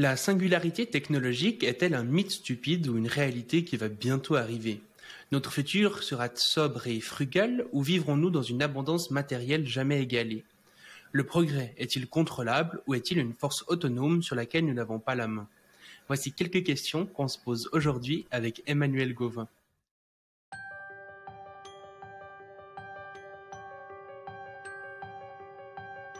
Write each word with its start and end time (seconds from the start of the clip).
La 0.00 0.16
singularité 0.16 0.86
technologique 0.86 1.64
est-elle 1.64 1.92
un 1.92 2.04
mythe 2.04 2.30
stupide 2.30 2.86
ou 2.86 2.96
une 2.98 3.08
réalité 3.08 3.64
qui 3.64 3.76
va 3.76 3.88
bientôt 3.88 4.36
arriver? 4.36 4.80
Notre 5.32 5.52
futur 5.52 6.04
sera 6.04 6.28
sobre 6.36 6.86
et 6.86 7.00
frugal 7.00 7.66
ou 7.72 7.82
vivrons-nous 7.82 8.30
dans 8.30 8.44
une 8.44 8.62
abondance 8.62 9.10
matérielle 9.10 9.66
jamais 9.66 10.00
égalée? 10.00 10.44
Le 11.10 11.24
progrès 11.24 11.74
est-il 11.78 12.06
contrôlable 12.06 12.80
ou 12.86 12.94
est-il 12.94 13.18
une 13.18 13.32
force 13.32 13.64
autonome 13.66 14.22
sur 14.22 14.36
laquelle 14.36 14.66
nous 14.66 14.72
n'avons 14.72 15.00
pas 15.00 15.16
la 15.16 15.26
main? 15.26 15.48
Voici 16.06 16.32
quelques 16.32 16.62
questions 16.62 17.04
qu'on 17.04 17.26
se 17.26 17.38
pose 17.40 17.68
aujourd'hui 17.72 18.24
avec 18.30 18.62
Emmanuel 18.66 19.14
Gauvin. 19.14 19.48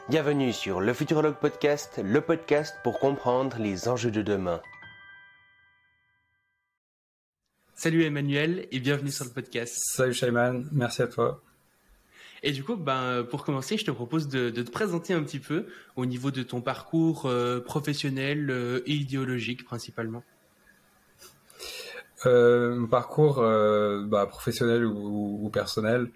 Bienvenue 0.09 0.54
sur 0.54 0.80
le 0.80 0.95
Futurologue 0.95 1.36
Podcast, 1.36 2.00
le 2.02 2.22
podcast 2.22 2.75
pour 2.82 2.98
comprendre 2.98 3.58
les 3.58 3.88
enjeux 3.88 4.11
de 4.11 4.22
demain. 4.22 4.62
Salut 7.75 8.04
Emmanuel 8.04 8.66
et 8.72 8.80
bienvenue 8.80 9.11
sur 9.11 9.26
le 9.26 9.32
podcast. 9.32 9.76
Salut 9.79 10.14
Shayman, 10.14 10.66
merci 10.72 11.02
à 11.02 11.08
toi. 11.08 11.43
Et 12.43 12.52
du 12.52 12.64
coup, 12.64 12.76
ben, 12.76 13.22
pour 13.22 13.44
commencer, 13.44 13.76
je 13.76 13.85
te 13.85 13.90
propose 13.90 14.29
de, 14.29 14.49
te 14.49 14.71
présenter 14.71 15.13
un 15.13 15.22
petit 15.22 15.40
peu 15.40 15.66
au 15.94 16.07
niveau 16.07 16.30
de 16.30 16.43
ton 16.43 16.63
parcours 16.63 17.27
euh, 17.27 17.61
professionnel 17.61 18.49
euh, 18.49 18.80
et 18.86 18.94
idéologique 18.94 19.66
principalement. 19.66 20.25
Euh, 22.25 22.77
mon 22.77 22.86
parcours 22.86 23.43
bah, 23.43 24.25
professionnel 24.25 24.86
ou, 24.86 25.44
ou 25.44 25.50
personnel, 25.50 26.08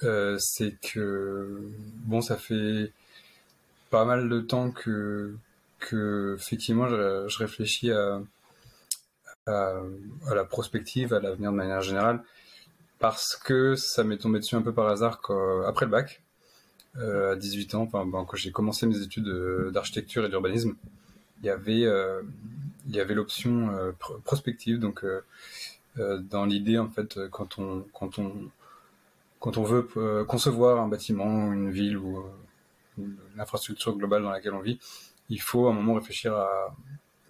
c'est 0.00 0.78
que 0.80 1.62
bon, 2.04 2.20
ça 2.20 2.36
fait 2.36 2.92
pas 3.90 4.04
mal 4.04 4.28
de 4.28 4.40
temps 4.40 4.70
que, 4.70 5.34
que 5.78 6.36
effectivement, 6.38 6.88
je, 6.88 7.38
réfléchis 7.38 7.90
à, 7.92 8.20
à, 9.46 9.80
la 10.34 10.44
prospective, 10.44 11.14
à 11.14 11.20
l'avenir 11.20 11.52
de 11.52 11.56
manière 11.56 11.82
générale, 11.82 12.22
parce 12.98 13.36
que 13.36 13.76
ça 13.76 14.04
m'est 14.04 14.18
tombé 14.18 14.38
dessus 14.40 14.56
un 14.56 14.62
peu 14.62 14.72
par 14.72 14.88
hasard 14.88 15.20
après 15.66 15.86
le 15.86 15.90
bac, 15.90 16.22
euh, 16.98 17.32
à 17.32 17.36
18 17.36 17.74
ans, 17.74 17.82
enfin, 17.82 18.08
quand 18.10 18.36
j'ai 18.36 18.50
commencé 18.50 18.86
mes 18.86 19.00
études 19.00 19.28
d'architecture 19.72 20.24
et 20.24 20.28
d'urbanisme, 20.28 20.74
il 21.42 21.46
y 21.46 21.50
avait, 21.50 21.84
euh, 21.84 22.22
il 22.88 22.96
y 22.96 23.00
avait 23.00 23.14
l'option 23.14 23.70
euh, 23.70 23.92
prospective, 24.24 24.78
donc 24.78 25.04
dans 25.96 26.44
l'idée 26.44 26.78
en 26.78 26.88
fait, 26.88 27.18
quand 27.30 27.58
on, 27.58 27.84
quand 27.92 28.20
on, 28.20 28.32
quand 29.40 29.58
on 29.58 29.64
veut 29.64 30.24
concevoir 30.28 30.80
un 30.80 30.86
bâtiment, 30.86 31.52
une 31.52 31.70
ville 31.70 31.96
ou 31.96 32.24
l'infrastructure 33.36 33.96
globale 33.96 34.22
dans 34.22 34.30
laquelle 34.30 34.54
on 34.54 34.60
vit, 34.60 34.78
il 35.28 35.40
faut 35.40 35.66
à 35.66 35.70
un 35.70 35.74
moment 35.74 35.94
réfléchir 35.94 36.34
à 36.34 36.74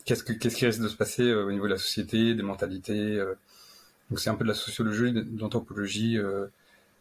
qu'est-ce, 0.08 0.24
que, 0.24 0.32
qu'est-ce 0.32 0.56
qui 0.56 0.66
risque 0.66 0.80
de 0.80 0.88
se 0.88 0.96
passer 0.96 1.22
euh, 1.22 1.44
au 1.44 1.52
niveau 1.52 1.66
de 1.66 1.72
la 1.72 1.78
société, 1.78 2.34
des 2.34 2.42
mentalités. 2.42 3.18
Euh. 3.18 3.34
donc 4.10 4.20
c'est 4.20 4.30
un 4.30 4.34
peu 4.34 4.44
de 4.44 4.48
la 4.48 4.54
sociologie, 4.54 5.12
de 5.12 5.40
l'anthropologie, 5.40 6.18
euh, 6.18 6.46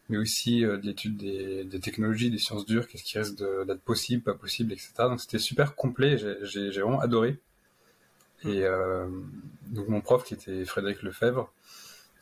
mais 0.09 0.17
aussi 0.17 0.61
de 0.61 0.81
l'étude 0.83 1.17
des, 1.17 1.79
technologies, 1.79 2.31
des 2.31 2.37
sciences 2.37 2.65
dures, 2.65 2.87
qu'est-ce 2.87 3.03
qui 3.03 3.17
risque 3.17 3.35
d'être 3.37 3.81
possible, 3.81 4.23
pas 4.23 4.33
possible, 4.33 4.71
etc. 4.71 4.93
Donc 4.99 5.19
c'était 5.19 5.39
super 5.39 5.75
complet, 5.75 6.17
j'ai, 6.43 6.69
vraiment 6.69 7.01
adoré. 7.01 7.39
Et 8.45 8.63
donc 9.67 9.89
mon 9.89 9.99
prof, 9.99 10.23
qui 10.23 10.33
était 10.33 10.63
Frédéric 10.63 11.01
Lefebvre, 11.03 11.51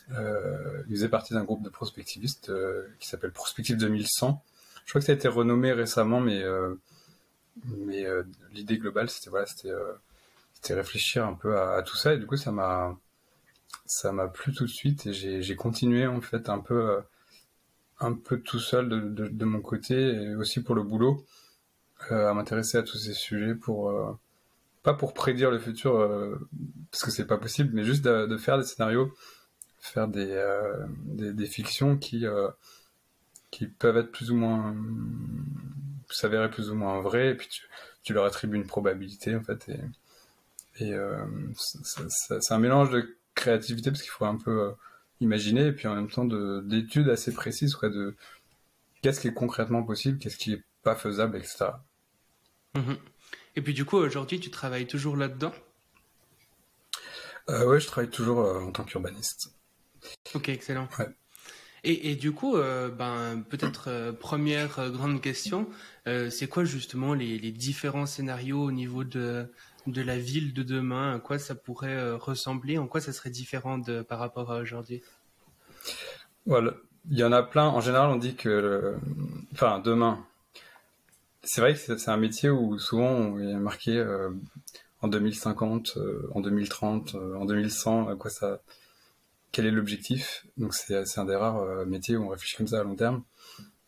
il 0.09 0.96
faisait 0.96 1.09
partie 1.09 1.36
d'un 1.36 1.44
groupe 1.44 1.62
de 1.62 1.70
prospectivistes 1.70 2.52
qui 3.00 3.08
s'appelle 3.08 3.32
Prospective 3.32 3.78
2100 3.78 4.42
je 4.86 4.91
crois 4.91 5.02
que 5.02 5.05
ça 5.05 5.11
a 5.11 5.16
été 5.16 5.28
renommé 5.28 5.73
récemment, 5.73 6.22
mais 6.22 6.41
euh, 6.44 6.75
euh, 7.89 8.23
l'idée 8.53 8.78
globale, 8.78 9.09
c'était 9.09 9.31
voilà, 9.31 9.47
euh, 9.66 9.94
réfléchir 10.69 11.25
un 11.25 11.33
peu 11.33 11.59
à, 11.59 11.81
tout 11.81 11.97
ça, 11.97 12.14
et 12.14 12.17
du 12.17 12.25
coup, 12.28 12.38
ça 12.38 12.52
m'a 12.52 12.95
ça 13.88 14.11
m'a 14.11 14.28
plu 14.28 14.53
tout 14.53 14.66
de 14.66 14.69
suite, 14.69 15.08
et 15.08 15.13
j'ai 15.13 15.56
continué 15.56 16.08
en 16.08 16.22
fait 16.22 16.50
un 16.50 16.59
peu 16.59 17.02
un 18.00 18.13
peu 18.13 18.40
tout 18.41 18.59
seul 18.59 18.90
de, 18.90 19.28
de, 19.28 19.45
mon 19.45 19.62
côté, 19.62 19.95
et 19.95 20.35
aussi 20.35 20.62
pour 20.62 20.75
le 20.75 20.84
boulot, 20.84 21.25
à 22.09 22.34
m'intéresser 22.34 22.78
à 22.78 22.84
tous 22.84 22.97
ces 22.97 23.13
sujets 23.13 23.56
pour 23.56 23.91
pas 24.84 24.94
pour 24.94 25.13
prédire 25.13 25.51
le 25.51 25.59
futur 25.59 25.94
parce 26.91 27.03
que 27.03 27.12
c'est 27.12 27.25
pas 27.25 27.38
possible, 27.38 27.72
mais 27.74 27.84
juste 27.84 28.03
de, 28.03 28.38
faire 28.38 28.57
des 28.57 28.66
scénarios, 28.66 29.13
faire 29.79 30.07
des, 30.07 30.44
des, 31.06 31.45
fictions 31.47 31.97
qui, 31.97 32.25
qui 33.56 33.68
peuvent 33.68 33.96
être 33.96 34.12
plus 34.12 34.32
ou 34.32 34.36
moins 34.36 34.76
s'avérer 36.10 36.50
plus 36.50 36.70
ou 36.72 36.76
moins 36.76 37.00
vrais 37.00 37.30
et 37.30 37.36
puis 37.36 37.48
tu, 38.04 38.14
leur 38.14 38.26
attribues 38.26 38.58
une 38.58 38.68
probabilité 38.68 39.34
en 39.34 39.42
fait 39.42 39.70
et, 39.70 40.84
et 40.84 40.94
euh, 40.94 41.26
c'est 41.56 42.54
un 42.54 42.60
mélange 42.60 42.90
de 42.90 43.18
créativité 43.34 43.92
parce 43.92 44.02
qu'il 44.02 44.12
faut 44.12 44.26
un 44.26 44.36
peu 44.36 44.62
euh, 44.62 44.72
imaginer 45.22 45.68
et 45.68 45.72
puis 45.72 45.88
en 45.88 45.96
même 45.96 46.10
temps 46.10 46.26
d'études 46.26 47.08
assez 47.08 47.34
précises 47.34 47.76
quoi 47.76 47.88
de 47.88 48.18
qu'est-ce 49.02 49.22
qui 49.22 49.30
est 49.30 49.34
concrètement 49.34 49.84
possible 49.84 50.20
qu'est-ce 50.20 50.38
qui 50.38 50.52
est 50.52 50.64
pas 50.84 50.96
faisable 50.96 51.38
etc 51.38 51.68
mm-hmm. 52.76 52.98
et 53.56 53.62
puis 53.62 53.74
du 53.74 53.86
coup 53.86 53.96
aujourd'hui 53.96 54.42
tu 54.42 54.52
travailles 54.52 54.88
toujours 54.88 55.16
là-dedans? 55.16 55.54
Euh, 57.50 57.66
ouais 57.68 57.80
je 57.80 57.88
travaille 57.88 58.12
toujours 58.12 58.42
euh, 58.42 58.66
en 58.66 58.74
tant 58.74 58.84
qu'urbaniste 58.84 59.56
ok 60.34 60.50
excellent 60.50 60.90
ouais. 61.00 61.08
Et, 61.88 62.16
du 62.16 62.31
coup, 62.31 62.57
euh, 62.57 62.90
ben, 62.90 63.44
peut-être 63.47 63.90
euh, 63.90 64.12
première 64.12 64.79
euh, 64.79 64.90
grande 64.90 65.22
question, 65.22 65.69
c'est 66.29 66.47
quoi 66.47 66.63
justement 66.66 67.13
les, 67.13 67.51
différents 67.51 68.07
scénarios 68.07 68.63
au 68.63 68.72
niveau 68.72 69.03
de, 69.03 69.47
de 69.85 70.01
la 70.01 70.18
ville 70.18 70.53
de 70.53 70.63
demain? 70.63 71.16
À 71.16 71.19
quoi 71.19 71.38
ça 71.40 71.53
pourrait 71.53 72.12
ressembler? 72.13 72.78
En 72.79 72.88
quoi 72.88 73.01
ça 73.01 73.13
serait 73.13 73.29
différent 73.29 73.78
de, 73.78 74.01
par 74.01 74.19
rapport 74.19 74.51
à 74.51 74.57
aujourd'hui? 74.57 75.01
Voilà, 76.45 76.74
il 77.09 77.18
y 77.18 77.24
en 77.24 77.31
a 77.31 77.41
plein. 77.41 77.66
En 77.66 77.81
général, 77.81 78.09
on 78.09 78.18
dit 78.18 78.35
que, 78.35 78.95
enfin, 79.53 79.79
demain. 79.79 80.24
C'est 81.44 81.62
vrai 81.62 81.74
que 81.74 81.97
c'est 81.97 82.09
un 82.09 82.18
métier 82.18 82.50
où 82.50 82.78
souvent 82.79 83.09
on 83.09 83.40
est 83.40 83.53
marqué 83.56 84.03
en 85.01 85.07
2050, 85.07 85.97
en 86.34 86.40
2030, 86.40 87.16
en 87.16 87.45
2100, 87.45 88.09
à 88.09 88.16
quoi 88.16 88.29
ça 88.29 88.62
quel 89.56 89.68
est 89.68 89.72
l'objectif. 89.72 90.46
Donc 90.58 90.74
c'est 90.74 91.18
un 91.18 91.24
des 91.24 91.36
rares 91.36 91.60
euh, 91.60 91.86
métiers 91.86 92.18
où 92.18 92.26
on 92.26 92.28
réfléchit 92.28 92.58
comme 92.58 92.68
ça 92.68 92.82
à 92.82 92.84
long 92.84 92.96
terme. 92.96 93.24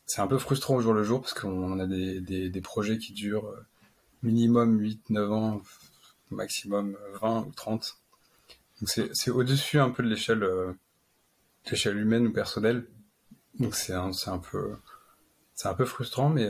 C'est 0.05 0.21
un 0.21 0.27
peu 0.27 0.37
frustrant 0.37 0.75
au 0.75 0.79
jour 0.79 0.93
le 0.93 1.03
jour 1.03 1.19
parce 1.19 1.33
qu'on 1.33 1.77
a 1.77 1.85
des, 1.85 2.61
projets 2.63 2.97
qui 2.97 3.11
durent 3.11 3.49
euh, 3.49 3.65
minimum 4.23 4.81
8-9 4.81 5.29
ans, 5.33 5.61
maximum 6.31 6.97
20 7.21 7.47
ou 7.47 7.51
30. 7.51 7.97
Donc 8.79 8.89
c'est 9.11 9.29
au-dessus 9.29 9.79
un 9.79 9.89
peu 9.89 10.03
de 10.03 10.07
l'échelle 10.07 10.43
euh, 10.43 10.71
humaine 11.85 12.27
ou 12.27 12.31
personnelle. 12.31 12.87
Donc 13.59 13.75
c'est 13.75 13.91
un, 13.91 14.11
peu 14.39 14.77
un 15.65 15.73
peu 15.73 15.83
frustrant, 15.83 16.29
mais 16.29 16.49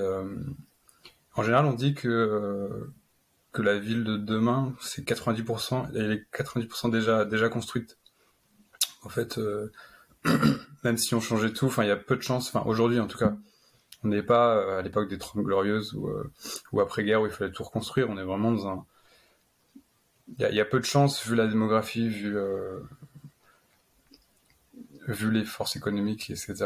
en 1.33 1.41
général 1.41 1.65
on 1.65 1.73
dit 1.73 1.95
que 1.95 2.87
que 3.51 3.61
la 3.63 3.79
ville 3.79 4.03
de 4.03 4.17
demain 4.17 4.75
c'est 4.79 5.03
90%, 5.07 5.89
elle 5.95 6.11
est 6.11 6.27
90% 6.37 6.91
déjà 6.91 7.25
déjà 7.25 7.49
construite. 7.49 7.97
En 9.07 9.09
fait, 9.09 9.37
euh, 9.37 9.71
même 10.83 10.97
si 10.97 11.15
on 11.15 11.21
changeait 11.21 11.53
tout, 11.53 11.67
enfin, 11.67 11.85
il 11.85 11.87
y 11.87 11.91
a 11.91 11.95
peu 11.95 12.17
de 12.17 12.21
chances, 12.21 12.49
enfin, 12.49 12.61
aujourd'hui 12.67 12.99
en 12.99 13.07
tout 13.07 13.17
cas, 13.17 13.37
on 14.03 14.09
n'est 14.09 14.21
pas 14.21 14.57
euh, 14.57 14.79
à 14.79 14.81
l'époque 14.81 15.07
des 15.07 15.17
Trente 15.17 15.45
Glorieuses 15.45 15.93
ou, 15.93 16.09
euh, 16.09 16.29
ou 16.73 16.81
après-guerre 16.81 17.21
où 17.21 17.25
il 17.25 17.31
fallait 17.31 17.53
tout 17.53 17.63
reconstruire, 17.63 18.09
on 18.09 18.17
est 18.17 18.23
vraiment 18.25 18.51
dans 18.51 18.67
un. 18.67 18.85
Il 20.39 20.53
y, 20.53 20.59
a 20.59 20.65
peu 20.65 20.81
de 20.81 20.85
chances, 20.85 21.25
vu 21.25 21.37
la 21.37 21.47
démographie, 21.47 22.09
vu, 22.09 22.35
vu 25.07 25.31
les 25.31 25.45
forces 25.45 25.77
économiques, 25.77 26.29
etc., 26.29 26.65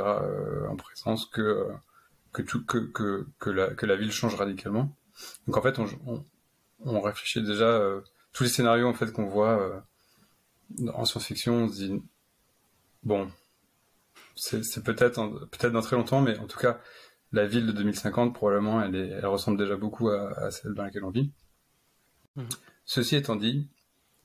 en 0.67 0.75
présence, 0.77 1.27
que, 1.27 1.67
que, 2.33 2.41
tout, 2.41 2.65
que, 2.65 2.79
que, 2.79 3.27
que, 3.37 3.51
la, 3.51 3.67
que 3.67 3.85
la 3.85 3.95
ville 3.97 4.11
change 4.11 4.33
radicalement. 4.33 4.91
Donc 5.45 5.57
en 5.57 5.61
fait, 5.61 5.77
on, 5.77 6.25
on, 6.85 7.01
réfléchit 7.01 7.43
déjà, 7.43 7.79
tous 8.33 8.41
les 8.41 8.49
scénarios 8.49 8.87
en 8.87 8.95
fait 8.95 9.11
qu'on 9.11 9.27
voit 9.27 9.85
en 10.95 11.05
science-fiction, 11.05 11.65
on 11.65 11.67
se 11.67 11.75
dit 11.75 12.01
Bon, 13.03 13.31
c'est 14.35 14.83
peut-être 14.83 15.47
peut-être 15.51 15.71
dans 15.73 15.81
très 15.81 15.95
longtemps, 15.95 16.21
mais 16.21 16.37
en 16.37 16.47
tout 16.47 16.59
cas, 16.59 16.79
la 17.31 17.45
ville 17.47 17.65
de 17.65 17.71
2050, 17.71 18.33
probablement, 18.33 18.81
elle, 18.81 18.95
est, 18.95 19.09
elle 19.09 19.25
ressemble 19.25 19.57
déjà 19.57 19.75
beaucoup 19.75 20.09
à, 20.09 20.51
celle 20.51 20.73
dans 20.73 20.83
laquelle 20.83 21.03
on 21.03 21.11
vit. 21.11 21.31
Mmh. 22.35 22.43
Ceci 22.85 23.15
étant 23.15 23.35
dit, 23.35 23.67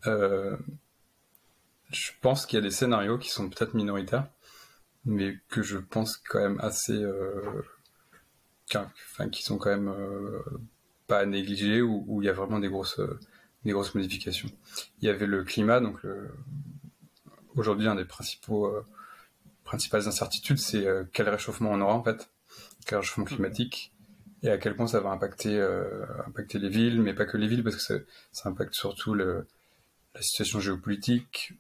euh, 0.07 0.57
je 1.91 2.11
pense 2.21 2.47
qu'il 2.47 2.57
y 2.57 2.61
a 2.61 2.63
des 2.63 2.71
scénarios 2.71 3.19
qui 3.19 3.31
sont 3.31 3.49
peut-être 3.49 3.75
minoritaires, 3.75 4.29
mais 5.05 5.39
que 5.49 5.63
je 5.63 5.79
pense 5.79 6.17
quand 6.17 6.41
même 6.41 6.61
assez, 6.61 7.01
euh, 7.01 7.63
enfin, 8.75 9.29
qui 9.31 9.43
sont 9.43 9.57
quand 9.57 9.71
même 9.71 9.89
euh, 9.89 10.43
pas 11.07 11.21
à 11.21 11.27
négliger, 11.27 11.81
où, 11.83 12.05
où, 12.09 12.23
il 12.23 12.27
y 12.27 12.29
a 12.29 12.33
vraiment 12.33 12.59
des 12.59 12.69
grosses, 12.69 13.01
des 13.65 13.73
grosses 13.73 13.95
modifications. 13.95 14.51
Il 15.01 15.07
y 15.07 15.09
avait 15.09 15.27
le 15.27 15.45
climat, 15.45 15.81
donc 15.81 16.03
le, 16.03 16.31
aujourd'hui, 17.57 17.89
un 17.89 17.95
des 17.95 18.05
principaux, 18.05 18.67
euh, 18.67 18.85
principales 19.65 20.07
incertitudes, 20.07 20.59
c'est 20.59 20.87
euh, 20.87 21.05
quel 21.13 21.29
réchauffement 21.29 21.71
on 21.73 21.81
aura 21.81 21.95
en 21.95 22.03
fait, 22.03 22.31
quel 22.87 22.99
réchauffement 22.99 23.25
climatique. 23.25 23.93
et 24.43 24.51
à 24.51 24.59
quel 24.59 24.77
point 24.77 24.87
ça 24.87 25.01
va 25.01 25.11
impacter, 25.11 25.61
impacter 26.27 26.59
les 26.59 26.69
villes, 26.69 27.03
mais 27.03 27.15
pas 27.15 27.25
que 27.25 27.37
les 27.37 27.49
villes, 27.49 27.65
parce 27.65 27.77
que 27.77 27.83
ça, 27.83 27.95
ça 28.33 28.49
impacte 28.49 28.75
surtout 28.75 29.15
le, 29.15 29.47
la 30.15 30.23
situation 30.23 30.61
géopolitique, 30.61 31.55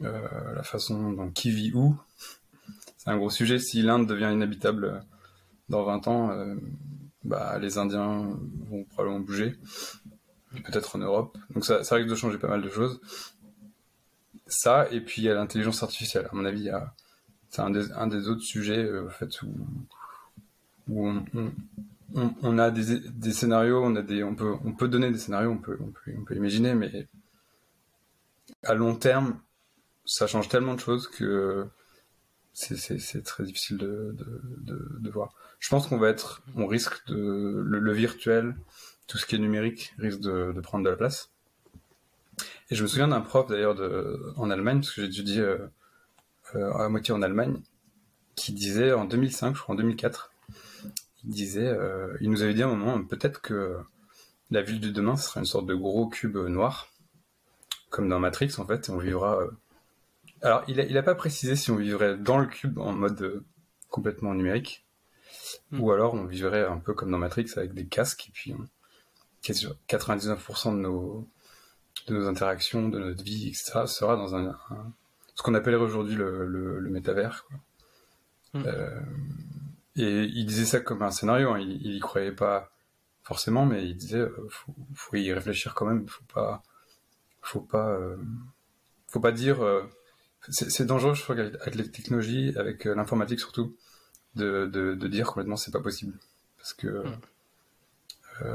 la 0.00 0.62
façon 0.64 1.12
dont 1.12 1.30
qui 1.30 1.50
vit 1.50 1.72
où. 1.72 1.96
C'est 2.96 3.10
un 3.10 3.16
gros 3.16 3.30
sujet. 3.30 3.58
Si 3.58 3.82
l'Inde 3.82 4.06
devient 4.06 4.30
inhabitable 4.32 5.04
dans 5.68 5.84
20 5.84 6.08
ans, 6.08 6.56
bah, 7.22 7.58
les 7.60 7.78
Indiens 7.78 8.36
vont 8.70 8.84
probablement 8.84 9.20
bouger, 9.20 9.54
peut-être 10.64 10.96
en 10.96 10.98
Europe. 11.00 11.38
Donc 11.54 11.64
ça, 11.64 11.84
ça 11.84 11.94
risque 11.94 12.08
de 12.08 12.14
changer 12.16 12.38
pas 12.38 12.48
mal 12.48 12.62
de 12.62 12.70
choses 12.70 13.00
ça, 14.52 14.88
et 14.90 15.00
puis 15.00 15.22
il 15.22 15.24
y 15.24 15.30
a 15.30 15.34
l'intelligence 15.34 15.82
artificielle. 15.82 16.28
À 16.30 16.34
mon 16.34 16.44
avis, 16.44 16.70
c'est 17.50 17.62
un 17.62 17.70
des, 17.70 18.28
autres 18.28 18.42
sujets 18.42 18.84
euh, 18.84 19.08
où, 20.88 21.12
on, 22.14 22.58
a 22.58 22.70
des, 22.70 23.32
scénarios, 23.32 23.84
on, 23.84 24.34
peut, 24.34 24.54
on 24.64 24.72
peut 24.72 24.88
donner 24.88 25.10
des 25.10 25.18
scénarios, 25.18 25.50
on 25.50 25.58
peut, 25.58 25.78
imaginer, 26.34 26.74
mais 26.74 27.08
à 28.64 28.74
long 28.74 28.94
terme, 28.94 29.40
ça 30.04 30.26
change 30.26 30.48
tellement 30.48 30.74
de 30.74 30.80
choses 30.80 31.08
que 31.08 31.66
c'est 32.52 33.22
très 33.24 33.44
difficile 33.44 33.78
de, 33.78 35.10
voir. 35.10 35.34
Je 35.58 35.68
pense 35.68 35.86
qu'on 35.86 35.98
va 35.98 36.08
être, 36.08 36.42
on 36.56 36.66
risque 36.66 37.06
de 37.06 37.62
le, 37.64 37.92
virtuel, 37.92 38.56
tout 39.06 39.18
ce 39.18 39.26
qui 39.26 39.36
est 39.36 39.38
numérique 39.38 39.94
risque 39.98 40.20
de 40.20 40.60
prendre 40.60 40.84
de 40.84 40.90
la 40.90 40.96
place. 40.96 41.31
Et 42.72 42.74
je 42.74 42.82
me 42.84 42.88
souviens 42.88 43.08
d'un 43.08 43.20
prof 43.20 43.46
d'ailleurs 43.48 43.76
en 44.38 44.48
Allemagne, 44.48 44.80
parce 44.80 44.92
que 44.92 45.02
j'ai 45.02 45.08
étudié 45.08 45.40
euh, 45.40 45.58
euh, 46.54 46.72
à 46.72 46.88
moitié 46.88 47.12
en 47.12 47.20
Allemagne, 47.20 47.60
qui 48.34 48.54
disait 48.54 48.94
en 48.94 49.04
2005, 49.04 49.54
je 49.54 49.60
crois 49.60 49.74
en 49.74 49.76
2004, 49.76 50.32
il 51.24 51.30
disait, 51.32 51.66
euh, 51.66 52.16
il 52.22 52.30
nous 52.30 52.40
avait 52.40 52.54
dit 52.54 52.62
à 52.62 52.68
un 52.68 52.74
moment, 52.74 53.04
peut-être 53.04 53.42
que 53.42 53.76
la 54.50 54.62
ville 54.62 54.80
du 54.80 54.90
demain 54.90 55.16
ce 55.16 55.28
sera 55.28 55.40
une 55.40 55.46
sorte 55.46 55.66
de 55.66 55.74
gros 55.74 56.08
cube 56.08 56.38
noir, 56.38 56.88
comme 57.90 58.08
dans 58.08 58.18
Matrix 58.18 58.54
en 58.56 58.66
fait, 58.66 58.88
et 58.88 58.90
on 58.90 58.96
vivra. 58.96 59.40
Alors 60.40 60.64
il 60.66 60.80
a, 60.80 60.84
il 60.84 60.96
a 60.96 61.02
pas 61.02 61.14
précisé 61.14 61.56
si 61.56 61.70
on 61.70 61.76
vivrait 61.76 62.16
dans 62.16 62.38
le 62.38 62.46
cube 62.46 62.78
en 62.78 62.94
mode 62.94 63.44
complètement 63.90 64.32
numérique, 64.32 64.86
hmm. 65.72 65.80
ou 65.80 65.92
alors 65.92 66.14
on 66.14 66.24
vivrait 66.24 66.64
un 66.64 66.78
peu 66.78 66.94
comme 66.94 67.10
dans 67.10 67.18
Matrix 67.18 67.48
avec 67.56 67.74
des 67.74 67.84
casques 67.84 68.28
et 68.28 68.32
puis 68.32 68.54
on... 68.54 68.66
99% 69.42 70.76
de 70.76 70.78
nos 70.78 71.28
de 72.08 72.14
nos 72.14 72.26
interactions, 72.26 72.88
de 72.88 72.98
notre 72.98 73.22
vie, 73.22 73.48
etc., 73.48 73.86
sera 73.86 74.16
dans 74.16 74.34
un, 74.34 74.56
ce 75.34 75.42
qu'on 75.42 75.54
appellerait 75.54 75.84
aujourd'hui 75.84 76.14
le, 76.14 76.46
le, 76.46 76.90
métavers. 76.90 77.46
Hmm. 78.54 78.62
Euh, 78.66 79.00
et 79.96 80.24
il 80.24 80.46
disait 80.46 80.64
ça 80.64 80.80
comme 80.80 81.02
un 81.02 81.10
scénario, 81.10 81.52
hein. 81.52 81.60
il, 81.60 81.80
il 81.86 81.96
y 81.96 82.00
croyait 82.00 82.32
pas 82.32 82.72
forcément, 83.22 83.66
mais 83.66 83.86
il 83.88 83.96
disait 83.96 84.18
euh, 84.18 84.46
faut, 84.50 84.74
faut 84.94 85.16
y 85.16 85.32
réfléchir 85.32 85.74
quand 85.74 85.86
même, 85.86 86.06
faut 86.08 86.24
pas, 86.32 86.62
faut 87.40 87.60
pas, 87.60 87.90
euh, 87.90 88.16
faut 89.08 89.20
pas 89.20 89.32
dire. 89.32 89.62
Euh, 89.62 89.82
c'est 90.48 90.86
dangereux, 90.86 91.14
je 91.14 91.22
crois, 91.22 91.36
avec 91.36 91.76
les 91.76 91.88
technologies, 91.88 92.52
avec 92.56 92.84
l'informatique 92.84 93.38
surtout, 93.38 93.76
de, 94.34 94.66
de, 94.66 94.94
de, 94.96 95.06
dire 95.06 95.28
complètement 95.28 95.54
c'est 95.54 95.70
pas 95.70 95.80
possible, 95.80 96.18
parce 96.56 96.74
que 96.74 97.04
hmm. 97.04 98.50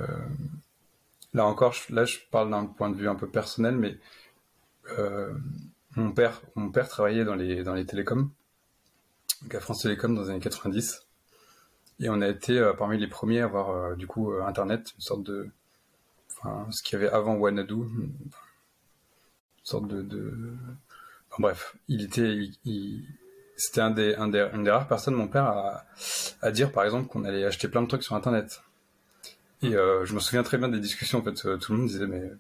Là 1.34 1.46
encore, 1.46 1.76
là 1.90 2.06
je 2.06 2.18
parle 2.32 2.50
d'un 2.52 2.66
point 2.66 2.90
de 2.90 2.96
vue 2.96 3.10
un 3.10 3.16
peu 3.16 3.28
personnel, 3.28 3.76
mais 3.76 3.98
euh, 4.98 5.34
mon 5.96 6.12
père, 6.12 6.42
mon 6.56 6.72
père 6.72 6.88
travaillait 6.88 7.26
dans 7.26 7.36
les 7.36 7.64
dans 7.64 7.74
les 7.74 7.86
télécoms, 7.86 8.30
donc 9.42 9.56
à 9.56 9.60
France 9.60 9.82
Télécom 9.82 10.16
dans 10.16 10.22
les 10.24 10.30
années 10.30 10.40
90, 10.40 11.06
et 12.00 12.10
on 12.10 12.22
a 12.22 12.28
été 12.28 12.58
euh, 12.58 12.74
parmi 12.74 12.98
les 12.98 13.08
premiers 13.08 13.42
à 13.42 13.46
avoir 13.46 13.70
euh, 13.72 13.96
du 13.96 14.08
coup 14.08 14.32
Internet, 14.34 14.94
une 14.96 15.02
sorte 15.02 15.24
de, 15.24 15.50
enfin 16.32 16.68
ce 16.72 16.82
qu'il 16.82 16.98
y 16.98 17.04
avait 17.04 17.12
avant 17.14 17.36
Wanadu, 17.36 17.74
une 17.74 18.14
sorte 19.64 19.88
de, 19.88 20.02
de... 20.02 20.54
bref, 21.40 21.76
il 21.90 22.02
était, 22.04 22.50
c'était 23.58 23.82
un 23.82 23.92
des, 23.92 24.16
un 24.16 24.30
des, 24.30 24.50
une 24.54 24.64
des 24.64 24.72
rares 24.72 24.88
personnes, 24.88 25.16
mon 25.16 25.28
père, 25.28 25.84
à 26.42 26.52
dire 26.52 26.72
par 26.72 26.86
exemple 26.86 27.10
qu'on 27.10 27.26
allait 27.26 27.44
acheter 27.44 27.68
plein 27.68 27.82
de 27.82 27.88
trucs 27.88 28.04
sur 28.04 28.16
Internet. 28.16 28.62
Et 29.62 29.76
euh, 29.76 30.06
je 30.06 30.14
me 30.14 30.20
souviens 30.20 30.44
très 30.44 30.58
bien 30.58 30.70
des 30.70 30.80
discussions. 30.80 31.20
En 31.20 31.24
fait, 31.24 31.46
euh, 31.46 31.58
tout 31.58 31.72
le 31.74 31.80
monde 31.80 31.88
disait 31.88 32.08
mais 32.08 32.32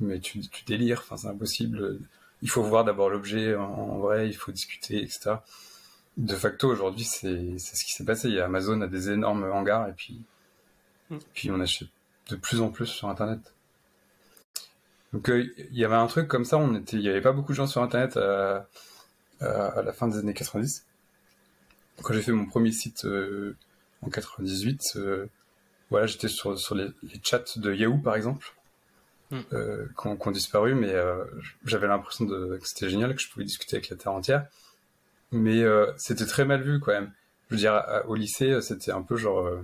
mais 0.00 0.20
tu, 0.20 0.40
tu 0.40 0.64
délires. 0.64 1.00
Enfin, 1.00 1.16
c'est 1.16 1.28
impossible. 1.28 2.00
Il 2.42 2.50
faut 2.50 2.62
voir 2.62 2.84
d'abord 2.84 3.10
l'objet 3.10 3.54
en, 3.56 3.98
vrai. 3.98 4.28
Il 4.28 4.34
faut 4.36 4.52
discuter, 4.52 5.02
etc. 5.02 5.36
De 6.16 6.34
facto, 6.34 6.68
aujourd'hui, 6.68 7.04
c'est 7.04 7.58
ce 7.58 7.84
qui 7.84 7.92
s'est 7.92 8.04
passé. 8.04 8.28
Il 8.28 8.34
y 8.34 8.40
a 8.40 8.46
Amazon 8.46 8.80
a 8.80 8.86
des 8.86 9.10
énormes 9.10 9.44
hangars 9.44 9.88
et 9.88 9.92
puis 9.92 10.22
mm. 11.10 11.18
puis 11.34 11.50
on 11.50 11.60
achète 11.60 11.88
de 12.30 12.36
plus 12.36 12.60
en 12.60 12.70
plus 12.70 12.86
sur 12.86 13.08
Internet. 13.08 13.40
Donc 15.12 15.28
euh, 15.30 15.46
il 15.70 15.78
y 15.78 15.84
avait 15.84 15.94
un 15.94 16.06
truc 16.06 16.28
comme 16.28 16.44
ça. 16.44 16.58
On 16.58 16.74
était, 16.74 16.96
il 16.96 17.02
y 17.02 17.08
avait 17.08 17.20
pas 17.20 17.32
beaucoup 17.32 17.52
de 17.52 17.56
gens 17.56 17.66
sur 17.66 17.82
Internet 17.82 18.16
à, 18.16 18.66
à, 19.40 19.82
la 19.82 19.92
fin 19.92 20.08
des 20.08 20.18
années 20.18 20.34
90. 20.34 20.84
Quand 22.02 22.14
j'ai 22.14 22.22
fait 22.22 22.32
mon 22.32 22.46
premier 22.46 22.72
site 22.72 23.06
en 24.02 24.10
98 24.10 24.96
voilà, 25.90 26.06
j'étais 26.06 26.28
sur, 26.28 26.58
sur 26.58 26.74
les, 26.74 26.88
les, 27.02 27.20
chats 27.22 27.44
de 27.56 27.72
Yahoo 27.72 27.98
par 27.98 28.14
exemple, 28.14 28.54
mm. 29.30 29.40
euh, 29.52 29.86
qui, 30.00 30.06
ont, 30.06 30.30
disparu, 30.30 30.74
mais 30.74 30.92
euh, 30.92 31.24
j'avais 31.64 31.86
l'impression 31.86 32.24
de, 32.24 32.58
que 32.60 32.68
c'était 32.68 32.90
génial, 32.90 33.14
que 33.14 33.22
je 33.22 33.30
pouvais 33.30 33.44
discuter 33.44 33.76
avec 33.76 33.88
la 33.88 33.96
terre 33.96 34.12
entière. 34.12 34.46
Mais 35.32 35.62
euh, 35.62 35.92
c'était 35.96 36.26
très 36.26 36.44
mal 36.44 36.62
vu 36.62 36.80
quand 36.80 36.92
même. 36.92 37.12
Je 37.48 37.54
veux 37.54 37.60
dire, 37.60 37.82
au 38.06 38.14
lycée, 38.14 38.60
c'était 38.60 38.92
un 38.92 39.02
peu 39.02 39.16
genre, 39.16 39.40
euh, 39.40 39.62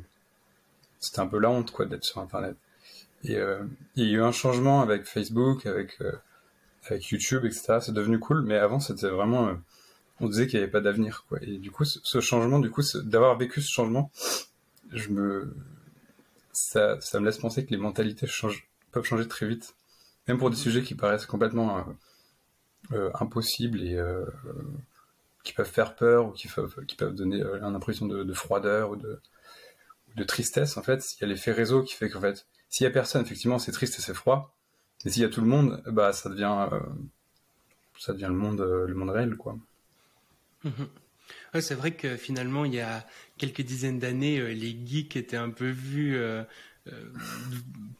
c'était 1.00 1.21
un 1.21 1.26
peu 1.26 1.38
la 1.38 1.50
honte 1.50 1.71
quoi 1.71 1.87
d'être 1.87 2.05
sur 2.05 2.21
Internet. 2.21 2.56
Et 3.25 3.37
euh, 3.37 3.62
il 3.97 4.05
y 4.05 4.11
a 4.11 4.19
eu 4.19 4.23
un 4.23 4.32
changement 4.32 4.82
avec 4.82 5.06
Facebook, 5.06 5.67
avec 5.67 5.99
avec 6.87 7.06
YouTube, 7.09 7.47
etc. 7.47 7.79
C'est 7.81 7.94
devenu 7.94 8.19
cool, 8.19 8.43
mais 8.43 8.56
avant 8.59 8.79
c'était 8.79 9.09
vraiment, 9.09 9.55
on 10.21 10.29
disait 10.29 10.47
qu'il 10.47 10.59
n'y 10.59 10.65
avait 10.65 10.73
pas 10.73 10.82
d'avenir 10.82 11.25
quoi. 11.29 11.38
Et 11.43 11.59
du 11.59 11.71
coup, 11.71 11.85
ce, 11.85 11.99
ce 12.03 12.21
changement, 12.21 12.59
du 12.59 12.71
coup, 12.71 12.82
d'avoir 13.05 13.37
vécu 13.38 13.62
ce 13.62 13.71
changement, 13.71 14.11
je 14.93 15.09
me 15.09 15.55
ça, 16.56 17.01
ça 17.01 17.21
me 17.21 17.27
laisse 17.27 17.39
penser 17.39 17.65
que 17.65 17.71
les 17.71 17.77
mentalités 17.77 18.27
changent, 18.27 18.69
peuvent 18.93 19.05
changer 19.05 19.29
très 19.29 19.47
vite, 19.47 19.75
même 20.29 20.39
pour 20.39 20.51
des 20.51 20.56
mm. 20.56 20.61
sujets 20.61 20.83
qui 20.83 20.95
paraissent 20.95 21.27
complètement 21.27 21.79
euh, 21.79 21.83
euh, 22.93 23.11
impossibles 23.21 23.83
et 23.83 23.95
euh, 23.95 24.25
qui 25.43 25.53
peuvent 25.53 25.71
faire 25.71 25.95
peur 25.97 26.27
ou 26.27 26.31
qui 26.33 26.49
peuvent, 26.49 26.85
qui 26.87 26.97
peuvent 26.97 27.15
donner 27.15 27.43
une 27.43 27.75
impression 27.75 28.06
de, 28.06 28.25
de, 28.25 28.33
froideur 28.33 28.91
ou 28.91 28.97
de, 28.97 29.21
de 30.17 30.25
tristesse. 30.25 30.77
En 30.77 30.83
fait, 30.83 31.15
il 31.15 31.23
y 31.23 31.25
a 31.25 31.29
l'effet 31.29 31.53
réseau 31.53 31.83
qui 31.83 31.95
fait 31.95 32.09
qu'en 32.09 32.21
fait, 32.21 32.47
s'il 32.69 32.85
y 32.85 32.89
a 32.89 32.91
personne, 32.91 33.23
effectivement, 33.23 33.59
c'est 33.59 33.73
triste 33.73 33.99
et 33.99 34.03
c'est 34.03 34.15
froid. 34.15 34.55
Mais 35.05 35.11
s'il 35.11 35.23
y 35.23 35.27
a 35.27 35.29
tout 35.29 35.43
le 35.43 35.47
monde, 35.47 35.83
bah 35.87 36.12
ça 36.12 36.31
devient, 36.31 36.69
ça 37.99 38.14
devient 38.14 38.28
le 38.28 38.35
monde, 38.35 38.61
le 38.61 38.95
monde 38.95 39.11
réel, 39.11 39.37
quoi. 39.37 39.59
C'est 41.61 41.75
vrai 41.75 41.93
que 41.93 42.16
finalement, 42.16 42.64
il 42.64 42.75
y 42.75 42.81
a 42.81 43.07
quelques 43.38 43.62
dizaines 43.62 43.99
d'années, 43.99 44.38
euh, 44.38 44.52
les 44.52 44.76
geeks 44.85 45.16
étaient 45.16 45.37
un 45.37 45.50
peu 45.50 45.69
vus 45.69 46.16
euh, 46.16 46.43
euh, 46.88 47.12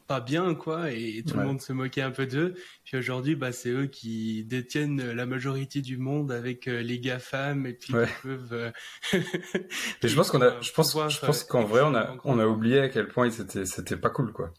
pas 0.07 0.21
bien, 0.21 0.55
quoi, 0.55 0.91
et 0.91 1.23
tout 1.27 1.37
le 1.37 1.45
monde 1.45 1.61
se 1.61 1.73
moquait 1.73 2.03
un 2.03 2.11
peu 2.11 2.27
d'eux. 2.27 2.55
Puis 2.85 2.97
aujourd'hui, 2.97 3.37
bah, 3.37 3.53
c'est 3.53 3.71
eux 3.71 3.87
qui 3.87 4.45
détiennent 4.45 5.13
la 5.13 5.27
majorité 5.27 5.81
du 5.81 5.97
monde 5.97 6.33
avec 6.33 6.67
les 6.67 6.99
GAFAM, 6.99 7.67
et 7.67 7.73
puis 7.73 7.95
ils 7.95 8.09
peuvent. 8.23 8.73
et 9.15 10.09
je 10.09 10.15
pense 10.15 10.31
qu'on 10.31 10.43
a, 10.43 10.61
je 10.61 10.73
pense, 10.73 10.93
je 10.93 11.25
pense 11.25 11.45
qu'en 11.45 11.65
vrai, 11.65 11.81
on 11.83 11.95
a, 11.95 12.17
on 12.25 12.39
a 12.39 12.47
oublié 12.47 12.81
à 12.81 12.89
quel 12.89 13.09
point 13.09 13.31
c'était, 13.31 13.65
c'était 13.65 13.97
pas 13.97 14.11
cool, 14.11 14.33
quoi. 14.33 14.53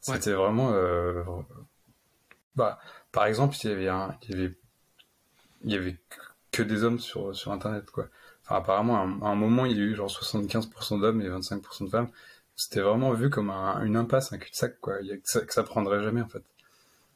C'était 0.00 0.32
vraiment, 0.32 0.72
bah, 2.54 2.78
par 3.10 3.26
exemple, 3.26 3.56
il 3.64 3.70
y 3.70 3.72
avait 3.72 3.88
un, 3.88 4.16
il 4.22 4.30
y 4.30 4.34
avait, 4.34 4.54
il 5.64 5.72
y 5.72 5.76
avait 5.76 5.98
que 6.56 6.62
des 6.62 6.84
hommes 6.84 6.98
sur, 6.98 7.34
sur 7.34 7.52
Internet, 7.52 7.90
quoi 7.90 8.08
apparemment, 8.48 8.96
à 8.96 9.28
un, 9.28 9.34
moment, 9.34 9.66
il 9.66 9.76
y 9.76 9.80
a 9.80 9.84
eu 9.84 9.94
genre 9.94 10.08
75% 10.08 11.00
d'hommes 11.00 11.20
et 11.20 11.28
25% 11.28 11.84
de 11.84 11.90
femmes. 11.90 12.08
C'était 12.54 12.80
vraiment 12.80 13.12
vu 13.12 13.28
comme 13.28 13.50
une 13.50 13.96
impasse, 13.96 14.32
un 14.32 14.38
cul-de-sac, 14.38 14.80
quoi. 14.80 14.98
Il 15.02 15.08
y 15.08 15.12
a 15.12 15.16
que, 15.16 15.28
ça, 15.28 15.40
que 15.40 15.52
ça 15.52 15.62
prendrait 15.62 16.02
jamais, 16.02 16.22
en 16.22 16.28
fait. 16.28 16.42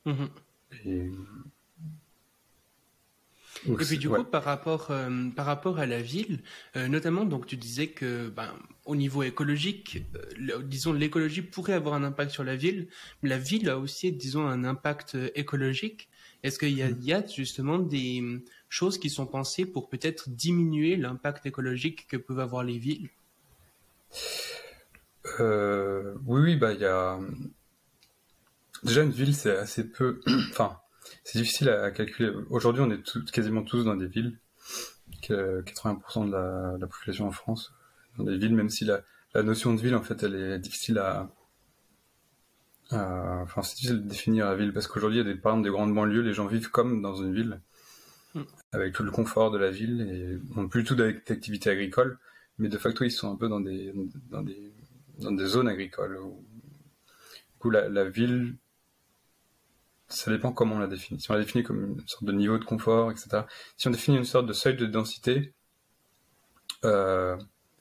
Mm-hmm. 0.06 0.28
Et... 0.84 1.10
et 3.66 3.74
puis 3.74 3.98
du 3.98 4.08
coup, 4.08 4.24
par 4.24 4.44
rapport, 4.44 4.90
euh, 4.90 5.28
par 5.34 5.46
rapport 5.46 5.78
à 5.78 5.86
la 5.86 6.02
ville, 6.02 6.40
euh, 6.76 6.88
notamment, 6.88 7.24
donc 7.24 7.46
tu 7.46 7.56
disais 7.56 7.88
que, 7.88 8.28
ben, 8.28 8.52
au 8.84 8.96
niveau 8.96 9.22
écologique, 9.22 10.02
euh, 10.16 10.62
disons, 10.62 10.92
l'écologie 10.92 11.42
pourrait 11.42 11.74
avoir 11.74 11.94
un 11.94 12.02
impact 12.02 12.32
sur 12.32 12.44
la 12.44 12.56
ville, 12.56 12.88
mais 13.22 13.28
la 13.28 13.38
ville 13.38 13.70
a 13.70 13.78
aussi, 13.78 14.12
disons, 14.12 14.46
un 14.46 14.64
impact 14.64 15.16
écologique. 15.34 16.08
Est-ce 16.42 16.58
qu'il 16.58 16.76
y, 16.76 16.82
mm. 16.82 17.00
y, 17.02 17.12
a 17.12 17.26
justement 17.26 17.78
des 17.78 18.42
choses 18.70 18.98
qui 18.98 19.10
sont 19.10 19.26
pensées 19.26 19.66
pour 19.66 19.90
peut-être 19.90 20.30
diminuer 20.30 20.96
l'impact 20.96 21.44
écologique 21.44 22.06
que 22.08 22.16
peuvent 22.16 22.38
avoir 22.38 22.64
les 22.64 22.78
villes? 22.78 23.10
Euh, 25.40 26.14
Oui, 26.24 26.40
oui, 26.40 26.56
bah 26.56 26.72
il 26.72 26.80
y 26.80 26.86
a 26.86 27.18
déjà 28.84 29.02
une 29.02 29.10
ville, 29.10 29.34
c'est 29.34 29.56
assez 29.56 29.90
peu. 29.90 30.20
enfin, 30.50 30.78
c'est 31.24 31.38
difficile 31.38 31.68
à 31.68 31.90
calculer. 31.90 32.32
Aujourd'hui, 32.48 32.82
on 32.82 32.90
est 32.90 33.30
quasiment 33.32 33.62
tous 33.62 33.84
dans 33.84 33.96
des 33.96 34.06
villes. 34.06 34.38
80% 35.22 36.26
de 36.26 36.78
la, 36.80 36.86
population 36.86 37.26
en 37.26 37.32
France 37.32 37.74
dans 38.16 38.24
des 38.24 38.38
villes, 38.38 38.54
même 38.54 38.70
si 38.70 38.84
la, 38.84 39.02
la 39.34 39.42
notion 39.42 39.74
de 39.74 39.80
ville, 39.80 39.94
en 39.94 40.02
fait, 40.02 40.22
elle 40.22 40.34
est 40.34 40.58
difficile 40.58 40.98
à, 40.98 41.28
enfin, 42.92 43.62
c'est 43.62 43.74
difficile 43.74 44.02
de 44.04 44.08
définir 44.08 44.46
la 44.46 44.54
ville 44.54 44.72
parce 44.72 44.86
qu'aujourd'hui, 44.86 45.22
par 45.36 45.52
exemple, 45.52 45.64
des 45.64 45.72
grandes 45.72 45.94
banlieues, 45.94 46.22
les 46.22 46.32
gens 46.32 46.46
vivent 46.46 46.70
comme 46.70 47.02
dans 47.02 47.16
une 47.16 47.34
ville. 47.34 47.60
Avec 48.72 48.94
tout 48.94 49.02
le 49.02 49.10
confort 49.10 49.50
de 49.50 49.58
la 49.58 49.70
ville 49.70 50.00
et 50.02 50.54
n'ont 50.54 50.68
plus 50.68 50.84
tout 50.84 50.94
d'activité 50.94 51.70
agricole, 51.70 52.18
mais 52.58 52.68
de 52.68 52.78
facto, 52.78 53.04
ils 53.04 53.10
sont 53.10 53.32
un 53.32 53.36
peu 53.36 53.48
dans 53.48 53.60
des, 53.60 53.92
zones 55.46 55.68
agricoles. 55.68 56.18
Du 56.18 57.58
coup, 57.58 57.70
la, 57.70 58.08
ville, 58.08 58.56
ça 60.08 60.30
dépend 60.30 60.52
comment 60.52 60.76
on 60.76 60.78
la 60.78 60.86
définit. 60.86 61.20
Si 61.20 61.30
on 61.30 61.34
la 61.34 61.40
définit 61.40 61.64
comme 61.64 61.98
une 61.98 62.06
sorte 62.06 62.24
de 62.24 62.32
niveau 62.32 62.58
de 62.58 62.64
confort, 62.64 63.10
etc. 63.10 63.42
Si 63.76 63.88
on 63.88 63.90
définit 63.90 64.18
une 64.18 64.24
sorte 64.24 64.46
de 64.46 64.52
seuil 64.52 64.76
de 64.76 64.86
densité, 64.86 65.54
euh, 66.84 67.36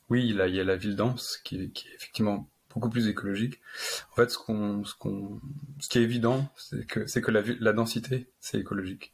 oui, 0.09 0.27
il, 0.27 0.43
il 0.47 0.55
y 0.55 0.59
a 0.59 0.63
la 0.63 0.75
ville 0.75 0.95
dense 0.95 1.37
qui, 1.43 1.71
qui 1.71 1.87
est 1.87 1.95
effectivement 1.95 2.49
beaucoup 2.73 2.89
plus 2.89 3.07
écologique. 3.07 3.59
En 4.11 4.15
fait, 4.15 4.29
ce 4.29 4.37
qu'on, 4.37 4.83
ce 4.83 4.93
qu'on, 4.93 5.39
ce 5.79 5.89
qui 5.89 5.97
est 5.97 6.03
évident, 6.03 6.49
c'est 6.55 6.85
que, 6.85 7.07
c'est 7.07 7.21
que 7.21 7.31
la, 7.31 7.41
la 7.59 7.73
densité, 7.73 8.27
c'est 8.39 8.59
écologique. 8.59 9.11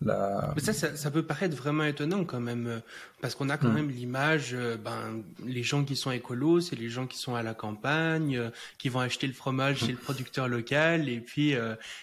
La... 0.00 0.52
Mais 0.54 0.62
ça, 0.62 0.72
ça, 0.72 0.96
ça, 0.96 1.10
peut 1.10 1.24
paraître 1.24 1.56
vraiment 1.56 1.84
étonnant 1.84 2.24
quand 2.24 2.40
même, 2.40 2.66
euh, 2.66 2.80
parce 3.20 3.34
qu'on 3.34 3.48
a 3.48 3.56
quand 3.56 3.68
hmm. 3.68 3.74
même 3.74 3.90
l'image, 3.90 4.50
euh, 4.54 4.76
ben, 4.76 5.22
les 5.44 5.62
gens 5.62 5.84
qui 5.84 5.96
sont 5.96 6.10
écolos, 6.10 6.60
c'est 6.60 6.76
les 6.76 6.88
gens 6.88 7.06
qui 7.06 7.18
sont 7.18 7.34
à 7.34 7.42
la 7.42 7.54
campagne, 7.54 8.36
euh, 8.36 8.50
qui 8.78 8.88
vont 8.88 9.00
acheter 9.00 9.26
le 9.26 9.32
fromage 9.32 9.80
chez 9.80 9.92
le 9.92 9.98
producteur 9.98 10.48
local 10.48 11.08
et 11.08 11.20
puis 11.20 11.54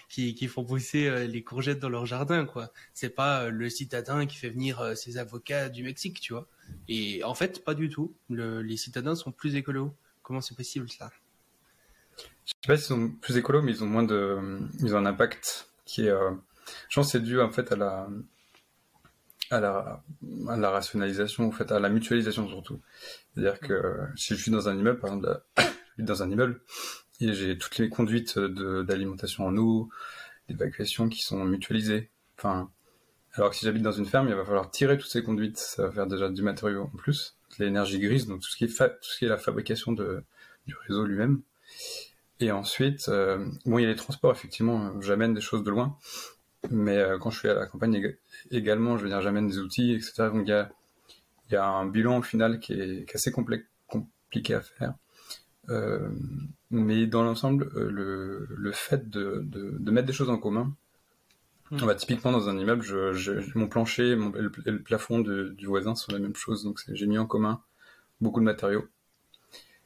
qui, 0.08 0.34
qui 0.34 0.46
font 0.46 0.64
pousser 0.64 1.26
les 1.26 1.42
courgettes 1.42 1.80
dans 1.80 1.88
leur 1.88 2.06
jardin, 2.06 2.44
quoi. 2.44 2.72
C'est 2.94 3.14
pas 3.14 3.48
le 3.48 3.68
citadin 3.68 4.26
qui 4.26 4.36
fait 4.36 4.50
venir 4.50 4.96
ses 4.96 5.18
avocats 5.18 5.68
du 5.68 5.82
Mexique, 5.82 6.20
tu 6.20 6.32
vois. 6.32 6.48
Et 6.88 7.22
en 7.24 7.34
fait, 7.34 7.64
pas 7.64 7.74
du 7.74 7.88
tout. 7.88 8.14
Le, 8.30 8.62
les 8.62 8.76
citadins 8.76 9.14
sont 9.14 9.32
plus 9.32 9.56
écolos. 9.56 9.94
Comment 10.32 10.40
c'est 10.40 10.56
possible 10.56 10.88
ça? 10.88 11.10
Je 12.46 12.52
sais 12.52 12.66
pas 12.66 12.78
s'ils 12.78 12.86
sont 12.86 13.10
plus 13.10 13.36
écolos, 13.36 13.60
mais 13.60 13.72
ils 13.72 13.84
ont 13.84 13.86
moins 13.86 14.02
de, 14.02 14.60
ils 14.80 14.94
ont 14.94 14.98
un 14.98 15.04
impact 15.04 15.68
qui 15.84 16.06
est, 16.06 16.08
euh... 16.08 16.30
je 16.88 16.98
pense, 16.98 17.12
c'est 17.12 17.20
dû 17.20 17.38
en 17.38 17.50
fait 17.50 17.70
à 17.70 17.76
la, 17.76 18.08
à 19.50 19.60
la, 19.60 20.02
à 20.48 20.56
la 20.56 20.70
rationalisation, 20.70 21.48
en 21.48 21.50
fait, 21.50 21.70
à 21.70 21.78
la 21.80 21.90
mutualisation 21.90 22.48
surtout. 22.48 22.80
C'est-à-dire 23.34 23.60
que 23.60 23.98
si 24.16 24.34
je 24.34 24.40
suis 24.40 24.50
dans 24.50 24.70
un 24.70 24.74
immeuble, 24.74 25.00
par 25.00 25.12
exemple, 25.12 25.42
je 25.58 25.64
suis 25.96 26.04
dans 26.04 26.22
un 26.22 26.30
immeuble 26.30 26.62
et 27.20 27.34
j'ai 27.34 27.58
toutes 27.58 27.76
les 27.76 27.90
conduites 27.90 28.38
d'alimentation 28.38 29.44
en 29.44 29.54
eau, 29.58 29.90
d'évacuation 30.48 31.10
qui 31.10 31.20
sont 31.20 31.44
mutualisées. 31.44 32.10
Enfin, 32.38 32.70
alors 33.34 33.50
que 33.50 33.56
si 33.56 33.66
j'habite 33.66 33.82
dans 33.82 33.92
une 33.92 34.06
ferme, 34.06 34.30
il 34.30 34.34
va 34.34 34.46
falloir 34.46 34.70
tirer 34.70 34.96
toutes 34.96 35.10
ces 35.10 35.22
conduites. 35.22 35.58
Ça 35.58 35.88
va 35.88 35.92
faire 35.92 36.06
déjà 36.06 36.30
du 36.30 36.40
matériau 36.40 36.84
en 36.84 36.96
plus 36.96 37.36
l'énergie 37.58 37.98
grise, 37.98 38.26
donc 38.26 38.40
tout 38.40 38.48
ce 38.48 38.56
qui 38.56 38.64
est, 38.64 39.28
la 39.28 39.38
fabrication 39.38 39.92
de, 39.92 40.22
du 40.66 40.74
réseau 40.86 41.04
lui-même. 41.04 41.42
Et 42.40 42.50
ensuite, 42.50 43.08
euh, 43.08 43.46
bon, 43.66 43.78
il 43.78 43.82
y 43.82 43.84
a 43.84 43.88
les 43.88 43.96
transports, 43.96 44.32
effectivement, 44.32 45.00
j'amène 45.00 45.34
des 45.34 45.40
choses 45.40 45.62
de 45.62 45.70
loin, 45.70 45.96
mais 46.70 46.98
euh, 46.98 47.18
quand 47.18 47.30
je 47.30 47.38
suis 47.38 47.48
à 47.48 47.54
la 47.54 47.66
campagne 47.66 48.14
également, 48.50 48.96
je 48.96 49.04
veux 49.04 49.08
dire, 49.08 49.20
j'amène 49.20 49.46
des 49.46 49.58
outils, 49.58 49.92
etc. 49.92 50.30
Donc 50.32 50.42
il 50.46 50.50
y 50.50 50.52
a, 50.52 50.70
y 51.50 51.56
a 51.56 51.66
un 51.66 51.86
bilan 51.86 52.18
au 52.18 52.22
final 52.22 52.58
qui 52.60 52.72
est, 52.74 53.14
assez 53.14 53.30
compliqué 53.30 54.54
à 54.54 54.60
faire. 54.60 54.94
Euh, 55.68 56.10
mais 56.70 57.06
dans 57.06 57.22
l'ensemble, 57.22 57.70
le, 57.74 58.48
le 58.48 58.72
fait 58.72 59.08
de, 59.08 59.42
de, 59.44 59.90
mettre 59.90 60.06
des 60.06 60.12
choses 60.12 60.30
en 60.30 60.38
commun, 60.38 60.74
Mm. 60.74 60.81
Bah, 61.72 61.94
typiquement 61.94 62.32
dans 62.32 62.50
un 62.50 62.58
immeuble, 62.58 62.82
je, 62.82 63.58
mon 63.58 63.66
plancher 63.66 64.14
mon, 64.14 64.30
et, 64.34 64.42
le, 64.42 64.82
plafond 64.82 65.20
du 65.20 65.66
voisin 65.66 65.94
sont 65.94 66.12
la 66.12 66.18
même 66.18 66.36
chose, 66.36 66.64
donc 66.64 66.82
j'ai 66.86 67.06
mis 67.06 67.18
en 67.18 67.26
commun 67.26 67.62
beaucoup 68.20 68.40
de 68.40 68.44
matériaux. 68.44 68.86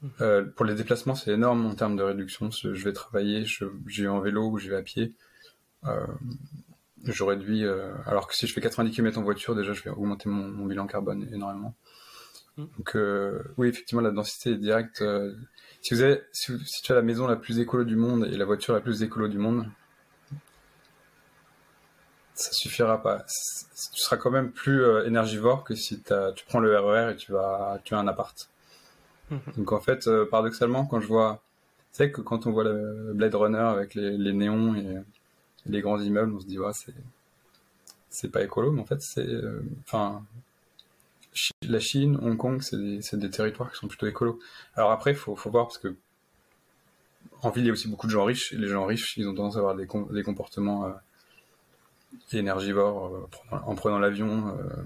Mm. 0.03 0.09
Euh, 0.21 0.45
pour 0.45 0.65
les 0.65 0.75
déplacements, 0.75 1.15
c'est 1.15 1.33
énorme 1.33 1.67
en 1.67 1.75
termes 1.75 1.97
de 1.97 2.03
réduction. 2.03 2.51
Je, 2.51 2.69
vais 2.69 2.93
travailler, 2.93 3.45
je, 3.45 3.65
vais 3.87 4.09
en 4.09 4.21
vélo 4.21 4.49
ou 4.51 4.59
je 4.59 4.69
vais 4.69 4.77
à 4.77 4.83
pied. 4.83 5.15
Euh, 5.85 6.07
je 7.05 7.23
réduis, 7.23 7.65
euh, 7.65 7.93
alors 8.05 8.27
que 8.27 8.35
si 8.35 8.47
je 8.47 8.53
fais 8.53 8.61
90 8.61 8.91
km 8.91 9.19
en 9.19 9.23
voiture, 9.23 9.55
déjà 9.55 9.73
je 9.73 9.83
vais 9.83 9.91
augmenter 9.91 10.29
mon, 10.29 10.67
bilan 10.67 10.87
carbone 10.87 11.29
énormément. 11.33 11.75
Mm. 12.57 12.65
Donc 12.77 12.97
oui, 13.57 13.69
effectivement, 13.69 14.03
la 14.03 14.11
densité 14.11 14.51
est 14.51 14.59
directe. 14.59 15.05
Si 15.83 15.95
vous 15.95 16.03
avez, 16.03 16.21
si, 16.33 16.53
si, 16.65 16.83
tu 16.83 16.93
as 16.93 16.95
la 16.95 17.03
maison 17.03 17.27
la 17.27 17.37
plus 17.37 17.59
écolo 17.61 17.85
du 17.85 17.97
monde 17.97 18.27
et 18.27 18.37
la 18.37 18.45
voiture 18.45 18.75
la 18.75 18.81
plus 18.81 19.03
écolo 19.03 19.29
du 19.29 19.39
monde, 19.39 19.67
ça 22.37 22.53
suffira 22.53 23.03
pas. 23.03 23.25
Tu 23.93 24.01
seras 24.01 24.17
quand 24.17 24.31
même 24.31 24.53
plus 24.53 24.83
euh, 24.85 25.07
énergivore 25.07 25.65
que 25.65 25.75
si 25.75 26.01
tu 26.01 26.45
prends 26.47 26.61
le 26.61 26.79
RER 26.79 27.09
e 27.09 27.13
et 27.13 27.17
tu 27.17 27.33
vas, 27.33 27.81
tu 27.85 27.95
as 27.95 27.99
un 27.99 28.07
appart. 28.07 28.49
Mhm. 29.31 29.41
Donc 29.57 29.73
en 29.73 29.81
fait, 29.81 30.07
euh, 30.07 30.27
paradoxalement, 30.27 30.87
quand 30.87 31.01
je 31.01 31.09
vois, 31.09 31.43
c'est 31.93 32.11
que 32.13 32.21
quand 32.21 32.47
on 32.47 32.53
voit 32.53 32.65
le 32.65 33.13
Blade 33.15 33.35
Runner 33.35 33.59
avec 33.59 33.95
les, 33.95 34.17
les 34.17 34.33
néons 34.33 34.75
et 34.75 35.03
les 35.67 35.81
grands 35.81 36.01
immeubles, 36.01 36.35
on 36.35 36.41
se 36.41 36.47
dit 36.47 36.59
ouais, 36.59 36.73
c'est 36.75 36.95
c'est 38.11 38.31
pas 38.31 38.43
écolo, 38.43 38.71
mais 38.71 38.81
en 38.81 38.87
fait 38.87 39.01
c'est, 39.03 39.27
euh, 39.27 39.63
enfin, 39.85 40.23
la 41.63 41.81
Chine, 41.81 42.19
Hong 42.23 42.37
Kong, 42.37 42.63
c'est 42.63 42.77
des, 42.79 43.01
des, 43.13 43.31
territoires 43.31 43.71
qui 43.71 43.79
sont 43.79 43.89
plutôt 43.89 44.07
écolos. 44.07 44.39
Alors 44.75 44.91
après, 44.91 45.11
il 45.11 45.17
faut, 45.17 45.37
faut 45.37 45.51
voir 45.51 45.67
parce 45.67 45.79
que 45.79 45.95
en 47.43 47.51
ville, 47.51 47.65
il 47.65 47.67
y 47.67 47.71
a 47.71 47.73
aussi 47.73 47.89
beaucoup 47.89 48.07
de 48.07 48.13
gens 48.13 48.25
riches, 48.25 48.53
et 48.53 48.57
les 48.57 48.69
gens 48.69 48.87
riches, 48.87 49.17
ils 49.19 49.29
ont 49.29 49.35
tendance 49.35 49.57
à 49.57 49.59
avoir 49.59 49.75
des, 49.75 49.87
des 50.13 50.23
comportements 50.23 50.95
énergivore 52.33 53.29
euh, 53.53 53.57
en 53.65 53.75
prenant 53.75 53.99
l'avion, 53.99 54.57
euh, 54.59 54.83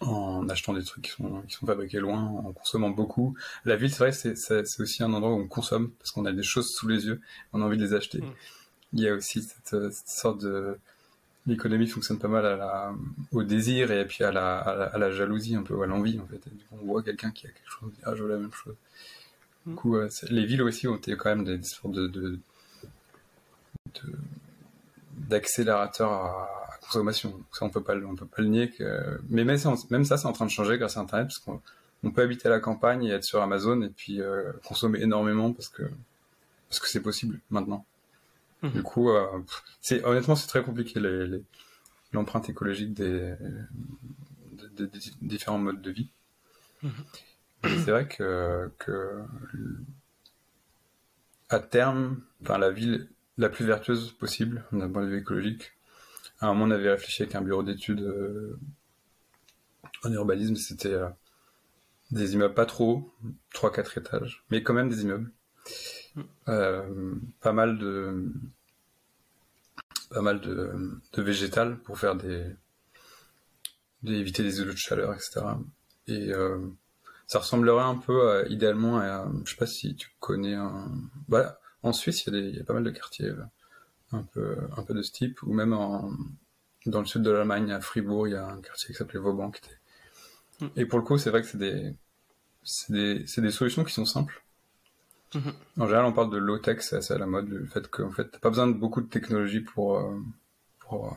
en 0.00 0.48
achetant 0.48 0.74
des 0.74 0.84
trucs 0.84 1.04
qui 1.04 1.10
sont, 1.10 1.42
qui 1.42 1.54
sont 1.54 1.66
fabriqués 1.66 2.00
loin, 2.00 2.22
en 2.22 2.52
consommant 2.52 2.90
beaucoup. 2.90 3.34
La 3.64 3.76
ville, 3.76 3.90
c'est 3.90 3.98
vrai, 3.98 4.12
c'est 4.12 4.80
aussi 4.80 5.02
un 5.02 5.12
endroit 5.12 5.32
où 5.32 5.40
on 5.40 5.48
consomme 5.48 5.90
parce 5.98 6.10
qu'on 6.10 6.26
a 6.26 6.32
des 6.32 6.42
choses 6.42 6.74
sous 6.74 6.88
les 6.88 7.06
yeux, 7.06 7.20
on 7.52 7.62
a 7.62 7.64
envie 7.64 7.78
de 7.78 7.84
les 7.84 7.94
acheter. 7.94 8.18
Mm. 8.18 8.34
Il 8.92 9.00
y 9.00 9.08
a 9.08 9.14
aussi 9.14 9.42
cette, 9.42 9.92
sorte 10.06 10.42
de 10.42 10.78
l'économie 11.46 11.86
fonctionne 11.86 12.18
pas 12.18 12.28
mal 12.28 12.44
à 12.44 12.56
la, 12.56 12.94
au 13.32 13.42
désir 13.42 13.90
et 13.90 14.04
puis 14.06 14.24
à 14.24 14.32
la, 14.32 14.58
à 14.58 14.98
la, 14.98 15.10
jalousie 15.10 15.54
un 15.54 15.62
peu 15.62 15.80
à 15.82 15.86
l'envie 15.86 16.18
en 16.18 16.26
fait. 16.26 16.40
on 16.72 16.84
voit 16.84 17.02
quelqu'un 17.02 17.30
qui 17.30 17.46
a 17.46 17.50
quelque 17.50 17.68
chose, 17.68 17.80
on 17.84 17.88
dit 17.88 18.00
ah 18.04 18.14
je 18.14 18.22
veux 18.22 18.28
la 18.28 18.38
même 18.38 18.52
chose. 18.52 18.74
Du 19.64 19.72
mm. 19.72 19.76
coup, 19.76 19.96
les 20.30 20.44
villes 20.46 20.62
aussi 20.62 20.88
ont 20.88 20.96
été 20.96 21.16
quand 21.16 21.34
même 21.34 21.44
des, 21.44 21.62
sortes 21.62 21.94
de, 21.94 22.06
de, 22.06 22.38
de 23.94 24.12
d'accélérateur 25.16 26.12
à, 26.12 26.78
consommation. 26.80 27.40
Ça, 27.52 27.64
on 27.64 27.70
peut 27.70 27.82
pas, 27.82 27.96
on 27.96 28.14
peut 28.14 28.26
pas 28.26 28.42
le 28.42 28.48
nier. 28.48 28.70
Que... 28.70 29.20
Mais 29.28 29.44
même, 29.44 29.58
même 29.90 30.04
ça, 30.04 30.16
c'est 30.16 30.26
en 30.26 30.32
train 30.32 30.46
de 30.46 30.50
changer 30.50 30.78
grâce 30.78 30.96
à 30.96 31.00
Internet, 31.00 31.28
parce 31.28 31.38
qu'on 31.38 32.10
peut 32.10 32.22
habiter 32.22 32.46
à 32.46 32.50
la 32.50 32.60
campagne 32.60 33.04
et 33.04 33.10
être 33.10 33.24
sur 33.24 33.42
Amazon 33.42 33.82
et 33.82 33.88
puis 33.88 34.20
euh, 34.20 34.52
consommer 34.64 35.00
énormément 35.00 35.52
parce 35.52 35.68
que 35.68 35.82
parce 36.68 36.80
que 36.80 36.88
c'est 36.88 37.00
possible 37.00 37.40
maintenant. 37.50 37.84
Mhm. 38.62 38.70
Du 38.70 38.82
coup, 38.82 39.10
euh, 39.10 39.26
c'est 39.80 40.04
honnêtement, 40.04 40.36
c'est 40.36 40.46
très 40.46 40.62
compliqué 40.62 41.00
l'empreinte 42.12 42.48
écologique 42.48 42.94
des, 42.94 43.34
des, 44.72 44.88
différents 45.20 45.58
modes 45.58 45.82
de 45.82 45.90
vie. 45.90 46.08
Mhm. 46.82 46.92
C'est 47.64 47.90
vrai 47.90 48.06
que, 48.06 48.70
que 48.78 49.24
à 51.48 51.58
terme, 51.58 52.20
enfin 52.42 52.58
la 52.58 52.70
ville 52.70 53.08
la 53.38 53.48
plus 53.48 53.64
vertueuse 53.64 54.12
possible 54.12 54.64
d'un 54.72 54.88
point 54.90 55.02
de 55.02 55.08
vue 55.08 55.18
écologique. 55.18 55.72
À 56.40 56.46
un 56.46 56.54
moment, 56.54 56.66
on 56.66 56.70
avait 56.70 56.90
réfléchi 56.90 57.22
avec 57.22 57.34
un 57.34 57.42
bureau 57.42 57.62
d'études 57.62 58.02
euh, 58.02 58.58
en 60.04 60.12
urbanisme, 60.12 60.56
c'était 60.56 60.92
euh, 60.92 61.08
des 62.10 62.34
immeubles 62.34 62.54
pas 62.54 62.66
trop, 62.66 63.12
3-4 63.54 63.98
étages, 63.98 64.44
mais 64.50 64.62
quand 64.62 64.74
même 64.74 64.88
des 64.88 65.02
immeubles. 65.02 65.30
Mm. 66.14 66.22
Euh, 66.48 67.14
pas 67.40 67.52
mal 67.52 67.78
de 67.78 68.32
pas 70.10 70.22
mal 70.22 70.40
de, 70.40 71.00
de 71.14 71.22
végétal 71.22 71.78
pour 71.80 71.98
faire 71.98 72.14
des, 72.14 72.54
éviter 74.04 74.44
des 74.44 74.60
îlots 74.60 74.72
de 74.72 74.78
chaleur, 74.78 75.12
etc. 75.12 75.40
Et 76.06 76.30
ça 77.26 77.40
ressemblerait 77.40 77.82
un 77.82 77.96
peu 77.96 78.46
idéalement 78.48 78.98
à, 78.98 79.28
je 79.44 79.50
sais 79.50 79.56
pas 79.56 79.66
si 79.66 79.96
tu 79.96 80.10
connais 80.20 80.54
un, 80.54 80.92
voilà, 81.26 81.58
en 81.82 81.92
Suisse, 81.92 82.26
il 82.26 82.56
y, 82.56 82.60
a 82.60 82.64
pas 82.64 82.74
mal 82.74 82.84
de 82.84 82.90
quartiers 82.90 83.26
euh, 83.26 83.44
un 84.12 84.22
peu, 84.22 84.56
un 84.76 84.82
peu 84.82 84.94
de 84.94 85.02
ce 85.02 85.12
type, 85.12 85.42
ou 85.42 85.52
même 85.52 85.74
dans 86.86 87.00
le 87.00 87.06
sud 87.06 87.22
de 87.22 87.30
l'Allemagne, 87.30 87.72
à 87.72 87.80
Fribourg, 87.80 88.28
il 88.28 88.32
y 88.32 88.36
a 88.36 88.46
un 88.46 88.60
quartier 88.60 88.88
qui 88.88 88.94
s'appelait 88.94 89.18
Vauban. 89.18 89.52
Hmm. 90.60 90.68
Et 90.76 90.86
pour 90.86 90.98
le 90.98 91.04
coup, 91.04 91.18
c'est 91.18 91.30
vrai 91.30 91.42
que 91.42 91.48
c'est 91.48 91.58
des, 91.58 91.94
des, 92.88 93.24
des, 93.24 93.50
solutions 93.50 93.84
qui 93.84 93.92
sont 93.92 94.04
simples. 94.04 94.42
Hmm. 95.34 95.50
En 95.78 95.86
général, 95.86 96.06
on 96.06 96.12
parle 96.12 96.30
de 96.30 96.38
low-tech, 96.38 96.80
c'est 96.80 96.96
assez 96.96 97.14
à 97.14 97.18
la 97.18 97.26
mode, 97.26 97.48
le 97.48 97.66
fait 97.66 97.88
qu'en 97.88 98.10
fait, 98.10 98.30
t'as 98.30 98.38
pas 98.38 98.50
besoin 98.50 98.66
de 98.66 98.72
beaucoup 98.72 99.00
de 99.00 99.08
technologie 99.08 99.60
pour, 99.60 99.98
euh, 99.98 100.18
pour, 100.78 101.06
euh, 101.06 101.10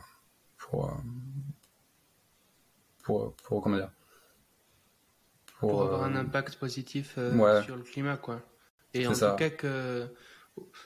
pour, 0.58 0.92
pour, 3.02 3.34
pour, 3.34 3.62
comment 3.62 3.76
dire, 3.76 3.90
pour, 5.58 5.82
avoir 5.82 6.04
un 6.04 6.16
impact 6.16 6.56
positif 6.56 7.14
sur 7.14 7.76
le 7.76 7.82
climat, 7.82 8.16
quoi. 8.16 8.42
Et 8.92 9.06
en 9.06 9.12
tout 9.12 9.36
cas 9.36 9.50
que 9.50 10.08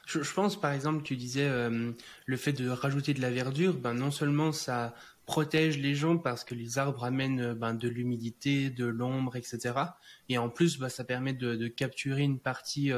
je, 0.07 0.33
pense 0.33 0.61
par 0.61 0.73
exemple, 0.73 1.03
tu 1.03 1.17
disais 1.17 1.49
euh, 1.49 1.93
le 2.27 2.37
fait 2.37 2.53
de 2.53 2.69
rajouter 2.69 3.15
de 3.15 3.21
la 3.21 3.31
verdure, 3.31 3.75
ben 3.75 3.95
non 3.95 4.11
seulement 4.11 4.53
ça 4.53 4.95
protège 5.27 5.79
les 5.79 5.95
gens 5.95 6.19
parce 6.19 6.45
que 6.45 6.55
les 6.55 6.79
arbres 6.79 7.05
amènent 7.05 7.55
ben, 7.55 7.75
de 7.75 7.89
l'humidité, 7.89 8.71
de 8.71 8.85
l'ombre, 8.85 9.37
etc. 9.37 9.75
Et 10.29 10.37
en 10.37 10.51
plus, 10.51 10.79
bah, 10.79 10.91
ça 10.91 11.05
permet 11.05 11.33
de, 11.33 11.67
capturer 11.69 12.23
une 12.23 12.39
partie 12.39 12.93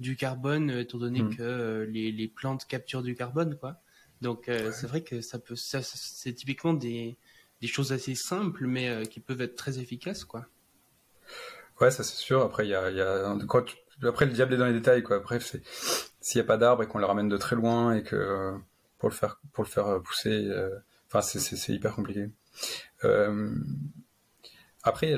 du 0.00 0.16
carbone, 0.16 0.70
étant 0.70 0.98
donné 0.98 1.22
mm. 1.22 1.36
que 1.36 1.88
les, 1.88 2.10
les, 2.10 2.28
plantes 2.28 2.66
capturent 2.66 3.02
du 3.02 3.14
carbone, 3.14 3.56
quoi. 3.56 3.80
Donc 4.20 4.46
c'est 4.46 4.86
vrai 4.86 5.02
que 5.02 5.20
ça 5.20 5.38
peut, 5.38 5.54
ça, 5.54 5.80
c'est 5.82 6.34
typiquement 6.34 6.74
des, 6.74 7.16
des 7.60 7.68
choses 7.68 7.92
assez 7.92 8.16
simples, 8.16 8.66
mais 8.66 9.06
qui 9.06 9.20
peuvent 9.20 9.40
être 9.40 9.54
très 9.54 9.78
efficaces, 9.78 10.24
quoi. 10.24 10.46
Ouais, 11.80 11.90
ça 11.90 12.04
c'est 12.04 12.16
sûr. 12.16 12.42
Après, 12.42 12.66
il 12.66 12.70
y 12.70 12.74
a, 12.74 12.90
y 12.90 13.00
a... 13.00 13.36
après 14.02 14.26
le 14.26 14.32
diable 14.32 14.54
est 14.54 14.58
dans 14.58 14.66
les 14.66 14.74
détails, 14.74 15.02
quoi. 15.02 15.20
Bref, 15.20 15.46
c'est 15.50 15.62
s'il 16.20 16.40
n'y 16.40 16.44
a 16.44 16.46
pas 16.46 16.56
d'arbres 16.56 16.82
et 16.82 16.86
qu'on 16.86 16.98
les 16.98 17.06
ramène 17.06 17.28
de 17.28 17.36
très 17.36 17.56
loin 17.56 17.94
et 17.94 18.02
que 18.02 18.54
pour 19.00 19.08
le 19.08 19.14
faire 19.14 19.40
le 19.56 19.78
euh, 19.78 20.00
pousser, 20.00 20.46
euh, 20.48 20.78
enfin 21.08 21.22
c'est 21.22 21.72
hyper 21.72 21.94
compliqué. 21.94 22.28
Euh, 23.04 23.54
après, 24.82 25.16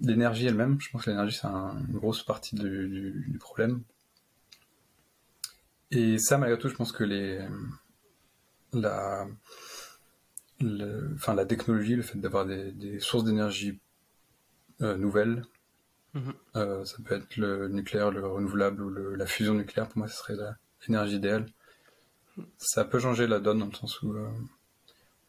l'énergie 0.00 0.46
elle-même, 0.46 0.80
je 0.80 0.90
pense 0.90 1.04
que 1.04 1.10
l'énergie 1.10 1.38
c'est 1.40 1.46
une 1.46 1.86
grosse 1.90 2.22
partie 2.22 2.56
du, 2.56 3.36
problème. 3.38 3.82
Et 5.90 6.18
ça, 6.18 6.38
malgré 6.38 6.58
tout, 6.58 6.68
je 6.68 6.74
pense 6.74 6.92
que 6.92 7.04
la 8.72 9.26
technologie, 11.46 11.96
le 11.96 12.02
fait 12.02 12.18
d'avoir 12.18 12.46
des, 12.46 12.98
sources 13.00 13.24
d'énergie 13.24 13.78
nouvelles. 14.80 15.44
Euh, 16.56 16.84
ça 16.84 16.96
peut 17.04 17.14
être 17.14 17.36
le 17.36 17.68
nucléaire, 17.68 18.10
le 18.10 18.26
renouvelable 18.26 18.82
ou 18.82 19.14
la 19.14 19.26
fusion 19.26 19.54
nucléaire. 19.54 19.88
Pour 19.88 19.98
moi, 19.98 20.08
ce 20.08 20.16
serait 20.16 20.34
l'énergie 20.86 21.16
idéale. 21.16 21.46
Ça 22.58 22.84
peut 22.84 22.98
changer 22.98 23.26
la 23.26 23.40
donne 23.40 23.58
dans 23.58 23.66
le 23.66 23.74
sens 23.74 24.02
où 24.02 24.14
euh, 24.14 24.28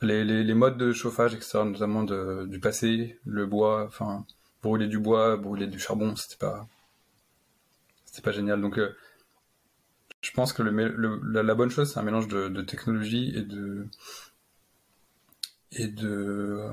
les, 0.02 0.54
modes 0.54 0.78
de 0.78 0.94
chauffage, 0.94 1.34
etc., 1.34 1.60
notamment 1.64 2.04
du 2.04 2.60
passé, 2.60 3.20
le 3.26 3.46
bois, 3.46 3.86
enfin, 3.88 4.26
brûler 4.62 4.88
du 4.88 5.00
bois, 5.00 5.38
brûler 5.38 5.68
du 5.68 5.80
charbon, 5.80 6.16
c'était 6.16 6.38
pas, 6.38 6.68
c'était 8.06 8.22
pas 8.22 8.32
génial. 8.32 8.62
Donc, 8.62 8.80
je 10.22 10.32
pense 10.32 10.54
que 10.54 10.64
la, 10.64 11.56
bonne 11.56 11.70
chose, 11.70 11.92
c'est 11.92 12.00
un 12.00 12.04
mélange 12.04 12.28
de, 12.28 12.48
de, 12.48 12.62
technologie 12.62 13.34
et 13.36 13.42
de 13.42 13.88
et 15.74 15.88
de 15.88 16.70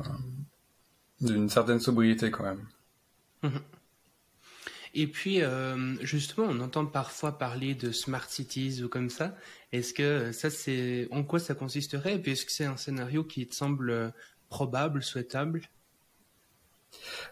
d'une 1.21 1.49
certaine 1.49 1.81
sobriété 1.81 2.31
quand 2.31 2.45
même. 2.45 2.67
Mhm. 3.43 3.61
Et 4.95 5.07
puis, 5.07 5.43
euh, 5.43 5.95
justement, 6.05 6.49
on 6.51 6.61
entend 6.61 6.87
parfois 6.87 7.39
parler 7.39 7.75
de 7.75 7.93
smart 7.93 8.29
cities 8.29 8.83
ou 8.83 8.89
comme 8.89 9.11
ça. 9.11 9.37
Est-ce 9.73 9.95
que 9.95 10.33
ça, 10.33 10.51
c'est 10.51 11.09
en 11.11 11.23
quoi 11.23 11.39
ça 11.39 11.55
consisterait? 11.55 12.17
Et 12.17 12.19
puis, 12.19 12.33
est-ce 12.33 12.45
que 12.45 12.53
c'est 12.53 12.65
un 12.65 12.77
scénario 12.77 13.25
qui 13.25 13.47
te 13.47 13.55
semble 13.55 14.13
probable, 14.49 15.03
souhaitable? 15.03 15.63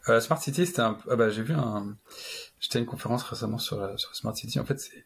Euh, 0.08 0.20
Smart 0.20 0.40
City, 0.40 0.66
c'était 0.66 0.82
un. 0.82 0.98
Ah 1.10 1.16
bah, 1.16 1.30
j'ai 1.30 1.42
vu 1.42 1.54
un. 1.54 1.96
J'étais 2.60 2.76
à 2.76 2.80
une 2.80 2.86
conférence 2.86 3.24
récemment 3.24 3.58
sur, 3.58 3.78
la... 3.80 3.98
sur 3.98 4.14
Smart 4.14 4.36
City. 4.36 4.60
En 4.60 4.64
fait, 4.64 4.78
c'est 4.78 5.04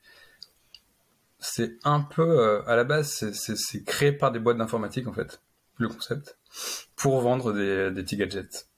c'est 1.43 1.77
un 1.85 2.01
peu 2.01 2.23
euh, 2.23 2.63
à 2.67 2.77
la 2.77 2.85
base, 2.85 3.33
c'est 3.33 3.85
créé 3.85 4.13
par 4.13 4.31
des 4.31 4.39
boîtes 4.39 4.59
d'informatique 4.59 5.09
en 5.09 5.13
fait, 5.13 5.43
le 5.77 5.89
concept 5.89 6.39
pour 6.95 7.21
vendre 7.21 7.53
des, 7.53 7.91
des 7.91 8.03
petits 8.05 8.17
gadgets. 8.17 8.69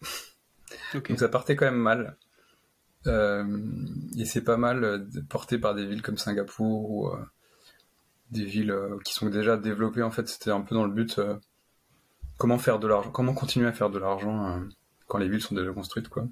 Donc 0.95 1.12
ça 1.19 1.28
partait 1.28 1.57
quand 1.57 1.66
même 1.66 1.75
mal. 1.76 2.16
Euh, 3.06 3.44
et 4.16 4.25
c'est 4.25 4.42
pas 4.42 4.56
mal 4.56 4.84
euh, 4.84 4.99
porté 5.28 5.58
par 5.58 5.75
des 5.75 5.87
villes 5.87 6.02
comme 6.02 6.16
Singapour 6.16 6.90
ou 6.90 7.08
euh, 7.08 7.18
des 8.30 8.44
villes 8.44 8.76
qui 9.04 9.12
sont 9.12 9.28
déjà 9.28 9.56
développées. 9.56 10.02
En 10.02 10.11
fait, 10.11 10.28
c'était 10.28 10.50
un 10.50 10.62
peu 10.62 10.75
dans 10.75 10.84
le 10.84 10.92
but 10.92 11.20
comment 12.38 12.58
faire 12.58 12.78
de 12.78 12.88
l'argent, 12.88 13.11
comment 13.11 13.34
continuer 13.34 13.68
à 13.68 13.73
faire 13.73 13.90
de 13.90 13.99
l'argent 13.99 14.61
quand 15.06 15.18
les 15.18 15.28
villes 15.28 15.42
sont 15.42 15.54
déjà 15.54 15.73
construites, 15.73 16.08
quoi. 16.08 16.26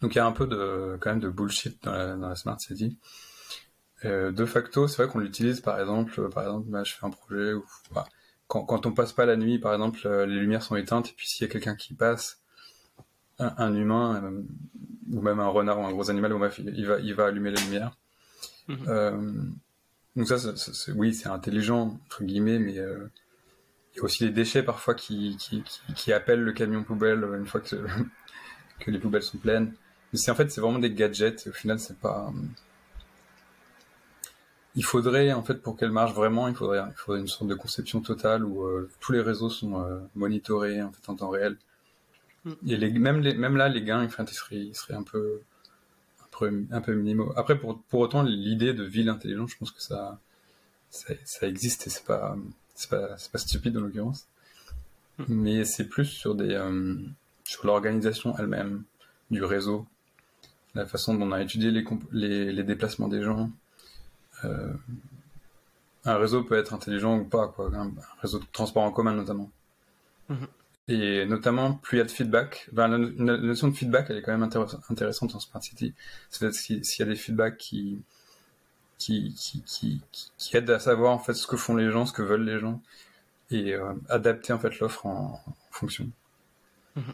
Donc 0.00 0.14
il 0.14 0.16
y 0.16 0.20
a 0.20 0.26
un 0.26 0.32
peu 0.32 0.46
de 0.46 0.96
quand 1.00 1.10
même 1.10 1.20
de 1.20 1.28
bullshit 1.28 1.82
dans 1.82 1.92
la, 1.92 2.34
smart 2.36 2.58
city. 2.58 2.98
de 4.04 4.44
facto, 4.44 4.86
c'est 4.86 5.02
vrai 5.02 5.12
qu'on 5.12 5.18
l'utilise 5.18 5.60
par 5.60 5.80
exemple, 5.80 6.28
par 6.30 6.44
exemple, 6.44 6.68
bah, 6.68 6.84
je 6.84 6.94
fais 6.94 7.04
un 7.04 7.10
projet 7.10 7.52
où 7.52 7.64
bah, 7.92 8.06
quand, 8.46 8.64
quand 8.64 8.86
on 8.86 8.92
passe 8.92 9.12
pas 9.12 9.26
la 9.26 9.36
nuit, 9.36 9.58
par 9.58 9.72
exemple, 9.72 10.08
les 10.08 10.38
lumières 10.38 10.62
sont 10.62 10.76
éteintes, 10.76 11.08
et 11.08 11.14
puis 11.16 11.26
s'il 11.26 11.46
y 11.46 11.50
a 11.50 11.52
quelqu'un 11.52 11.74
qui 11.74 11.94
passe, 11.94 12.40
un, 13.40 13.74
humain, 13.74 14.22
euh, 14.22 14.42
ou 15.10 15.20
même 15.20 15.40
un 15.40 15.48
renard 15.48 15.78
ou 15.80 15.84
un 15.84 15.92
gros 15.92 16.10
animal, 16.10 16.32
il 16.58 16.86
va, 16.86 17.00
il 17.00 17.14
va 17.14 17.26
allumer 17.26 17.50
les 17.50 17.60
lumières. 17.62 17.96
Mhm. 18.68 18.78
Euh, 18.88 19.32
donc 20.16 20.28
ça, 20.28 20.36
oui, 20.94 21.14
c'est 21.14 21.28
intelligent, 21.28 21.98
entre 22.06 22.24
guillemets, 22.24 22.58
mais 22.58 22.72
il 22.72 22.76
y 23.96 24.00
a 24.00 24.02
aussi 24.02 24.24
les 24.24 24.30
déchets 24.30 24.62
parfois 24.62 24.94
qui, 24.94 25.36
qui, 25.38 25.62
qui, 25.94 26.12
appellent 26.12 26.42
le 26.42 26.52
camion 26.52 26.84
poubelle 26.84 27.26
une 27.38 27.46
fois 27.46 27.60
que, 27.60 27.76
que 28.80 28.90
les 28.90 28.98
poubelles 28.98 29.22
sont 29.22 29.38
pleines. 29.38 29.72
Mais 30.12 30.18
c'est 30.18 30.30
en 30.30 30.34
fait, 30.34 30.50
c'est 30.50 30.60
vraiment 30.60 30.78
des 30.78 30.92
gadgets, 30.92 31.46
et 31.46 31.50
au 31.50 31.52
final, 31.52 31.78
c'est 31.78 31.98
pas 31.98 32.32
il 34.76 34.84
faudrait 34.84 35.32
en 35.32 35.42
fait 35.42 35.62
pour 35.62 35.76
qu'elle 35.76 35.90
marche 35.90 36.14
vraiment, 36.14 36.48
il 36.48 36.54
faudrait, 36.54 36.80
il 36.88 36.96
faudrait 36.96 37.20
une 37.20 37.28
sorte 37.28 37.48
de 37.48 37.54
conception 37.54 38.00
totale 38.00 38.44
où 38.44 38.64
euh, 38.64 38.88
tous 39.00 39.12
les 39.12 39.20
réseaux 39.20 39.50
sont 39.50 39.82
euh, 39.82 39.98
monitorés 40.14 40.82
en 40.82 40.92
fait 40.92 41.08
en 41.08 41.16
temps 41.16 41.30
réel. 41.30 41.56
Et 42.46 42.76
les, 42.76 42.90
même, 42.90 43.20
les, 43.20 43.34
même 43.34 43.56
là, 43.56 43.68
les 43.68 43.82
gains, 43.82 44.04
ils 44.04 44.10
seraient, 44.10 44.56
ils 44.56 44.74
seraient 44.74 44.94
un 44.94 45.02
peu, 45.02 45.40
un 46.22 46.38
peu, 46.38 46.64
un 46.70 46.80
peu 46.80 46.94
minimaux. 46.94 47.32
Après, 47.36 47.58
pour, 47.58 47.82
pour 47.82 48.00
autant, 48.00 48.22
l'idée 48.22 48.72
de 48.72 48.82
ville 48.82 49.08
intelligente, 49.08 49.50
je 49.50 49.58
pense 49.58 49.70
que 49.70 49.82
ça, 49.82 50.18
ça, 50.90 51.12
ça 51.24 51.46
existe 51.46 51.86
et 51.86 51.90
c'est 51.90 52.04
pas, 52.04 52.36
c'est 52.74 52.90
pas, 52.90 53.16
pas 53.32 53.38
stupide 53.38 53.76
en 53.76 53.80
l'occurrence. 53.80 54.26
Mm. 55.18 55.24
Mais 55.28 55.64
c'est 55.64 55.88
plus 55.88 56.06
sur 56.06 56.34
des, 56.34 56.54
euh, 56.54 56.96
sur 57.44 57.66
l'organisation 57.66 58.36
elle-même 58.38 58.84
du 59.30 59.44
réseau, 59.44 59.86
la 60.74 60.86
façon 60.86 61.14
dont 61.14 61.26
on 61.26 61.32
a 61.32 61.42
étudié 61.42 61.70
les, 61.70 61.84
les, 62.12 62.52
les 62.52 62.62
déplacements 62.64 63.08
des 63.08 63.22
gens, 63.22 63.50
euh, 64.44 64.72
un 66.04 66.16
réseau 66.16 66.42
peut 66.42 66.56
être 66.56 66.72
intelligent 66.72 67.18
ou 67.18 67.24
pas, 67.24 67.48
quoi. 67.48 67.70
Un, 67.74 67.92
réseau 68.20 68.38
de 68.38 68.44
transport 68.52 68.82
en 68.82 68.92
commun 68.92 69.14
notamment. 69.14 69.50
Mhm. 70.28 70.46
Et 70.90 71.24
notamment, 71.24 71.74
plus 71.74 71.98
il 71.98 72.00
y 72.00 72.02
a 72.02 72.04
de 72.04 72.10
feedback, 72.10 72.68
la, 72.72 72.88
notion 72.88 73.68
de 73.68 73.74
feedback, 73.74 74.06
elle 74.10 74.16
est 74.16 74.22
quand 74.22 74.36
même 74.36 74.42
intéressante 74.88 75.36
en 75.36 75.38
Smart 75.38 75.62
City. 75.62 75.94
C'est-à-dire 76.30 76.58
s'il 76.58 76.98
y 76.98 77.02
a 77.02 77.04
des 77.04 77.14
feedbacks 77.14 77.56
qui, 77.58 78.02
qui, 78.98 79.32
qui, 79.34 79.62
qui, 79.62 80.02
qui, 80.36 80.56
aident 80.56 80.70
à 80.70 80.80
savoir 80.80 81.12
en 81.12 81.20
fait 81.20 81.34
ce 81.34 81.46
que 81.46 81.56
font 81.56 81.76
les 81.76 81.92
gens, 81.92 82.06
ce 82.06 82.12
que 82.12 82.22
veulent 82.22 82.44
les 82.44 82.58
gens, 82.58 82.82
et 83.52 83.74
euh, 83.74 83.92
adapter 84.08 84.52
en 84.52 84.58
fait 84.58 84.80
l'offre 84.80 85.06
en, 85.06 85.40
fonction. 85.70 86.10
Mhm. 86.96 87.04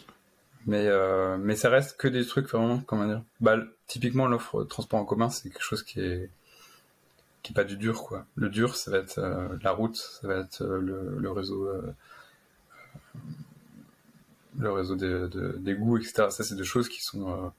Mais, 0.64 0.86
euh, 0.86 1.36
mais 1.36 1.54
ça 1.54 1.68
reste 1.68 1.98
que 1.98 2.08
des 2.08 2.24
trucs 2.26 2.48
vraiment, 2.48 2.80
comment 2.80 3.06
dire, 3.06 3.22
bah, 3.40 3.58
typiquement 3.88 4.26
l'offre 4.26 4.64
transport 4.64 4.98
en 4.98 5.04
commun, 5.04 5.28
c'est 5.28 5.50
quelque 5.50 5.62
chose 5.62 5.82
qui 5.82 6.00
est, 6.00 6.30
qui 7.42 7.52
pas 7.52 7.64
du 7.64 7.76
dur 7.76 8.02
quoi. 8.04 8.24
Le 8.36 8.48
dur, 8.48 8.74
ça 8.74 8.90
va 8.90 8.98
être 8.98 9.18
euh, 9.18 9.48
la 9.60 9.72
route, 9.72 9.96
ça 9.96 10.26
va 10.26 10.36
être 10.36 10.64
le, 10.64 11.30
réseau, 11.30 11.68
le 14.58 14.72
réseau 14.72 14.96
des, 14.96 15.26
des 15.58 15.74
goûts, 15.74 15.98
etc. 15.98 16.28
Ça, 16.30 16.44
c'est 16.44 16.56
des 16.56 16.64
choses 16.64 16.88
qui 16.88 17.02
sont, 17.02 17.52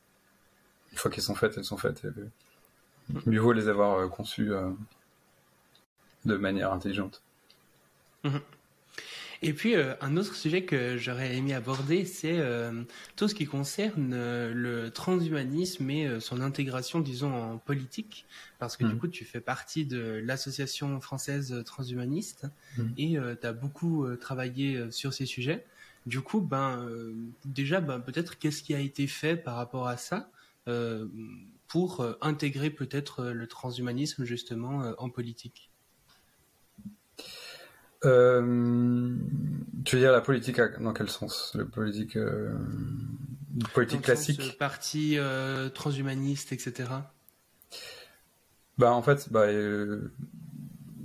une 0.91 0.97
fois 0.97 1.11
qu'elles 1.11 1.23
sont 1.23 1.35
faites, 1.35 1.57
elles 1.57 1.65
sont 1.65 1.77
faites. 1.77 2.01
mieux 3.25 3.39
vaut 3.39 3.53
les 3.53 3.67
avoir 3.67 4.09
conçues 4.09 4.51
de 6.25 6.37
manière 6.37 6.71
intelligente. 6.73 7.21
Mhm. 8.23 8.41
Et 9.41 9.53
puis, 9.53 9.75
euh, 9.75 9.93
un 10.01 10.17
autre 10.17 10.35
sujet 10.35 10.63
que 10.63 10.97
j'aurais 10.97 11.35
aimé 11.35 11.53
aborder, 11.53 12.05
c'est 12.05 12.39
euh, 12.39 12.83
tout 13.15 13.27
ce 13.27 13.35
qui 13.35 13.45
concerne 13.45 14.11
euh, 14.13 14.51
le 14.53 14.89
transhumanisme 14.89 15.89
et 15.89 16.19
son 16.19 16.41
intégration, 16.41 16.99
disons, 16.99 17.33
en 17.33 17.57
politique. 17.57 18.25
Parce 18.59 18.77
que 18.77 18.85
du 18.85 18.95
mmh. 18.95 18.97
coup, 18.97 19.07
tu 19.07 19.23
fais 19.25 19.39
partie 19.39 19.85
de 19.85 20.19
l'association 20.23 20.99
française 20.99 21.61
transhumaniste 21.63 22.47
mmh. 22.77 22.83
et 22.97 23.17
tu 23.39 23.47
as 23.47 23.53
beaucoup 23.53 24.07
travaillé 24.19 24.89
sur 24.89 25.13
ces 25.13 25.27
sujets. 25.27 25.63
Du 26.07 26.21
coup, 26.21 26.41
ben, 26.41 26.89
déjà, 27.45 27.81
ben, 27.81 27.99
peut-être 27.99 28.39
qu'est-ce 28.39 28.63
qui 28.63 28.73
a 28.73 28.79
été 28.79 29.05
fait 29.05 29.35
par 29.35 29.57
rapport 29.57 29.87
à 29.87 29.97
ça 29.97 30.31
pour 31.67 32.05
intégrer 32.21 32.71
peut-être 32.71 33.25
le 33.25 33.47
transhumanisme 33.47 34.25
justement 34.25 34.93
en 34.97 35.09
politique? 35.09 35.69
Euh, 38.05 39.15
tu 39.85 39.95
veux 39.95 40.01
dire 40.01 40.11
la 40.11 40.21
politique 40.21 40.59
dans 40.79 40.93
quel 40.93 41.09
sens? 41.09 41.53
Le 41.55 41.65
politique, 41.65 42.15
euh, 42.15 42.53
politique 43.73 44.01
classique 44.01 44.41
sens, 44.41 44.51
euh, 44.51 44.57
Parti 44.57 45.17
euh, 45.17 45.69
transhumaniste, 45.69 46.51
etc. 46.51 46.89
Bah 48.77 48.91
en 48.91 49.01
fait, 49.01 49.31
bah, 49.31 49.47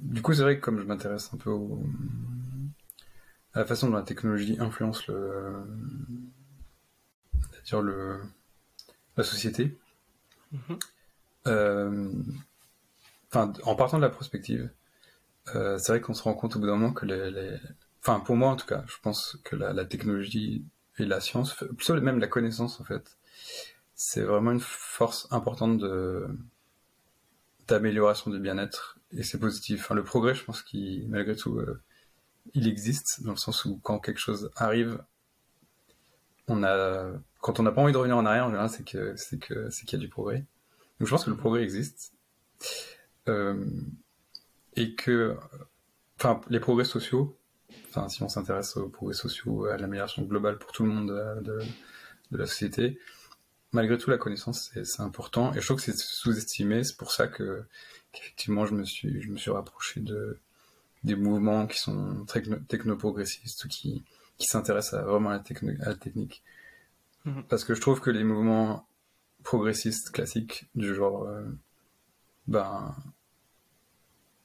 du 0.03 0.21
coup 0.21 0.35
c'est 0.35 0.43
vrai 0.43 0.57
que 0.57 0.61
comme 0.61 0.79
je 0.79 0.85
m'intéresse 0.85 1.31
un 1.33 1.39
peu 1.39 1.51
à 1.51 1.57
la 3.55 3.65
façon 3.65 3.89
dont 3.89 3.97
la 3.97 4.03
technologie 4.03 4.57
influence 4.59 5.07
le, 5.07 5.65
dire 7.65 7.83
le, 7.83 8.21
la 9.17 9.25
société. 9.25 9.77
Mhm. 10.53 10.79
Enfin, 13.29 13.53
en 13.65 13.75
partant 13.75 13.97
de 13.97 14.03
la 14.03 14.11
prospective, 14.11 14.71
euh, 15.55 15.79
c'est 15.79 15.93
vrai 15.93 16.01
qu'on 16.01 16.15
se 16.15 16.23
rend 16.23 16.35
compte 16.35 16.57
au 16.57 16.59
bout 16.59 16.67
d'un 16.67 16.77
moment 16.77 16.93
que 16.93 17.07
les, 17.07 17.57
enfin 18.01 18.21
pour 18.21 18.37
moi 18.37 18.51
en 18.51 18.57
tout 18.57 18.67
cas, 18.67 18.85
je 18.87 18.97
pense 19.03 19.39
que 19.45 19.57
la, 19.57 19.85
technologie 19.85 20.65
et 20.99 21.07
la 21.07 21.21
science, 21.21 21.55
plutôt 21.55 21.99
même 22.01 22.19
la 22.19 22.29
connaissance 22.29 22.81
en 22.81 22.85
fait, 22.85 23.17
c'est 23.95 24.23
vraiment 24.23 24.53
une 24.53 24.61
force 24.61 25.29
importante 25.31 25.79
de 25.79 26.29
d'amélioration 27.69 28.31
du 28.31 28.39
bien-être 28.41 28.99
et 29.13 29.23
c'est 29.23 29.39
positif. 29.39 29.81
Enfin, 29.83 29.95
le 29.95 30.05
progrès, 30.05 30.35
je 30.35 30.45
pense 30.45 30.63
qu'il 30.63 31.09
malgré 31.09 31.37
tout, 31.37 31.59
euh, 31.59 31.81
il 32.55 32.69
existe 32.69 33.23
dans 33.23 33.33
le 33.33 33.37
sens 33.37 33.65
où 33.65 33.79
quand 33.83 33.99
quelque 33.99 34.21
chose 34.21 34.51
arrive, 34.57 35.03
on 36.49 36.63
a 36.63 37.13
quand 37.41 37.61
on 37.61 37.63
n'a 37.63 37.73
pas 37.73 37.83
envie 37.83 37.93
de 37.93 37.99
revenir 37.99 38.17
en 38.17 38.27
arrière, 38.27 38.71
c'est 38.71 38.85
que 38.85 39.17
c'est 39.17 39.39
que 39.39 39.71
c'est 39.71 39.85
qu'il 39.87 39.99
y 39.99 40.03
a 40.03 40.05
du 40.05 40.11
progrès. 40.11 40.45
Donc 40.99 41.09
je 41.09 41.11
pense 41.11 41.25
que 41.25 41.31
le 41.31 41.37
progrès 41.37 41.63
existe 41.63 42.13
euh, 43.29 43.65
et 44.77 44.95
que, 44.95 45.37
enfin, 46.19 46.41
les 46.49 46.61
progrès 46.61 46.85
sociaux 46.85 47.37
enfin, 47.89 48.09
si 48.09 48.23
on 48.23 48.29
s'intéresse 48.29 48.77
aux 48.77 48.89
progrès 48.89 49.15
sociaux, 49.15 49.67
à 49.67 49.77
l'amélioration 49.77 50.23
globale 50.23 50.59
pour 50.59 50.73
tout 50.73 50.85
le 50.85 50.91
monde 50.91 51.09
de, 51.43 51.59
la 52.31 52.47
société, 52.47 52.99
malgré 53.73 53.99
tout, 53.99 54.11
la 54.11 54.19
connaissance, 54.19 54.73
c'est 54.85 55.03
important. 55.03 55.53
Et 55.53 55.61
je 55.61 55.67
trouve 55.67 55.77
que 55.77 55.83
c'est 55.83 55.97
sous-estimé. 55.97 56.83
C'est 56.83 56.97
pour 56.97 57.13
ça 57.13 57.29
que, 57.29 57.65
qu'effectivement, 58.13 58.65
je 58.65 58.75
me 58.75 58.85
suis, 58.85 59.21
je 59.21 59.29
me 59.29 59.37
suis 59.37 59.51
rapproché 59.51 60.01
de, 60.01 60.39
des 61.05 61.17
mouvements 61.17 61.67
qui 61.67 61.79
sont 61.79 62.25
très 62.27 62.43
technoprogressistes 62.69 63.65
ou 63.65 63.69
qui, 63.69 64.05
qui 64.39 64.47
s'intéressent 64.47 65.03
vraiment 65.05 65.31
à 65.31 65.35
la, 65.35 65.73
la 65.79 65.95
technique. 65.95 66.43
Mhm. 67.25 67.45
Parce 67.49 67.65
que 67.65 67.75
je 67.75 67.81
trouve 67.81 68.01
que 68.01 68.11
les 68.11 68.25
mouvements 68.25 68.87
progressistes 69.43 70.11
classiques, 70.11 70.67
du 70.75 70.95
genre, 70.95 71.25
euh, 71.25 71.45
ben, 72.47 72.95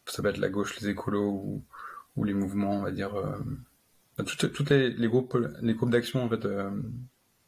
ça 0.05 0.21
peut 0.21 0.29
être 0.29 0.37
la 0.37 0.49
gauche, 0.49 0.79
les 0.79 0.89
écolos 0.89 1.29
ou, 1.29 1.63
ou 2.15 2.23
les 2.23 2.33
mouvements, 2.33 2.79
on 2.79 2.81
va 2.81 2.91
dire, 2.91 3.15
euh, 3.15 3.37
tous 4.23 4.69
les, 4.69 4.89
les, 4.89 5.07
groupes, 5.07 5.37
les 5.61 5.73
groupes 5.75 5.91
d'action 5.91 6.23
en 6.23 6.29
fait 6.29 6.45
euh, 6.45 6.71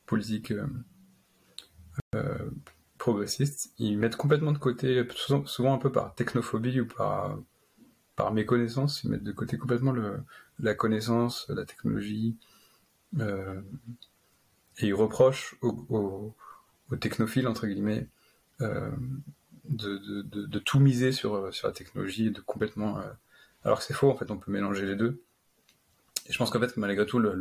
politiques 0.06 0.54
euh, 2.16 2.50
progressistes, 2.98 3.74
ils 3.80 3.98
mettent 3.98 4.16
complètement 4.16 4.52
de 4.52 4.58
côté, 4.58 5.04
souvent, 5.46 5.74
un 5.74 5.78
peu 5.78 5.92
par 5.92 6.14
technophobie 6.16 6.82
ou 6.82 6.86
par 6.86 7.40
par 8.20 8.34
méconnaissance, 8.34 9.02
ils 9.06 9.12
mettent 9.12 9.24
de 9.24 9.32
côté 9.32 9.58
complètement 9.58 9.94
la 10.60 10.76
connaissance, 10.76 11.48
la 11.48 11.64
technologie, 11.64 12.36
et 13.18 13.24
ils 14.82 14.94
reprochent 14.94 15.56
aux, 15.62 16.36
technophiles, 17.00 17.48
entre 17.48 17.66
guillemets, 17.66 18.10
de, 18.60 18.92
de, 19.70 20.22
de, 20.22 20.60
tout 20.60 20.82
miser 20.82 21.14
sur, 21.14 21.50
la 21.64 21.72
technologie 21.72 22.30
de 22.30 22.42
complètement 22.42 23.02
alors 23.64 23.80
que 23.80 23.86
c'est 23.86 23.94
faux, 23.94 24.12
en 24.12 24.18
fait, 24.18 24.32
on 24.32 24.38
peut 24.38 24.52
mélanger 24.52 24.86
les 24.86 24.98
deux. 24.98 25.24
Et 26.28 26.34
je 26.34 26.38
pense 26.38 26.50
qu'en 26.50 26.60
fait, 26.60 26.76
malgré 26.76 27.06
tout, 27.06 27.20
la 27.20 27.32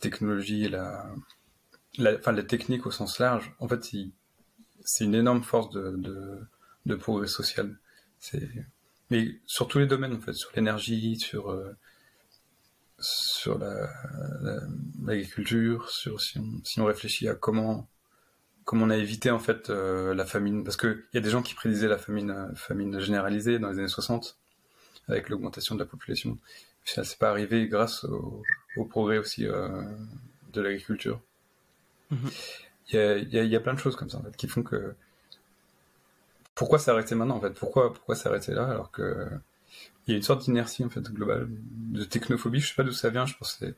technologie 0.00 0.70
la, 0.70 2.42
technique 2.48 2.86
au 2.86 2.90
sens 2.90 3.18
large, 3.18 3.54
en 3.58 3.68
fait, 3.68 3.84
c'est 4.82 5.04
une 5.04 5.14
énorme 5.14 5.42
force 5.42 5.68
de, 5.68 6.40
de, 6.86 6.94
progrès 6.94 7.26
social. 7.26 7.76
Mais 9.12 9.28
sur 9.46 9.68
tous 9.68 9.78
les 9.78 9.86
domaines, 9.86 10.14
en 10.14 10.20
fait, 10.20 10.32
sur 10.32 10.50
l'énergie, 10.56 11.18
sur, 11.18 11.50
euh, 11.50 11.76
sur 12.98 13.58
l'agriculture, 15.04 15.90
sur 15.90 16.20
si 16.20 16.38
on, 16.38 16.64
si 16.64 16.80
on 16.80 16.86
réfléchit 16.86 17.28
à 17.28 17.34
comment 17.34 17.88
comment 18.64 18.86
on 18.86 18.90
a 18.90 18.96
évité 18.96 19.30
en 19.30 19.38
fait 19.38 19.70
euh, 19.70 20.14
la 20.14 20.24
famine, 20.24 20.64
parce 20.64 20.76
qu'il 20.76 21.02
y 21.14 21.18
a 21.18 21.20
des 21.20 21.30
gens 21.30 21.42
qui 21.42 21.54
prédisaient 21.54 21.88
la 21.88 21.98
famine, 21.98 22.52
famine 22.54 23.00
généralisée 23.00 23.58
dans 23.58 23.70
les 23.70 23.78
années 23.78 23.88
60, 23.88 24.38
avec 25.08 25.28
l'augmentation 25.28 25.74
de 25.74 25.80
la 25.80 25.86
population. 25.86 26.38
Ça 26.84 27.04
s'est 27.04 27.16
pas 27.16 27.30
arrivé 27.30 27.68
grâce 27.68 28.04
au, 28.04 28.42
progrès 28.88 29.18
aussi 29.18 29.46
euh, 29.46 29.82
de 30.52 30.60
l'agriculture. 30.60 31.20
Mhm. 32.10 32.30
Il 32.92 33.28
y, 33.32 33.56
a, 33.56 33.60
plein 33.60 33.72
de 33.74 33.78
choses 33.78 33.96
comme 33.96 34.10
ça 34.10 34.18
en 34.18 34.22
fait, 34.22 34.36
qui 34.36 34.46
font 34.46 34.62
que 34.62 34.94
pourquoi 36.62 36.78
s'arrêter 36.78 37.16
maintenant 37.16 37.38
en 37.38 37.40
fait? 37.40 37.50
Pourquoi 37.54 37.92
pourquoi 37.92 38.14
s'arrêter 38.14 38.54
là 38.54 38.68
alors 38.68 38.92
que 38.92 39.26
il 40.06 40.12
y 40.12 40.14
a 40.14 40.16
une 40.16 40.22
sorte 40.22 40.44
d'inertie 40.44 40.84
en 40.84 40.90
fait 40.90 41.00
globale 41.00 41.48
de 41.50 42.04
technophobie. 42.04 42.60
Je 42.60 42.68
sais 42.68 42.76
pas 42.76 42.84
d'où 42.84 42.92
ça 42.92 43.10
vient. 43.10 43.26
Je 43.26 43.36
pense 43.36 43.54
que 43.54 43.74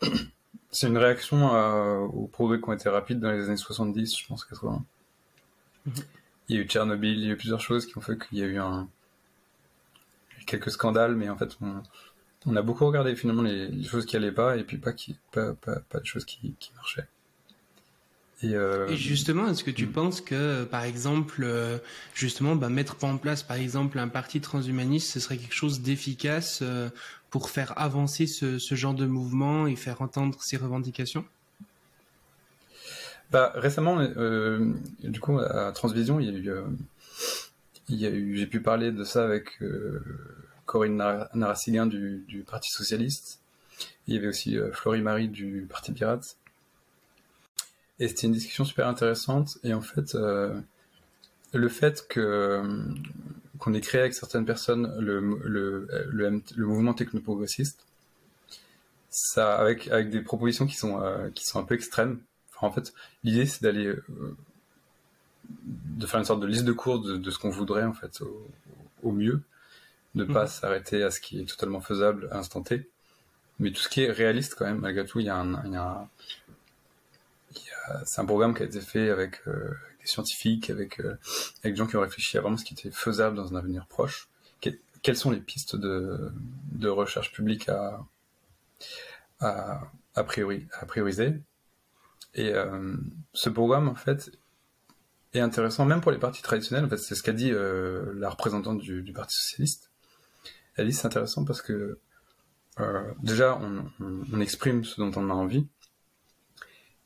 c'est 0.00 0.10
c'est 0.72 0.88
une 0.88 0.98
réaction 0.98 1.52
aux 2.06 2.26
progrès 2.26 2.60
qui 2.60 2.68
ont 2.68 2.72
été 2.72 2.88
rapides 2.88 3.20
dans 3.20 3.30
les 3.30 3.44
années 3.44 3.56
70, 3.56 4.18
je 4.18 4.26
pense 4.26 4.44
80. 4.44 4.84
Mhm. 5.86 5.92
Il 6.48 6.56
y 6.56 6.58
a 6.58 6.62
eu 6.62 6.66
Tchernobyl, 6.66 7.20
il 7.20 7.24
y 7.24 7.30
a 7.30 7.34
eu 7.34 7.36
plusieurs 7.36 7.60
choses 7.60 7.86
qui 7.86 7.96
ont 7.96 8.00
fait 8.00 8.18
qu'il 8.18 8.38
y 8.38 8.42
a 8.42 8.46
eu 8.46 8.58
un 8.58 8.88
quelques 10.44 10.72
scandales, 10.72 11.14
mais 11.14 11.28
en 11.30 11.36
fait, 11.36 11.56
on, 12.46 12.56
a 12.56 12.62
beaucoup 12.62 12.84
regardé 12.84 13.14
finalement 13.14 13.42
les, 13.42 13.84
choses 13.84 14.06
qui 14.06 14.16
allaient 14.16 14.32
pas 14.32 14.56
et 14.56 14.64
puis 14.64 14.76
pas, 14.76 14.92
qui, 14.92 15.16
pas, 15.30 15.52
pas, 15.54 15.78
pas 15.88 16.00
de 16.00 16.04
choses 16.04 16.24
qui, 16.24 16.56
qui 16.58 16.72
marchaient. 16.74 17.06
Et, 18.42 18.54
euh, 18.54 18.88
et, 18.88 18.96
justement, 18.96 19.48
est-ce 19.48 19.62
que 19.62 19.70
tu 19.70 19.86
hmm. 19.86 19.92
penses 19.92 20.20
que, 20.20 20.64
par 20.64 20.82
exemple, 20.82 21.42
euh, 21.44 21.78
justement, 22.14 22.56
bah, 22.56 22.68
mettre 22.68 23.02
en 23.04 23.16
place, 23.16 23.42
par 23.42 23.56
exemple, 23.56 23.98
un 23.98 24.08
parti 24.08 24.40
transhumaniste, 24.40 25.12
ce 25.12 25.20
serait 25.20 25.36
quelque 25.36 25.54
chose 25.54 25.80
d'efficace 25.80 26.60
euh, 26.62 26.88
pour 27.30 27.50
faire 27.50 27.72
avancer 27.78 28.26
ce, 28.26 28.58
ce, 28.58 28.74
genre 28.74 28.94
de 28.94 29.06
mouvement 29.06 29.66
et 29.66 29.76
faire 29.76 30.02
entendre 30.02 30.42
ses 30.42 30.56
revendications? 30.56 31.24
Bah, 33.30 33.52
Récemment, 33.54 34.04
du 35.00 35.20
coup, 35.20 35.38
à 35.38 35.72
Transvision, 35.72 36.20
il 36.20 36.44
y 37.88 38.06
a 38.06 38.10
eu 38.10 38.36
j'ai 38.36 38.46
pu 38.46 38.60
parler 38.60 38.92
de 38.92 39.04
ça 39.04 39.24
avec 39.24 39.58
Corinne 40.66 40.96
Narassiguin 41.32 41.86
du, 41.86 42.24
du, 42.28 42.40
Parti 42.40 42.70
Socialiste. 42.70 43.40
Il 44.06 44.14
y 44.14 44.18
avait 44.18 44.26
aussi 44.28 44.58
Florie 44.72 45.00
Marie 45.00 45.28
du 45.28 45.66
Parti 45.70 45.92
Pirate. 45.92 46.36
Et 48.02 48.08
c'était 48.08 48.26
une 48.26 48.32
discussion 48.32 48.64
super 48.64 48.88
intéressante. 48.88 49.58
Et 49.62 49.74
en 49.74 49.80
fait, 49.80 50.16
euh, 50.16 50.58
le 51.52 51.68
fait 51.68 52.06
que 52.08 52.60
qu'on 53.58 53.74
ait 53.74 53.80
créé 53.80 54.00
avec 54.00 54.12
certaines 54.12 54.44
personnes 54.44 54.92
le, 54.98 55.20
le, 55.44 55.86
le, 56.10 56.66
mouvement 56.66 56.94
technoprogressiste, 56.94 57.86
ça, 59.08 59.54
avec, 59.54 59.86
avec 59.86 60.10
des 60.10 60.20
propositions 60.20 60.66
qui 60.66 60.74
sont, 60.74 61.00
qui 61.32 61.46
sont 61.46 61.60
un 61.60 61.62
peu 61.62 61.76
extrêmes. 61.76 62.18
en 62.60 62.72
fait, 62.72 62.92
l'idée, 63.22 63.46
c'est 63.46 63.62
d'aller 63.62 63.94
de 65.64 66.06
faire 66.06 66.18
une 66.18 66.26
sorte 66.26 66.40
de 66.40 66.46
liste 66.46 66.64
de 66.64 66.72
cours 66.72 67.00
de, 67.00 67.30
ce 67.30 67.38
qu'on 67.38 67.50
voudrait 67.50 67.84
en 67.84 67.92
fait 67.92 68.20
au, 69.02 69.12
mieux, 69.12 69.42
ne 70.14 70.24
pas 70.24 70.42
mhm. 70.42 70.48
s'arrêter 70.48 71.02
à 71.02 71.12
ce 71.12 71.20
qui 71.20 71.40
est 71.40 71.44
totalement 71.44 71.80
faisable 71.80 72.28
à 72.30 72.38
instant 72.38 72.62
T, 72.62 72.88
mais 73.58 73.70
tout 73.70 73.80
ce 73.80 73.88
qui 73.88 74.02
est 74.02 74.10
réaliste 74.10 74.56
quand 74.56 74.64
même 74.64 74.78
malgré 74.80 75.04
tout, 75.04 75.20
il 75.20 75.26
y 75.26 75.30
a 75.30 75.36
un, 75.36 76.08
c'est 78.04 78.20
un 78.20 78.24
programme 78.24 78.54
qui 78.54 78.62
a 78.62 78.66
été 78.66 78.80
fait 78.80 79.10
avec, 79.10 79.40
euh, 79.46 79.70
des 80.00 80.06
scientifiques, 80.06 80.70
avec, 80.70 81.00
euh, 81.00 81.16
avec 81.62 81.74
des 81.74 81.76
gens 81.76 81.86
qui 81.86 81.96
ont 81.96 82.00
réfléchi 82.00 82.38
à 82.38 82.40
vraiment 82.40 82.56
ce 82.56 82.64
qui 82.64 82.74
était 82.74 82.90
faisable 82.90 83.36
dans 83.36 83.52
un 83.52 83.56
avenir 83.56 83.86
proche. 83.86 84.28
quelles 85.02 85.16
sont 85.16 85.32
les 85.32 85.40
pistes 85.40 85.74
de, 85.74 86.30
de 86.72 86.88
recherche 86.88 87.32
publique 87.32 87.68
à, 87.68 88.04
à, 89.40 90.24
priori, 90.24 90.68
à 90.78 90.86
prioriser? 90.86 91.34
Et 92.34 92.52
euh, 92.54 92.94
ce 93.34 93.50
programme, 93.50 93.88
en 93.88 93.94
fait, 93.94 94.30
est 95.34 95.40
intéressant, 95.40 95.84
même 95.84 96.00
pour 96.00 96.12
les 96.12 96.18
partis 96.18 96.42
traditionnels. 96.42 96.84
En 96.84 96.88
fait, 96.88 96.98
c'est 96.98 97.14
ce 97.14 97.22
qu'a 97.22 97.32
dit 97.32 97.50
euh, 97.52 98.12
la 98.16 98.30
représentante 98.30 98.78
du, 98.78 99.12
Parti 99.12 99.36
socialiste. 99.36 99.90
Elle 100.76 100.86
dit 100.86 100.92
c'est 100.92 101.06
intéressant 101.06 101.44
parce 101.44 101.60
que 101.60 101.98
euh, 102.80 103.12
déjà 103.22 103.58
on, 103.60 104.40
exprime 104.40 104.84
ce 104.84 105.00
dont 105.00 105.12
on 105.16 105.28
a 105.30 105.34
envie, 105.34 105.66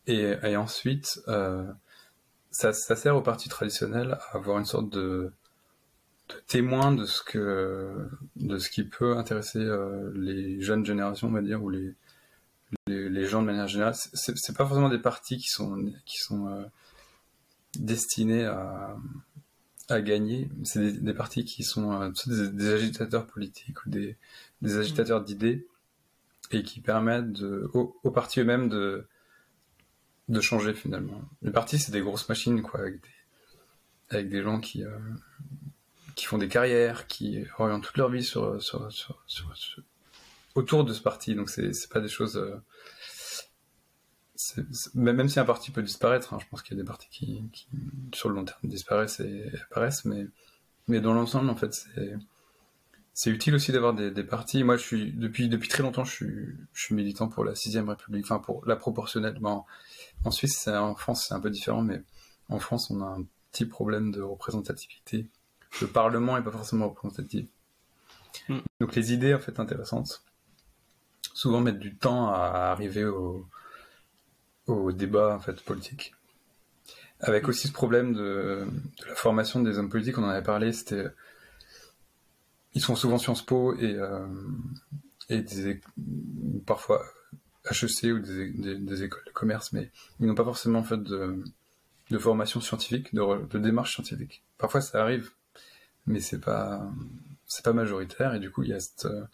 et, 0.07 0.57
ensuite 0.57 1.21
euh, 1.29 1.65
ça, 2.51 2.73
ça, 2.73 2.97
sert 2.97 3.17
aux 3.17 3.23
partis 3.23 3.49
traditionnels 3.49 4.13
à 4.13 4.37
avoir 4.37 4.59
une 4.59 4.65
sorte 4.65 4.89
de, 4.91 5.33
témoin 6.47 6.93
de 6.93 7.05
ce 7.05 7.23
que 7.23 8.09
de 8.37 8.59
ce 8.59 8.71
qui 8.71 8.85
peut 8.85 9.17
intéresser 9.17 9.59
euh, 9.59 10.13
les 10.15 10.61
jeunes 10.61 10.85
générations, 10.85 11.29
on 11.29 11.33
va 11.33 11.43
dire, 11.43 11.63
ou 11.63 11.71
les 11.71 11.95
les, 12.89 13.27
gens 13.27 13.43
de 13.43 13.47
manière 13.47 13.69
générale. 13.69 13.95
C'est 13.95 14.57
pas 14.57 14.67
forcément 14.67 14.89
des 14.89 14.99
partis 14.99 15.39
qui 15.39 15.49
sont 15.49 15.93
qui 16.05 16.19
sont 16.19 16.49
euh, 16.49 16.65
destinés 17.79 18.45
à, 18.45 18.97
à 19.89 20.01
gagner. 20.01 20.49
C'est 20.65 20.93
des, 20.93 21.15
partis 21.15 21.45
qui 21.45 21.63
sont 21.63 22.13
des, 22.27 22.73
agitateurs 22.73 23.27
politiques 23.27 23.85
ou 23.87 23.91
des, 23.91 24.17
des 24.63 24.79
agitateurs 24.79 25.23
d'idées 25.23 25.67
et 26.51 26.63
qui 26.63 26.81
permettent 26.81 27.41
aux 27.73 28.11
partis 28.11 28.41
eux-mêmes 28.41 28.69
de, 28.69 29.07
de 30.29 30.41
changer 30.41 30.75
finalement. 30.75 31.23
Les 31.43 31.51
partis, 31.51 31.79
c'est 31.79 31.93
des 31.93 32.01
grosses 32.01 32.29
machines, 32.29 32.63
quoi, 32.63 32.81
avec 34.11 34.29
des, 34.29 34.43
gens 34.43 34.61
qui, 34.61 34.85
euh, 34.85 34.99
qui 36.15 36.25
font 36.25 36.39
des 36.39 36.49
carrières, 36.49 37.07
qui 37.07 37.45
orientent 37.59 37.85
toute 37.85 37.97
leur 37.97 38.11
vie 38.11 38.25
sur, 38.25 38.61
sur, 38.63 38.91
sur, 38.91 39.23
autour 40.55 40.85
de 40.85 40.93
ce 40.93 41.01
parti. 41.01 41.35
Donc 41.35 41.51
c'est, 41.51 41.73
c'est 41.73 41.91
pas 41.91 42.01
des 42.01 42.09
choses 42.09 42.37
euh, 42.37 42.57
même 44.95 45.29
si 45.29 45.41
un 45.41 45.45
parti 45.45 45.71
peut 45.71 45.83
disparaître, 45.83 46.35
hein, 46.35 46.39
je 46.41 46.47
pense 46.51 46.63
qu'il 46.63 46.77
y 46.77 46.81
a 46.81 46.83
des 46.83 46.87
partis 46.87 47.09
qui, 47.11 47.69
sur 48.13 48.29
le 48.29 48.35
long 48.35 48.45
terme 48.45 48.59
disparaissent 48.65 49.21
et 49.21 49.51
apparaissent, 49.71 50.05
mais, 50.05 50.27
mais 50.89 51.01
dans 51.01 51.15
l'ensemble, 51.15 51.49
en 51.49 51.57
fait, 51.57 51.87
c'est 53.15 53.31
utile 53.31 53.55
aussi 53.55 53.73
d'avoir 53.73 53.95
des, 53.95 54.25
partis. 54.25 54.63
Moi, 54.63 54.77
je 54.77 54.83
suis 54.83 55.13
depuis 55.13 55.49
depuis 55.49 55.69
très 55.69 55.83
longtemps, 55.83 56.05
je 56.05 56.13
suis, 56.73 56.95
militant 56.95 57.29
pour 57.29 57.45
la 57.45 57.55
sixième 57.55 57.89
République, 57.89 58.25
enfin 58.25 58.39
pour 58.39 58.65
la 58.67 58.77
proportionnelle. 58.77 59.39
Bon, 59.41 59.65
en 60.25 60.31
Suisse, 60.31 60.69
en 60.69 60.95
France, 60.95 61.27
c'est 61.29 61.35
un 61.35 61.41
peu 61.41 61.51
différent, 61.51 61.83
mais 61.83 62.03
en 62.49 62.59
France, 62.59 62.91
on 62.91 63.01
a 63.01 63.07
un 63.07 63.25
petit 63.53 63.67
problème 63.67 64.11
de 64.11 64.21
représentativité. 64.21 65.27
Le 65.81 65.87
Parlement 65.87 66.37
est 66.37 66.43
pas 66.43 66.51
forcément 66.51 66.89
représentatif. 66.89 67.47
Mm. 68.49 68.59
Donc 68.81 68.95
les 68.95 69.13
idées 69.13 69.35
en 69.35 69.39
fait 69.39 69.59
intéressantes, 69.59 70.23
souvent 71.33 71.61
mettent 71.61 71.79
du 71.79 71.97
temps 71.97 72.29
à 72.29 72.71
arriver 72.73 73.05
au, 73.05 73.47
au 74.67 74.93
débat 74.93 75.35
en 75.35 75.41
fait 75.41 75.63
politique. 75.63 76.15
Avec 77.21 77.49
aussi 77.49 77.69
ce 77.69 77.73
problème 77.73 78.13
de, 78.13 78.67
de 79.01 79.05
la 79.07 79.15
formation 79.15 79.61
des 79.61 79.79
hommes 79.79 79.89
politiques, 79.89 80.19
on 80.19 80.25
en 80.25 80.29
avait 80.29 80.43
parlé, 80.43 80.73
c'était 80.73 81.07
ils 82.77 82.83
sont 82.83 82.95
souvent 82.95 83.17
Sciences 83.17 83.41
Po 83.41 83.75
et, 83.75 83.95
euh, 83.95 84.27
et 85.31 85.41
des, 85.41 85.81
parfois 86.67 87.03
HEC 87.71 88.13
ou 88.13 88.19
des, 88.19 89.03
écoles 89.03 89.25
de 89.27 89.33
commerce, 89.33 89.73
mais 89.73 89.91
ils 90.21 90.27
n'ont 90.27 90.35
pas 90.35 90.45
forcément 90.45 90.83
fait 90.83 91.03
de, 91.03 91.43
formation 92.19 92.61
scientifique, 92.61 93.15
de, 93.15 93.59
démarche 93.59 93.95
scientifique. 93.95 94.43
Parfois 94.59 94.81
ça 94.81 95.03
arrive, 95.03 95.31
mais 96.07 96.21
c'est 96.21 96.41
pas 96.41 96.89
pas 97.65 97.73
majoritaire 97.73 98.35
et 98.35 98.41
du 98.41 98.51
coup 98.51 98.65
il 98.65 98.71
y 98.71 98.75
a 98.75 98.81
cette, 98.81 99.07
euh, 99.07 99.25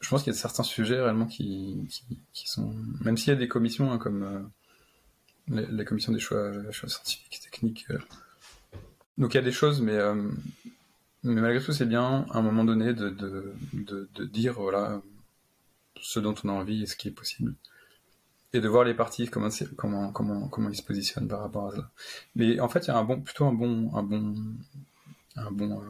je 0.00 0.08
pense 0.08 0.22
qu'il 0.22 0.32
y 0.32 0.36
a 0.36 0.38
certains 0.38 0.62
sujets 0.62 1.00
réellement 1.00 1.26
qui, 1.26 1.76
qui, 2.32 2.48
sont 2.48 2.74
même 3.04 3.16
s'il 3.16 3.28
y 3.28 3.36
a 3.36 3.38
des 3.38 3.48
commissions 3.48 3.92
hein, 3.92 3.98
comme 3.98 4.22
euh, 5.50 5.66
les, 5.70 5.84
commissions 5.84 6.12
des 6.12 6.20
choix, 6.20 6.52
choix 6.70 6.88
scientifiques 6.88 7.40
techniques 7.42 7.86
donc 9.18 9.34
il 9.34 9.36
y 9.36 9.40
a 9.40 9.42
des 9.42 9.52
choses 9.52 9.80
mais 9.82 9.98
mais 11.26 11.40
malgré 11.40 11.62
tout, 11.62 11.72
c'est 11.72 11.86
bien 11.86 12.24
à 12.30 12.38
un 12.38 12.42
moment 12.42 12.64
donné 12.64 12.94
de, 12.94 13.10
de, 13.10 13.52
de, 14.14 14.24
dire 14.24 14.54
voilà 14.54 15.02
ce 16.00 16.20
dont 16.20 16.34
on 16.44 16.48
a 16.48 16.52
envie 16.52 16.82
et 16.82 16.86
ce 16.86 16.96
qui 16.96 17.08
est 17.08 17.12
possible. 17.12 17.54
Et 18.52 18.60
de 18.60 18.68
voir 18.68 18.84
les 18.84 18.94
partis, 18.94 19.28
comment, 19.28 19.48
comment, 19.76 20.12
comment, 20.12 20.48
comment 20.48 20.70
ils 20.70 20.76
se 20.76 20.82
positionnent 20.82 21.28
par 21.28 21.40
rapport 21.40 21.68
à 21.68 21.76
ça. 21.76 21.90
Mais 22.34 22.60
en 22.60 22.68
fait, 22.68 22.86
il 22.86 22.88
y 22.88 22.90
a 22.90 22.96
un 22.96 23.04
bon, 23.04 23.20
plutôt 23.20 23.44
un 23.44 23.52
bon, 23.52 23.94
un 23.94 24.02
bon, 24.02 24.34
un 25.36 25.50
bon, 25.50 25.80
euh, 25.80 25.84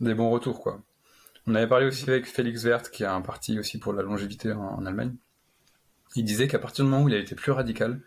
des 0.00 0.14
bons 0.14 0.30
retours, 0.30 0.60
quoi. 0.60 0.82
On 1.46 1.54
avait 1.54 1.66
parlé 1.66 1.86
aussi 1.86 2.08
avec 2.10 2.26
Félix 2.26 2.64
Wert, 2.64 2.90
qui 2.90 3.04
a 3.04 3.14
un 3.14 3.22
parti 3.22 3.58
aussi 3.58 3.78
pour 3.78 3.94
la 3.94 4.02
longévité 4.02 4.52
en, 4.52 4.84
Allemagne. 4.84 5.14
Il 6.14 6.24
disait 6.24 6.48
qu'à 6.48 6.58
partir 6.58 6.84
du 6.84 6.90
moment 6.90 7.04
où 7.04 7.08
il 7.08 7.14
a 7.14 7.18
été 7.18 7.34
plus 7.34 7.52
radical, 7.52 8.00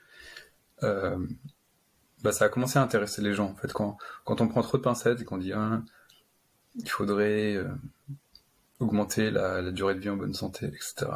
euh, 0.83 1.17
bah, 2.21 2.31
ça 2.31 2.45
a 2.45 2.49
commencé 2.49 2.77
à 2.77 2.83
intéresser 2.83 3.21
les 3.21 3.33
gens. 3.33 3.49
En 3.49 3.55
fait, 3.55 3.73
quand, 3.73 3.97
quand 4.25 4.41
on 4.41 4.47
prend 4.47 4.61
trop 4.61 4.77
de 4.77 4.83
pincettes 4.83 5.21
et 5.21 5.25
qu'on 5.25 5.39
dit, 5.39 5.53
hein, 5.53 5.83
il 6.75 6.89
faudrait 6.89 7.55
euh, 7.55 7.67
augmenter 8.81 9.31
la, 9.31 9.71
durée 9.71 9.95
de 9.95 9.99
vie 9.99 10.09
en 10.09 10.17
bonne 10.17 10.33
santé, 10.33 10.65
etc. 10.67 11.07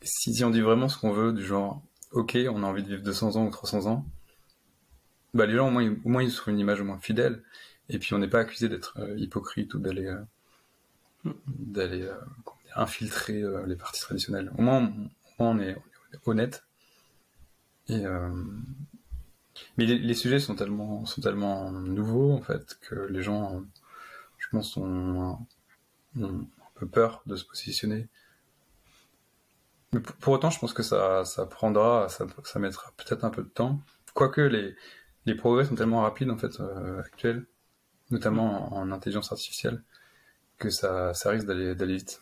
Et 0.00 0.06
si 0.06 0.44
on 0.44 0.50
dit 0.50 0.60
vraiment 0.60 0.88
ce 0.88 0.98
qu'on 0.98 1.12
veut, 1.12 1.32
du 1.32 1.44
genre, 1.44 1.82
ok, 2.12 2.36
on 2.48 2.62
a 2.62 2.66
envie 2.66 2.82
de 2.82 2.88
vivre 2.88 3.02
200 3.02 3.36
ans 3.36 3.46
ou 3.46 3.50
300 3.50 3.86
ans, 3.86 4.06
bah 5.34 5.46
les 5.46 5.54
gens 5.54 5.68
au 5.68 5.70
moins, 5.70 5.94
au 6.04 6.08
moins 6.08 6.22
ils 6.22 6.32
trouvent 6.32 6.52
une 6.52 6.60
image 6.60 6.80
au 6.80 6.84
moins 6.84 6.98
fidèle, 6.98 7.42
et 7.88 7.98
puis 7.98 8.14
on 8.14 8.18
n'est 8.18 8.28
pas 8.28 8.40
accusé 8.40 8.68
d'être 8.68 8.98
euh, 8.98 9.18
hypocrite 9.18 9.74
ou 9.74 9.78
d'aller 9.78 10.06
euh, 10.06 10.22
d'aller 11.46 12.08
infiltrer 12.74 13.44
les 13.66 13.76
partis 13.76 14.00
traditionnels. 14.00 14.50
Au 14.58 14.62
moins, 14.62 14.92
on, 15.38 15.60
est, 15.60 15.76
honnête. 16.26 16.64
Et 17.88 18.02
mais 19.76 19.86
les, 19.86 19.98
les, 19.98 20.14
sujets 20.14 20.40
sont 20.40 20.56
tellement 20.56 21.04
sont 21.04 21.20
tellement 21.20 21.70
nouveaux 21.70 22.32
en 22.32 22.40
fait 22.40 22.76
que 22.80 22.94
les 22.94 23.22
gens 23.22 23.62
pense, 24.52 24.76
ont, 24.76 25.38
un 26.20 26.46
peu 26.74 26.86
peur 26.86 27.22
de 27.26 27.36
se 27.36 27.44
positionner. 27.44 28.08
Mais 29.92 30.00
pour, 30.00 30.32
autant, 30.32 30.50
je 30.50 30.58
pense 30.58 30.72
que 30.72 30.82
ça, 30.82 31.24
ça 31.24 31.46
prendra, 31.46 32.08
ça, 32.08 32.26
ça 32.44 32.58
mettra 32.58 32.92
peut-être 32.96 33.24
un 33.24 33.30
peu 33.30 33.42
de 33.42 33.48
temps. 33.48 33.80
Quoique 34.14 34.40
les, 34.40 34.74
les 35.26 35.34
progrès 35.34 35.64
sont 35.64 35.74
tellement 35.74 36.02
rapides 36.02 36.30
en 36.30 36.36
fait 36.36 36.60
euh, 36.60 37.00
actuels, 37.00 37.46
notamment 38.10 38.74
en, 38.74 38.90
intelligence 38.90 39.32
artificielle, 39.32 39.82
que 40.58 40.70
ça, 40.70 41.14
ça 41.14 41.30
risque 41.30 41.46
d'aller 41.46 41.74
d'aller 41.74 41.96
vite. 41.96 42.20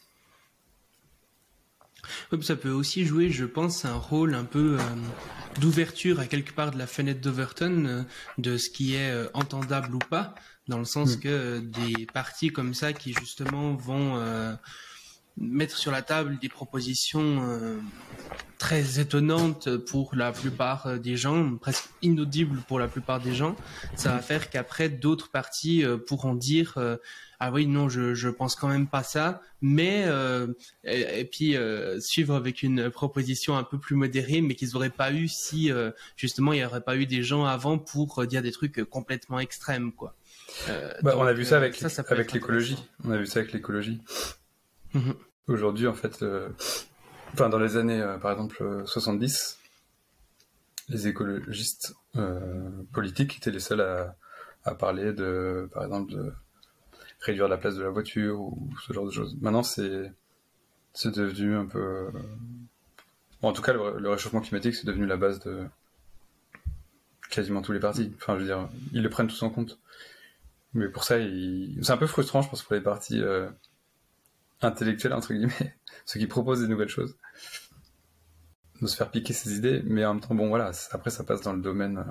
ça 2.43 2.57
peut 2.57 2.71
aussi 2.71 3.05
jouer, 3.05 3.31
je 3.31 3.45
pense, 3.45 3.85
un 3.85 3.97
rôle 3.97 4.35
un 4.35 4.45
peu 4.45 4.79
euh, 4.79 5.61
d'ouverture 5.61 6.21
à 6.21 6.27
quelque 6.27 6.53
part 6.53 6.73
de 6.73 6.79
la 6.79 6.87
fenêtre 6.87 7.21
d'Overton 7.21 7.85
euh, 7.87 8.03
de 8.39 8.57
ce 8.57 8.69
qui 8.71 8.95
est 8.95 9.29
entendable 9.35 9.95
ou 9.95 9.99
pas 9.99 10.35
dans 10.71 10.79
le 10.79 10.87
sens 10.87 11.17
mm. 11.17 11.21
que 11.21 11.59
des 11.59 12.07
partis 12.07 12.49
comme 12.49 12.73
ça 12.73 12.95
qui 12.95 13.13
justement 13.13 13.75
vont 13.75 14.17
euh, 14.17 14.55
mettre 15.37 15.77
sur 15.77 15.91
la 15.91 16.01
table 16.01 16.39
des 16.41 16.49
propositions 16.49 17.43
euh, 17.43 17.79
très 18.57 19.01
étonnantes 19.01 19.77
pour 19.77 20.15
la 20.15 20.33
plupart 20.33 20.87
euh, 20.87 20.99
des 20.99 21.17
gens, 21.17 21.57
presque 21.57 21.91
inaudibles 22.03 22.63
pour 22.69 22.79
la 22.79 22.89
plupart 22.89 23.21
des 23.21 23.35
gens, 23.35 23.57
ça 23.97 24.13
va 24.13 24.21
faire 24.21 24.49
qu'après 24.49 24.89
d'autres 24.89 25.31
partis 25.31 25.85
pourront 26.07 26.35
dire 26.35 26.79
ah 27.43 27.51
oui 27.51 27.67
non 27.67 27.89
je 27.89 28.15
je 28.15 28.29
pense 28.29 28.55
quand 28.55 28.69
même 28.69 28.87
pas 28.87 29.03
ça, 29.03 29.43
mais 29.61 30.07
et, 30.85 31.25
puis 31.25 31.57
suivre 31.99 32.35
avec 32.35 32.63
une 32.63 32.91
proposition 32.91 33.57
un 33.57 33.65
peu 33.65 33.79
plus 33.79 33.97
modérée, 33.97 34.41
mais 34.41 34.55
qu'ils 34.55 34.71
n'auraient 34.73 34.91
pas 34.91 35.13
eu 35.13 35.27
si 35.29 35.71
justement 36.17 36.53
il 36.53 36.57
n'y 36.57 36.65
aurait 36.65 36.83
pas 36.83 36.97
eu 36.97 37.07
des 37.07 37.23
gens 37.23 37.45
avant 37.45 37.79
pour 37.79 38.27
dire 38.27 38.43
des 38.43 38.53
trucs 38.53 38.83
complètement 38.85 39.41
extrêmes 39.41 39.93
quoi. 39.93 40.15
Euh, 40.69 40.93
bah, 41.03 41.15
on 41.17 41.23
a 41.23 41.33
vu 41.33 41.45
ça 41.45 41.57
euh, 41.57 41.59
avec, 41.59 41.83
avec 42.09 42.33
l'écologie. 42.33 42.79
On 43.05 43.11
a 43.11 43.19
vu 43.19 43.27
ça 43.27 43.41
avec 43.41 43.53
l'écologie. 43.53 44.01
Aujourd'hui, 45.47 45.87
en 45.87 45.95
fait, 45.95 46.23
euh, 46.23 46.49
enfin, 47.33 47.49
dans 47.49 47.59
les 47.59 47.77
années, 47.77 48.05
par 48.21 48.33
exemple, 48.33 48.83
70, 48.87 49.59
les 50.89 51.09
écologistes 51.09 51.95
politiques 52.93 53.37
étaient 53.37 53.51
les 53.51 53.61
seuls 53.61 53.81
à, 53.81 54.17
à, 54.65 54.75
parler 54.75 55.13
de, 55.13 55.69
par 55.73 55.85
exemple, 55.85 56.13
de 56.13 56.33
réduire 57.21 57.49
la 57.49 57.57
place 57.57 57.77
de 57.77 57.83
la 57.83 57.91
voiture 57.91 58.41
ou 58.41 58.71
ce 58.87 58.93
genre 58.93 59.07
de 59.07 59.11
choses. 59.11 59.37
Maintenant, 59.41 59.63
c'est 59.63 60.13
c'est 60.93 61.15
devenu 61.15 61.55
un 61.55 61.67
peu. 61.67 62.09
en 63.43 63.53
tout 63.53 63.63
cas, 63.63 63.73
le, 63.73 63.99
le 63.99 64.11
réchauffement 64.11 64.41
climatique, 64.41 64.75
c'est 64.75 64.87
devenu 64.87 65.07
la 65.07 65.17
base 65.17 65.39
de 65.41 65.65
quasiment 67.31 67.63
tous 67.63 67.73
les 67.73 67.81
partis. 67.81 68.13
Enfin, 68.17 68.35
je 68.35 68.41
veux 68.41 68.47
dire, 68.47 68.69
ils 68.93 69.03
le 69.03 69.09
prennent 69.09 69.29
tous 69.29 69.43
en 69.43 69.51
compte. 69.51 69.79
Mais 70.75 70.89
pour 70.89 71.05
ça, 71.05 71.17
c'est 71.19 71.91
un 71.91 71.97
peu 71.97 72.07
frustrant, 72.07 72.43
je 72.43 72.51
pense, 72.51 72.63
pour 72.63 72.75
les 72.75 72.81
parties 72.81 73.21
euh, 73.21 73.49
intellectuelles, 74.63 75.13
entre 75.13 75.33
guillemets, 75.33 75.75
ceux 76.07 76.21
qui 76.21 76.27
proposent 76.27 76.61
des 76.61 76.69
nouvelles 76.69 76.89
choses, 76.89 77.17
de 78.81 78.87
se 78.87 78.97
faire 78.97 79.11
piquer 79.11 79.33
ses 79.33 79.57
idées. 79.57 79.83
Mais 79.85 80.05
en 80.05 80.15
même 80.15 80.23
temps, 80.23 80.35
bon, 80.35 80.49
voilà, 80.49 80.71
après, 80.93 81.11
ça 81.11 81.25
passe 81.25 81.41
dans 81.41 81.53
le 81.53 81.61
domaine, 81.61 82.05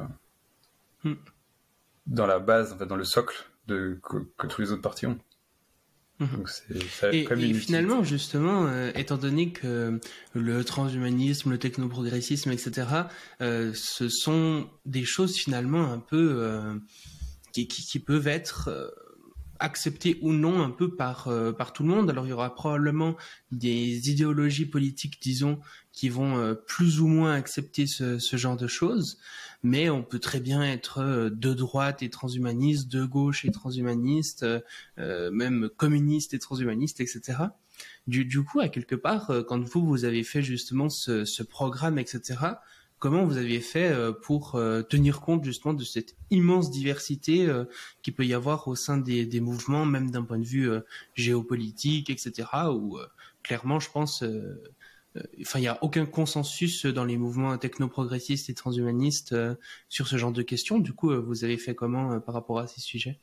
euh, 1.05 1.09
hmm. 1.11 1.17
dans 2.07 2.27
la 2.27 2.39
base, 2.39 2.73
en 2.73 2.77
fait, 2.77 2.85
dans 2.85 2.97
le 2.97 3.05
socle 3.05 3.35
de, 3.67 3.99
que, 4.03 4.47
tous 4.47 4.61
les 4.61 4.71
autres 4.71 4.81
partis 4.81 5.05
ont. 5.05 5.19
Hmm. 6.19 6.27
Donc 6.35 6.49
et, 7.13 7.23
et 7.23 7.53
finalement, 7.53 8.03
justement, 8.03 8.65
euh, 8.67 8.91
étant 8.93 9.15
donné 9.15 9.53
que 9.53 10.01
le 10.33 10.65
transhumanisme, 10.65 11.49
le 11.49 11.57
technoprogressisme, 11.57 12.51
etc., 12.51 12.87
ce 13.39 14.09
sont 14.09 14.69
des 14.85 15.05
choses 15.05 15.37
finalement 15.37 15.93
un 15.93 15.99
peu 15.99 16.77
qui, 17.51 17.67
qui, 17.67 17.99
peuvent 17.99 18.27
être 18.27 18.69
euh, 18.69 18.89
acceptés 19.59 20.17
ou 20.21 20.31
non 20.33 20.61
un 20.61 20.69
peu 20.69 20.95
par 20.95 21.27
euh, 21.27 21.51
par 21.51 21.73
tout 21.73 21.83
le 21.83 21.89
monde. 21.89 22.09
Alors 22.09 22.25
il 22.25 22.29
y 22.29 22.33
aura 22.33 22.53
probablement 22.53 23.15
des 23.51 24.09
idéologies 24.09 24.65
politiques, 24.65 25.21
disons, 25.21 25.59
qui 25.91 26.09
vont 26.09 26.37
euh, 26.37 26.53
plus 26.53 27.01
ou 27.01 27.07
moins 27.07 27.33
accepter 27.33 27.87
ce, 27.87 28.19
ce, 28.19 28.37
genre 28.37 28.57
de 28.57 28.67
choses, 28.67 29.19
mais 29.63 29.89
on 29.89 30.03
peut 30.03 30.19
très 30.19 30.39
bien 30.39 30.63
être 30.63 31.29
de 31.29 31.53
droite 31.53 32.03
et 32.03 32.09
transhumaniste, 32.09 32.87
de 32.87 33.05
gauche 33.05 33.45
et 33.45 33.51
transhumaniste, 33.51 34.45
même 34.97 35.69
communiste 35.75 36.33
et 36.33 36.39
transhumaniste, 36.39 37.01
etc. 37.01 37.37
Du, 38.07 38.25
du 38.25 38.43
coup, 38.43 38.59
à 38.59 38.69
quelque 38.69 38.95
part, 38.95 39.31
quand 39.47 39.61
vous 39.61 39.85
vous 39.85 40.05
avez 40.05 40.23
fait 40.23 40.41
justement 40.41 40.89
ce, 40.89 41.25
ce 41.25 41.43
programme, 41.43 41.97
etc 41.97 42.37
Comment 42.99 43.25
vous 43.25 43.37
aviez 43.37 43.61
fait 43.61 43.89
euh, 43.89 44.11
pour 44.11 44.55
euh, 44.55 44.81
tenir 44.81 45.21
compte 45.21 45.45
justement 45.45 45.73
de 45.73 45.85
cette 45.85 46.17
immense 46.31 46.69
diversité 46.69 47.47
euh, 47.47 47.63
qui 48.01 48.11
peut 48.11 48.25
y 48.25 48.33
avoir 48.33 48.67
au 48.67 48.75
sein 48.75 48.97
des, 48.97 49.25
des 49.25 49.39
mouvements, 49.39 49.85
même 49.85 50.11
d'un 50.11 50.23
point 50.23 50.37
de 50.37 50.43
vue 50.43 50.69
géopolitique, 51.15 52.09
etc. 52.09 52.47
Où 52.73 52.97
clairement, 53.41 53.79
je 53.79 53.89
pense, 53.89 54.23
enfin, 55.41 55.59
il 55.59 55.61
n'y 55.61 55.67
a 55.67 55.81
aucun 55.81 56.05
consensus 56.05 56.85
dans 56.85 57.05
les 57.05 57.17
mouvements 57.17 57.57
technoprogressistes 57.57 58.49
et 58.49 58.53
transhumanistes 58.53 59.35
sur 59.87 60.07
ce 60.07 60.17
genre 60.17 60.33
de 60.33 60.41
questions. 60.41 60.79
Du 60.79 60.93
coup, 60.93 61.13
vous 61.21 61.43
avez 61.43 61.57
fait 61.57 61.75
comment 61.75 62.19
par 62.19 62.35
rapport 62.35 62.59
à 62.59 62.67
ces 62.67 62.81
sujets? 62.81 63.19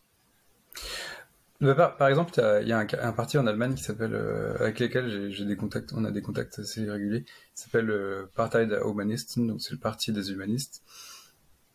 Par, 1.61 2.09
exemple, 2.09 2.33
il 2.63 2.69
y 2.69 2.73
a 2.73 2.79
un, 2.79 3.13
parti 3.13 3.39
en 3.39 3.47
Allemagne 3.47 3.75
qui 3.75 3.83
s'appelle, 3.83 4.15
euh, 4.15 4.57
avec 4.61 4.81
lequel 4.81 5.31
j'ai 5.31 5.45
des 5.45 5.57
contacts, 5.57 5.93
on 5.95 6.05
a 6.05 6.11
des 6.11 6.23
contacts 6.23 6.59
assez 6.59 6.89
réguliers, 6.91 7.23
qui 7.23 7.63
s'appelle 7.63 7.87
le 7.87 8.31
Partei 8.35 8.67
der 8.67 8.87
Humanisten, 8.87 9.47
donc 9.47 9.63
c'est 9.63 9.73
le 9.73 9.79
parti 9.79 10.13
des 10.13 10.31
humanistes. 10.31 10.83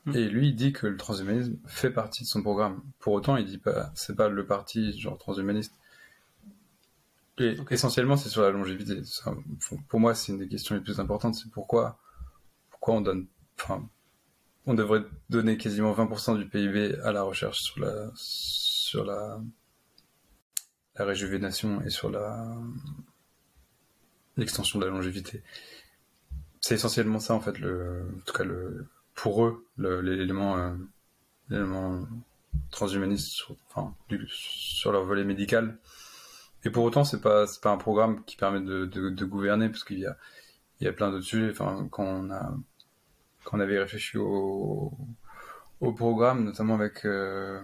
Hmm. 0.05 0.15
Et 0.15 0.29
lui, 0.29 0.49
il 0.49 0.55
dit 0.55 0.73
que 0.73 0.87
le 0.87 0.97
transhumanisme 0.97 1.57
fait 1.65 1.91
partie 1.91 2.23
de 2.23 2.27
son 2.27 2.41
programme. 2.41 2.81
Pour 2.99 3.13
autant, 3.13 3.37
il 3.37 3.45
dit 3.45 3.57
pas, 3.57 3.91
c'est 3.95 4.15
pas 4.15 4.29
le 4.29 4.45
parti 4.45 4.97
genre 4.99 5.17
transhumaniste. 5.17 5.73
essentiellement, 7.69 8.17
c'est 8.17 8.29
sur 8.29 8.43
la 8.43 8.51
longévité. 8.51 9.01
pour 9.87 9.99
moi, 9.99 10.13
c'est 10.15 10.31
une 10.31 10.37
des 10.39 10.47
questions 10.47 10.75
les 10.75 10.81
plus 10.81 10.99
importantes. 10.99 11.35
C'est 11.35 11.49
pourquoi, 11.51 11.97
pourquoi 12.69 12.95
on 12.95 13.01
donne, 13.01 13.27
enfin, 13.59 13.87
on 14.65 14.73
devrait 14.73 15.03
donner 15.29 15.57
quasiment 15.57 15.93
20% 15.93 16.37
du 16.37 16.47
PIB 16.47 16.95
à 17.03 17.11
la 17.11 17.23
recherche 17.23 17.61
sur 17.61 17.79
la, 17.79 18.11
sur 18.15 19.05
la, 19.05 19.39
la 21.01 21.07
réjuvénation 21.07 21.81
et 21.81 21.89
sur 21.89 22.11
la, 22.11 22.55
l'extension 24.37 24.77
de 24.79 24.85
la 24.85 24.91
longévité. 24.91 25.41
C'est 26.59 26.75
essentiellement 26.75 27.19
ça, 27.19 27.33
en 27.33 27.39
fait, 27.39 27.57
le, 27.59 28.07
en 28.15 28.19
tout 28.21 28.33
cas, 28.33 28.43
le, 28.43 28.87
pour 29.15 29.43
eux, 29.45 29.65
l'élément, 29.77 30.57
euh, 31.49 32.01
transhumaniste 32.69 33.43
sur, 34.27 34.91
leur 34.91 35.03
volet 35.03 35.23
médical. 35.23 35.79
Et 36.63 36.69
pour 36.69 36.83
autant, 36.83 37.03
c'est 37.03 37.21
pas, 37.21 37.45
pas 37.63 37.71
un 37.71 37.77
programme 37.77 38.23
qui 38.25 38.37
permet 38.37 38.61
de, 38.61 39.25
gouverner, 39.25 39.69
parce 39.69 39.83
qu'il 39.83 39.99
y 39.99 40.05
a, 40.05 40.15
il 40.79 40.85
y 40.85 40.87
a 40.87 40.93
plein 40.93 41.09
d'autres 41.09 41.25
sujets. 41.25 41.49
Enfin, 41.49 41.87
quand 41.89 42.05
on 42.05 42.29
a, 42.29 42.53
quand 43.43 43.57
on 43.57 43.59
avait 43.59 43.79
réfléchi 43.79 44.19
au, 44.19 44.95
au 45.79 45.93
programme, 45.93 46.43
notamment 46.43 46.75
avec 46.75 47.05
euh, 47.05 47.59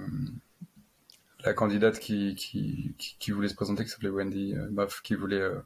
la 1.43 1.53
candidate 1.53 1.99
qui, 1.99 2.95
voulait 3.29 3.49
se 3.49 3.55
présenter, 3.55 3.83
qui 3.83 3.89
s'appelait 3.89 4.09
Wendy, 4.09 4.53
euh, 4.55 4.87
qui 5.03 5.15
voulait 5.15 5.41
euh, 5.41 5.59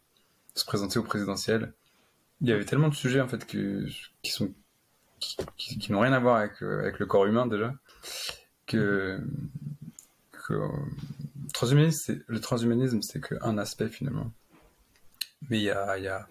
se 0.55 0.65
présenter 0.65 0.99
au 0.99 1.03
présidentiel. 1.03 1.73
Il 2.41 2.49
y 2.49 2.51
avait 2.51 2.65
tellement 2.65 2.89
de 2.89 2.95
sujets 2.95 3.21
en 3.21 3.27
fait 3.27 3.45
qui 3.45 4.33
n'ont 5.89 5.99
rien 5.99 6.13
à 6.13 6.19
voir 6.19 6.37
avec, 6.37 6.61
avec 6.61 6.97
le 6.99 7.05
corps 7.05 7.25
humain 7.25 7.45
déjà 7.45 7.73
que, 8.71 9.19
le 10.49 12.39
transhumanisme 12.39 13.01
c'est 13.01 13.21
qu'un 13.21 13.57
aspect 13.57 13.87
finalement. 13.89 14.31
Mais 15.49 15.59
il 15.59 15.63
y 15.63 15.69
a 15.69 16.27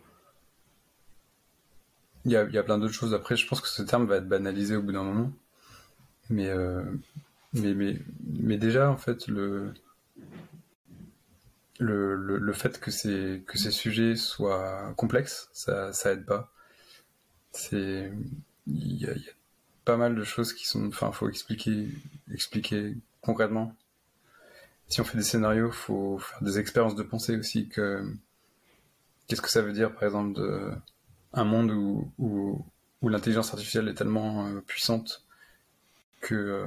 plein 2.62 2.78
d'autres 2.78 2.94
choses. 2.94 3.14
Après, 3.14 3.36
je 3.36 3.46
pense 3.46 3.60
que 3.60 3.68
ce 3.68 3.82
terme 3.82 4.06
va 4.06 4.16
être 4.16 4.28
banalisé 4.28 4.76
au 4.76 4.82
bout 4.82 4.92
d'un 4.92 5.02
moment. 5.02 5.32
Mais, 6.28 6.48
euh, 6.48 6.84
mais, 7.52 7.74
mais, 7.74 7.98
mais 8.24 8.56
déjà, 8.58 8.90
en 8.90 8.96
fait, 8.96 9.26
le, 9.26 9.72
le, 11.78 12.14
le, 12.16 12.52
fait 12.52 12.78
que 12.80 12.90
ces, 12.90 13.42
que 13.46 13.58
ces 13.58 13.70
sujets 13.70 14.16
soient 14.16 14.92
complexes, 14.96 15.48
ça, 15.52 15.92
ça 15.92 16.12
aide 16.12 16.26
pas. 16.26 16.52
C'est, 17.52 18.12
il 18.66 18.96
y 18.96 19.06
a, 19.06 19.14
pas 19.84 19.96
mal 19.96 20.14
de 20.14 20.24
choses 20.24 20.52
qui 20.52 20.66
sont, 20.66 20.86
enfin, 20.88 21.10
faut 21.12 21.28
expliquer, 21.28 21.88
expliquer 22.32 22.96
concrètement. 23.22 23.74
Si 24.88 25.00
on 25.00 25.04
fait 25.04 25.18
des 25.18 25.24
scénarios, 25.24 25.70
faut 25.70 26.18
faire 26.18 26.42
des 26.42 26.58
expériences 26.58 26.96
de 26.96 27.02
pensée 27.02 27.36
aussi 27.36 27.68
que, 27.68 28.04
qu'est-ce 29.26 29.42
que 29.42 29.50
ça 29.50 29.62
veut 29.62 29.72
dire, 29.72 29.92
par 29.92 30.04
exemple, 30.04 30.34
de, 30.34 30.72
un 31.32 31.44
monde 31.44 31.70
où, 31.70 32.12
où, 32.18 32.64
où 33.02 33.08
l'intelligence 33.08 33.50
artificielle 33.52 33.88
est 33.88 33.94
tellement 33.94 34.46
euh, 34.46 34.60
puissante 34.60 35.24
que 36.20 36.34
euh, 36.34 36.66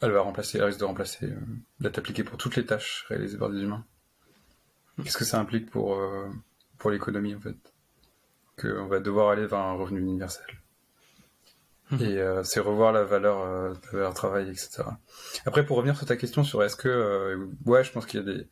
elle 0.00 0.12
va 0.12 0.20
remplacer, 0.20 0.58
elle 0.58 0.64
risque 0.64 0.80
de 0.80 0.84
remplacer, 0.84 1.26
euh, 1.26 1.40
d'être 1.80 1.98
appliquée 1.98 2.24
pour 2.24 2.38
toutes 2.38 2.56
les 2.56 2.66
tâches 2.66 3.04
réalisées 3.08 3.38
par 3.38 3.50
des 3.50 3.60
humains. 3.60 3.84
Qu'est-ce 5.02 5.18
que 5.18 5.24
ça 5.24 5.38
implique 5.38 5.70
pour, 5.70 5.96
pour 6.76 6.90
l'économie 6.90 7.32
en 7.32 7.38
fait? 7.40 7.56
Qu'on 8.60 8.88
va 8.88 8.98
devoir 8.98 9.28
aller 9.28 9.46
vers 9.46 9.60
un 9.60 9.74
revenu 9.74 10.00
universel. 10.00 10.44
Mmh. 11.92 12.02
Et 12.02 12.42
c'est 12.42 12.58
revoir 12.58 12.90
la 12.90 13.04
valeur, 13.04 13.46
la 13.70 13.90
valeur 13.92 14.12
travail, 14.12 14.50
etc. 14.50 14.82
Après, 15.46 15.64
pour 15.64 15.76
revenir 15.76 15.96
sur 15.96 16.04
ta 16.04 16.16
question 16.16 16.42
sur 16.42 16.64
est-ce 16.64 16.74
que, 16.74 17.48
ouais, 17.64 17.84
je 17.84 17.92
pense 17.92 18.06
qu'il 18.06 18.18
y 18.18 18.22
a 18.24 18.26
des, 18.26 18.48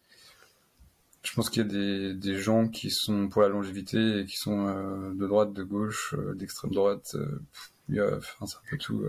je 1.27 1.35
pense 1.35 1.51
qu'il 1.51 1.63
y 1.63 1.65
a 1.65 1.69
des, 1.69 2.15
des, 2.15 2.39
gens 2.39 2.69
qui 2.69 2.91
sont 2.91 3.29
pour 3.29 3.43
la 3.43 3.49
longévité 3.49 4.21
et 4.21 4.25
qui 4.27 4.37
sont 4.37 4.69
euh, 4.69 5.13
de 5.13 5.27
droite, 5.27 5.53
de 5.53 5.65
gauche, 5.65 6.15
euh, 6.17 6.35
d'extrême 6.35 6.71
droite. 6.71 7.17
Euh, 7.17 7.41
il 7.89 7.97
y 7.97 8.01
a, 8.01 8.17
enfin, 8.17 8.47
c'est 8.47 8.57
un 8.57 8.71
peu 8.71 8.79
tout. 8.79 9.05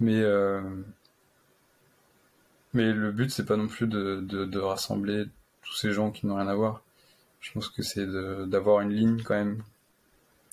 mais 0.00 0.22
mais 2.74 2.92
le 2.92 3.12
but 3.12 3.30
c'est 3.30 3.44
pas 3.44 3.56
non 3.56 3.68
plus 3.68 3.86
de, 3.86 4.20
de, 4.20 4.58
rassembler 4.58 5.26
tous 5.62 5.76
ces 5.76 5.92
gens 5.92 6.10
qui 6.10 6.26
n'ont 6.26 6.36
rien 6.36 6.48
à 6.48 6.54
voir. 6.54 6.82
Je 7.40 7.52
pense 7.52 7.68
que 7.68 7.82
c'est 7.82 8.06
d'avoir 8.06 8.80
une 8.80 8.92
ligne 8.92 9.22
quand 9.22 9.34
même 9.34 9.62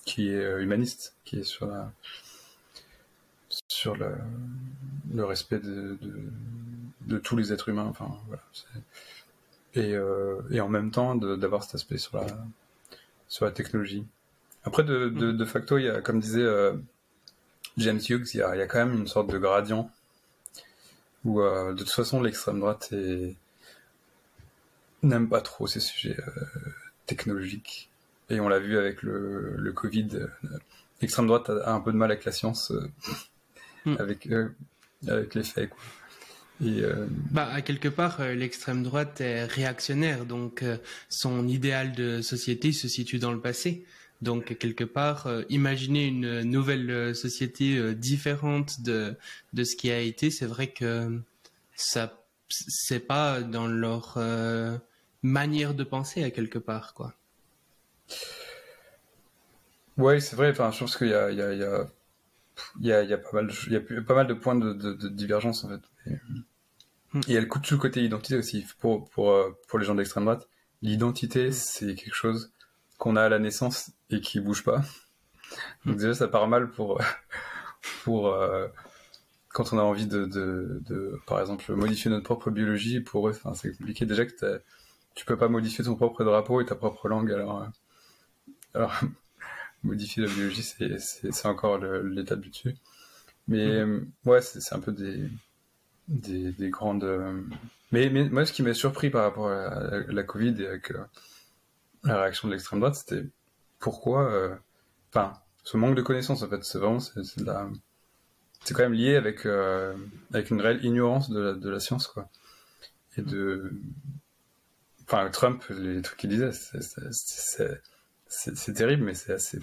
qui 0.04 0.30
est 0.30 0.62
humaniste, 0.62 1.14
qui 1.24 1.40
est 1.40 1.44
sur 1.44 1.66
la 1.66 1.92
sur 3.68 3.96
la, 3.96 4.12
le 5.12 5.24
respect 5.24 5.58
de, 5.58 5.98
de, 7.02 7.18
tous 7.18 7.36
les 7.36 7.52
êtres 7.52 7.68
humains. 7.68 7.86
Enfin 7.86 8.08
voilà 8.28 8.42
et, 9.74 9.94
euh, 9.94 10.40
et 10.50 10.60
en 10.60 10.68
même 10.68 10.90
temps 10.90 11.14
d'avoir 11.14 11.62
cet 11.64 11.76
aspect 11.76 11.98
sur 11.98 12.16
la, 12.18 12.26
sur 13.28 13.44
la 13.44 13.52
technologie. 13.52 14.04
Après, 14.64 14.84
de, 14.84 15.08
de, 15.08 15.32
de 15.32 15.44
facto, 15.44 15.78
il 15.78 15.84
y 15.84 15.88
a, 15.88 16.00
comme 16.00 16.20
disait 16.20 16.42
euh, 16.42 16.74
James 17.78 18.00
Hughes, 18.08 18.28
il 18.34 18.38
y, 18.38 18.42
a, 18.42 18.54
il 18.54 18.58
y, 18.58 18.62
a, 18.62 18.66
quand 18.66 18.78
même 18.78 18.94
une 18.94 19.06
sorte 19.06 19.30
de 19.30 19.38
gradient 19.38 19.90
où, 21.24 21.40
euh, 21.40 21.72
de 21.72 21.78
toute 21.78 21.90
façon, 21.90 22.22
l'extrême 22.22 22.60
droite 22.60 22.92
n'aime 25.02 25.28
pas 25.28 25.40
trop 25.40 25.66
ces 25.66 25.80
sujets 25.80 26.16
euh, 26.18 26.44
technologiques. 27.06 27.90
Et 28.28 28.40
on 28.40 28.48
l'a 28.48 28.58
vu 28.58 28.78
avec 28.78 29.02
le, 29.02 29.56
le 29.56 29.72
Covid. 29.72 30.26
L'extrême 31.00 31.26
droite 31.26 31.50
a, 31.50 31.72
un 31.72 31.80
peu 31.80 31.92
de 31.92 31.96
mal 31.96 32.10
avec 32.10 32.24
la 32.24 32.32
science, 32.32 32.70
euh, 32.70 32.90
mm. 33.86 33.96
avec, 33.98 34.28
avec 35.06 35.34
les 35.34 35.42
faits. 35.42 35.70
Quoi. 35.70 35.78
Et 36.62 36.82
euh... 36.82 37.06
bah, 37.30 37.48
à 37.50 37.62
quelque 37.62 37.88
part, 37.88 38.20
euh, 38.20 38.34
l'extrême 38.34 38.82
droite 38.82 39.20
est 39.20 39.44
réactionnaire, 39.44 40.26
donc 40.26 40.62
euh, 40.62 40.76
son 41.08 41.48
idéal 41.48 41.92
de 41.92 42.20
société 42.20 42.72
se 42.72 42.86
situe 42.86 43.18
dans 43.18 43.32
le 43.32 43.40
passé. 43.40 43.84
Donc 44.22 44.58
quelque 44.58 44.84
part, 44.84 45.26
euh, 45.26 45.42
imaginer 45.48 46.06
une 46.06 46.42
nouvelle 46.42 47.14
société 47.14 47.94
différente 47.94 48.82
de 48.82 49.16
de 49.52 49.64
ce 49.64 49.76
qui 49.76 49.90
a 49.90 50.00
été, 50.00 50.30
c'est 50.30 50.46
vrai 50.46 50.68
que 50.68 51.20
ça 51.74 52.16
c'est 52.48 53.00
pas 53.00 53.40
dans 53.42 53.66
leur 53.66 54.18
manière 55.22 55.74
de 55.74 55.84
penser 55.84 56.24
à 56.24 56.30
quelque 56.30 56.58
part, 56.58 56.94
quoi. 56.94 57.14
Ouais, 59.96 60.20
c'est 60.20 60.36
vrai. 60.36 60.50
Enfin, 60.50 60.70
je 60.70 60.78
pense 60.80 60.96
qu'il 60.96 61.08
y 61.08 61.14
a 61.14 61.30
il 61.30 61.38
y 61.38 61.42
a 61.42 61.52
il 61.52 61.60
y 61.60 61.64
a 61.64 61.86
il 62.80 62.86
y 62.86 62.92
a, 62.92 63.02
il 63.02 63.10
y 63.10 63.14
a 63.14 63.18
pas 63.18 63.30
mal 63.32 63.46
de, 63.46 63.52
il 63.66 63.72
y 63.72 63.76
a 63.76 64.02
pas 64.02 64.14
mal 64.14 64.26
de 64.26 64.34
points 64.34 64.54
de, 64.54 64.72
de, 64.72 64.92
de 64.92 65.08
divergence 65.08 65.64
en 65.64 65.68
fait. 65.68 65.80
Et 67.26 67.34
elle 67.34 67.48
coûte 67.48 67.62
tout 67.62 67.74
le 67.74 67.80
côté 67.80 68.04
identité 68.04 68.36
aussi. 68.36 68.66
Pour, 68.78 69.08
pour, 69.10 69.30
euh, 69.32 69.50
pour 69.68 69.78
les 69.78 69.84
gens 69.84 69.94
d'extrême 69.94 70.24
droite, 70.24 70.48
l'identité, 70.82 71.52
c'est 71.52 71.94
quelque 71.94 72.14
chose 72.14 72.52
qu'on 73.00 73.16
a 73.16 73.22
à 73.22 73.28
la 73.28 73.40
naissance 73.40 73.90
et 74.10 74.20
qui 74.20 74.38
bouge 74.38 74.62
pas. 74.62 74.82
Donc 75.84 75.96
mm. 75.96 75.98
déjà, 75.98 76.14
ça 76.14 76.28
part 76.28 76.46
mal 76.46 76.70
pour, 76.70 77.00
pour 78.04 78.28
euh, 78.28 78.68
quand 79.48 79.72
on 79.72 79.78
a 79.78 79.82
envie 79.82 80.06
de, 80.06 80.26
de, 80.26 80.80
de, 80.86 81.18
par 81.26 81.40
exemple, 81.40 81.72
modifier 81.74 82.10
notre 82.10 82.24
propre 82.24 82.50
biologie. 82.50 83.00
Pour 83.00 83.28
eux, 83.28 83.36
c'est 83.54 83.76
compliqué. 83.76 84.06
Déjà 84.06 84.24
que 84.26 84.62
tu 85.14 85.24
peux 85.24 85.36
pas 85.36 85.48
modifier 85.48 85.84
ton 85.84 85.96
propre 85.96 86.22
drapeau 86.22 86.60
et 86.60 86.66
ta 86.66 86.76
propre 86.76 87.08
langue. 87.08 87.32
Alors, 87.32 87.62
euh, 87.62 87.66
alors 88.74 89.00
modifier 89.82 90.22
la 90.22 90.32
biologie, 90.32 90.62
c'est 90.62 91.46
encore 91.46 91.78
l'étape 91.78 92.40
du 92.40 92.50
dessus. 92.50 92.76
Mais 93.48 93.84
mm. 93.84 94.12
ouais, 94.26 94.42
c'est 94.42 94.74
un 94.74 94.80
peu 94.80 94.92
des 94.92 95.28
des, 96.10 96.52
des 96.52 96.68
grandes. 96.68 97.04
Euh, 97.04 97.40
mais, 97.92 98.10
mais, 98.10 98.28
moi, 98.28 98.44
ce 98.44 98.52
qui 98.52 98.62
m'a 98.62 98.74
surpris 98.74 99.10
par 99.10 99.22
rapport 99.22 99.50
à 99.50 100.00
la, 100.08 100.22
Covid 100.22 100.54
et 100.60 100.66
avec 100.66 100.90
euh, 100.90 101.04
la 102.04 102.22
réaction 102.22 102.48
de 102.48 102.52
l'extrême 102.52 102.80
droite, 102.80 102.94
c'était 102.94 103.24
pourquoi. 103.78 104.30
Euh, 104.30 104.54
enfin, 105.10 105.32
ce 105.64 105.76
manque 105.76 105.94
de 105.94 106.02
connaissances, 106.02 106.42
en 106.42 106.48
fait, 106.48 106.62
c'est 106.64 106.78
vraiment. 106.78 107.00
C'est 107.00 107.40
la... 107.40 107.68
quand 108.68 108.78
même 108.78 108.92
lié 108.92 109.16
avec, 109.16 109.46
avec 109.46 110.50
une 110.50 110.60
réelle 110.60 110.84
ignorance 110.84 111.30
de 111.30 111.40
la, 111.40 111.52
de 111.54 111.70
la 111.70 111.80
science, 111.80 112.06
quoi. 112.06 112.28
Et 113.16 113.22
de. 113.22 113.72
Enfin, 115.04 115.28
Trump, 115.30 115.64
les 115.70 116.02
trucs 116.02 116.18
qu'il 116.18 116.30
disait, 116.30 116.52
c'est 118.28 118.72
terrible, 118.72 119.02
mais 119.02 119.14
c'est 119.14 119.32
assez, 119.32 119.58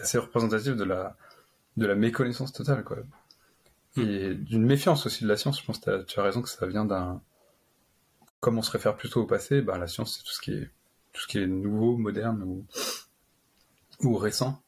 assez 0.00 0.18
représentatif 0.18 0.74
de 0.74 0.84
la, 0.84 1.16
de 1.76 1.86
la 1.86 1.94
méconnaissance 1.94 2.52
totale, 2.52 2.82
quoi. 2.82 2.98
Et 3.96 4.34
d'une 4.34 4.64
méfiance 4.64 5.06
aussi 5.06 5.24
de 5.24 5.28
la 5.28 5.36
science. 5.36 5.60
Je 5.60 5.66
pense 5.66 5.78
que 5.78 6.02
tu 6.02 6.18
as 6.18 6.22
raison 6.22 6.42
que 6.42 6.48
ça 6.48 6.66
vient 6.66 6.84
d'un. 6.84 7.22
Comme 8.40 8.58
on 8.58 8.62
se 8.62 8.72
réfère 8.72 8.96
plutôt 8.96 9.22
au 9.22 9.26
passé, 9.26 9.62
bah, 9.62 9.78
la 9.78 9.86
science, 9.86 10.16
c'est 10.16 10.24
tout 10.24 10.32
ce 10.32 10.40
qui 10.40 10.52
est 10.54 10.70
tout 11.12 11.22
ce 11.22 11.26
qui 11.26 11.38
est 11.38 11.46
nouveau, 11.46 11.96
moderne 11.96 12.42
ou, 12.42 12.64
ou 14.00 14.16
récent. 14.16 14.62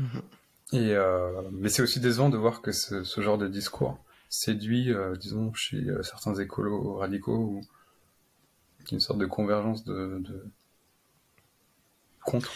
Mm-hmm. 0.00 0.22
Et 0.72 0.94
euh... 0.94 1.42
mais 1.52 1.68
c'est 1.68 1.82
aussi 1.82 2.00
décevant 2.00 2.28
de 2.28 2.36
voir 2.36 2.60
que 2.62 2.72
ce, 2.72 3.04
ce 3.04 3.20
genre 3.20 3.38
de 3.38 3.48
discours 3.48 3.98
séduit, 4.28 4.92
euh, 4.92 5.16
disons, 5.16 5.52
chez 5.54 5.78
euh, 5.78 6.02
certains 6.02 6.34
écolos 6.34 6.96
radicaux, 6.96 7.38
ou 7.38 7.60
une 8.90 9.00
sorte 9.00 9.18
de 9.18 9.26
convergence 9.26 9.84
de, 9.84 10.18
de, 10.20 10.44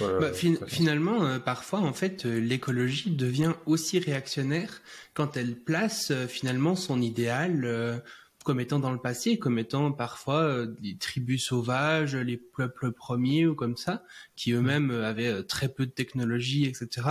euh, 0.01 0.21
bah, 0.21 0.33
finalement, 0.67 1.25
euh, 1.25 1.39
parfois, 1.39 1.81
en 1.81 1.93
fait, 1.93 2.27
euh, 2.27 2.39
l'écologie 2.39 3.11
devient 3.11 3.55
aussi 3.67 3.99
réactionnaire 3.99 4.81
quand 5.15 5.37
elle 5.37 5.55
place 5.55 6.13
finalement 6.29 6.77
son 6.77 7.01
idéal 7.01 8.03
comme 8.43 8.61
étant 8.61 8.78
dans 8.78 8.93
le 8.93 8.99
passé, 8.99 9.38
comme 9.38 9.59
étant 9.59 9.93
parfois 9.93 10.43
euh, 10.43 10.66
des 10.80 10.97
tribus 10.97 11.45
sauvages, 11.45 12.16
les 12.16 12.36
peuples 12.36 12.93
premiers 12.93 13.47
ou 13.47 13.55
comme 13.55 13.76
ça, 13.76 14.05
qui 14.36 14.53
eux-mêmes 14.53 14.90
euh, 14.90 15.07
avaient 15.07 15.28
euh, 15.28 15.43
très 15.43 15.68
peu 15.68 15.86
de 15.86 15.90
technologie, 15.90 16.64
etc. 16.64 17.09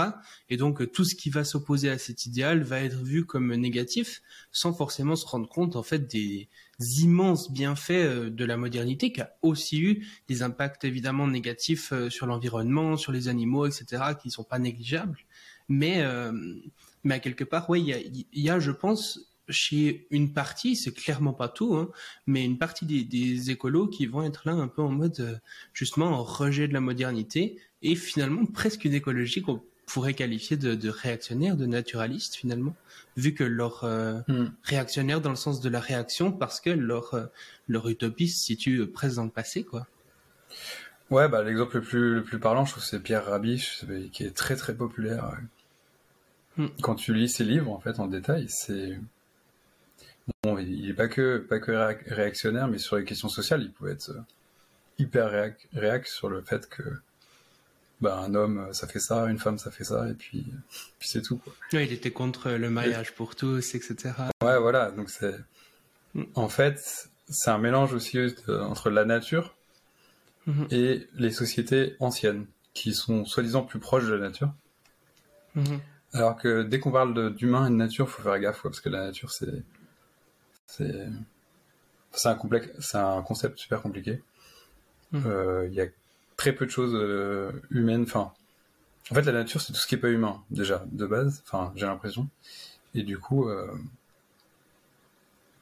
Et 0.50 0.56
donc 0.56 0.92
tout 0.92 1.04
ce 1.04 1.14
qui 1.14 1.30
va 1.30 1.44
s'opposer 1.44 1.90
à 1.90 1.98
cet 1.98 2.26
idéal 2.26 2.62
va 2.62 2.80
être 2.80 3.02
vu 3.02 3.24
comme 3.24 3.54
négatif, 3.54 4.22
sans 4.50 4.72
forcément 4.72 5.16
se 5.16 5.26
rendre 5.26 5.48
compte 5.48 5.76
en 5.76 5.82
fait 5.82 6.06
des 6.10 6.48
immenses 6.80 7.52
bienfaits 7.52 8.28
de 8.28 8.44
la 8.44 8.56
modernité, 8.56 9.12
qui 9.12 9.20
a 9.20 9.36
aussi 9.42 9.80
eu 9.80 10.06
des 10.28 10.42
impacts 10.42 10.84
évidemment 10.84 11.26
négatifs 11.26 11.92
sur 12.08 12.26
l'environnement, 12.26 12.96
sur 12.96 13.12
les 13.12 13.28
animaux, 13.28 13.66
etc., 13.66 14.02
qui 14.20 14.28
ne 14.28 14.32
sont 14.32 14.44
pas 14.44 14.58
négligeables. 14.58 15.18
Mais, 15.68 16.04
mais 17.04 17.14
à 17.14 17.18
quelque 17.20 17.44
part, 17.44 17.70
oui, 17.70 17.94
il 18.32 18.42
y 18.42 18.50
a, 18.50 18.58
je 18.58 18.72
pense, 18.72 19.31
chez 19.48 20.06
une 20.10 20.32
partie, 20.32 20.76
c'est 20.76 20.92
clairement 20.92 21.32
pas 21.32 21.48
tout, 21.48 21.74
hein, 21.74 21.90
mais 22.26 22.44
une 22.44 22.58
partie 22.58 22.86
des, 22.86 23.50
écolos 23.50 23.88
qui 23.88 24.06
vont 24.06 24.22
être 24.22 24.42
là 24.46 24.52
un 24.52 24.68
peu 24.68 24.82
en 24.82 24.90
mode 24.90 25.18
euh, 25.20 25.36
justement 25.72 26.06
en 26.06 26.22
rejet 26.22 26.68
de 26.68 26.72
la 26.72 26.80
modernité 26.80 27.56
et 27.82 27.94
finalement 27.96 28.46
presque 28.46 28.84
une 28.84 28.94
écologie 28.94 29.42
qu'on 29.42 29.62
pourrait 29.86 30.14
qualifier 30.14 30.56
de, 30.56 30.88
réactionnaire, 30.88 31.56
de 31.56 31.66
naturaliste 31.66 32.36
finalement, 32.36 32.74
vu 33.16 33.34
que 33.34 33.44
leur 33.44 33.84
euh, 33.84 34.20
hmm. 34.28 34.52
réactionnaire 34.62 35.20
dans 35.20 35.30
le 35.30 35.36
sens 35.36 35.60
de 35.60 35.68
la 35.68 35.80
réaction 35.80 36.32
parce 36.32 36.60
que 36.60 36.70
leur 36.70 37.14
euh, 37.14 37.26
leur 37.68 37.88
utopie 37.88 38.28
se 38.28 38.38
situe 38.42 38.86
presque 38.86 39.16
dans 39.16 39.24
le 39.24 39.30
passé, 39.30 39.64
quoi. 39.64 39.86
Ouais, 41.10 41.28
bah 41.28 41.42
l'exemple 41.42 41.76
le 41.76 41.82
plus 41.82 42.14
le 42.14 42.22
plus 42.22 42.38
parlant, 42.38 42.64
je 42.64 42.72
trouve, 42.72 42.84
c'est 42.84 43.00
Pierre 43.00 43.26
Rabhi, 43.26 43.62
qui 44.12 44.24
est 44.24 44.34
très 44.34 44.56
très 44.56 44.74
populaire. 44.74 45.36
Hmm. 46.56 46.68
Quand 46.80 46.94
tu 46.94 47.12
lis 47.12 47.28
ses 47.28 47.44
livres, 47.44 47.70
en 47.70 47.80
fait, 47.80 47.98
en 47.98 48.06
détail, 48.06 48.46
c'est 48.48 48.98
Bon, 50.42 50.58
il 50.58 50.86
n'est 50.86 50.94
pas 50.94 51.08
que, 51.08 51.38
pas 51.38 51.58
que 51.58 51.72
réactionnaire, 52.12 52.68
mais 52.68 52.78
sur 52.78 52.96
les 52.96 53.04
questions 53.04 53.28
sociales, 53.28 53.62
il 53.62 53.72
pouvait 53.72 53.92
être 53.92 54.10
euh, 54.10 54.20
hyper 54.98 55.30
réac, 55.72 56.06
sur 56.06 56.28
le 56.28 56.42
fait 56.42 56.68
que 56.68 56.82
bah, 58.00 58.18
un 58.18 58.34
homme, 58.34 58.58
euh, 58.58 58.72
ça 58.72 58.86
fait 58.86 59.00
ça, 59.00 59.26
une 59.26 59.38
femme, 59.38 59.58
ça 59.58 59.70
fait 59.70 59.84
ça, 59.84 60.08
et 60.08 60.14
puis, 60.14 60.46
puis 60.98 61.08
c'est 61.08 61.22
tout. 61.22 61.38
Quoi. 61.38 61.52
il 61.72 61.92
était 61.92 62.10
contre 62.10 62.50
le 62.50 62.70
mariage 62.70 63.14
pour 63.14 63.34
tous, 63.36 63.74
etc. 63.74 64.14
Ouais, 64.42 64.58
voilà. 64.58 64.90
Donc 64.90 65.10
c'est, 65.10 65.38
mm. 66.14 66.24
en 66.34 66.48
fait, 66.48 67.08
c'est 67.28 67.50
un 67.50 67.58
mélange 67.58 67.92
aussi 67.92 68.18
entre 68.48 68.90
la 68.90 69.04
nature 69.04 69.54
mm-hmm. 70.48 70.74
et 70.74 71.08
les 71.14 71.30
sociétés 71.30 71.96
anciennes, 72.00 72.46
qui 72.74 72.94
sont 72.94 73.24
soi-disant 73.24 73.62
plus 73.62 73.80
proches 73.80 74.06
de 74.06 74.14
la 74.14 74.28
nature. 74.28 74.52
Mm-hmm. 75.56 75.80
Alors 76.14 76.36
que 76.36 76.62
dès 76.62 76.78
qu'on 76.78 76.92
parle 76.92 77.34
d'humain 77.34 77.66
et 77.66 77.70
de 77.70 77.76
nature, 77.76 78.08
faut 78.08 78.22
faire 78.22 78.38
gaffe, 78.38 78.62
parce 78.62 78.80
que 78.80 78.88
la 78.88 79.06
nature, 79.06 79.30
c'est 79.32 79.62
c'est 80.72 82.28
un, 82.28 82.38
c'est 82.80 82.98
un 82.98 83.22
concept 83.22 83.58
super 83.58 83.82
compliqué. 83.82 84.22
Hmm. 85.12 85.22
Euh, 85.26 85.66
il 85.68 85.74
y 85.74 85.80
a 85.80 85.86
très 86.36 86.52
peu 86.52 86.66
de 86.66 86.70
choses 86.70 86.94
euh, 86.94 87.52
humaines. 87.70 88.02
Enfin, 88.02 88.32
en 89.10 89.14
fait, 89.14 89.22
la 89.22 89.32
nature, 89.32 89.60
c'est 89.60 89.72
tout 89.72 89.78
ce 89.78 89.86
qui 89.86 89.96
est 89.96 89.98
pas 89.98 90.08
humain, 90.08 90.42
déjà, 90.50 90.84
de 90.90 91.06
base. 91.06 91.42
Enfin, 91.46 91.72
j'ai 91.76 91.86
l'impression. 91.86 92.28
Et 92.94 93.02
du 93.02 93.18
coup, 93.18 93.48
euh, 93.48 93.70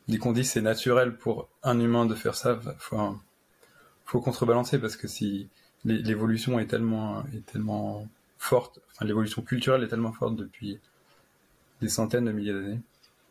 dès 0.09 0.19
qu'on 0.19 0.33
dit 0.33 0.45
c'est 0.45 0.61
naturel 0.61 1.17
pour 1.17 1.49
un 1.63 1.79
humain 1.81 2.07
de 2.07 2.15
faire 2.15 2.35
ça, 2.35 2.61
faut, 2.79 3.17
faut 4.05 4.21
contrebalancer 4.21 4.79
parce 4.79 4.97
que 4.97 5.09
si 5.09 5.49
l'évolution 5.85 6.59
est 6.59 6.67
tellement, 6.67 7.25
est 7.35 7.47
tellement 7.47 8.07
forte, 8.39 8.81
enfin, 8.93 9.07
l'évolution 9.07 9.43
culturelle 9.43 9.83
est 9.83 9.89
tellement 9.89 10.13
forte 10.13 10.37
depuis 10.37 10.79
des 11.81 11.89
centaines 11.89 12.27
de 12.27 12.33
milliers 12.33 12.53
d'années 12.53 12.81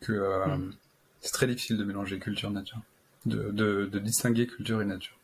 que 0.02 0.14
hmm. 0.58 0.74
C'est 1.22 1.32
très 1.32 1.48
difficile 1.48 1.78
de 1.78 1.84
mélanger 1.84 2.20
culture 2.20 2.50
et 2.50 2.54
nature, 2.54 2.82
de, 3.26 3.52
de, 3.52 4.00
distinguer 4.00 4.48
culture 4.48 4.82
et 4.82 4.86
nature. 4.86 5.18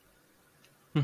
Mhm. 0.96 1.04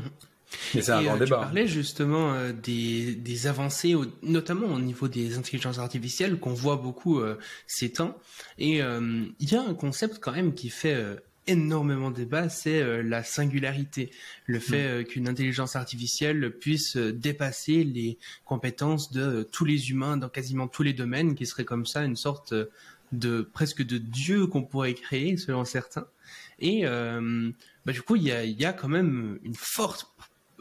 Et 0.74 0.82
c'est 0.82 0.92
un 0.92 1.02
grand 1.02 1.14
euh, 1.14 1.18
débat. 1.18 1.36
Tu 1.36 1.42
parlais 1.42 1.66
justement 1.66 2.34
euh, 2.34 2.52
des, 2.52 3.14
des, 3.14 3.46
avancées, 3.46 3.94
notamment 4.22 4.68
au 4.68 4.80
niveau 4.80 5.08
des 5.08 5.38
intelligences 5.38 5.78
artificielles, 5.78 6.38
qu'on 6.38 6.54
voit 6.54 6.76
beaucoup 6.76 7.20
euh, 7.20 7.38
ces 7.66 7.92
temps. 7.92 8.18
Et 8.58 8.78
il 8.78 9.50
y 9.50 9.54
a 9.54 9.62
un 9.62 9.74
concept 9.74 10.18
quand 10.20 10.32
même 10.32 10.54
qui 10.54 10.68
fait 10.68 11.02
énormément 11.46 12.10
débat, 12.10 12.48
c'est 12.48 13.02
la 13.02 13.24
singularité. 13.24 14.10
Le 14.46 14.60
fait 14.60 14.98
mhm. 14.98 15.04
qu'une 15.04 15.28
intelligence 15.28 15.74
artificielle 15.74 16.52
puisse 16.58 16.96
dépasser 16.96 17.82
les 17.84 18.18
compétences 18.44 19.10
de 19.10 19.48
tous 19.50 19.64
les 19.64 19.90
humains 19.90 20.16
dans 20.16 20.28
quasiment 20.28 20.68
tous 20.68 20.82
les 20.82 20.92
domaines, 20.92 21.34
qui 21.34 21.46
serait 21.46 21.64
comme 21.64 21.86
ça 21.86 22.04
une 22.04 22.16
sorte 22.16 22.54
de 23.12 23.42
presque 23.42 23.82
de 23.82 23.98
dieu 23.98 24.46
qu'on 24.46 24.62
pourrait 24.62 24.94
créer 24.94 25.36
selon 25.36 25.64
certains. 25.64 26.06
Et 26.58 26.86
euh, 26.86 27.50
bah, 27.86 27.92
du 27.92 28.02
coup, 28.02 28.16
il 28.16 28.22
y 28.22 28.32
a, 28.32 28.44
y 28.44 28.64
a, 28.64 28.72
quand 28.72 28.88
même 28.88 29.38
une 29.42 29.54
forte 29.54 30.12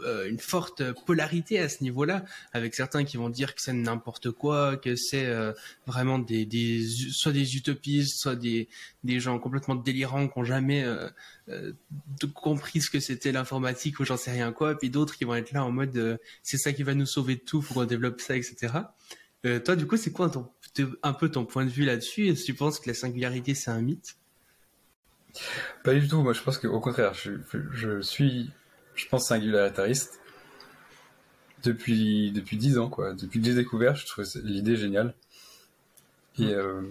euh, 0.03 0.27
une 0.27 0.39
forte 0.39 0.93
polarité 1.05 1.59
à 1.59 1.69
ce 1.69 1.83
niveau-là, 1.83 2.25
avec 2.53 2.73
certains 2.73 3.03
qui 3.03 3.17
vont 3.17 3.29
dire 3.29 3.53
que 3.53 3.61
c'est 3.61 3.73
n'importe 3.73 4.31
quoi, 4.31 4.77
que 4.77 4.95
c'est 4.95 5.25
euh, 5.25 5.53
vraiment 5.85 6.17
des, 6.17 6.45
des, 6.45 6.87
soit 7.11 7.31
des 7.31 7.55
utopistes, 7.55 8.19
soit 8.19 8.35
des, 8.35 8.67
des 9.03 9.19
gens 9.19 9.37
complètement 9.37 9.75
délirants 9.75 10.27
qui 10.27 10.39
n'ont 10.39 10.45
jamais 10.45 10.83
euh, 10.83 11.73
compris 12.33 12.81
ce 12.81 12.89
que 12.89 12.99
c'était 12.99 13.31
l'informatique 13.31 13.99
ou 13.99 14.05
j'en 14.05 14.17
sais 14.17 14.31
rien 14.31 14.51
quoi, 14.51 14.77
puis 14.77 14.89
d'autres 14.89 15.15
qui 15.15 15.25
vont 15.25 15.35
être 15.35 15.51
là 15.51 15.63
en 15.63 15.71
mode 15.71 16.19
c'est 16.41 16.57
ça 16.57 16.73
qui 16.73 16.83
va 16.83 16.93
nous 16.93 17.05
sauver 17.05 17.35
de 17.35 17.41
tout, 17.41 17.61
faut 17.61 17.73
qu'on 17.73 17.85
développe 17.85 18.21
ça, 18.21 18.35
etc. 18.35 18.73
toi, 19.43 19.75
du 19.75 19.85
coup, 19.85 19.97
c'est 19.97 20.11
quoi 20.11 20.29
ton 20.29 20.49
un 21.03 21.13
peu 21.13 21.29
ton 21.29 21.45
point 21.45 21.65
de 21.65 21.69
vue 21.69 21.85
là-dessus. 21.85 22.27
Est-ce 22.27 22.41
que 22.41 22.45
tu 22.47 22.53
penses 22.53 22.79
que 22.79 22.89
la 22.89 22.93
singularité, 22.93 23.55
c'est 23.55 23.71
un 23.71 23.81
mythe? 23.81 24.15
Pas 25.83 25.93
du 25.93 26.07
tout. 26.07 26.21
Moi, 26.21 26.33
je 26.33 26.41
pense 26.41 26.57
qu'au 26.57 26.79
contraire, 26.79 27.13
je, 27.13 28.01
suis, 28.01 28.51
je 28.95 29.07
pense, 29.07 29.27
singularitariste 29.27 30.19
depuis 31.63 32.31
depuis 32.31 32.57
dix 32.57 32.77
ans, 32.77 32.89
quoi. 32.89 33.13
Depuis 33.13 33.39
que 33.39 33.45
j'ai 33.45 33.53
découvert, 33.53 33.95
je 33.95 34.05
trouve 34.05 34.25
l'idée 34.43 34.75
géniale. 34.75 35.13
Et 36.39 36.45
hmm. 36.45 36.49
euh, 36.49 36.81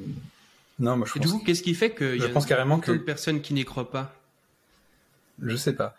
non, 0.78 0.96
moi, 0.96 1.06
je 1.06 1.12
pense. 1.12 1.22
du 1.22 1.28
coup, 1.28 1.42
qu'est-ce 1.44 1.62
qui 1.62 1.74
fait 1.74 1.94
qu'il 1.94 2.16
y 2.16 2.24
a 2.24 2.28
pense 2.28 2.46
carrément 2.46 2.80
que 2.80 2.92
de 2.92 2.98
personnes 2.98 3.40
qui 3.40 3.54
n'y 3.54 3.64
croient 3.64 3.90
pas? 3.90 4.14
Je 5.42 5.56
sais 5.56 5.74
pas. 5.74 5.96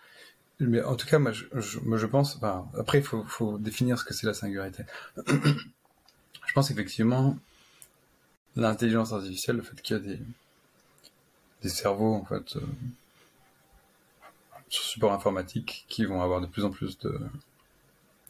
Mais 0.60 0.84
en 0.84 0.96
tout 0.96 1.08
cas, 1.08 1.18
moi, 1.18 1.32
je, 1.32 1.46
je 1.56 2.06
pense. 2.06 2.40
après, 2.78 3.00
il 3.00 3.04
faut, 3.04 3.24
faut 3.24 3.58
définir 3.58 3.98
ce 3.98 4.06
que 4.06 4.14
c'est 4.14 4.28
la 4.28 4.36
singularité. 4.36 4.84
je 5.28 6.54
pense 6.54 6.70
effectivement 6.70 7.38
l'intelligence 8.56 9.14
artificielle, 9.14 9.58
le 9.58 9.64
fait 9.64 9.82
qu'il 9.82 9.98
y 9.98 10.00
a 10.00 10.18
des, 11.62 11.70
cerveaux 11.70 12.16
en 12.16 12.26
fait 12.26 12.56
euh, 12.56 12.62
sur 14.70 14.84
support 14.84 15.14
informatique 15.14 15.86
qui 15.88 16.06
vont 16.06 16.22
avoir 16.22 16.42
de 16.42 16.48
plus 16.48 16.66
en 16.66 16.72
plus 16.72 16.98
de, 17.00 17.20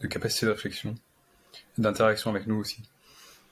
de 0.01 0.07
de 0.07 0.49
réflexion 0.49 0.95
d'interaction 1.77 2.29
avec 2.29 2.47
nous 2.47 2.55
aussi, 2.55 2.81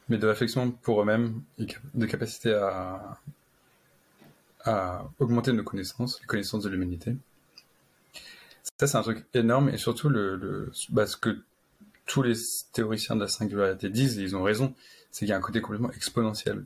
mais 0.09 0.17
de 0.17 0.27
réflexion 0.27 0.71
pour 0.71 1.01
eux-mêmes 1.01 1.41
et 1.57 1.67
de 1.93 2.05
capacité 2.05 2.53
à, 2.53 3.17
augmenter 5.17 5.51
nos 5.51 5.63
connaissances, 5.63 6.19
les 6.21 6.27
connaissances 6.27 6.61
de 6.61 6.69
l'humanité. 6.69 7.15
Ça, 8.79 8.85
c'est 8.85 8.97
un 8.97 9.01
truc 9.01 9.25
énorme 9.33 9.69
et 9.69 9.77
surtout 9.77 10.09
le, 10.09 10.71
bah, 10.89 11.07
ce 11.07 11.17
que 11.17 11.41
tous 12.05 12.21
les 12.21 12.35
théoriciens 12.71 13.15
de 13.15 13.21
la 13.21 13.27
singularité 13.27 13.89
disent, 13.89 14.17
ils 14.17 14.35
ont 14.35 14.43
raison, 14.43 14.75
c'est 15.11 15.19
qu'il 15.19 15.29
y 15.29 15.33
a 15.33 15.37
un 15.37 15.41
côté 15.41 15.61
complètement 15.61 15.91
exponentiel. 15.91 16.65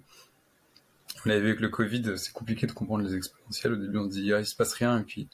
On 1.26 1.30
avait 1.30 1.40
vu 1.40 1.50
avec 1.50 1.60
le 1.60 1.70
Covid, 1.70 2.18
c'est 2.18 2.34
compliqué 2.34 2.68
de 2.68 2.72
comprendre 2.72 3.04
les 3.04 3.16
exponentiels. 3.16 3.74
Au 3.74 3.78
début, 3.78 3.98
on 3.98 4.06
se 4.06 4.10
dit, 4.10 4.34
ah, 4.34 4.40
il 4.40 4.46
se 4.46 4.56
passe 4.56 4.74
rien, 4.74 5.00
et 5.00 5.04
puis 5.04 5.30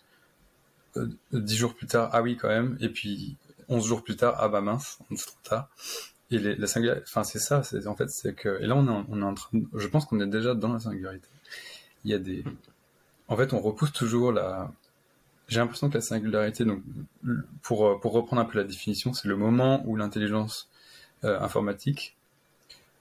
euh, 0.98 1.08
dix 1.32 1.56
jours 1.56 1.76
plus 1.76 1.88
tard, 1.88 2.10
ah 2.14 2.22
oui, 2.22 2.38
quand 2.38 2.50
même, 2.50 2.78
et 2.80 2.90
puis 2.90 3.38
onze 3.70 3.86
jours 3.86 4.04
plus 4.04 4.16
tard, 4.16 4.36
ah 4.40 4.50
bah 4.50 4.62
mince, 4.62 5.00
c'est 5.16 5.26
trop 5.26 5.38
tard. 5.44 5.70
Et 6.32 6.38
la 6.38 6.68
singularité, 6.68 7.06
enfin 7.08 7.24
c'est 7.24 7.40
ça, 7.40 7.64
en 7.88 7.96
fait 7.96 8.10
c'est 8.10 8.36
que 8.36 8.62
et 8.62 8.68
là 8.68 8.76
on 8.76 9.06
on 9.10 9.22
est 9.22 9.26
en 9.26 9.34
train, 9.34 9.60
je 9.74 9.88
pense 9.88 10.06
qu'on 10.06 10.20
est 10.20 10.28
déjà 10.28 10.54
dans 10.54 10.72
la 10.72 10.80
singularité. 10.80 11.28
Il 12.04 12.12
y 12.12 12.14
a 12.14 12.20
des, 12.20 12.44
en 13.28 13.36
fait 13.36 13.52
on 13.54 13.60
repousse 13.60 13.92
toujours 13.94 14.32
la, 14.32 14.72
j'ai 15.48 15.60
l'impression 15.60 15.90
que 15.90 15.96
la 15.96 16.02
singularité, 16.02 16.66
donc 16.66 16.84
pour 17.64 18.00
pour 18.00 18.12
reprendre 18.12 18.44
un 18.44 18.46
peu 18.46 18.60
la 18.60 18.64
définition, 18.64 19.14
c'est 19.14 19.28
le 19.28 19.38
moment 19.38 19.84
où 19.88 19.96
l'intelligence 19.96 20.70
euh, 21.24 21.40
informatique 21.40 22.16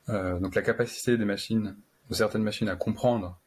euh, 0.08 0.38
donc 0.38 0.54
la 0.54 0.62
capacité 0.62 1.16
des 1.16 1.24
machines, 1.24 1.76
de 2.10 2.14
certaines 2.14 2.42
machines 2.42 2.68
à 2.68 2.76
comprendre 2.76 3.38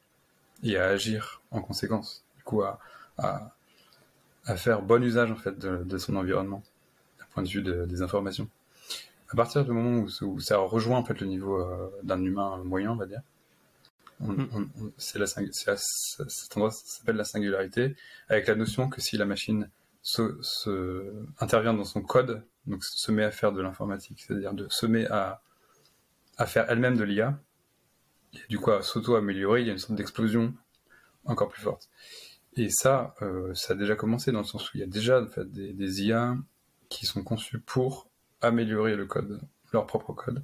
et 0.64 0.78
à 0.78 0.86
agir 0.86 1.41
en 1.51 1.62
conséquence, 1.62 2.24
du 2.38 2.43
coup 2.43 2.62
à, 2.62 2.80
à, 3.18 3.55
à 4.45 4.55
faire 4.55 4.82
bon 4.82 5.03
usage 5.03 5.32
en 5.32 5.36
fait 5.36 5.57
de, 5.57 5.84
de 5.84 5.97
son 5.97 6.16
environnement, 6.16 6.64
d'un 7.20 7.26
point 7.34 7.43
de 7.43 7.49
vue 7.49 7.62
de, 7.62 7.86
des 7.86 8.01
informations. 8.01 8.47
À 9.30 9.36
partir 9.36 9.64
du 9.64 9.72
moment 9.72 10.03
où, 10.03 10.26
où, 10.26 10.39
ça 10.39 10.57
rejoint 10.57 10.97
en 10.97 11.05
fait 11.05 11.20
le 11.22 11.28
niveau 11.28 11.59
euh, 11.59 11.89
d'un 12.03 12.22
humain 12.22 12.62
moyen, 12.64 12.91
on 12.91 12.95
va 12.95 13.05
dire, 13.05 13.22
mm. 14.20 14.66
c'est 14.97 15.20
la, 15.20 15.26
cet 15.28 16.57
endroit 16.57 16.72
s'appelle 16.72 17.16
la 17.16 17.24
singularité, 17.24 17.95
avec 18.28 18.47
la 18.47 18.55
notion 18.55 18.89
que 18.89 18.99
si 19.01 19.18
la 19.18 19.26
machine 19.26 19.70
se, 20.03 20.38
se, 20.41 21.14
intervient 21.39 21.74
dans 21.74 21.86
son 21.86 22.01
code, 22.01 22.43
donc 22.68 22.84
se 22.84 23.12
met 23.12 23.24
à 23.24 23.32
faire 23.32 23.51
de 23.51 23.62
l'informatique, 23.62 24.24
c'est-à-dire 24.28 24.53
de 24.53 24.68
se 24.70 24.86
met 24.86 25.07
à 25.07 25.41
à 26.42 26.48
faire 26.48 26.66
elle-même 26.70 26.98
de 26.98 27.04
l'IA, 27.04 27.39
et 28.34 28.39
du 28.50 28.58
coup 28.58 28.72
à 28.72 28.82
s'auto-améliorer, 28.82 29.62
il 29.62 29.68
y 29.68 29.70
a 29.70 29.74
une 29.74 29.80
sorte 29.80 29.94
d'explosion 29.94 30.56
encore 31.26 31.50
plus 31.50 31.62
forte. 31.62 31.88
Et 32.56 32.70
ça, 32.70 33.14
ça 33.54 33.74
a 33.74 33.76
déjà 33.76 33.96
commencé 33.96 34.32
dans 34.32 34.39
le 34.39 34.46
sens 34.46 34.74
où 34.74 34.78
il 34.78 34.80
y 34.80 34.84
a 34.84 34.88
déjà 34.88 35.22
en 35.22 35.28
fait, 35.28 35.50
des, 35.52 36.04
IA 36.04 36.36
qui 36.89 37.06
sont 37.06 37.24
conçus 37.24 37.60
pour 37.60 38.10
améliorer 38.42 38.96
le 38.96 39.06
code, 39.06 39.39
leur 39.72 39.86
propre 39.86 40.14
code. 40.14 40.44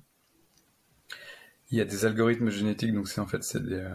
Il 1.71 1.77
y 1.77 1.81
a 1.81 1.85
des 1.85 2.05
algorithmes 2.05 2.51
génétiques, 2.51 2.93
donc 2.93 3.07
c'est 3.07 3.19
en 3.19 3.27
fait 3.27 3.43
c'est 3.43 3.65
des, 3.65 3.91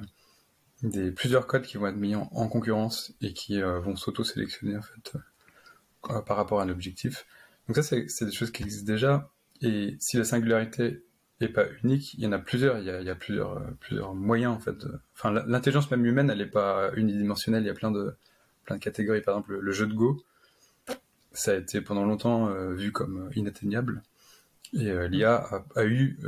des, 0.83 1.13
plusieurs 1.13 1.47
codes 1.47 1.63
qui 1.63 1.79
vont 1.79 1.87
être 1.87 1.97
mis 1.97 2.17
en, 2.17 2.49
concurrence 2.49 3.15
et 3.21 3.33
qui 3.33 3.63
euh, 3.63 3.79
vont 3.79 3.95
s'auto-sélectionner 3.95 4.77
en 4.77 4.83
fait 4.83 5.13
euh, 6.11 6.21
par 6.21 6.37
rapport 6.37 6.61
à 6.61 6.65
un 6.65 6.69
objectif. 6.69 7.27
Donc 7.69 7.77
ça 7.77 7.83
c'est 7.83 8.25
des 8.25 8.33
choses 8.33 8.51
qui 8.51 8.65
existent 8.65 8.93
déjà. 8.93 9.31
Et 9.63 9.97
si 10.01 10.17
la 10.17 10.25
singularité 10.25 11.05
pas 11.49 11.66
unique, 11.82 12.14
il 12.14 12.20
y 12.20 12.26
en 12.26 12.32
a 12.32 12.38
plusieurs. 12.38 12.78
Il 12.78 12.84
y 12.84 13.11
a, 13.11 13.14
plusieurs, 13.14 13.59
euh, 13.59 13.61
plusieurs 13.80 14.14
moyens 14.14 14.55
en 14.55 14.61
fait. 14.61 14.86
Enfin 15.14 15.32
l'intelligence 15.47 15.90
même 15.90 16.05
humaine, 16.05 16.30
elle 16.30 16.38
n'est 16.38 16.47
pas 16.47 16.90
unidimensionnelle. 16.95 17.62
Il 17.62 17.66
y 17.66 17.70
a 17.70 17.74
plein 17.74 17.90
de 17.90 18.14
plein 18.64 18.76
de 18.76 18.80
catégories. 18.80 19.22
Par 19.22 19.34
exemple 19.34 19.59
le 19.59 19.72
jeu 19.72 19.86
de 19.86 19.95
Go, 19.95 20.22
ça 21.32 21.53
a 21.53 21.55
été 21.55 21.80
pendant 21.80 22.05
longtemps 22.05 22.49
euh, 22.49 22.74
vu 22.74 22.93
comme 22.93 23.30
inatteignable. 23.34 24.03
Et 24.74 24.90
euh, 24.90 25.07
l'IA 25.09 25.64
a, 25.76 25.84
eu, 25.84 26.18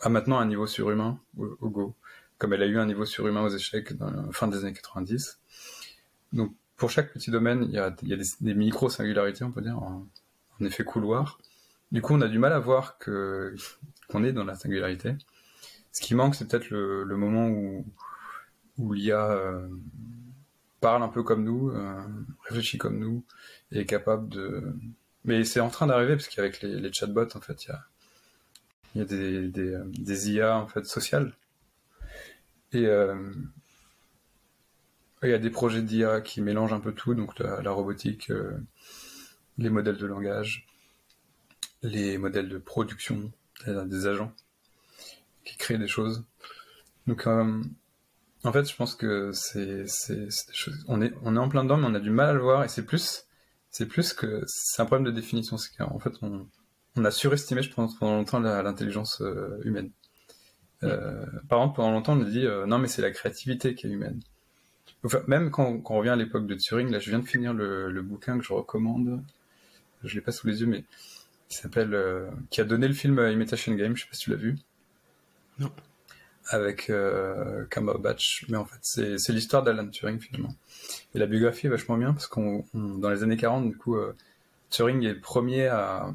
a 0.00 0.08
maintenant 0.08 0.38
un 0.38 0.46
niveau 0.46 0.66
surhumain 0.66 1.18
au, 1.36 1.68
Go, 1.68 1.94
comme 2.38 2.52
elle 2.52 2.62
a 2.62 2.66
eu 2.66 2.78
un 2.78 2.86
niveau 2.86 3.04
surhumain 3.04 3.42
aux 3.42 3.48
échecs 3.48 3.96
dans 3.96 4.30
fin 4.30 4.46
des 4.46 4.58
années 4.58 4.72
90. 4.72 5.40
Donc 6.32 6.54
pour 6.82 6.90
chaque 6.90 7.12
petit 7.12 7.30
domaine, 7.30 7.64
il 7.68 7.74
y 7.74 7.78
a, 7.78 7.90
des, 7.90 8.54
micro-singularités, 8.54 9.44
on 9.44 9.52
peut 9.52 9.62
dire, 9.62 9.78
en, 9.78 10.04
effet 10.60 10.82
couloir. 10.82 11.38
Du 11.92 12.02
coup, 12.02 12.14
on 12.14 12.20
a 12.20 12.28
du 12.28 12.38
mal 12.38 12.52
à 12.52 12.58
voir 12.58 12.98
que 12.98 13.54
qu'on 14.08 14.24
est 14.24 14.32
dans 14.32 14.44
la 14.44 14.56
singularité. 14.56 15.14
Ce 15.92 16.00
qui 16.00 16.14
manque, 16.14 16.34
c'est 16.34 16.48
peut-être 16.48 16.70
le, 16.70 17.16
moment 17.16 17.48
où, 17.48 18.92
l'IA 18.92 19.62
parle 20.82 21.02
un 21.02 21.08
peu 21.08 21.22
comme 21.22 21.44
nous, 21.44 21.70
euh, 21.70 22.02
réfléchit 22.44 22.76
comme 22.76 22.98
nous, 22.98 23.24
et 23.70 23.80
est 23.80 23.86
capable 23.86 24.28
de. 24.28 24.74
Mais 25.24 25.44
c'est 25.44 25.60
en 25.60 25.70
train 25.70 25.86
d'arriver 25.86 26.16
parce 26.16 26.28
qu'avec 26.28 26.60
les, 26.60 26.92
chatbots, 26.92 27.34
en 27.36 27.40
fait, 27.40 27.64
il 27.64 27.68
y 27.68 27.72
a, 27.72 27.86
y 28.96 29.00
a 29.00 29.04
des, 29.04 29.48
des, 29.48 30.30
IA 30.32 30.58
en 30.58 30.66
fait 30.66 30.84
sociales. 30.84 31.32
Et 32.72 32.86
euh, 32.86 33.14
il 35.22 35.30
y 35.30 35.34
a 35.34 35.38
des 35.38 35.50
projets 35.50 35.82
d'IA 35.82 36.20
qui 36.20 36.42
mélangent 36.42 36.72
un 36.72 36.80
peu 36.80 36.92
tout, 36.92 37.14
donc 37.14 37.38
la, 37.38 37.70
robotique, 37.70 38.30
euh, 38.30 38.58
les 39.58 39.70
modèles 39.70 39.98
de 39.98 40.06
langage, 40.06 40.66
les 41.82 42.18
modèles 42.18 42.48
de 42.48 42.58
production, 42.58 43.32
des 43.66 44.06
agents 44.06 44.32
qui 45.44 45.56
créent 45.56 45.78
des 45.78 45.88
choses. 45.88 46.24
Donc 47.06 47.26
en 47.26 48.52
fait, 48.52 48.68
je 48.68 48.74
pense 48.74 48.94
que 48.96 49.30
c'est, 49.32 49.84
c'est, 49.86 50.28
on 50.88 51.00
est, 51.00 51.12
on 51.22 51.36
est 51.36 51.38
en 51.38 51.48
plein 51.48 51.62
dedans, 51.62 51.76
mais 51.76 51.86
on 51.86 51.94
a 51.94 52.00
du 52.00 52.10
mal 52.10 52.30
à 52.30 52.32
le 52.32 52.40
voir, 52.40 52.64
et 52.64 52.68
c'est 52.68 52.84
plus, 52.84 53.26
c'est 53.70 53.86
plus 53.86 54.12
que, 54.12 54.42
c'est 54.46 54.82
un 54.82 54.86
problème 54.86 55.06
de 55.06 55.12
définition. 55.12 55.56
C'est 55.58 55.76
qu'en 55.76 55.98
fait, 56.00 56.12
on, 56.22 56.48
on 56.96 57.04
a 57.04 57.10
surestimé, 57.10 57.62
je 57.62 57.72
pense, 57.72 57.96
pendant 57.96 58.16
longtemps 58.16 58.40
l'intelligence 58.40 59.20
euh, 59.20 59.60
humaine. 59.64 59.90
Euh, 60.82 61.24
par 61.48 61.60
exemple, 61.60 61.76
pendant 61.76 61.92
longtemps, 61.92 62.18
on 62.18 62.22
a 62.22 62.28
dit, 62.28 62.44
euh, 62.44 62.66
non, 62.66 62.78
mais 62.78 62.88
c'est 62.88 63.02
la 63.02 63.12
créativité 63.12 63.76
qui 63.76 63.86
est 63.86 63.90
humaine. 63.90 64.20
Enfin, 65.04 65.22
même 65.28 65.50
quand, 65.50 65.78
quand 65.78 65.94
on 65.94 65.98
revient 65.98 66.10
à 66.10 66.16
l'époque 66.16 66.46
de 66.46 66.54
Turing, 66.56 66.90
là, 66.90 66.98
je 66.98 67.10
viens 67.10 67.20
de 67.20 67.26
finir 67.26 67.54
le, 67.54 67.90
le 67.90 68.02
bouquin 68.02 68.38
que 68.38 68.44
je 68.44 68.52
recommande. 68.52 69.22
Je 70.02 70.14
l'ai 70.16 70.20
pas 70.20 70.32
sous 70.32 70.48
les 70.48 70.60
yeux, 70.60 70.66
mais 70.66 70.84
qui 71.52 71.58
s'appelle, 71.58 71.96
qui 72.50 72.60
a 72.60 72.64
donné 72.64 72.88
le 72.88 72.94
film 72.94 73.18
Imitation 73.18 73.74
Game. 73.74 73.96
Je 73.96 74.02
sais 74.02 74.08
pas 74.08 74.14
si 74.14 74.22
tu 74.22 74.30
l'as 74.30 74.36
vu. 74.36 74.56
Non 75.58 75.70
avec 76.48 76.90
euh, 76.90 77.64
Batch, 78.00 78.46
mais 78.48 78.56
en 78.56 78.64
fait 78.64 78.78
c'est 78.82 79.32
l'histoire 79.32 79.62
d'Alan 79.62 79.88
Turing 79.88 80.20
finalement. 80.20 80.54
Et 81.14 81.18
la 81.18 81.26
biographie 81.26 81.66
est 81.66 81.70
vachement 81.70 81.96
bien 81.96 82.12
parce 82.12 82.26
qu'on 82.26 82.64
dans 82.74 83.10
les 83.10 83.22
années 83.22 83.36
40 83.36 83.68
du 83.68 83.76
coup 83.76 83.96
euh, 83.96 84.14
Turing 84.70 85.02
est 85.04 85.14
le 85.14 85.20
premier 85.20 85.68
à, 85.68 86.12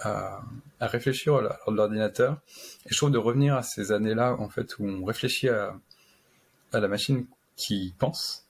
à, 0.00 0.42
à 0.80 0.86
réfléchir 0.86 1.34
à 1.36 1.70
l'ordinateur 1.70 2.40
et 2.86 2.90
je 2.90 2.96
trouve 2.96 3.10
de 3.10 3.18
revenir 3.18 3.56
à 3.56 3.62
ces 3.62 3.92
années-là 3.92 4.36
en 4.38 4.48
fait 4.48 4.78
où 4.78 4.86
on 4.86 5.04
réfléchit 5.04 5.48
à, 5.48 5.76
à 6.72 6.80
la 6.80 6.88
machine 6.88 7.26
qui 7.56 7.94
pense. 7.98 8.46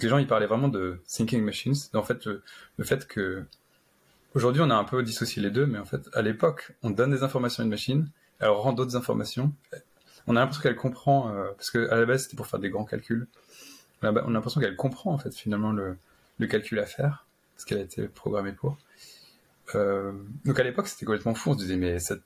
Les 0.00 0.08
gens 0.08 0.18
ils 0.18 0.26
parlaient 0.26 0.46
vraiment 0.46 0.68
de 0.68 1.00
thinking 1.06 1.42
machines, 1.42 1.74
en 1.94 2.02
fait 2.02 2.24
le, 2.26 2.42
le 2.78 2.84
fait 2.84 3.06
que 3.06 3.44
aujourd'hui 4.36 4.62
on 4.62 4.70
a 4.70 4.76
un 4.76 4.84
peu 4.84 5.02
dissocié 5.02 5.42
les 5.42 5.50
deux, 5.50 5.66
mais 5.66 5.78
en 5.78 5.84
fait 5.84 6.08
à 6.12 6.22
l'époque 6.22 6.72
on 6.82 6.90
donne 6.90 7.10
des 7.10 7.22
informations 7.22 7.62
à 7.62 7.64
une 7.64 7.70
machine, 7.70 8.08
elle 8.38 8.50
rend 8.50 8.72
d'autres 8.72 8.94
informations, 8.94 9.52
on 10.26 10.36
a 10.36 10.40
l'impression 10.40 10.62
qu'elle 10.62 10.76
comprend, 10.76 11.32
euh, 11.32 11.50
parce 11.56 11.70
que 11.70 11.90
à 11.90 11.96
la 11.96 12.04
base 12.04 12.24
c'était 12.24 12.36
pour 12.36 12.46
faire 12.46 12.60
des 12.60 12.70
grands 12.70 12.84
calculs. 12.84 13.26
On 14.02 14.08
a, 14.08 14.30
l'impression 14.30 14.60
qu'elle 14.60 14.76
comprend 14.76 15.12
en 15.12 15.18
fait 15.18 15.34
finalement 15.34 15.72
le, 15.72 15.96
calcul 16.46 16.78
à 16.78 16.86
faire, 16.86 17.26
ce 17.56 17.64
qu'elle 17.64 17.78
a 17.78 17.82
été 17.82 18.08
programmée 18.08 18.52
pour. 18.52 18.76
Euh, 19.74 20.12
donc 20.44 20.60
à 20.60 20.62
l'époque 20.62 20.86
c'était 20.86 21.06
complètement 21.06 21.34
fou, 21.34 21.50
on 21.50 21.54
se 21.54 21.58
disait 21.58 21.76
mais 21.76 21.98
cette, 21.98 22.22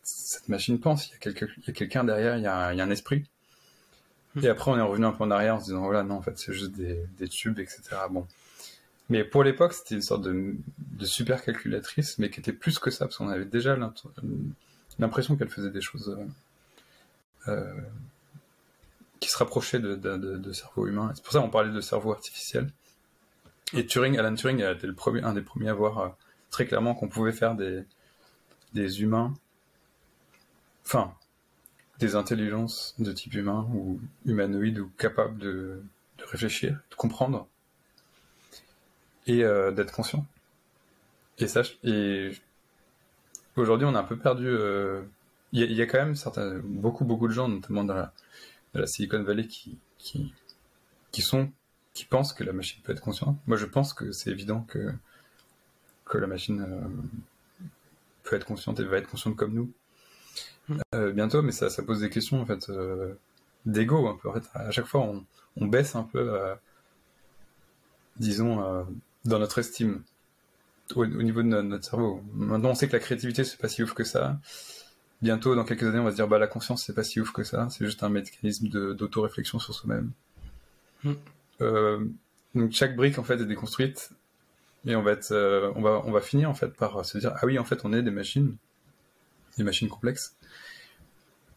machine 0.48 0.80
pense, 0.80 1.08
il 1.08 1.12
y 1.12 1.28
a, 1.28 1.72
quelqu'un 1.72 2.04
derrière, 2.04 2.36
il 2.36 2.42
y, 2.42 2.46
a, 2.46 2.66
un 2.68 2.90
esprit. 2.90 3.24
Et 4.42 4.48
après 4.48 4.70
on 4.70 4.76
est 4.76 4.82
revenu 4.82 5.06
un 5.06 5.12
peu 5.12 5.24
en 5.24 5.30
arrière 5.30 5.56
en 5.56 5.60
se 5.60 5.66
disant 5.66 5.82
voilà 5.82 6.02
non 6.02 6.16
en 6.16 6.22
fait 6.22 6.36
c'est 6.38 6.52
juste 6.52 6.72
des, 6.72 7.28
tubes 7.28 7.58
etc. 7.58 7.82
Bon. 8.10 8.26
Mais 9.10 9.24
pour 9.24 9.44
l'époque 9.44 9.74
c'était 9.74 9.94
une 9.94 10.02
sorte 10.02 10.22
de, 10.22 10.56
super 11.02 11.42
calculatrice 11.44 12.18
mais 12.18 12.30
qui 12.30 12.40
était 12.40 12.52
plus 12.52 12.78
que 12.78 12.90
ça 12.90 13.06
parce 13.06 13.16
qu'on 13.16 13.28
avait 13.28 13.44
déjà 13.44 13.76
l'impression 14.98 15.36
qu'elle 15.36 15.50
faisait 15.50 15.70
des 15.70 15.80
choses 15.80 16.16
euh, 17.48 17.52
euh, 17.52 17.80
qui 19.18 19.28
se 19.28 19.36
rapprochait 19.36 19.80
de, 19.80 20.52
cerveau 20.52 20.86
humain. 20.86 21.12
C'est 21.14 21.22
pour 21.22 21.32
ça 21.32 21.40
qu'on 21.40 21.50
parlait 21.50 21.72
de 21.72 21.80
cerveau 21.80 22.12
artificiel. 22.12 22.70
Et 23.74 23.86
Turing, 23.86 24.18
Alan 24.18 24.34
Turing 24.34 24.62
a 24.62 24.72
été 24.72 24.86
le 24.86 24.94
premier, 24.94 25.22
un 25.22 25.34
des 25.34 25.42
premiers 25.42 25.68
à 25.68 25.74
voir 25.74 25.98
euh, 25.98 26.08
très 26.50 26.66
clairement 26.66 26.94
qu'on 26.94 27.08
pouvait 27.08 27.32
faire 27.32 27.54
des, 27.54 27.84
des 28.72 29.02
humains, 29.02 29.34
enfin, 30.84 31.14
des 32.00 32.16
intelligences 32.16 32.94
de 32.98 33.12
type 33.12 33.34
humain 33.34 33.68
ou 33.74 34.00
humanoïde 34.24 34.78
ou 34.78 34.90
capables 34.98 35.38
de, 35.38 35.82
réfléchir, 36.18 36.78
de 36.90 36.96
comprendre 36.96 37.46
et 39.26 39.44
euh, 39.44 39.70
d'être 39.70 39.92
conscient. 39.92 40.26
Et 41.38 41.46
ça, 41.46 41.62
et 41.84 42.32
aujourd'hui, 43.56 43.86
on 43.86 43.94
a 43.94 44.00
un 44.00 44.04
peu 44.04 44.16
perdu 44.16 44.56
il 45.52 45.72
y, 45.72 45.82
a 45.82 45.86
quand 45.86 45.98
même 45.98 46.14
certains, 46.14 46.60
beaucoup, 46.62 47.04
beaucoup 47.04 47.26
de 47.26 47.32
gens, 47.32 47.48
notamment 47.48 47.82
dans 47.82 48.08
la, 48.74 48.86
Silicon 48.86 49.22
Valley, 49.22 49.46
qui, 49.48 49.78
qui, 49.98 50.32
qui, 51.10 51.22
sont, 51.22 51.50
qui 51.92 52.04
pensent 52.04 52.32
que 52.32 52.44
la 52.44 52.52
machine 52.52 52.80
peut 52.82 52.92
être 52.92 53.00
consciente. 53.00 53.36
Moi, 53.46 53.56
je 53.56 53.66
pense 53.66 53.92
que 53.92 54.12
c'est 54.12 54.30
évident 54.30 54.60
que, 54.68 54.92
que 56.04 56.18
la 56.18 56.28
machine 56.28 56.60
euh, 56.60 57.66
peut 58.22 58.36
être 58.36 58.46
consciente 58.46 58.78
et 58.78 58.84
va 58.84 58.98
être 58.98 59.08
consciente 59.08 59.36
comme 59.36 59.54
nous 59.54 59.72
euh, 60.94 61.10
bientôt, 61.10 61.42
mais 61.42 61.50
ça, 61.50 61.68
ça 61.68 61.82
pose 61.82 62.00
des 62.00 62.10
questions 62.10 62.40
en 62.40 62.46
fait 62.46 62.70
euh, 62.70 63.14
d'ego 63.66 64.06
un 64.06 64.16
peu. 64.16 64.28
En 64.28 64.34
fait, 64.34 64.48
à 64.54 64.70
chaque 64.70 64.86
fois, 64.86 65.12
on 65.56 65.66
baisse 65.66 65.96
un 65.96 66.04
peu, 66.04 66.38
disons, 68.18 68.86
dans 69.24 69.38
notre 69.38 69.58
estime 69.58 70.02
au, 70.94 71.06
niveau 71.06 71.42
de 71.42 71.48
notre, 71.48 71.84
cerveau. 71.84 72.22
Maintenant, 72.34 72.70
on 72.70 72.74
sait 72.74 72.88
que 72.88 72.92
la 72.92 72.98
créativité, 72.98 73.44
c'est 73.44 73.58
pas 73.58 73.68
si 73.68 73.82
ouf 73.82 73.94
que 73.94 74.04
ça 74.04 74.38
bientôt, 75.22 75.54
dans 75.54 75.64
quelques 75.64 75.84
années, 75.84 75.98
on 75.98 76.04
va 76.04 76.10
se 76.10 76.16
dire 76.16 76.28
bah 76.28 76.38
la 76.38 76.46
conscience 76.46 76.84
c'est 76.84 76.94
pas 76.94 77.04
si 77.04 77.20
ouf 77.20 77.32
que 77.32 77.44
ça, 77.44 77.68
c'est 77.70 77.84
juste 77.84 78.02
un 78.02 78.08
mécanisme 78.08 78.68
d'auto-réflexion 78.68 79.58
sur 79.58 79.74
soi-même. 79.74 80.10
Hmm. 81.04 81.12
Euh, 81.60 82.04
donc 82.54 82.72
chaque 82.72 82.96
brique 82.96 83.18
en 83.18 83.24
fait 83.24 83.40
est 83.40 83.46
déconstruite 83.46 84.10
et 84.86 84.96
on 84.96 85.02
va 85.02 85.12
être, 85.12 85.32
euh, 85.32 85.72
on 85.76 85.82
va, 85.82 86.02
on 86.04 86.10
va 86.10 86.20
finir 86.20 86.48
en 86.48 86.54
fait 86.54 86.68
par 86.68 87.04
se 87.04 87.18
dire 87.18 87.32
ah 87.36 87.46
oui 87.46 87.58
en 87.58 87.64
fait 87.64 87.84
on 87.84 87.92
est 87.92 88.02
des 88.02 88.10
machines, 88.10 88.56
des 89.58 89.64
machines 89.64 89.88
complexes. 89.88 90.36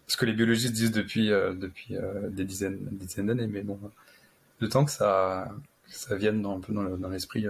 Ce 0.08 0.18
que 0.18 0.26
les 0.26 0.34
biologistes 0.34 0.74
disent 0.74 0.92
depuis 0.92 1.32
euh, 1.32 1.54
depuis 1.54 1.96
des 2.30 2.46
dizaines, 2.46 2.80
des 2.92 3.06
dizaines 3.06 3.28
d'années, 3.28 3.48
mais 3.48 3.62
bon, 3.62 3.80
le 4.60 4.70
temps 4.70 4.86
que 4.86 4.92
ça, 4.92 5.56
ça 5.94 6.16
vienne 6.16 6.46
un 6.46 6.60
peu 6.60 6.74
dans 6.74 7.10
l'esprit 7.10 7.46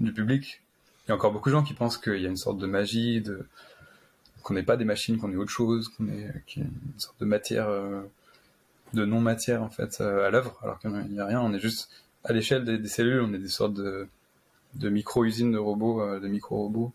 du 0.00 0.12
public. 0.12 0.62
Il 1.06 1.10
y 1.10 1.12
a 1.12 1.14
encore 1.14 1.32
beaucoup 1.32 1.50
de 1.50 1.54
gens 1.54 1.62
qui 1.62 1.74
pensent 1.74 1.98
qu'il 1.98 2.20
y 2.20 2.26
a 2.26 2.28
une 2.28 2.36
sorte 2.36 2.58
de 2.58 2.66
magie, 2.66 3.22
qu'on 4.46 4.54
n'est 4.54 4.62
pas 4.62 4.76
des 4.76 4.84
machines, 4.84 5.18
qu'on 5.18 5.32
est 5.32 5.36
autre 5.36 5.50
chose, 5.50 5.88
qu'on 5.88 6.08
est, 6.08 6.32
une 6.56 6.70
sorte 6.98 7.18
de 7.20 7.24
matière, 7.24 7.68
euh, 7.68 8.02
de 8.92 9.04
non-matière 9.04 9.62
en 9.62 9.70
fait 9.70 10.00
euh, 10.00 10.26
à 10.26 10.30
l'œuvre, 10.30 10.56
alors 10.62 10.78
qu'il 10.78 10.90
n'y 10.90 11.18
a 11.18 11.26
rien, 11.26 11.40
on 11.40 11.52
est 11.52 11.58
juste 11.58 11.90
à 12.22 12.32
l'échelle 12.32 12.64
des, 12.64 12.88
cellules, 12.88 13.20
on 13.20 13.32
est 13.32 13.38
des 13.38 13.48
sortes 13.48 13.74
de, 13.74 14.08
micro-usines 14.74 15.50
de 15.50 15.58
robots, 15.58 16.00
euh, 16.00 16.20
de 16.20 16.28
micro-robots. 16.28 16.92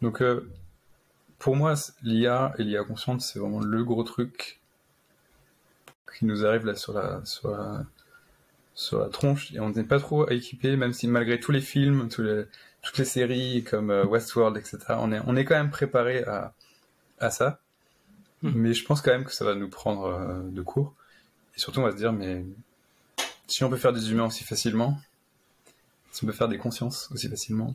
Donc 0.00 0.22
pour 1.38 1.56
moi, 1.56 1.74
l'IA 2.02 2.54
et 2.58 2.64
l'IA 2.64 2.84
consciente, 2.84 3.20
c'est 3.20 3.38
vraiment 3.38 3.60
le 3.60 3.84
gros 3.84 4.04
truc 4.04 4.58
qui 6.12 6.24
nous 6.24 6.44
arrive 6.44 6.66
là 6.66 6.74
sur 6.74 6.92
la, 6.92 7.24
sur 7.24 7.50
la, 7.50 7.84
sur 8.74 9.00
la 9.00 9.08
tronche 9.08 9.52
et 9.52 9.60
on 9.60 9.70
n'est 9.70 9.84
pas 9.84 10.00
trop 10.00 10.28
équipé, 10.28 10.76
même 10.76 10.92
si 10.92 11.08
malgré 11.08 11.40
tous 11.40 11.52
les 11.52 11.60
films, 11.60 12.08
tous 12.08 12.22
les, 12.22 12.44
toutes 12.82 12.98
les 12.98 13.04
séries 13.04 13.64
comme 13.64 13.90
euh, 13.90 14.04
Westworld, 14.04 14.56
etc. 14.56 14.78
On 14.90 15.12
est, 15.12 15.20
on 15.26 15.36
est 15.36 15.44
quand 15.44 15.54
même 15.54 15.70
préparé 15.70 16.22
à, 16.24 16.54
à 17.18 17.30
ça. 17.30 17.60
Hmm. 18.42 18.52
Mais 18.54 18.74
je 18.74 18.84
pense 18.84 19.00
quand 19.00 19.12
même 19.12 19.24
que 19.24 19.32
ça 19.32 19.44
va 19.44 19.54
nous 19.54 19.68
prendre 19.68 20.06
euh, 20.06 20.42
de 20.50 20.62
court. 20.62 20.94
Et 21.56 21.60
surtout, 21.60 21.80
on 21.80 21.84
va 21.84 21.92
se 21.92 21.96
dire, 21.96 22.12
mais 22.12 22.44
si 23.46 23.64
on 23.64 23.70
peut 23.70 23.76
faire 23.76 23.92
des 23.92 24.10
humains 24.10 24.26
aussi 24.26 24.44
facilement, 24.44 24.98
si 26.12 26.24
on 26.24 26.26
peut 26.26 26.32
faire 26.32 26.48
des 26.48 26.58
consciences 26.58 27.10
aussi 27.12 27.28
facilement, 27.28 27.74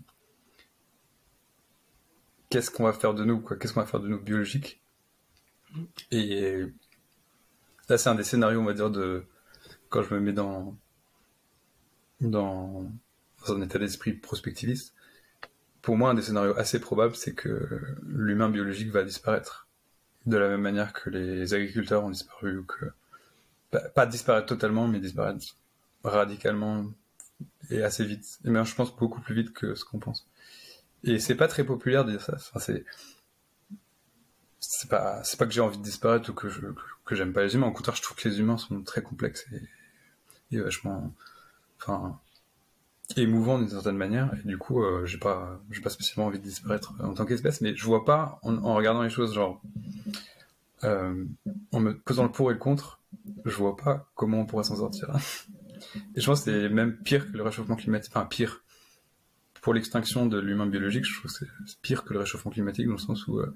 qu'est-ce 2.50 2.72
qu'on 2.72 2.84
va 2.84 2.94
faire 2.94 3.14
de 3.14 3.24
nous, 3.24 3.40
quoi? 3.40 3.58
Qu'est-ce 3.58 3.74
qu'on 3.74 3.82
va 3.82 3.86
faire 3.86 4.00
de 4.00 4.08
nous 4.08 4.20
biologiques? 4.20 4.82
Et 6.12 6.66
là, 7.90 7.98
c'est 7.98 8.10
un 8.10 8.16
des 8.16 8.24
scénarios, 8.24 8.60
on 8.60 8.66
va 8.66 8.74
dire, 8.74 8.90
de 8.90 9.24
quand 9.90 10.04
je 10.04 10.14
me 10.14 10.20
mets 10.20 10.34
dans 10.34 10.76
dans, 12.22 12.86
un 13.48 13.62
état 13.62 13.80
d'esprit 13.80 14.14
prospectiviste. 14.14 14.94
Pour 15.82 15.98
moi, 15.98 16.10
un 16.10 16.14
des 16.14 16.22
scénarios 16.22 16.58
assez 16.58 16.80
probables, 16.80 17.16
c'est 17.16 17.34
que 17.34 17.82
l'humain 18.04 18.50
biologique 18.50 18.92
va 18.92 19.04
disparaître 19.04 19.68
de 20.26 20.38
la 20.38 20.50
même 20.50 20.62
manière 20.62 20.92
que 20.94 21.10
les 21.10 21.54
agriculteurs 21.54 22.04
ont 22.04 22.10
disparu 22.10 22.58
ou 22.58 22.66
que 22.66 22.86
pas 23.96 24.06
disparaître 24.06 24.48
totalement, 24.48 24.88
mais 24.88 25.00
disparaître 25.00 25.56
radicalement 26.04 26.86
et 27.70 27.82
assez 27.84 28.04
vite. 28.04 28.40
Et 28.44 28.50
même, 28.50 28.66
je 28.66 28.76
pense 28.76 28.96
beaucoup 28.96 29.22
plus 29.22 29.36
vite 29.36 29.54
que 29.54 29.76
ce 29.76 29.86
qu'on 29.86 30.00
pense. 30.00 30.28
Et 31.04 31.20
c'est 31.20 31.36
pas 31.36 31.48
très 31.48 31.64
populaire 31.64 32.04
de 32.04 32.12
dire 32.12 32.22
ça. 32.22 32.34
Enfin, 32.36 32.60
c'est 32.60 32.84
c'est 34.60 34.90
pas 34.90 35.24
c'est 35.24 35.38
pas 35.38 35.46
que 35.46 35.52
j'ai 35.52 35.62
envie 35.62 35.78
de 35.78 35.84
disparaître 35.84 36.30
ou 36.30 36.34
que 36.34 36.48
que 37.06 37.16
j'aime 37.16 37.34
pas 37.34 37.44
les 37.44 37.56
humains. 37.56 37.68
Au 37.68 37.72
contraire, 37.72 37.96
je 37.96 38.02
trouve 38.02 38.18
que 38.18 38.28
les 38.28 38.40
humains 38.40 38.58
sont 38.58 38.82
très 38.84 39.02
complexes 39.02 39.46
et, 40.52 40.60
vachement 40.60 41.14
enfin 41.78 42.20
émouvants 43.16 43.58
d'une 43.58 43.70
certaine 43.70 43.98
manière. 43.98 44.32
Et 44.44 44.48
du 44.48 44.58
coup, 44.58 44.84
euh, 44.84 45.06
j'ai 45.06 45.18
pas 45.18 45.60
j'ai 45.72 45.82
pas 45.82 45.90
spécialement 45.90 46.28
envie 46.28 46.40
de 46.40 46.44
disparaître 46.44 46.94
en 47.02 47.14
tant 47.14 47.26
qu'espèce. 47.26 47.62
Mais 47.62 47.76
je 47.76 47.86
vois 47.86 48.06
pas 48.06 48.40
en, 48.44 48.58
en 48.58 48.76
regardant 48.76 49.02
les 49.02 49.10
choses 49.10 49.34
genre 49.34 49.62
euh, 50.84 51.26
en 51.72 51.80
me 51.80 51.98
posant 51.98 52.24
le 52.24 52.32
pour 52.32 52.52
et 52.52 52.54
le 52.54 52.60
contre, 52.60 53.02
je 53.46 53.56
vois 53.56 53.76
pas 53.76 54.10
comment 54.16 54.42
on 54.42 54.46
pourrait 54.46 54.64
s'en 54.64 54.78
sortir. 54.78 55.10
Et 56.16 56.22
je 56.22 56.26
pense 56.26 56.44
que 56.44 56.52
c'est 56.52 56.70
même 56.70 56.98
pire 56.98 57.32
que 57.32 57.38
le 57.38 57.44
réchauffement 57.44 57.76
climatique. 57.76 58.12
Enfin, 58.16 58.26
pire. 58.26 58.64
Pour 59.62 59.74
l'extinction 59.74 60.26
de 60.26 60.40
l'humain 60.40 60.68
biologique, 60.68 61.04
je 61.06 61.20
trouve 61.20 61.32
que 61.32 61.46
c'est 61.66 61.82
pire 61.82 62.06
que 62.06 62.14
le 62.14 62.20
réchauffement 62.20 62.52
climatique 62.52 62.86
dans 62.86 62.94
le 62.94 62.98
sens 62.98 63.28
où 63.28 63.40
euh, 63.40 63.54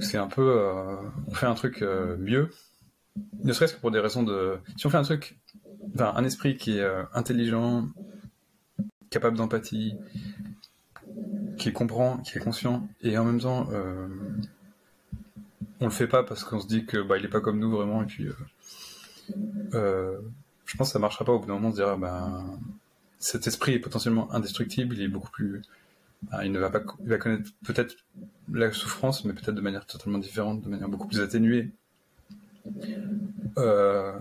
c'est 0.00 0.18
un 0.18 0.26
peu. 0.26 0.56
Euh, 0.58 0.96
on 1.28 1.34
fait 1.34 1.46
un 1.46 1.54
truc 1.54 1.82
euh, 1.82 2.16
mieux. 2.18 2.50
Ne 3.44 3.52
serait-ce 3.52 3.74
que 3.74 3.80
pour 3.80 3.90
des 3.90 4.00
raisons 4.00 4.22
de. 4.22 4.58
Si 4.76 4.86
on 4.86 4.90
fait 4.90 4.98
un 4.98 5.02
truc. 5.02 5.38
Enfin, 5.94 6.12
un 6.16 6.24
esprit 6.24 6.56
qui 6.56 6.78
est 6.78 6.86
intelligent, 7.12 7.88
capable 9.10 9.36
d'empathie, 9.36 9.94
qui 11.58 11.72
comprend, 11.72 12.18
qui 12.18 12.38
est 12.38 12.40
conscient, 12.40 12.88
et 13.02 13.18
en 13.18 13.24
même 13.24 13.40
temps, 13.40 13.68
on 15.80 15.84
le 15.84 15.90
fait 15.90 16.06
pas 16.06 16.22
parce 16.22 16.44
qu'on 16.44 16.60
se 16.60 16.68
dit 16.68 16.86
que 16.86 17.02
bah 17.02 17.18
il 17.18 17.24
est 17.24 17.28
pas 17.28 17.40
comme 17.40 17.58
nous 17.58 17.70
vraiment, 17.70 18.02
et 18.02 18.06
puis 18.06 18.28
je 19.72 20.76
pense 20.78 20.88
que 20.88 20.92
ça 20.92 20.98
marchera 20.98 21.24
pas 21.26 21.32
au 21.32 21.40
bout 21.40 21.46
d'un 21.46 21.54
moment 21.54 21.70
de 21.70 21.74
dire 21.74 21.88
ah 21.88 21.96
ben 21.96 22.58
cet 23.18 23.46
esprit 23.46 23.74
est 23.74 23.80
potentiellement 23.80 24.32
indestructible, 24.32 24.94
il 24.96 25.02
est 25.02 25.08
beaucoup 25.08 25.30
plus 25.30 25.62
il 26.44 26.52
ne 26.52 26.58
va 26.58 26.70
pas 26.70 26.82
il 27.02 27.08
va 27.08 27.18
connaître 27.18 27.50
peut-être 27.64 27.96
la 28.52 28.72
souffrance 28.72 29.24
mais 29.24 29.32
peut-être 29.32 29.54
de 29.54 29.60
manière 29.60 29.86
totalement 29.86 30.18
différente, 30.18 30.62
de 30.62 30.68
manière 30.68 30.88
beaucoup 30.88 31.08
plus 31.08 31.20
atténuée. 31.20 31.70
Euh, 33.58 34.18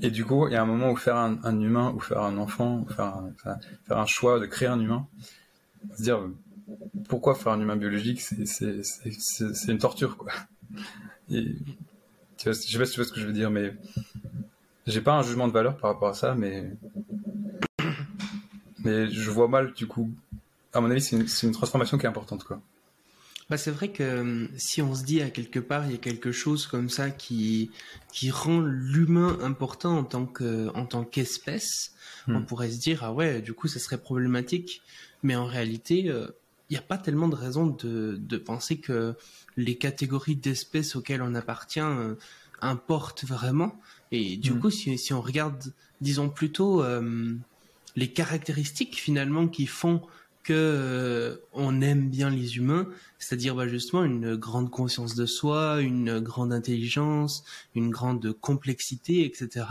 et 0.00 0.10
du 0.10 0.24
coup, 0.24 0.46
il 0.46 0.52
y 0.52 0.56
a 0.56 0.62
un 0.62 0.66
moment 0.66 0.90
où 0.90 0.96
faire 0.96 1.16
un, 1.16 1.60
humain 1.60 1.92
ou 1.94 2.00
faire 2.00 2.22
un 2.22 2.38
enfant, 2.38 2.80
ou 2.80 2.88
faire 2.88 3.06
un, 3.06 3.32
faire 3.86 3.98
un 3.98 4.06
choix 4.06 4.38
de 4.38 4.46
créer 4.46 4.68
un 4.68 4.80
humain, 4.80 5.06
se 5.96 6.02
dire 6.02 6.20
pourquoi 7.08 7.34
faire 7.34 7.52
un 7.52 7.60
humain 7.60 7.76
biologique, 7.76 8.20
c'est 8.20 9.68
une 9.68 9.78
torture 9.78 10.16
quoi. 10.16 10.32
Et, 11.30 11.56
je 12.38 12.52
sais 12.52 12.78
pas 12.78 12.86
si 12.86 12.92
tu 12.92 13.00
vois 13.00 13.06
ce 13.06 13.12
que 13.12 13.20
je 13.20 13.26
veux 13.26 13.32
dire, 13.32 13.50
mais 13.50 13.74
j'ai 14.86 15.00
pas 15.00 15.14
un 15.14 15.22
jugement 15.22 15.48
de 15.48 15.52
valeur 15.52 15.76
par 15.76 15.92
rapport 15.92 16.08
à 16.08 16.14
ça, 16.14 16.34
mais 16.34 16.70
mais 18.84 19.10
je 19.10 19.30
vois 19.30 19.48
mal 19.48 19.72
du 19.72 19.86
coup. 19.86 20.10
À 20.72 20.80
mon 20.80 20.90
avis, 20.90 21.00
c'est 21.00 21.46
une, 21.46 21.52
transformation 21.52 21.98
qui 21.98 22.06
est 22.06 22.08
importante, 22.08 22.44
quoi. 22.44 22.60
Bah, 23.50 23.56
c'est 23.56 23.70
vrai 23.70 23.88
que 23.88 24.02
euh, 24.02 24.46
si 24.58 24.82
on 24.82 24.94
se 24.94 25.04
dit 25.04 25.22
à 25.22 25.30
quelque 25.30 25.58
part 25.58 25.86
il 25.86 25.92
y 25.92 25.94
a 25.94 25.98
quelque 25.98 26.32
chose 26.32 26.66
comme 26.66 26.90
ça 26.90 27.08
qui 27.08 27.70
qui 28.12 28.30
rend 28.30 28.60
l'humain 28.60 29.38
important 29.40 29.96
en 29.96 30.04
tant 30.04 30.26
que 30.26 30.68
en 30.74 30.84
tant 30.84 31.02
qu'espèce, 31.02 31.92
hmm. 32.26 32.36
on 32.36 32.42
pourrait 32.42 32.70
se 32.70 32.78
dire 32.78 33.04
ah 33.04 33.14
ouais 33.14 33.40
du 33.40 33.54
coup 33.54 33.66
ça 33.66 33.78
serait 33.78 33.96
problématique, 33.96 34.82
mais 35.22 35.34
en 35.34 35.46
réalité 35.46 36.10
euh, 36.10 36.26
il 36.68 36.74
n'y 36.74 36.78
a 36.78 36.82
pas 36.82 36.98
tellement 36.98 37.26
de 37.26 37.36
raison 37.36 37.66
de 37.68 38.18
de 38.20 38.36
penser 38.36 38.80
que 38.80 39.14
les 39.56 39.76
catégories 39.76 40.36
d'espèces 40.36 40.94
auxquelles 40.94 41.22
on 41.22 41.34
appartient 41.34 41.80
euh, 41.80 42.16
importent 42.60 43.24
vraiment. 43.24 43.78
Et 44.12 44.36
du 44.36 44.52
mm. 44.52 44.60
coup, 44.60 44.70
si, 44.70 45.12
on 45.12 45.20
regarde, 45.20 45.72
disons 46.00 46.28
plutôt 46.28 46.82
euh, 46.82 47.34
les 47.96 48.08
caractéristiques 48.08 48.96
finalement 48.96 49.48
qui 49.48 49.66
font 49.66 50.02
que 50.42 50.52
euh, 50.54 51.36
on 51.52 51.80
aime 51.80 52.08
bien 52.08 52.30
les 52.30 52.56
humains, 52.56 52.88
c'est-à-dire 53.18 53.54
bah, 53.54 53.68
justement 53.68 54.04
une 54.04 54.36
grande 54.36 54.70
conscience 54.70 55.14
de 55.14 55.26
soi, 55.26 55.80
une 55.80 56.20
grande 56.20 56.52
intelligence, 56.52 57.44
une 57.74 57.90
grande 57.90 58.32
complexité, 58.32 59.24
etc. 59.24 59.66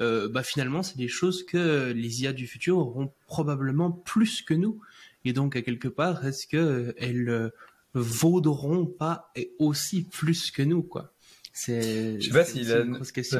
Euh, 0.00 0.28
bah 0.28 0.42
finalement, 0.42 0.82
c'est 0.82 0.96
des 0.96 1.08
choses 1.08 1.44
que 1.44 1.92
les 1.92 2.22
IA 2.22 2.32
du 2.32 2.46
futur 2.46 2.78
auront 2.78 3.12
probablement 3.26 3.90
plus 3.90 4.42
que 4.42 4.54
nous. 4.54 4.80
Et 5.24 5.32
donc, 5.32 5.54
à 5.54 5.62
quelque 5.62 5.88
part, 5.88 6.26
est-ce 6.26 6.46
que 6.46 6.94
elles 6.98 7.52
vaudront 7.94 8.86
pas 8.86 9.32
aussi 9.58 10.02
plus 10.02 10.50
que 10.50 10.62
nous, 10.62 10.82
quoi? 10.82 11.12
C'est. 11.52 12.20
Je 12.20 12.26
sais 12.26 12.32
pas 12.32 12.44
si 12.44 12.64
la, 12.64 12.84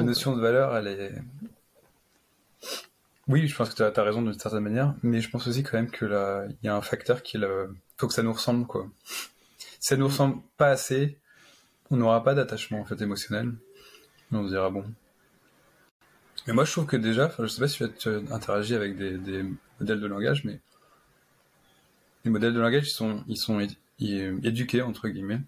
notion 0.03 0.35
de 0.35 0.41
valeur, 0.41 0.77
elle 0.77 0.87
est. 0.87 1.11
Oui, 3.27 3.47
je 3.47 3.55
pense 3.55 3.69
que 3.69 3.75
tu 3.75 3.99
as, 3.99 4.03
raison 4.03 4.21
d'une 4.21 4.37
certaine 4.37 4.59
manière, 4.63 4.95
mais 5.01 5.21
je 5.21 5.29
pense 5.29 5.47
aussi 5.47 5.63
quand 5.63 5.77
même 5.77 5.89
que 5.89 6.05
là, 6.05 6.45
il 6.49 6.65
y 6.65 6.69
a 6.69 6.75
un 6.75 6.81
facteur 6.81 7.23
qui 7.23 7.37
le. 7.37 7.73
Faut 7.97 8.07
que 8.07 8.13
ça 8.13 8.23
nous 8.23 8.33
ressemble, 8.33 8.67
quoi. 8.67 8.89
Si 9.79 9.89
ça 9.89 9.95
nous 9.95 10.07
ressemble 10.07 10.41
pas 10.57 10.69
assez, 10.69 11.17
on 11.89 11.97
n'aura 11.97 12.23
pas 12.23 12.33
d'attachement 12.33 12.81
en 12.81 12.85
fait 12.85 13.01
émotionnel. 13.01 13.53
On 14.31 14.43
se 14.43 14.49
dira 14.49 14.69
bon. 14.69 14.83
Mais 16.47 16.53
moi, 16.53 16.65
je 16.65 16.71
trouve 16.71 16.85
que 16.85 16.97
déjà, 16.97 17.31
je 17.39 17.47
sais 17.47 17.61
pas 17.61 17.67
si 17.67 17.81
tu 17.97 18.09
as 18.09 18.33
interagi 18.33 18.75
avec 18.75 18.97
des, 18.97 19.45
modèles 19.79 20.01
de 20.01 20.07
langage, 20.07 20.43
mais 20.43 20.59
les 22.25 22.31
modèles 22.31 22.53
de 22.53 22.59
langage, 22.59 22.87
ils 22.87 22.91
sont, 22.91 23.23
ils 23.27 23.37
sont 23.37 23.65
éduqués 23.99 24.81
entre 24.81 25.07
guillemets 25.07 25.41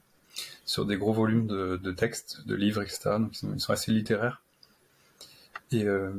sur 0.65 0.85
des 0.85 0.97
gros 0.97 1.13
volumes 1.13 1.47
de, 1.47 1.77
de 1.77 1.91
textes, 1.91 2.45
de 2.47 2.55
livres, 2.55 2.81
etc. 2.81 3.01
Donc 3.19 3.33
ils 3.41 3.59
sont, 3.59 3.73
assez 3.73 3.91
littéraires. 3.91 4.41
Et, 5.71 5.83
euh, 5.83 6.11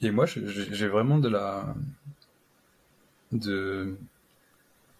et 0.00 0.10
moi, 0.10 0.26
j'ai 0.26 0.88
vraiment 0.88 1.18
de 1.18 1.28
la... 1.28 1.74
De... 3.32 3.96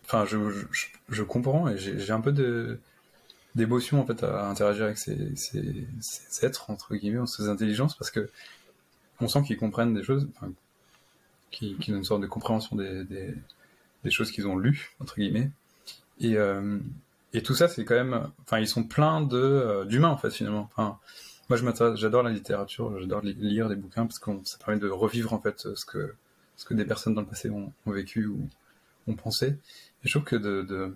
Enfin, 0.05 0.25
je, 0.25 1.23
comprends 1.23 1.69
et 1.69 1.79
j'ai 1.79 2.13
un 2.13 2.21
peu 2.21 2.33
de 2.33 2.79
d'émotion 3.55 4.01
en 4.01 4.07
fait 4.07 4.23
à 4.23 4.49
interagir 4.49 4.85
avec 4.85 4.99
ces, 4.99 5.35
ces, 5.35 5.87
êtres 6.43 6.71
entre 6.71 6.95
guillemets, 6.95 7.27
ces 7.27 7.49
intelligences 7.49 7.95
parce 7.97 8.11
que 8.11 8.31
on 9.21 9.29
sent 9.29 9.43
qu'ils 9.43 9.57
comprennent 9.57 9.95
des 9.95 10.05
choses, 10.05 10.29
enfin, 10.37 10.53
qui, 11.51 11.77
qui 11.77 11.93
ont 11.93 11.97
une 11.97 12.05
sorte 12.05 12.23
de 12.23 12.27
compréhension 12.27 12.77
des, 12.77 13.05
des, 13.05 13.35
des 14.05 14.11
choses 14.11 14.31
qu'ils 14.31 14.47
ont 14.47 14.57
lues 14.57 14.93
entre 15.01 15.17
guillemets. 15.17 15.51
Et, 16.21 16.37
euh, 16.37 16.79
et 17.33 17.43
tout 17.43 17.55
ça, 17.55 17.69
c'est 17.69 17.85
quand 17.85 17.95
même, 17.95 18.29
enfin, 18.43 18.59
ils 18.59 18.69
sont 18.69 18.85
pleins 18.85 19.21
de 19.21 19.37
euh, 19.37 19.85
d'humains 19.85 20.09
en 20.09 20.17
fait 20.17 20.31
finalement. 20.31 20.71
Enfin, 20.73 20.99
moi, 21.49 21.57
je 21.57 21.65
m'intéresse, 21.65 21.99
j'adore 21.99 22.23
la 22.23 22.31
littérature, 22.31 22.99
j'adore 23.01 23.23
lire 23.23 23.69
des 23.69 23.77
bouquins 23.77 24.07
parce 24.07 24.19
que 24.19 24.31
ça 24.45 24.59
permet 24.59 24.79
de 24.79 24.89
revivre 24.89 25.33
en 25.33 25.41
fait 25.41 25.75
ce 25.75 25.85
que 25.85 26.15
ce 26.57 26.65
que 26.65 26.75
des 26.75 26.85
personnes 26.85 27.15
dans 27.15 27.21
le 27.21 27.27
passé 27.27 27.49
ont, 27.51 27.73
vécu 27.87 28.27
ou 28.27 28.49
ont 29.07 29.15
pensé. 29.15 29.47
Et 29.47 30.09
je 30.09 30.11
trouve 30.11 30.25
que 30.25 30.37
de, 30.37 30.63
de 30.63 30.95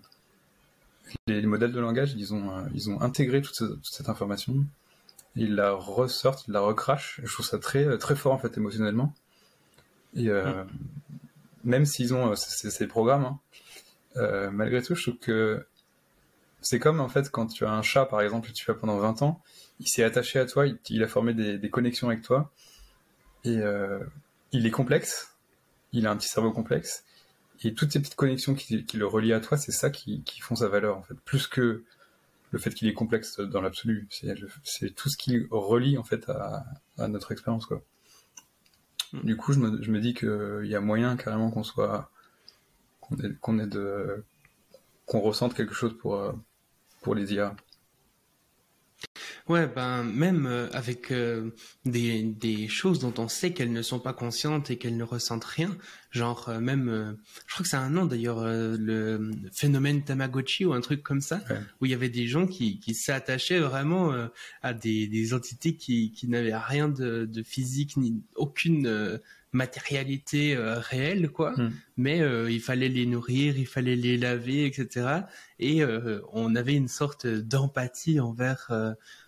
les, 1.28 1.46
modèles 1.46 1.72
de 1.72 1.80
langage, 1.80 2.14
ils 2.16 2.34
ont 2.34 2.50
euh, 2.50 2.62
ils 2.74 2.90
ont 2.90 3.00
intégré 3.00 3.40
toute, 3.40 3.62
cette 3.82 4.08
information, 4.08 4.54
ils 5.36 5.54
la 5.54 5.72
ressortent, 5.72 6.46
ils 6.48 6.52
la 6.52 6.60
recrachent. 6.60 7.20
Je 7.22 7.32
trouve 7.32 7.46
ça 7.46 7.58
très 7.58 7.96
très 7.96 8.16
fort 8.16 8.32
en 8.32 8.38
fait 8.38 8.56
émotionnellement. 8.56 9.14
Et 10.14 10.28
euh, 10.28 10.64
même 11.64 11.86
s'ils 11.86 12.12
ont 12.12 12.34
ces, 12.34 12.86
programmes, 12.86 13.38
hein, 14.16 14.50
malgré 14.52 14.82
tout, 14.82 14.94
je 14.94 15.02
trouve 15.02 15.18
que 15.20 15.64
c'est 16.60 16.78
comme 16.78 17.00
en 17.00 17.08
fait 17.08 17.30
quand 17.30 17.46
tu 17.46 17.64
as 17.64 17.72
un 17.72 17.82
chat 17.82 18.04
par 18.04 18.20
exemple 18.20 18.50
et 18.50 18.52
tu 18.52 18.70
as 18.70 18.74
pendant 18.74 18.98
20 18.98 19.22
ans, 19.22 19.40
il 19.82 19.88
s'est 19.88 20.04
attaché 20.04 20.38
à 20.38 20.46
toi, 20.46 20.64
il, 20.88 21.02
a 21.02 21.08
formé 21.08 21.34
des, 21.34 21.70
connexions 21.70 22.08
avec 22.08 22.22
toi 22.22 22.52
et 23.44 23.58
euh, 23.58 23.98
il 24.52 24.64
est 24.64 24.70
complexe, 24.70 25.34
il 25.92 26.06
a 26.06 26.12
un 26.12 26.16
petit 26.16 26.28
cerveau 26.28 26.52
complexe 26.52 27.04
et 27.64 27.74
toutes 27.74 27.92
ces 27.92 28.00
petites 28.00 28.14
connexions 28.14 28.54
qui, 28.54 28.84
le 28.94 29.06
relient 29.06 29.32
à 29.32 29.40
toi, 29.40 29.58
c'est 29.58 29.72
ça 29.72 29.90
qui, 29.90 30.22
font 30.40 30.54
sa 30.54 30.68
valeur 30.68 30.96
en 30.98 31.02
fait, 31.02 31.14
plus 31.24 31.46
que 31.46 31.82
le 32.50 32.58
fait 32.58 32.70
qu'il 32.70 32.86
est 32.86 32.94
complexe 32.94 33.40
dans 33.40 33.60
l'absolu. 33.60 34.08
C'est 34.10 34.94
tout 34.94 35.08
ce 35.08 35.16
qui 35.16 35.46
relie 35.50 35.98
en 35.98 36.04
fait 36.04 36.28
à, 36.28 36.64
notre 37.08 37.32
expérience 37.32 37.66
quoi. 37.66 37.82
Mm. 39.12 39.20
Du 39.24 39.36
coup, 39.36 39.52
je 39.52 39.58
me, 39.58 40.00
dis 40.00 40.14
qu'il 40.14 40.66
y 40.66 40.76
a 40.76 40.80
moyen 40.80 41.16
carrément 41.16 41.50
qu'on 41.50 41.64
soit 41.64 42.10
qu'on 43.00 43.58
ait, 43.58 43.66
de 43.66 44.24
qu'on 45.06 45.20
ressente 45.20 45.54
quelque 45.54 45.74
chose 45.74 45.96
pour, 45.98 46.34
pour 47.00 47.14
les 47.14 47.34
IA. 47.34 47.56
Ouais, 49.52 49.66
ben 49.66 50.02
même 50.02 50.46
euh, 50.46 50.70
avec 50.72 51.12
euh, 51.12 51.50
des, 51.84 52.22
des 52.22 52.68
choses 52.68 53.00
dont 53.00 53.12
on 53.18 53.28
sait 53.28 53.52
qu'elles 53.52 53.70
ne 53.70 53.82
sont 53.82 53.98
pas 53.98 54.14
conscientes 54.14 54.70
et 54.70 54.78
qu'elles 54.78 54.96
ne 54.96 55.04
ressentent 55.04 55.44
rien, 55.44 55.76
genre 56.10 56.48
euh, 56.48 56.58
même, 56.58 57.18
je 57.46 57.52
crois 57.52 57.62
que 57.62 57.68
c'est 57.68 57.76
un 57.76 57.90
nom 57.90 58.06
d'ailleurs, 58.06 58.42
le 58.46 59.30
phénomène 59.52 60.04
Tamagotchi 60.04 60.64
ou 60.64 60.72
un 60.72 60.80
truc 60.80 61.02
comme 61.02 61.20
ça, 61.20 61.42
où 61.82 61.84
il 61.84 61.90
y 61.90 61.94
avait 61.94 62.08
des 62.08 62.26
gens 62.26 62.46
qui, 62.46 62.80
qui 62.80 62.94
s'attachaient 62.94 63.60
vraiment 63.60 64.14
à 64.62 64.72
des, 64.72 65.06
des 65.06 65.34
entités 65.34 65.74
qui, 65.74 66.12
qui 66.12 66.28
n'avaient 66.28 66.56
rien 66.56 66.88
de, 66.88 67.26
de 67.26 67.42
physique 67.42 67.98
ni 67.98 68.22
aucune 68.36 69.20
matérialité 69.52 70.56
euh, 70.56 70.78
réelle, 70.78 71.30
quoi. 71.30 71.52
Hmm. 71.52 71.70
Mais 71.96 72.20
euh, 72.20 72.50
il 72.50 72.60
fallait 72.60 72.88
les 72.88 73.06
nourrir, 73.06 73.58
il 73.58 73.66
fallait 73.66 73.96
les 73.96 74.16
laver, 74.16 74.66
etc. 74.66 75.20
Et 75.58 75.82
euh, 75.82 76.20
on 76.32 76.56
avait 76.56 76.74
une 76.74 76.88
sorte 76.88 77.26
d'empathie 77.26 78.18
envers 78.18 78.72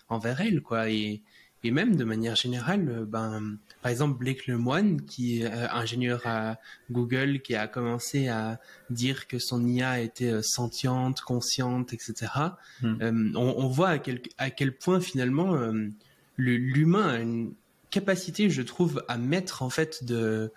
envers 0.08 0.40
elles, 0.40 0.60
quoi. 0.60 0.90
Et, 0.90 1.22
et 1.62 1.70
même 1.70 1.96
de 1.96 2.04
manière 2.04 2.36
générale, 2.36 3.06
ben, 3.08 3.56
par 3.82 3.90
exemple 3.90 4.18
Blake 4.18 4.46
Lemoine, 4.46 5.02
qui 5.02 5.40
est 5.40 5.46
ingénieur 5.46 6.20
à 6.26 6.58
Google, 6.90 7.40
qui 7.40 7.54
a 7.54 7.66
commencé 7.66 8.28
à 8.28 8.60
dire 8.90 9.26
que 9.26 9.38
son 9.38 9.66
IA 9.66 10.00
était 10.00 10.42
sentiente, 10.42 11.22
consciente, 11.22 11.94
etc. 11.94 12.32
Hmm. 12.82 13.32
on, 13.34 13.54
on, 13.56 13.68
voit 13.68 13.88
à 13.88 13.98
quel, 13.98 14.20
à 14.36 14.50
quel 14.50 14.76
point 14.76 15.00
finalement 15.00 15.56
l'humain 16.36 17.08
a 17.08 17.18
une 17.20 17.54
capacité, 17.94 18.50
je 18.50 18.62
trouve, 18.62 19.04
à 19.08 19.18
mettre 19.18 19.62
en 19.62 19.70
fait 19.70 20.04
de, 20.04 20.52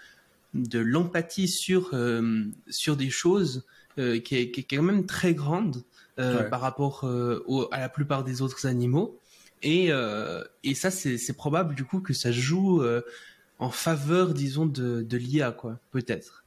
de 0.54 0.80
l'empathie 0.80 1.48
sur, 1.48 1.92
euh, 1.94 2.46
sur 2.68 2.98
des 2.98 3.12
choses 3.12 3.66
euh, 4.00 4.20
qui, 4.20 4.38
est, 4.38 4.52
qui, 4.52 4.62
est, 4.62 4.64
quand 4.64 4.82
même 4.82 5.06
très 5.06 5.34
grande 5.34 5.84
euh, 6.20 6.50
par 6.50 6.62
rapport 6.62 7.06
à 7.06 7.80
la 7.80 7.90
plupart 7.90 8.24
des 8.24 8.42
autres 8.42 8.66
animaux. 8.66 9.20
Et, 9.64 9.90
et 10.64 10.76
ça, 10.76 10.92
c'est 10.92 11.34
probable 11.34 11.76
du 11.76 11.84
coup 11.84 12.00
que 12.00 12.14
ça 12.14 12.32
joue 12.32 12.84
en 13.60 13.72
faveur, 13.72 14.34
disons, 14.34 14.66
de, 14.66 15.02
de 15.02 15.18
l'IA, 15.18 15.52
quoi, 15.52 15.80
peut-être. 15.92 16.44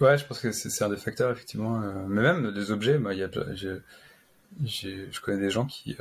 Ouais, 0.00 0.16
je 0.16 0.24
pense 0.24 0.40
que 0.40 0.52
c'est 0.52 0.84
un 0.84 0.88
des 0.88 0.96
facteurs, 0.96 1.30
effectivement. 1.30 1.80
mais 2.08 2.22
même 2.22 2.52
des 2.52 2.70
objets, 2.70 2.98
moi, 2.98 3.14
y 3.14 3.22
a, 3.22 3.30
je 4.64 5.20
connais 5.20 5.40
des 5.40 5.50
gens 5.50 5.66
qui, 5.66 5.96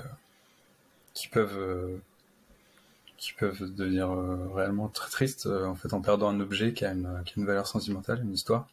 qui 1.14 1.28
peuvent 1.28 2.00
qui 3.20 3.34
peuvent 3.34 3.76
devenir 3.76 4.10
euh, 4.12 4.48
réellement 4.54 4.88
très 4.88 5.10
tristes 5.10 5.46
euh, 5.46 5.66
en 5.66 5.76
fait 5.76 5.94
en 5.94 6.02
perdant 6.02 6.30
un 6.30 6.40
objet 6.40 6.74
qui 6.74 6.86
a 6.86 6.94
une, 6.94 7.22
qui 7.26 7.34
a 7.34 7.42
une 7.42 7.46
valeur 7.46 7.68
sentimentale, 7.68 8.22
une 8.24 8.34
histoire. 8.34 8.68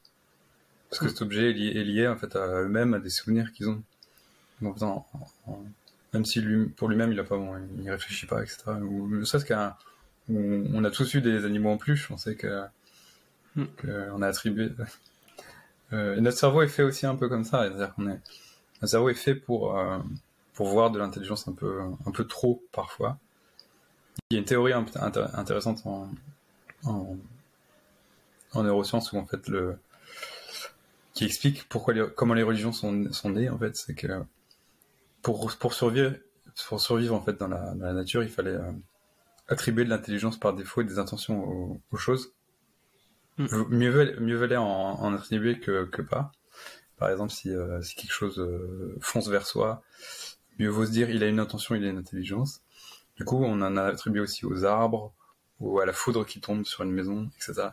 Parce 0.89 1.01
que 1.01 1.09
cet 1.09 1.21
objet 1.21 1.51
est 1.51 1.53
lié, 1.53 1.81
est 1.81 1.85
lié 1.85 2.07
en 2.07 2.17
fait 2.17 2.37
à 2.37 2.63
eux-mêmes, 2.63 2.95
à 2.95 3.01
des 3.01 3.11
souvenirs 3.11 3.53
qu'ils 3.53 3.69
ont. 3.69 3.83
Donc, 4.63 4.79
même 6.17 6.25
si 6.25 6.41
lui, 6.41 6.67
pour 6.71 6.89
lui-même 6.89 7.13
il 7.13 7.21
a 7.21 7.25
pas, 7.25 7.37
bon, 7.37 7.55
il 7.79 7.91
réfléchit 7.91 8.27
pas, 8.27 8.43
etc. 8.43 8.65
Ou 8.83 9.25
ça, 9.25 9.39
c'est 9.39 9.47
qu'un, 9.47 9.77
on 10.31 10.83
a 10.85 10.91
tous 10.91 11.15
eu 11.15 11.21
des 11.21 11.45
animaux 11.45 11.71
en 11.71 11.77
plus. 11.77 12.09
On 12.11 12.17
sait 12.17 12.35
que, 12.35 12.63
hmm. 13.55 13.67
on 14.13 14.23
a 14.23 14.29
attribué. 14.29 14.71
Euh, 15.93 16.17
et 16.17 16.21
notre 16.21 16.37
cerveau 16.37 16.63
est 16.63 16.69
fait 16.69 16.83
aussi 16.83 17.07
un 17.07 17.15
peu 17.15 17.29
comme 17.29 17.45
ça, 17.45 17.63
c'est-à-dire 17.63 17.95
qu'on 17.95 18.09
est, 18.09 18.19
notre 18.83 18.89
cerveau 18.89 19.09
est 19.09 19.15
fait 19.15 19.37
pour 19.37 19.81
pour 20.53 20.67
voir 20.67 20.91
de 20.91 20.99
l'intelligence 20.99 21.47
un 21.47 21.53
peu 21.53 21.81
un 22.05 22.11
peu 22.11 22.25
trop 22.27 22.61
parfois. 22.73 23.19
Il 24.29 24.35
y 24.35 24.37
a 24.37 24.41
une 24.41 24.47
théorie 24.47 24.73
intéressante 24.73 25.87
en, 25.87 26.11
en, 26.83 28.63
neurosciences 28.65 29.13
où 29.13 29.17
en 29.17 29.27
fait 29.27 29.47
le 29.47 29.79
qui 31.15 31.25
explique 31.25 31.69
pourquoi 31.69 31.95
comment 32.17 32.35
les 32.35 32.43
religions 32.43 32.73
sont, 32.73 33.13
sont 33.13 33.31
nées 33.31 33.49
en 33.49 33.57
fait 33.57 33.77
c'est 33.77 33.95
que 33.95 34.09
pour, 35.27 35.57
pour 35.57 35.75
survivre 35.75 36.15
pour 36.69 36.81
survivre 36.81 37.15
en 37.15 37.21
fait 37.21 37.37
dans 37.37 37.49
la, 37.49 37.75
nature 37.93 38.23
il 38.23 38.29
fallait 38.29 38.51
euh, 38.51 38.73
attribuer 39.49 39.85
de 39.85 39.91
l'intelligence 39.91 40.39
par 40.39 40.55
défaut 40.55 40.83
et 40.83 40.85
des 40.85 40.99
intentions 40.99 41.81
aux, 41.91 41.97
choses 41.97 42.33
mm. 43.39 43.47
mieux, 43.71 43.91
valait, 43.91 44.21
mieux 44.21 44.37
valait 44.37 44.57
en, 44.57 45.15
attribuer 45.15 45.59
que, 45.59 45.85
que, 45.87 46.01
pas 46.01 46.33
par 46.97 47.11
exemple 47.11 47.33
si, 47.33 47.51
euh, 47.51 47.83
si 47.83 47.97
quelque 47.97 48.13
chose 48.13 48.39
euh, 48.39 48.97
fonce 49.01 49.29
vers 49.29 49.47
soi 49.47 49.83
mieux 50.59 50.69
vaut 50.69 50.87
se 50.87 50.93
dire 50.93 51.11
il 51.11 51.23
a 51.25 51.27
une 51.27 51.41
intention 51.41 51.75
il 51.75 51.85
a 51.85 51.89
une 51.89 51.99
intelligence 51.99 52.63
du 53.17 53.25
coup, 53.25 53.43
on 53.43 53.63
en 53.63 53.77
a 53.77 53.85
attribué 53.85 54.21
aussi 54.21 54.45
aux 54.45 54.65
arbres, 54.65 55.15
ou 55.59 55.81
à 55.81 55.87
la 55.87 55.95
foudre 55.95 56.27
qui 56.27 56.41
tombe 56.41 56.65
sur 56.65 56.83
une 56.85 56.93
maison, 56.93 57.31
etc. 57.37 57.69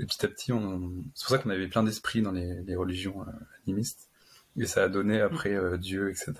Et 0.00 0.04
petit 0.04 0.24
à 0.24 0.28
petit, 0.28 0.52
on... 0.52 1.04
c'est 1.14 1.26
pour 1.26 1.36
ça 1.36 1.38
qu'on 1.38 1.50
avait 1.50 1.68
plein 1.68 1.84
d'esprits 1.84 2.22
dans 2.22 2.32
les, 2.32 2.74
religions 2.74 3.24
animistes, 3.64 4.09
et 4.56 4.66
ça 4.66 4.84
a 4.84 4.88
donné 4.88 5.20
après 5.20 5.54
euh, 5.54 5.76
Dieu, 5.76 6.10
etc. 6.10 6.34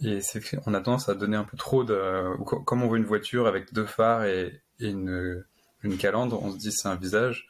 Et 0.00 0.20
c'est 0.20 0.40
on 0.66 0.74
a 0.74 0.80
tendance 0.80 1.08
à 1.08 1.14
donner 1.14 1.36
un 1.36 1.44
peu 1.44 1.56
trop 1.56 1.84
de... 1.84 2.36
Comme 2.44 2.82
on 2.82 2.86
voit 2.86 2.98
une 2.98 3.04
voiture 3.04 3.46
avec 3.46 3.72
deux 3.72 3.86
phares 3.86 4.24
et, 4.24 4.62
une, 4.78 5.44
une 5.82 5.96
calandre, 5.96 6.40
on 6.42 6.52
se 6.52 6.58
dit 6.58 6.70
c'est 6.70 6.88
un 6.88 6.94
visage. 6.94 7.48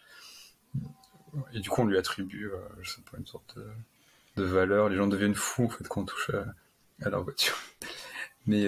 Et 1.52 1.61
du 1.61 1.68
coup, 1.68 1.82
on 1.82 1.86
lui 1.86 1.98
attribue, 1.98 2.46
euh, 2.46 2.59
je 2.80 2.92
sais 2.92 3.02
pas, 3.11 3.18
une 3.18 3.26
sorte 3.26 3.59
de, 4.36 4.42
valeur. 4.44 4.88
Les 4.88 4.96
gens 4.96 5.09
deviennent 5.09 5.34
fous, 5.34 5.64
en 5.64 5.68
fait, 5.68 5.86
quand 5.88 6.02
on 6.02 6.04
touche 6.06 6.30
à, 7.02 7.11
leur 7.11 7.22
voiture. 7.22 7.56
Mais... 8.46 8.66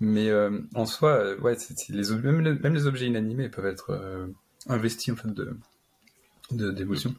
Mais 0.00 0.28
euh, 0.28 0.60
en 0.74 0.86
soi, 0.86 1.12
euh, 1.12 1.38
ouais, 1.38 1.56
même, 1.88 2.74
les 2.74 2.86
objets 2.86 3.06
inanimés 3.06 3.48
peuvent 3.48 3.66
être 3.66 3.90
euh, 3.90 4.26
investis 4.66 5.12
en 5.12 5.16
fait 5.16 5.28
de 5.32 5.56
d'émotions. 6.50 7.14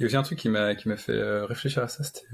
Il 0.00 0.02
y 0.02 0.04
a 0.04 0.06
aussi 0.06 0.16
un 0.16 0.22
truc 0.22 0.38
qui 0.38 0.48
m'a 0.48 0.74
qui 0.74 0.88
m'a 0.88 0.96
fait 0.96 1.22
réfléchir 1.42 1.82
à 1.82 1.88
ça, 1.88 2.02
c'était 2.02 2.26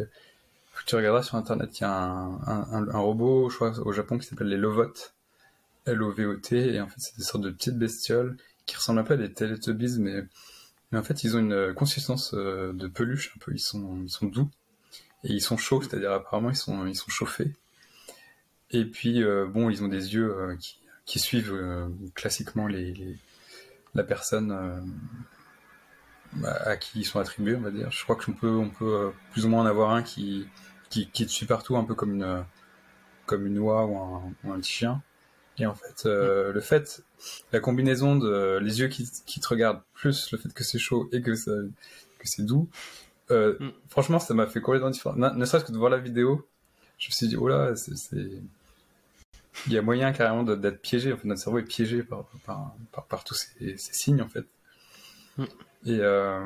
tu 0.87 0.95
regarderas 0.95 1.23
sur 1.23 1.37
internet, 1.37 1.79
il 1.79 1.83
y 1.83 1.85
a 1.85 1.91
un, 1.91 2.89
un, 2.89 2.99
robot, 2.99 3.51
je 3.51 3.57
crois, 3.57 3.79
au 3.81 3.93
Japon 3.93 4.19
qui 4.19 4.27
s'appelle 4.27 4.49
les 4.49 4.59
Lovot, 4.59 4.93
L-O-V-O-T, 5.87 6.75
et 6.75 6.81
en 6.81 6.87
fait 6.87 6.99
c'est 6.99 7.17
des 7.17 7.25
sortes 7.25 7.43
de 7.43 7.51
petites 7.51 7.79
bestioles 7.79 8.37
qui 8.67 8.77
ressemblent 8.77 9.01
un 9.01 9.05
peu 9.05 9.15
à 9.15 9.17
des 9.17 9.33
Teletubbies, 9.33 9.99
mais, 9.99 10.23
mais 10.93 10.99
en 10.99 11.03
fait 11.03 11.25
ils 11.25 11.35
ont 11.37 11.41
une 11.41 11.75
consistance 11.75 12.35
de 12.35 12.87
peluche 12.89 13.33
un 13.35 13.39
peu, 13.41 13.53
ils 13.53 13.59
sont, 13.59 14.01
ils 14.03 14.11
sont 14.11 14.27
doux, 14.27 14.49
et 15.25 15.33
ils 15.33 15.41
sont 15.41 15.57
chauds, 15.57 15.83
c'est-à-dire 15.83 16.13
apparemment 16.13 16.51
ils 16.51 16.57
sont, 16.57 16.87
ils 16.87 16.95
sont 16.95 17.11
chauffés, 17.11 17.53
et 18.71 18.85
puis, 18.85 19.23
euh, 19.23 19.47
bon, 19.47 19.71
ils 19.71 19.83
ont 19.83 19.89
des 19.89 20.15
yeux 20.15 20.35
euh, 20.35 20.57
qui, 20.57 20.79
qui, 21.05 21.19
suivent 21.19 21.55
euh, 21.55 21.89
classiquement 22.15 22.67
les, 22.67 23.17
la 23.95 24.03
personne 24.03 24.53
à 26.45 26.77
qui 26.77 27.01
ils 27.01 27.05
sont 27.05 27.19
attribués, 27.19 27.57
on 27.57 27.61
va 27.61 27.71
dire. 27.71 27.91
Je 27.91 28.03
crois 28.05 28.17
qu'on 28.17 28.33
peut, 28.33 28.51
on 28.51 28.71
peut 28.71 29.13
plus 29.33 29.47
ou 29.47 29.49
moins 29.49 29.63
en 29.63 29.67
avoir 29.67 29.91
un 29.91 30.03
qui, 30.03 30.47
qui, 30.91 31.09
qui 31.11 31.27
te 31.27 31.31
suit 31.31 31.47
partout, 31.47 31.77
un 31.77 31.85
peu 31.85 31.95
comme 31.95 32.15
une, 32.15 32.45
comme 33.27 33.47
une 33.47 33.59
oie 33.59 33.85
ou 33.85 33.99
un, 33.99 34.33
ou 34.45 34.53
un 34.53 34.59
petit 34.59 34.73
chien. 34.73 35.03
Et 35.59 35.67
en 35.67 35.75
fait, 35.75 36.07
euh, 36.07 36.53
le 36.53 36.61
fait, 36.61 37.03
la 37.53 37.61
combinaison 37.61 38.17
de 38.17 38.59
les 38.61 38.81
yeux 38.81 38.89
qui, 38.89 39.09
qui, 39.25 39.41
te 39.41 39.49
regardent, 39.49 39.83
plus 39.95 40.31
le 40.33 40.39
fait 40.39 40.53
que 40.53 40.65
c'est 40.65 40.79
chaud 40.79 41.09
et 41.13 41.23
que, 41.23 41.35
ça, 41.35 41.53
que 42.19 42.29
c'est 42.29 42.45
doux, 42.45 42.69
euh, 43.31 43.57
mm. 43.59 43.73
franchement, 43.89 44.19
ça 44.19 44.35
m'a 44.35 44.47
fait 44.47 44.61
complètement 44.61 44.91
différent. 44.91 45.17
Ne, 45.17 45.31
ne 45.31 45.45
serait-ce 45.45 45.65
que 45.65 45.73
de 45.73 45.79
voir 45.79 45.91
la 45.91 45.99
vidéo, 45.99 46.47
je 46.99 47.09
me 47.09 47.13
suis 47.13 47.29
dit, 47.29 47.37
oh 47.37 47.49
là, 47.49 47.75
c'est, 47.75 47.95
il 49.67 49.73
y 49.73 49.79
a 49.79 49.83
moyen 49.83 50.13
carrément 50.13 50.43
d'être 50.43 50.81
piégé. 50.83 51.13
En 51.13 51.17
fait, 51.17 51.27
notre 51.27 51.41
cerveau 51.41 51.59
est 51.59 51.63
piégé 51.63 52.03
par, 52.03 52.27
par, 52.45 52.75
par, 53.09 53.25
tous 53.25 53.35
ces, 53.35 53.79
ces, 53.79 53.93
signes, 53.95 54.21
en 54.21 54.29
fait. 54.29 54.47
Mm. 55.39 55.45
Et 55.87 56.01
euh, 56.01 56.45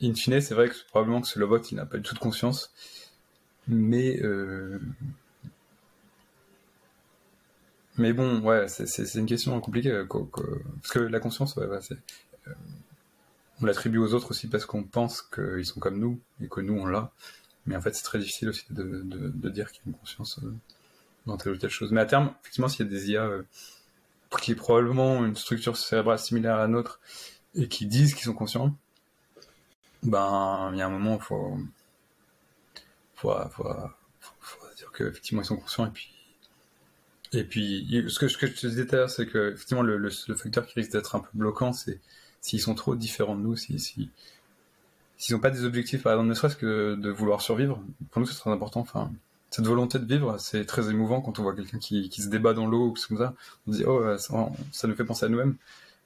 in 0.00 0.14
fine, 0.14 0.40
c'est 0.40 0.54
vrai 0.54 0.68
que 0.68 0.74
probablement 0.88 1.20
que 1.20 1.26
ce 1.26 1.40
robot, 1.40 1.58
il 1.58 1.74
n'a 1.74 1.84
pas 1.84 1.96
du 1.96 2.04
tout 2.04 2.14
de 2.14 2.20
conscience. 2.20 2.72
Mais, 3.66 4.22
euh... 4.22 4.78
mais 7.96 8.12
bon, 8.12 8.38
ouais, 8.40 8.68
c'est 8.68 9.14
une 9.16 9.26
question 9.26 9.60
compliquée. 9.60 9.90
Euh, 9.90 10.06
parce 10.06 10.92
que 10.92 11.00
la 11.00 11.18
conscience, 11.18 11.58
on 13.60 13.66
l'attribue 13.66 13.98
aux 13.98 14.14
autres 14.14 14.30
aussi 14.30 14.46
parce 14.46 14.64
qu'on 14.64 14.84
pense 14.84 15.22
qu'ils 15.22 15.66
sont 15.66 15.80
comme 15.80 15.98
nous 15.98 16.20
et 16.40 16.46
que 16.48 16.60
nous, 16.60 16.74
on 16.74 16.86
l'a. 16.86 17.10
Mais 17.66 17.74
en 17.74 17.80
fait, 17.80 17.94
c'est 17.96 18.04
très 18.04 18.20
difficile 18.20 18.48
aussi 18.48 18.64
de, 18.70 19.02
de, 19.04 19.48
dire 19.50 19.72
qu'il 19.72 19.82
y 19.84 19.88
a 19.88 19.90
une 19.90 19.98
conscience. 19.98 20.40
Dans 21.26 21.36
telle 21.36 21.52
ou 21.52 21.56
telle 21.56 21.68
chose. 21.68 21.90
Mais 21.90 22.00
à 22.00 22.06
terme, 22.06 22.32
effectivement, 22.40 22.68
s'il 22.68 22.86
y 22.86 22.88
a 22.88 22.90
des 22.90 23.10
IA 23.10 23.28
qui 24.40 24.52
ont 24.52 24.56
probablement 24.56 25.26
une 25.26 25.36
structure 25.36 25.76
cérébrale 25.76 26.18
similaire 26.18 26.54
à 26.54 26.58
la 26.58 26.68
nôtre 26.68 27.00
et 27.54 27.68
qui 27.68 27.86
disent 27.86 28.14
qu'ils 28.14 28.24
sont 28.24 28.34
conscients, 28.34 28.74
ben, 30.02 30.70
il 30.72 30.78
y 30.78 30.82
a 30.82 30.86
un 30.86 30.90
moment, 30.90 31.16
il 31.16 31.22
faut, 31.22 31.58
faut, 33.14 33.32
faut, 33.50 33.64
faut, 34.40 34.58
dire 34.76 34.92
qu'effectivement, 34.92 35.42
ils 35.42 35.46
sont 35.46 35.56
conscients 35.56 35.86
et 35.86 35.90
puis, 35.90 36.10
et 37.32 37.44
puis, 37.44 37.86
ce 38.08 38.18
que, 38.18 38.28
ce 38.28 38.38
que 38.38 38.46
je 38.46 38.54
te 38.54 38.66
disais 38.66 38.86
tout 38.86 38.94
à 38.94 38.98
l'heure, 38.98 39.10
c'est 39.10 39.26
que, 39.26 39.52
effectivement, 39.52 39.82
le, 39.82 39.98
le, 39.98 40.10
facteur 40.10 40.66
qui 40.66 40.74
risque 40.80 40.92
d'être 40.92 41.14
un 41.14 41.20
peu 41.20 41.28
bloquant, 41.34 41.72
c'est 41.72 42.00
s'ils 42.40 42.60
sont 42.60 42.74
trop 42.74 42.94
différents 42.94 43.36
de 43.36 43.42
nous, 43.42 43.56
si, 43.56 43.78
si, 43.78 44.10
s'ils 45.18 45.34
n'ont 45.34 45.40
pas 45.40 45.50
des 45.50 45.64
objectifs, 45.64 46.02
par 46.02 46.14
exemple, 46.14 46.28
ne 46.30 46.34
serait-ce 46.34 46.56
que 46.56 46.94
de 46.94 47.10
vouloir 47.10 47.42
survivre, 47.42 47.82
pour 48.10 48.20
nous, 48.20 48.26
c'est 48.26 48.38
très 48.38 48.50
important. 48.50 48.80
Enfin, 48.80 49.12
cette 49.50 49.66
volonté 49.66 49.98
de 49.98 50.06
vivre, 50.06 50.38
c'est 50.38 50.64
très 50.64 50.88
émouvant 50.90 51.20
quand 51.20 51.38
on 51.38 51.42
voit 51.42 51.54
quelqu'un 51.54 51.78
qui, 51.78 52.08
qui, 52.08 52.22
se 52.22 52.28
débat 52.28 52.54
dans 52.54 52.66
l'eau 52.66 52.88
ou 52.88 52.94
comme 53.08 53.18
ça. 53.18 53.34
On 53.66 53.72
dit, 53.72 53.84
oh, 53.86 54.16
ça, 54.16 54.50
ça 54.72 54.88
nous 54.88 54.94
fait 54.94 55.04
penser 55.04 55.26
à 55.26 55.28
nous-mêmes. 55.28 55.56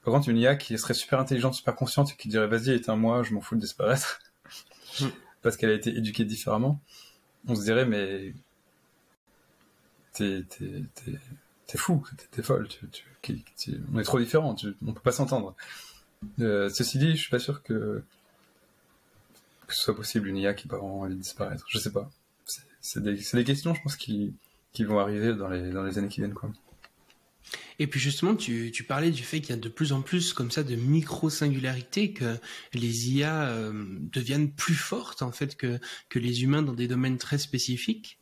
Par 0.05 0.13
contre, 0.13 0.29
une 0.29 0.39
IA 0.39 0.57
qui 0.57 0.77
serait 0.79 0.95
super 0.95 1.21
intelligente, 1.21 1.55
super 1.55 1.77
consciente 1.77 2.11
et 2.13 2.17
qui 2.17 2.29
dirait, 2.29 2.49
vas-y, 2.49 2.71
éteins-moi, 2.71 3.23
je 3.23 3.35
m'en 3.35 3.41
fous 3.41 3.55
de 3.55 3.61
disparaître. 3.61 4.21
Parce 5.43 5.57
qu'elle 5.57 5.71
a 5.71 5.75
été 5.75 5.91
éduquée 5.91 6.25
différemment. 6.25 6.81
On 7.47 7.55
se 7.55 7.63
dirait, 7.63 7.87
mais. 7.87 8.35
t'es, 10.13 10.45
fou, 11.77 12.05
t'es, 12.31 12.43
folle, 12.43 12.69
on 13.93 13.99
est 13.99 14.05
trop 14.05 14.19
différents, 14.19 14.55
on 14.87 14.93
peut 14.93 15.01
pas 15.01 15.13
s'entendre. 15.13 15.57
Euh, 16.41 16.69
ceci 16.69 16.99
dit, 16.99 17.13
je 17.13 17.21
suis 17.21 17.31
pas 17.31 17.41
sûr 17.41 17.63
que, 17.63 18.03
que 19.67 19.75
ce 19.75 19.83
soit 19.83 19.97
possible 19.97 20.29
une 20.29 20.37
IA 20.37 20.55
qui 20.55 20.69
va 20.69 20.77
vraiment 20.77 21.01
envie 21.01 21.15
de 21.15 21.21
disparaître. 21.21 21.65
Je 21.69 21.79
sais 21.79 21.91
pas. 21.91 22.11
C'est, 22.81 23.03
des, 23.03 23.15
des, 23.15 23.45
questions, 23.45 23.75
je 23.75 23.83
pense, 23.83 23.97
qui, 23.97 24.35
qui 24.73 24.85
vont 24.85 24.99
arriver 24.99 25.35
dans 25.35 25.49
les, 25.49 25.71
dans 25.71 25.85
les 25.85 25.99
années 25.99 26.09
qui 26.09 26.21
viennent, 26.21 26.35
quoi. 26.35 26.51
Et 27.79 27.87
puis 27.87 28.01
justement, 28.01 28.35
tu, 28.35 28.73
parlais 28.87 29.11
du 29.11 29.23
fait 29.23 29.41
qu'il 29.41 29.51
y 29.51 29.59
a 29.59 29.61
de 29.61 29.69
plus 29.69 29.93
en 29.93 30.03
plus 30.03 30.33
comme 30.33 30.51
ça 30.51 30.63
de 30.63 30.75
micro-singularités, 30.75 32.13
que 32.13 32.37
les 32.75 33.11
IA 33.11 33.49
euh, 33.49 33.73
deviennent 34.01 34.53
plus 34.53 34.75
fortes 34.75 35.23
en 35.23 35.33
fait 35.33 35.57
que, 35.57 35.79
les 36.15 36.43
humains 36.43 36.63
dans 36.63 36.75
des 36.75 36.89
domaines 36.89 37.19
très 37.19 37.39
spécifiques. 37.39 38.19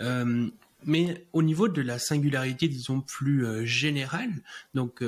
Euh, 0.00 0.48
mais 0.84 1.26
au 1.32 1.44
niveau 1.44 1.68
de 1.68 1.80
la 1.80 2.00
singularité, 2.00 2.66
disons, 2.66 3.00
plus 3.00 3.46
euh, 3.46 3.64
générale, 3.64 4.32
donc 4.74 5.04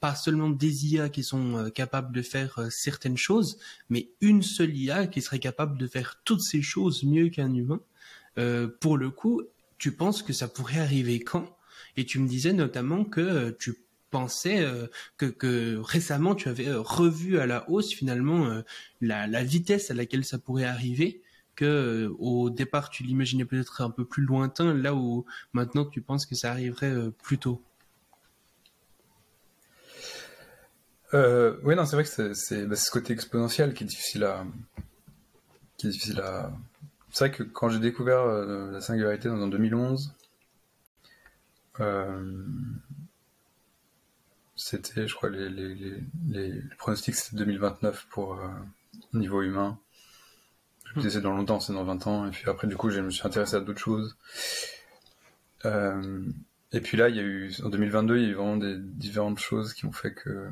pas 0.00 0.14
seulement 0.14 0.50
des 0.50 0.86
IA 0.86 1.08
qui 1.08 1.22
sont 1.22 1.70
capables 1.74 2.14
de 2.14 2.22
faire 2.22 2.60
certaines 2.70 3.16
choses, 3.16 3.58
mais 3.88 4.10
une 4.20 4.42
seule 4.42 4.76
IA 4.76 5.06
qui 5.06 5.22
serait 5.22 5.38
capable 5.38 5.78
de 5.78 5.86
faire 5.86 6.20
toutes 6.24 6.42
ces 6.42 6.60
choses 6.62 7.04
mieux 7.04 7.28
qu'un 7.28 7.54
humain, 7.54 7.80
pour 8.80 8.98
le 8.98 9.10
coup, 9.10 9.42
tu 9.78 9.92
penses 9.92 10.22
que 10.22 10.32
ça 10.32 10.48
pourrait 10.48 10.80
arriver 10.80 11.20
quand? 11.20 11.53
Et 11.96 12.04
tu 12.04 12.18
me 12.18 12.28
disais 12.28 12.52
notamment 12.52 13.04
que 13.04 13.20
euh, 13.20 13.56
tu 13.58 13.74
pensais 14.10 14.60
euh, 14.60 14.86
que, 15.16 15.78
récemment 15.78 16.34
tu 16.34 16.48
avais 16.48 16.68
euh, 16.68 16.80
revu 16.80 17.38
à 17.38 17.46
la 17.46 17.68
hausse 17.68 17.92
finalement 17.92 18.62
la, 19.00 19.42
vitesse 19.42 19.90
à 19.90 19.94
laquelle 19.94 20.24
ça 20.24 20.38
pourrait 20.38 20.64
arriver 20.64 21.22
que 21.56 22.12
au 22.18 22.50
départ 22.50 22.90
tu 22.90 23.02
l'imaginais 23.02 23.44
peut-être 23.44 23.80
un 23.80 23.90
peu 23.90 24.04
plus 24.04 24.24
lointain 24.24 24.74
là 24.74 24.94
où 24.94 25.24
maintenant 25.52 25.84
tu 25.84 26.00
penses 26.00 26.26
que 26.26 26.34
ça 26.34 26.50
arriverait 26.50 27.10
plus 27.22 27.38
tôt. 27.38 27.62
oui 31.12 31.76
non 31.76 31.86
c'est 31.86 31.94
vrai 31.96 32.04
que 32.04 32.28
bah, 32.28 32.34
c'est 32.34 32.76
ce 32.76 32.90
côté 32.90 33.12
exponentiel 33.12 33.72
qui 33.74 33.84
est 33.84 33.86
difficile 33.86 34.24
à 34.24 34.44
qui 35.76 35.88
à 36.20 36.52
c'est 37.14 37.28
vrai 37.28 37.30
que 37.30 37.44
quand 37.44 37.68
j'ai 37.68 37.78
découvert 37.78 38.26
la 38.26 38.80
singularité 38.80 39.28
en 39.28 39.46
2011 39.46 40.08
euh, 40.08 40.23
c'était, 44.56 45.08
je 45.08 45.14
crois, 45.14 45.30
les, 45.30 45.48
les, 45.48 45.74
les, 45.74 46.02
les 46.28 46.62
pronostics, 46.78 47.14
c'était 47.14 47.36
2029 47.36 48.06
pour 48.10 48.34
euh, 48.34 48.48
niveau 49.12 49.42
humain. 49.42 49.78
Je 50.86 50.98
me 50.98 51.02
disais 51.02 51.20
dans 51.20 51.36
longtemps, 51.36 51.60
c'est 51.60 51.72
dans 51.72 51.84
20 51.84 52.06
ans. 52.06 52.26
Et 52.26 52.30
puis 52.30 52.48
après, 52.48 52.66
du 52.68 52.76
coup, 52.76 52.90
je 52.90 53.00
me 53.00 53.10
suis 53.10 53.26
intéressé 53.26 53.56
à 53.56 53.60
d'autres 53.60 53.80
choses. 53.80 54.16
Euh, 55.64 56.22
et 56.72 56.80
puis 56.80 56.96
là, 56.96 57.08
il 57.08 57.16
y 57.16 57.20
a 57.20 57.22
eu, 57.22 57.52
en 57.64 57.68
2022, 57.68 58.16
il 58.16 58.22
y 58.22 58.26
a 58.26 58.28
eu 58.28 58.34
vraiment 58.34 58.56
des 58.56 58.78
différentes 58.78 59.38
choses 59.38 59.74
qui 59.74 59.86
ont 59.86 59.92
fait 59.92 60.14
que. 60.14 60.48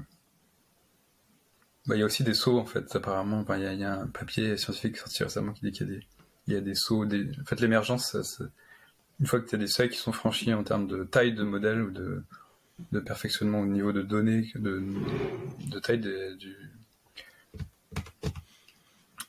Bah, 1.86 1.96
il 1.96 1.98
y 1.98 2.02
a 2.02 2.06
aussi 2.06 2.22
des 2.24 2.34
sauts, 2.34 2.58
en 2.58 2.64
fait, 2.64 2.94
apparemment. 2.94 3.40
Enfin, 3.40 3.56
il, 3.56 3.62
y 3.62 3.66
a, 3.66 3.72
il 3.72 3.80
y 3.80 3.84
a 3.84 4.00
un 4.00 4.06
papier 4.06 4.56
scientifique 4.56 4.96
sorti 4.96 5.22
récemment 5.22 5.52
qui 5.52 5.62
dit 5.62 5.72
qu'il 5.72 5.88
y 5.88 5.90
a 5.90 5.94
des, 5.94 6.06
il 6.48 6.54
y 6.54 6.56
a 6.56 6.60
des 6.60 6.74
sauts. 6.74 7.06
Des... 7.06 7.30
En 7.40 7.44
fait, 7.44 7.60
l'émergence, 7.60 8.12
ça, 8.12 8.44
une 9.22 9.28
fois 9.28 9.40
que 9.40 9.48
tu 9.48 9.54
as 9.54 9.58
des 9.58 9.68
seuils 9.68 9.88
qui 9.88 9.98
sont 9.98 10.10
franchis 10.10 10.52
en 10.52 10.64
termes 10.64 10.88
de 10.88 11.04
taille 11.04 11.32
de 11.32 11.44
modèle 11.44 11.80
ou 11.80 11.90
de, 11.92 12.24
perfectionnement 13.00 13.60
au 13.60 13.66
niveau 13.66 13.92
de 13.92 14.02
données, 14.02 14.50
de, 14.56 15.78
taille 15.78 16.04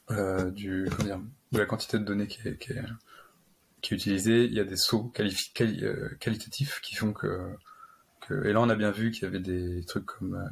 euh, 0.09 0.49
du 0.49 0.87
comment 0.89 1.03
dire, 1.03 1.21
de 1.51 1.59
la 1.59 1.65
quantité 1.67 1.99
de 1.99 2.03
données 2.03 2.25
qui 2.25 2.39
est, 2.47 2.57
utilisée, 3.91 4.45
il 4.45 4.53
y 4.53 4.59
a 4.59 4.63
des 4.63 4.77
sauts 4.77 5.13
euh, 5.19 6.09
qualitatifs 6.19 6.81
qui 6.81 6.95
font 6.95 7.13
que, 7.13 7.55
et 8.31 8.51
là 8.51 8.61
on 8.61 8.69
a 8.69 8.75
bien 8.75 8.89
vu 8.89 9.11
qu'il 9.11 9.23
y 9.23 9.25
avait 9.27 9.39
des 9.39 9.85
trucs 9.85 10.07
comme 10.07 10.33
euh, 10.33 10.49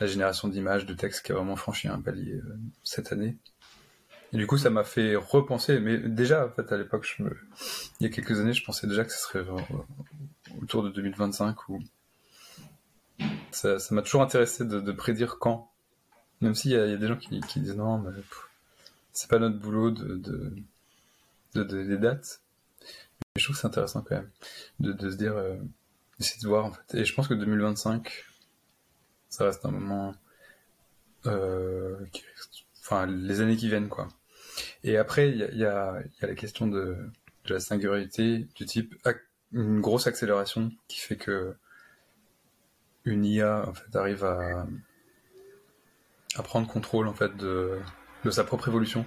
la 0.00 0.06
génération 0.06 0.48
d'images, 0.48 0.86
de 0.86 0.94
textes 0.94 1.26
qui 1.26 1.32
a 1.32 1.34
vraiment 1.34 1.56
franchi 1.56 1.88
un 1.88 2.00
palier 2.00 2.40
cette 2.84 3.12
année. 3.12 3.36
Et 4.32 4.38
du 4.38 4.46
coup, 4.46 4.56
ça 4.56 4.70
m'a 4.70 4.84
fait 4.84 5.14
repenser. 5.14 5.78
Mais 5.80 5.98
déjà, 5.98 6.46
en 6.46 6.50
fait, 6.50 6.72
à 6.72 6.78
l'époque, 6.78 7.06
je 7.06 7.22
me... 7.22 7.36
il 8.00 8.04
y 8.04 8.06
a 8.06 8.12
quelques 8.12 8.40
années, 8.40 8.54
je 8.54 8.64
pensais 8.64 8.86
déjà 8.86 9.04
que 9.04 9.12
ce 9.12 9.18
serait 9.18 9.44
autour 10.60 10.82
de 10.82 10.88
2025 10.90 11.68
ou 11.68 11.80
ça, 13.50 13.76
m'a 13.90 14.02
toujours 14.02 14.22
intéressé 14.22 14.64
de, 14.64 14.92
prédire 14.92 15.38
quand. 15.38 15.70
Même 16.40 16.54
s'il 16.54 16.72
y, 16.72 16.76
a 16.76 16.96
des 16.96 17.06
gens 17.06 17.16
qui, 17.16 17.60
disent 17.60 17.76
non, 17.76 17.98
mais 17.98 18.10
c'est 19.12 19.30
pas 19.30 19.38
notre 19.38 19.58
boulot 19.58 19.90
de, 19.90 20.16
de, 21.54 21.62
des 21.62 21.98
dates. 21.98 22.40
Mais 22.80 23.40
je 23.40 23.44
trouve 23.44 23.54
que 23.54 23.60
c'est 23.60 23.68
intéressant 23.68 24.02
quand 24.02 24.16
même 24.16 24.30
de, 24.80 25.10
se 25.10 25.16
dire, 25.16 25.36
euh, 25.36 25.56
d'essayer 26.18 26.42
de 26.42 26.48
voir 26.48 26.64
en 26.64 26.72
fait. 26.72 26.98
Et 26.98 27.04
je 27.04 27.14
pense 27.14 27.28
que 27.28 27.34
2025, 27.34 28.24
ça 29.28 29.44
reste 29.44 29.64
un 29.64 29.70
moment, 29.70 30.14
euh, 31.26 31.96
enfin 32.80 33.06
les 33.06 33.40
années 33.40 33.56
qui 33.56 33.68
viennent 33.68 33.88
quoi. 33.88 34.08
Et 34.84 34.96
après, 34.96 35.30
il 35.30 35.58
y 35.58 35.64
a, 35.64 36.02
la 36.20 36.34
question 36.34 36.66
de, 36.66 36.96
la 37.48 37.60
singularité 37.60 38.46
du 38.54 38.66
type 38.66 38.94
une 39.52 39.80
grosse 39.80 40.06
accélération 40.06 40.72
qui 40.88 40.98
fait 40.98 41.16
que 41.16 41.54
une 43.04 43.24
IA 43.24 43.70
arrive 43.94 44.24
à, 44.24 44.66
à 46.36 46.42
prendre 46.42 46.66
contrôle 46.66 47.08
en 47.08 47.14
fait 47.14 47.36
de, 47.36 47.78
sa 48.30 48.44
propre 48.44 48.68
évolution. 48.68 49.04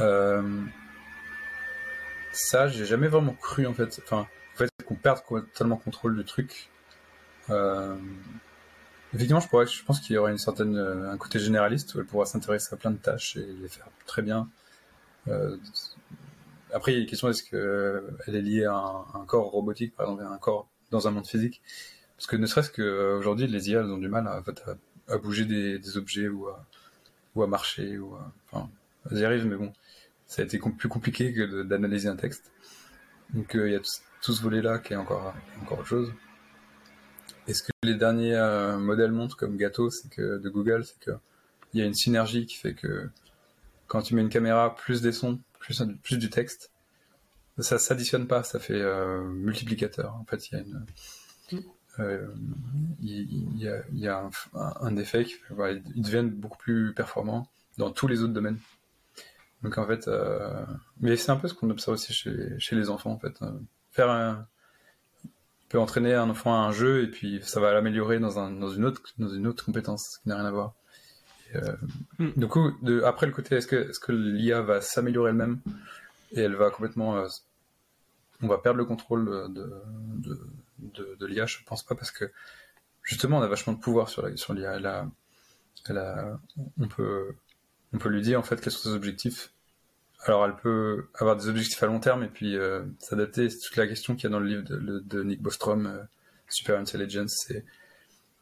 Euh, 0.00 0.62
ça, 2.32 2.68
j'ai 2.68 2.84
jamais 2.84 3.08
vraiment 3.08 3.34
cru 3.34 3.66
en 3.66 3.74
fait. 3.74 4.00
Enfin, 4.02 4.26
en 4.54 4.56
fait, 4.56 4.70
qu'on 4.86 4.96
perde 4.96 5.20
totalement 5.26 5.76
contrôle 5.76 6.16
du 6.16 6.24
truc. 6.24 6.68
Euh, 7.50 7.96
Effectivement, 9.14 9.38
je, 9.38 9.84
pense 9.84 10.00
qu'il 10.00 10.16
y 10.16 10.18
aurait 10.18 10.32
une 10.32 10.38
certaine, 10.38 10.76
euh, 10.76 11.12
un 11.12 11.16
côté 11.16 11.38
généraliste 11.38 11.94
où 11.94 12.00
elle 12.00 12.04
pourra 12.06 12.26
s'intéresser 12.26 12.74
à 12.74 12.76
plein 12.76 12.90
de 12.90 12.96
tâches 12.96 13.36
et 13.36 13.46
les 13.46 13.68
faire 13.68 13.86
très 14.06 14.22
bien. 14.22 14.48
Euh, 15.28 15.56
après, 16.72 16.92
il 16.92 16.94
y 16.96 16.98
a 16.98 17.00
une 17.02 17.06
question 17.06 17.28
est-ce 17.28 17.44
qu'elle 17.44 17.60
euh, 17.60 18.10
est 18.26 18.40
liée 18.40 18.64
à 18.64 18.74
un, 18.74 19.24
corps 19.24 19.52
robotique, 19.52 19.94
par 19.94 20.06
exemple, 20.06 20.24
à 20.24 20.34
un 20.34 20.38
corps 20.38 20.68
dans 20.90 21.06
un 21.06 21.12
monde 21.12 21.28
physique? 21.28 21.62
Parce 22.16 22.26
que 22.26 22.34
ne 22.34 22.46
serait-ce 22.46 22.72
qu'aujourd'hui, 22.72 23.46
les 23.46 23.70
IA, 23.70 23.80
elles 23.80 23.92
ont 23.92 23.98
du 23.98 24.08
mal 24.08 24.26
à, 24.26 25.18
bouger 25.18 25.44
des, 25.44 25.96
objets 25.96 26.26
ou 26.26 26.48
à, 27.40 27.46
marcher. 27.46 27.98
Ou 27.98 28.16
enfin, 28.50 28.68
elles 29.10 29.18
y 29.18 29.24
arrivent, 29.24 29.46
mais 29.46 29.56
bon, 29.56 29.72
ça 30.26 30.42
a 30.42 30.44
été 30.44 30.58
plus 30.58 30.88
compliqué 30.88 31.32
que 31.32 31.62
d'analyser 31.62 32.08
un 32.08 32.16
texte. 32.16 32.50
Donc 33.32 33.52
il 33.54 33.70
y 33.70 33.76
a 33.76 33.80
tout, 34.22 34.32
ce 34.32 34.42
volet-là 34.42 34.78
qui 34.78 34.94
est 34.94 34.96
encore, 34.96 35.34
encore 35.62 35.78
autre 35.78 35.88
chose. 35.88 36.12
Et 37.46 37.54
ce 37.54 37.62
que 37.62 37.73
les 37.84 37.94
derniers 37.94 38.34
euh, 38.34 38.78
modèles 38.78 39.12
montrent 39.12 39.36
comme 39.36 39.56
gâteau, 39.56 39.90
c'est 39.90 40.08
que 40.10 40.38
de 40.38 40.48
Google, 40.48 40.84
c'est 40.84 40.98
que 40.98 41.12
il 41.72 41.80
y 41.80 41.82
a 41.82 41.86
une 41.86 41.94
synergie 41.94 42.46
qui 42.46 42.56
fait 42.56 42.74
que 42.74 43.08
quand 43.86 44.02
tu 44.02 44.14
mets 44.14 44.22
une 44.22 44.28
caméra 44.28 44.74
plus 44.74 45.02
des 45.02 45.12
sons, 45.12 45.40
plus, 45.58 46.18
du 46.18 46.30
texte, 46.30 46.70
ça 47.58 47.78
s'additionne 47.78 48.26
pas, 48.26 48.42
ça 48.42 48.58
fait 48.58 48.80
euh, 48.80 49.22
multiplicateur. 49.24 50.14
En 50.14 50.24
fait, 50.24 50.50
il 50.50 50.64
y 51.48 51.58
a 51.58 51.60
euh, 52.00 52.28
un, 54.54 54.96
effet 54.96 55.24
qui 55.24 55.34
fait, 55.34 55.82
ils 55.94 56.02
deviennent 56.02 56.30
beaucoup 56.30 56.58
plus 56.58 56.92
performants 56.94 57.48
dans 57.78 57.90
tous 57.90 58.06
les 58.06 58.22
autres 58.22 58.32
domaines. 58.32 58.58
Donc 59.62 59.78
en 59.78 59.86
fait, 59.86 60.08
mais 61.00 61.16
c'est 61.16 61.30
un 61.30 61.36
peu 61.36 61.48
ce 61.48 61.54
qu'on 61.54 61.70
observe 61.70 61.94
aussi 61.94 62.12
chez, 62.12 62.58
chez 62.58 62.76
les 62.76 62.90
enfants 62.90 63.12
en 63.12 63.18
fait. 63.18 63.40
Faire 63.92 64.10
un, 64.10 64.46
peut 65.74 65.80
entraîner 65.80 66.14
un 66.14 66.30
enfant 66.30 66.54
à 66.54 66.58
un 66.68 66.70
jeu 66.70 67.02
et 67.02 67.08
puis 67.08 67.40
ça 67.42 67.58
va 67.58 67.72
l'améliorer 67.72 68.20
dans, 68.20 68.38
un, 68.38 68.48
dans, 68.52 68.68
une 68.68 68.84
autre, 68.84 69.02
dans 69.18 69.28
une 69.28 69.44
autre 69.48 69.64
compétence 69.64 70.18
qui 70.18 70.28
n'a 70.28 70.36
rien 70.36 70.44
à 70.44 70.52
voir. 70.52 70.72
euh, 71.56 71.74
hmm. 72.20 72.30
Du 72.36 72.46
coup, 72.46 72.70
de, 72.82 73.02
après 73.02 73.26
le 73.26 73.32
côté, 73.32 73.56
est-ce 73.56 73.66
que, 73.66 73.90
est-ce 73.90 73.98
que 73.98 74.12
l'IA 74.12 74.62
va 74.62 74.80
s'améliorer 74.80 75.30
elle-même 75.30 75.58
et 76.30 76.42
elle 76.42 76.54
va 76.54 76.70
complètement. 76.70 77.16
Euh, 77.16 77.26
on 78.40 78.46
va 78.46 78.58
perdre 78.58 78.78
le 78.78 78.84
contrôle 78.84 79.24
de, 79.52 79.72
de, 80.20 80.40
de, 80.78 81.16
de 81.18 81.26
l'IA 81.26 81.46
Je 81.46 81.58
pense 81.66 81.82
pas 81.82 81.96
parce 81.96 82.12
que 82.12 82.30
justement, 83.02 83.38
on 83.38 83.42
a 83.42 83.48
vachement 83.48 83.72
de 83.72 83.80
pouvoir 83.80 84.08
sur, 84.08 84.22
la, 84.22 84.36
sur 84.36 84.54
l'IA. 84.54 84.76
Elle 84.76 84.86
a, 84.86 85.08
elle 85.88 85.98
a, 85.98 86.38
on, 86.78 86.86
peut, 86.86 87.34
on 87.92 87.98
peut 87.98 88.10
lui 88.10 88.22
dire 88.22 88.38
en 88.38 88.44
fait 88.44 88.60
quels 88.60 88.72
sont 88.72 88.90
ses 88.90 88.94
objectifs 88.94 89.52
alors, 90.26 90.46
elle 90.46 90.56
peut 90.56 91.08
avoir 91.14 91.36
des 91.36 91.48
objectifs 91.48 91.82
à 91.82 91.86
long 91.86 92.00
terme 92.00 92.22
et 92.22 92.28
puis 92.28 92.56
euh, 92.56 92.82
s'adapter. 92.98 93.50
C'est 93.50 93.58
toute 93.58 93.76
la 93.76 93.86
question 93.86 94.14
qu'il 94.14 94.24
y 94.24 94.26
a 94.28 94.30
dans 94.30 94.40
le 94.40 94.46
livre 94.46 94.62
de, 94.62 95.22
Nick 95.22 95.42
Bostrom, 95.42 95.86
euh, 95.86 96.02
Super 96.48 96.78
Intelligence. 96.78 97.44
C'est 97.46 97.64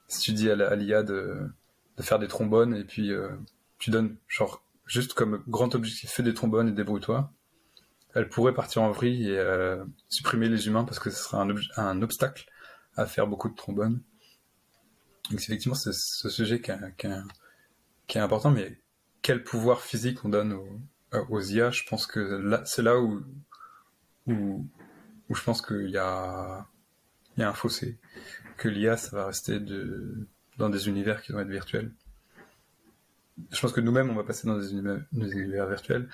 si 0.06 0.20
tu 0.20 0.32
dis 0.32 0.48
à 0.48 0.76
l'IA 0.76 1.02
de, 1.02 1.50
faire 1.98 2.20
des 2.20 2.28
trombones 2.28 2.74
et 2.76 2.84
puis 2.84 3.10
euh, 3.10 3.30
tu 3.78 3.90
donnes, 3.90 4.16
genre, 4.28 4.64
juste 4.86 5.14
comme 5.14 5.42
grand 5.48 5.74
objectif, 5.74 6.10
fais 6.10 6.22
des 6.22 6.34
trombones 6.34 6.68
et 6.68 6.72
débrouille-toi. 6.72 7.32
Elle 8.14 8.28
pourrait 8.28 8.54
partir 8.54 8.82
en 8.82 8.90
vrille 8.90 9.30
et 9.30 9.76
supprimer 10.08 10.48
les 10.48 10.66
humains 10.66 10.84
parce 10.84 10.98
que 10.98 11.08
ce 11.08 11.22
serait 11.22 11.38
un, 11.78 12.02
obstacle 12.02 12.44
à 12.94 13.06
faire 13.06 13.26
beaucoup 13.26 13.48
de 13.48 13.54
trombones. 13.54 14.02
Donc, 15.30 15.40
effectivement, 15.40 15.74
c'est 15.74 15.94
ce 15.94 16.28
sujet 16.28 16.60
qui 16.60 16.70
est, 16.70 18.18
important, 18.18 18.50
mais 18.50 18.78
quel 19.22 19.42
pouvoir 19.42 19.80
physique 19.80 20.22
on 20.26 20.28
donne 20.28 20.52
aux, 20.52 20.78
aux 21.28 21.40
IA, 21.40 21.70
je 21.70 21.84
pense 21.88 22.06
que 22.06 22.60
c'est 22.64 22.82
là 22.82 22.98
où, 22.98 23.22
où, 24.26 24.66
où 25.28 25.34
je 25.34 25.42
pense 25.42 25.62
qu'il 25.62 25.90
y 25.90 25.98
a, 25.98 26.66
y 27.36 27.42
a 27.42 27.48
un 27.48 27.52
fossé, 27.52 27.98
que 28.56 28.68
l'IA, 28.68 28.96
ça 28.96 29.16
va 29.16 29.26
rester 29.26 29.60
de, 29.60 30.26
dans 30.58 30.68
des 30.68 30.88
univers 30.88 31.22
qui 31.22 31.32
vont 31.32 31.40
être 31.40 31.48
virtuels. 31.48 31.92
Je 33.50 33.60
pense 33.60 33.72
que 33.72 33.80
nous-mêmes, 33.80 34.10
on 34.10 34.14
va 34.14 34.24
passer 34.24 34.46
dans 34.46 34.58
des 34.58 34.72
univers, 34.72 35.66
virtuels, 35.66 36.08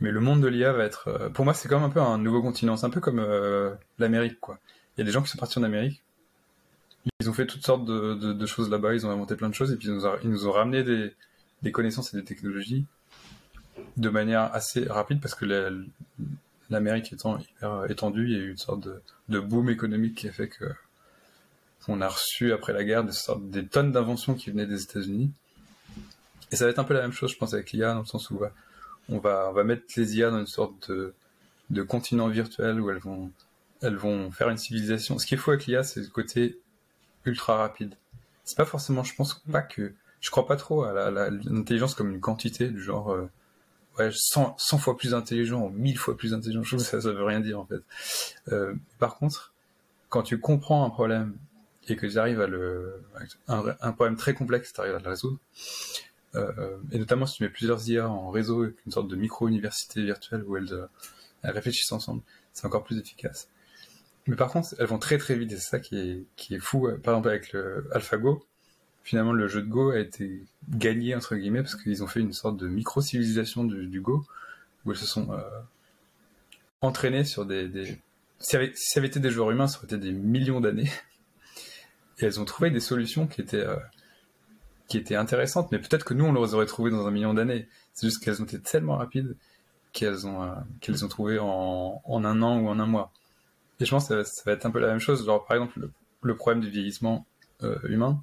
mais 0.00 0.10
le 0.10 0.20
monde 0.20 0.40
de 0.40 0.48
l'IA 0.48 0.72
va 0.72 0.84
être, 0.84 1.08
euh, 1.08 1.30
pour 1.30 1.44
moi, 1.44 1.54
c'est 1.54 1.68
comme 1.68 1.82
un 1.82 1.90
peu 1.90 2.00
un 2.00 2.18
nouveau 2.18 2.42
continent, 2.42 2.76
c'est 2.76 2.86
un 2.86 2.90
peu 2.90 3.00
comme 3.00 3.18
euh, 3.18 3.74
l'Amérique, 3.98 4.40
quoi. 4.40 4.58
Il 4.96 5.00
y 5.00 5.02
a 5.02 5.04
des 5.04 5.12
gens 5.12 5.22
qui 5.22 5.28
sont 5.28 5.38
partis 5.38 5.58
en 5.58 5.62
Amérique, 5.62 6.02
ils 7.20 7.30
ont 7.30 7.32
fait 7.32 7.46
toutes 7.46 7.64
sortes 7.64 7.84
de, 7.84 8.46
choses 8.46 8.68
là-bas, 8.68 8.94
ils 8.94 9.06
ont 9.06 9.10
inventé 9.10 9.36
plein 9.36 9.48
de 9.48 9.54
choses, 9.54 9.72
et 9.72 9.76
puis 9.76 9.88
ils 9.88 10.30
nous, 10.30 10.46
ont 10.46 10.52
ramené 10.52 10.82
des 11.62 11.72
connaissances 11.72 12.12
et 12.14 12.16
des 12.16 12.24
technologies 12.24 12.86
de 13.98 14.08
manière 14.08 14.54
assez 14.54 14.84
rapide 14.84 15.20
parce 15.20 15.34
que 15.34 15.44
l'Amérique 16.70 17.12
étant 17.12 17.38
hyper 17.38 17.90
étendue, 17.90 18.24
il 18.24 18.32
y 18.32 18.36
a 18.36 18.38
eu 18.38 18.50
une 18.50 18.58
sorte 18.58 18.86
de, 19.28 19.40
boom 19.40 19.68
économique 19.70 20.14
qui 20.14 20.28
a 20.28 20.32
fait 20.32 20.48
que 20.48 20.64
on 21.90 22.02
a 22.02 22.08
reçu 22.08 22.52
après 22.52 22.74
la 22.74 22.84
guerre 22.84 23.02
des, 23.02 23.66
tonnes 23.66 23.92
d'inventions 23.92 24.34
qui 24.34 24.50
venaient 24.50 24.66
des 24.66 24.82
États-Unis. 24.82 25.32
Et 26.52 26.56
ça 26.56 26.66
va 26.66 26.70
être 26.70 26.78
un 26.78 26.84
peu 26.84 26.92
la 26.92 27.00
même 27.00 27.12
chose, 27.12 27.32
je 27.32 27.38
pense, 27.38 27.54
avec 27.54 27.72
l'IA, 27.72 27.94
dans 27.94 28.00
le 28.00 28.06
sens 28.06 28.30
où 28.30 28.38
on 29.08 29.18
va, 29.18 29.48
on 29.48 29.52
va 29.52 29.64
mettre 29.64 29.84
les 29.96 30.18
IA 30.18 30.30
dans 30.30 30.38
une 30.38 30.46
sorte 30.46 30.90
de, 30.90 31.82
continent 31.82 32.28
virtuel 32.28 32.78
où 32.78 32.90
elles 32.90 32.98
vont, 32.98 33.30
elles 33.80 33.96
vont 33.96 34.30
faire 34.30 34.50
une 34.50 34.58
civilisation. 34.58 35.18
Ce 35.18 35.24
qui 35.24 35.34
est 35.34 35.38
fou 35.38 35.50
avec 35.50 35.64
l'IA, 35.64 35.82
c'est 35.82 36.00
le 36.00 36.08
côté 36.08 36.60
ultra 37.24 37.56
rapide. 37.56 37.94
C'est 38.44 38.56
pas 38.56 38.66
forcément, 38.66 39.02
je 39.02 39.14
pense 39.14 39.42
pas 39.50 39.62
que, 39.62 39.94
je 40.20 40.30
crois 40.30 40.46
pas 40.46 40.56
trop 40.56 40.84
à 40.84 41.10
l'intelligence 41.10 41.94
comme 41.94 42.10
une 42.10 42.20
quantité 42.20 42.68
du 42.68 42.82
genre, 42.82 43.12
euh, 43.12 43.30
ouais, 43.98 44.10
100, 44.12 44.56
100, 44.58 44.78
fois 44.78 44.96
plus 44.96 45.14
intelligent 45.14 45.62
ou 45.62 45.70
1000 45.70 45.98
fois 45.98 46.16
plus 46.16 46.34
intelligent. 46.34 46.62
Je 46.62 46.68
trouve 46.70 46.84
que 46.84 46.90
ça, 46.90 47.00
ça 47.00 47.12
veut 47.12 47.24
rien 47.24 47.40
dire 47.40 47.58
en 47.58 47.66
fait. 47.66 47.82
Euh, 48.52 48.74
par 48.98 49.16
contre, 49.16 49.52
quand 50.08 50.22
tu 50.22 50.38
comprends 50.40 50.84
un 50.84 50.90
problème 50.90 51.36
et 51.88 51.96
que 51.96 52.06
tu 52.06 52.18
arrives 52.18 52.40
à 52.40 52.46
le, 52.46 53.02
un, 53.48 53.64
un 53.80 53.92
problème 53.92 54.16
très 54.16 54.34
complexe, 54.34 54.72
tu 54.72 54.80
arrives 54.80 54.94
à 54.94 54.98
le 54.98 55.08
résoudre, 55.08 55.38
euh, 56.34 56.76
et 56.92 56.98
notamment 56.98 57.26
si 57.26 57.36
tu 57.36 57.42
mets 57.42 57.48
plusieurs 57.48 57.88
IA 57.88 58.08
en 58.08 58.30
réseau, 58.30 58.64
une 58.64 58.92
sorte 58.92 59.08
de 59.08 59.16
micro-université 59.16 60.02
virtuelle 60.02 60.44
où 60.46 60.56
elles, 60.56 60.88
réfléchissent 61.42 61.92
ensemble, 61.92 62.22
c'est 62.52 62.66
encore 62.66 62.84
plus 62.84 62.98
efficace. 62.98 63.48
Mais 64.26 64.36
par 64.36 64.50
contre, 64.50 64.74
elles 64.78 64.86
vont 64.86 64.98
très 64.98 65.16
très 65.16 65.36
vite 65.36 65.52
et 65.52 65.56
c'est 65.56 65.70
ça 65.70 65.80
qui 65.80 66.26
qui 66.36 66.54
est 66.54 66.58
fou. 66.58 66.88
Par 67.02 67.14
exemple, 67.14 67.28
avec 67.28 67.52
le 67.52 67.88
AlphaGo, 67.92 68.44
finalement, 69.08 69.32
le 69.32 69.48
jeu 69.48 69.62
de 69.62 69.68
Go 69.68 69.92
a 69.92 69.98
été 69.98 70.42
gagné, 70.68 71.14
entre 71.14 71.34
guillemets, 71.34 71.62
parce 71.62 71.76
qu'ils 71.76 72.02
ont 72.02 72.06
fait 72.06 72.20
une 72.20 72.34
sorte 72.34 72.58
de 72.58 72.68
micro-civilisation 72.68 73.64
du, 73.64 73.86
du, 73.86 74.02
Go, 74.02 74.22
où 74.84 74.92
elles 74.92 74.98
se 74.98 75.06
sont 75.06 75.32
euh, 75.32 75.40
entraînées 76.82 77.24
sur 77.24 77.46
des... 77.46 77.98
Si, 78.38 78.50
ça 78.50 78.58
avait, 78.58 79.08
été 79.08 79.18
des 79.18 79.30
joueurs 79.30 79.50
humains, 79.50 79.66
ça 79.66 79.78
aurait 79.78 79.86
été 79.86 79.96
des 79.96 80.12
millions 80.12 80.60
d'années. 80.60 80.90
Et 82.18 82.26
elles 82.26 82.38
ont 82.38 82.44
trouvé 82.44 82.70
des 82.70 82.80
solutions 82.80 83.26
qui 83.26 83.40
étaient, 83.40 83.56
euh, 83.64 83.76
qui 84.88 84.98
étaient 84.98 85.16
intéressantes, 85.16 85.72
mais 85.72 85.78
peut-être 85.78 86.04
que 86.04 86.12
nous, 86.12 86.26
on 86.26 86.32
les 86.34 86.52
aurait 86.52 86.66
trouvées 86.66 86.90
dans 86.90 87.06
un 87.06 87.10
million 87.10 87.32
d'années. 87.32 87.66
C'est 87.94 88.08
juste 88.08 88.22
qu'elles 88.22 88.42
ont 88.42 88.44
été 88.44 88.60
tellement 88.60 88.96
rapides 88.96 89.36
qu'elles 89.94 90.26
ont, 90.26 90.42
euh, 90.42 90.54
qu'elles 90.82 91.02
ont 91.02 91.08
trouvé 91.08 91.38
en, 91.38 92.02
en 92.04 92.24
un 92.26 92.42
an 92.42 92.58
ou 92.58 92.68
en 92.68 92.78
un 92.78 92.86
mois. 92.86 93.10
Et 93.80 93.86
je 93.86 93.90
pense 93.90 94.08
que 94.08 94.22
ça, 94.22 94.42
va 94.44 94.52
être 94.52 94.66
un 94.66 94.70
peu 94.70 94.80
la 94.80 94.88
même 94.88 94.98
chose. 94.98 95.24
Par 95.26 95.56
exemple, 95.56 95.80
le, 95.80 95.90
le 96.20 96.36
problème 96.36 96.62
du 96.62 96.68
vieillissement 96.68 97.24
euh, 97.62 97.78
humain. 97.84 98.22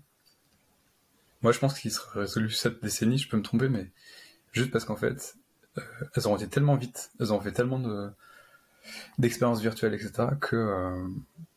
Moi, 1.45 1.51
je 1.51 1.59
pense 1.59 1.79
qu'il 1.79 1.91
sera 1.91 2.21
résolu 2.21 2.49
cette 2.49 2.81
décennie, 2.81 3.19
je 3.19 3.29
peux 3.29 3.37
me 3.37 3.43
tromper, 3.43 3.69
mais 3.69 3.91
juste 4.51 4.71
parce 4.71 4.83
qu'en 4.83 4.95
fait, 4.95 5.35
euh, 5.77 5.81
elles 6.15 6.27
ont 6.27 6.35
été 6.35 6.47
tellement 6.47 6.75
vite, 6.75 7.11
elles 7.19 7.31
ont 7.33 7.39
fait 7.39 7.51
tellement 7.51 7.77
de 7.77 8.09
d'expériences 9.19 9.61
virtuelles, 9.61 9.93
etc., 9.93 10.29
que 10.41 10.55
euh, 10.55 11.07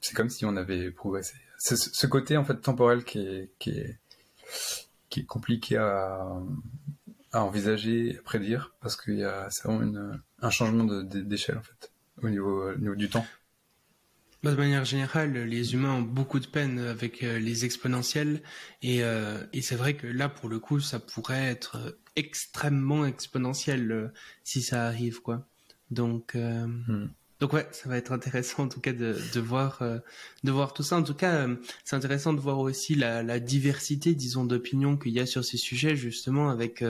c'est 0.02 0.14
comme 0.14 0.28
si 0.28 0.44
on 0.44 0.56
avait 0.56 0.90
progressé. 0.90 1.36
C'est 1.56 1.78
ce 1.78 2.06
côté 2.06 2.36
en 2.36 2.44
fait 2.44 2.56
temporel 2.60 3.02
qui 3.02 3.48
est, 3.66 3.98
compliqué 5.26 5.78
à, 5.78 6.36
envisager, 7.32 8.18
à 8.18 8.22
prédire, 8.22 8.74
parce 8.82 8.94
qu'il 8.94 9.16
y 9.16 9.24
a 9.24 9.48
vraiment 9.64 10.18
un 10.42 10.50
changement 10.50 10.84
d'échelle 10.84 11.56
en 11.56 11.62
fait, 11.62 11.90
au 12.22 12.28
niveau, 12.28 12.72
au 12.72 12.76
niveau 12.76 12.94
du 12.94 13.08
temps. 13.08 13.24
Bah, 14.44 14.52
de 14.52 14.56
manière 14.56 14.84
générale, 14.84 15.32
les 15.32 15.74
humains 15.74 15.94
ont 15.94 16.02
beaucoup 16.02 16.38
de 16.38 16.46
peine 16.46 16.78
avec 16.78 17.24
euh, 17.24 17.40
les 17.40 17.64
exponentielles 17.64 18.42
et, 18.82 19.02
euh, 19.02 19.44
et 19.52 19.62
c'est 19.62 19.74
vrai 19.74 19.96
que 19.96 20.06
là, 20.06 20.28
pour 20.28 20.48
le 20.48 20.60
coup, 20.60 20.78
ça 20.78 21.00
pourrait 21.00 21.46
être 21.50 21.98
extrêmement 22.14 23.04
exponentiel 23.04 23.90
euh, 23.90 24.08
si 24.44 24.62
ça 24.62 24.86
arrive, 24.86 25.22
quoi. 25.22 25.48
Donc, 25.90 26.36
euh, 26.36 26.66
hmm. 26.66 27.10
Donc 27.40 27.52
ouais, 27.52 27.66
ça 27.72 27.88
va 27.88 27.96
être 27.96 28.12
intéressant 28.12 28.64
en 28.64 28.68
tout 28.68 28.80
cas 28.80 28.92
de, 28.92 29.16
de 29.32 29.40
voir 29.40 29.82
euh, 29.82 29.98
de 30.44 30.50
voir 30.50 30.72
tout 30.72 30.82
ça. 30.82 30.96
En 30.96 31.02
tout 31.02 31.14
cas, 31.14 31.46
c'est 31.84 31.96
intéressant 31.96 32.32
de 32.32 32.40
voir 32.40 32.58
aussi 32.58 32.94
la, 32.94 33.22
la 33.22 33.40
diversité, 33.40 34.14
disons, 34.14 34.44
d'opinions 34.44 34.96
qu'il 34.96 35.12
y 35.12 35.20
a 35.20 35.26
sur 35.26 35.44
ces 35.44 35.56
sujets, 35.56 35.96
justement, 35.96 36.50
avec 36.50 36.82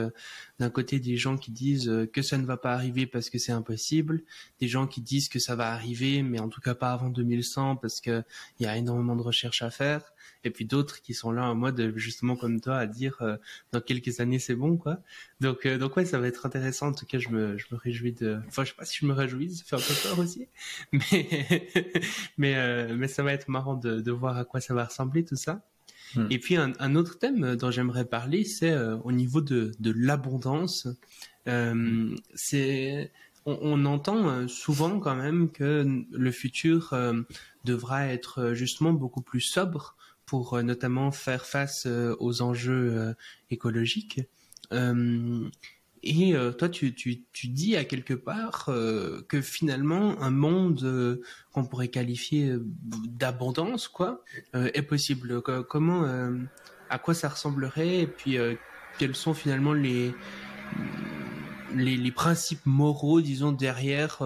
d'un 0.59 0.69
côté 0.69 0.99
des 0.99 1.17
gens 1.17 1.37
qui 1.37 1.51
disent 1.51 1.89
euh, 1.89 2.05
que 2.05 2.21
ça 2.21 2.37
ne 2.37 2.45
va 2.45 2.57
pas 2.57 2.73
arriver 2.73 3.07
parce 3.07 3.29
que 3.29 3.37
c'est 3.39 3.53
impossible, 3.53 4.21
des 4.59 4.67
gens 4.67 4.87
qui 4.87 5.01
disent 5.01 5.29
que 5.29 5.39
ça 5.39 5.55
va 5.55 5.71
arriver, 5.71 6.21
mais 6.21 6.39
en 6.39 6.49
tout 6.49 6.61
cas 6.61 6.75
pas 6.75 6.91
avant 6.91 7.09
2100 7.09 7.77
parce 7.77 8.01
que 8.01 8.23
il 8.59 8.65
y 8.65 8.67
a 8.67 8.77
énormément 8.77 9.15
de 9.15 9.21
recherches 9.21 9.61
à 9.61 9.71
faire, 9.71 10.13
et 10.43 10.49
puis 10.51 10.65
d'autres 10.65 11.01
qui 11.01 11.13
sont 11.13 11.31
là 11.31 11.43
en 11.45 11.55
mode 11.55 11.93
justement 11.95 12.35
comme 12.35 12.61
toi 12.61 12.77
à 12.77 12.87
dire 12.87 13.17
euh, 13.21 13.37
dans 13.71 13.81
quelques 13.81 14.19
années 14.19 14.39
c'est 14.39 14.55
bon 14.55 14.77
quoi. 14.77 14.99
Donc 15.41 15.65
euh, 15.65 15.77
donc 15.77 15.97
ouais 15.97 16.05
ça 16.05 16.19
va 16.19 16.27
être 16.27 16.45
intéressant. 16.45 16.87
En 16.87 16.93
tout 16.93 17.05
cas 17.05 17.19
je 17.19 17.29
me 17.29 17.57
je 17.57 17.65
me 17.71 17.77
réjouis 17.77 18.13
de, 18.13 18.39
enfin 18.47 18.63
je 18.63 18.69
sais 18.69 18.75
pas 18.75 18.85
si 18.85 18.97
je 18.99 19.05
me 19.05 19.13
réjouis, 19.13 19.55
ça 19.55 19.63
fait 19.65 19.75
un 19.75 19.79
peu 19.79 19.93
peur 20.03 20.19
aussi, 20.19 20.47
mais 20.91 21.69
mais 22.37 22.93
mais 22.95 23.07
ça 23.07 23.23
va 23.23 23.33
être 23.33 23.49
marrant 23.49 23.75
de, 23.75 24.01
de 24.01 24.11
voir 24.11 24.37
à 24.37 24.45
quoi 24.45 24.61
ça 24.61 24.73
va 24.73 24.85
ressembler 24.85 25.25
tout 25.25 25.35
ça. 25.35 25.61
Hmm. 26.15 26.27
Et 26.31 26.39
puis 26.39 26.55
un, 26.55 26.73
un, 26.79 26.95
autre 26.95 27.19
thème 27.19 27.55
dont 27.55 27.69
j'aimerais 27.69 28.05
parler, 28.05 28.43
c'est 28.43 28.71
euh, 28.71 28.97
au 29.03 29.11
niveau 29.11 29.41
de, 29.41 29.71
de 29.79 29.93
l'abondance. 29.95 30.87
Euh, 31.47 32.15
c'est 32.33 33.11
on, 33.45 33.85
entend 33.85 34.27
euh, 34.27 34.47
souvent 34.47 34.99
quand 34.99 35.15
même 35.15 35.49
que 35.49 36.03
le 36.11 36.31
futur 36.31 36.93
euh, 36.93 37.21
devra 37.63 38.07
être 38.07 38.53
justement 38.53 38.93
beaucoup 38.93 39.21
plus 39.21 39.41
sobre 39.41 39.95
pour 40.29 40.61
notamment 40.61 41.11
faire 41.11 41.45
face 41.45 41.87
aux 42.19 42.41
enjeux 42.41 43.15
écologiques. 43.49 44.21
Et 46.03 46.33
euh, 46.33 46.51
toi, 46.51 46.69
tu, 46.69 46.93
tu, 46.93 47.23
tu, 47.33 47.47
dis 47.47 47.75
à 47.75 47.83
quelque 47.83 48.13
part 48.13 48.65
euh, 48.69 49.21
que 49.27 49.41
finalement, 49.41 50.21
un 50.21 50.31
monde 50.31 50.83
euh, 50.83 51.21
qu'on 51.51 51.65
pourrait 51.65 51.89
qualifier 51.89 52.55
d'abondance, 53.07 53.87
quoi, 53.87 54.23
est 54.53 54.81
possible. 54.81 55.41
Comment, 55.41 56.05
à 56.89 56.99
quoi 56.99 57.13
ça 57.13 57.29
ressemblerait 57.29 57.99
Et 57.99 58.07
puis, 58.07 58.37
quels 58.97 59.15
sont 59.15 59.33
finalement 59.33 59.73
les, 59.73 60.13
les, 61.75 61.97
les, 61.97 62.11
principes 62.11 62.65
moraux, 62.65 63.19
disons, 63.21 63.51
derrière 63.51 64.19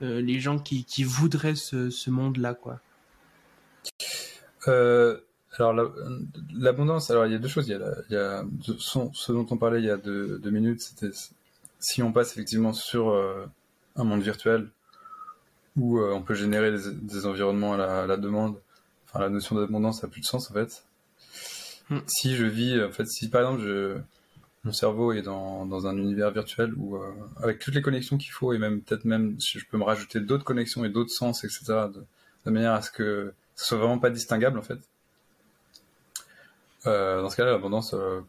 les 0.00 0.40
gens 0.40 0.58
qui, 0.58 0.84
qui 0.84 1.04
voudraient 1.04 1.54
ce, 1.54 1.90
ce 1.90 2.10
monde-là, 2.10 2.54
quoi? 2.54 2.80
Alors 5.56 5.92
l'abondance, 6.52 7.10
alors 7.10 7.26
il 7.26 7.32
y 7.32 7.34
a 7.34 7.38
deux 7.38 7.48
choses. 7.48 7.68
Il 7.68 7.72
y 7.72 7.74
a, 7.74 7.94
il 8.10 8.14
y 8.14 8.16
a 8.16 8.44
ce 8.78 9.32
dont 9.32 9.46
on 9.50 9.56
parlait 9.56 9.80
il 9.80 9.86
y 9.86 9.90
a 9.90 9.96
deux, 9.96 10.38
deux 10.38 10.50
minutes, 10.50 10.80
c'était 10.80 11.14
si 11.78 12.02
on 12.02 12.12
passe 12.12 12.32
effectivement 12.32 12.72
sur 12.72 13.10
euh, 13.10 13.46
un 13.96 14.04
monde 14.04 14.22
virtuel 14.22 14.68
où 15.76 15.98
euh, 15.98 16.12
on 16.12 16.22
peut 16.22 16.34
générer 16.34 16.70
des, 16.72 16.92
des 16.92 17.26
environnements 17.26 17.74
à 17.74 17.76
la, 17.76 18.02
à 18.02 18.06
la, 18.06 18.16
demande, 18.16 18.56
enfin 19.06 19.20
la 19.20 19.28
notion 19.28 19.56
d'abondance 19.56 20.02
a 20.02 20.08
plus 20.08 20.20
de 20.20 20.26
sens 20.26 20.50
en 20.50 20.54
fait. 20.54 20.84
Mm. 21.90 21.98
Si 22.06 22.34
je 22.36 22.44
vis, 22.44 22.82
en 22.82 22.90
fait, 22.90 23.06
si 23.06 23.28
par 23.28 23.42
exemple 23.42 23.62
je, 23.62 23.98
mon 24.64 24.72
cerveau 24.72 25.12
est 25.12 25.22
dans, 25.22 25.66
dans 25.66 25.86
un 25.86 25.96
univers 25.96 26.30
virtuel 26.30 26.72
où 26.76 26.96
euh, 26.96 27.12
avec 27.42 27.58
toutes 27.58 27.74
les 27.74 27.82
connexions 27.82 28.16
qu'il 28.16 28.32
faut 28.32 28.52
et 28.52 28.58
même 28.58 28.80
peut-être 28.80 29.04
même 29.04 29.36
je 29.38 29.60
peux 29.70 29.76
me 29.76 29.84
rajouter 29.84 30.20
d'autres 30.20 30.44
connexions 30.44 30.84
et 30.84 30.88
d'autres 30.88 31.12
sens, 31.12 31.44
etc. 31.44 31.64
De, 31.92 32.04
de 32.46 32.50
manière 32.50 32.72
à 32.72 32.82
ce 32.82 32.90
que 32.90 33.34
ce 33.56 33.66
soit 33.66 33.78
vraiment 33.78 33.98
pas 33.98 34.10
distinguable 34.10 34.58
en 34.58 34.62
fait 34.62 34.78
euh, 36.86 37.22
dans 37.22 37.30
ce 37.30 37.36
cas-là, 37.36 37.52
l'abondance, 37.52 37.92
il 37.92 37.98
euh, 37.98 38.20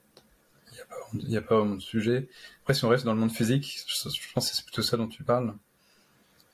n'y 1.13 1.37
a, 1.37 1.41
pas 1.41 1.57
vraiment 1.59 1.75
de 1.75 1.81
sujet. 1.81 2.27
Après, 2.61 2.73
si 2.73 2.85
on 2.85 2.89
reste 2.89 3.05
dans 3.05 3.13
le 3.13 3.19
monde 3.19 3.31
physique, 3.31 3.83
je, 3.87 4.09
je 4.09 4.33
pense 4.33 4.49
que 4.49 4.55
c'est 4.55 4.63
plutôt 4.63 4.81
ça 4.81 4.97
dont 4.97 5.07
tu 5.07 5.23
parles, 5.23 5.53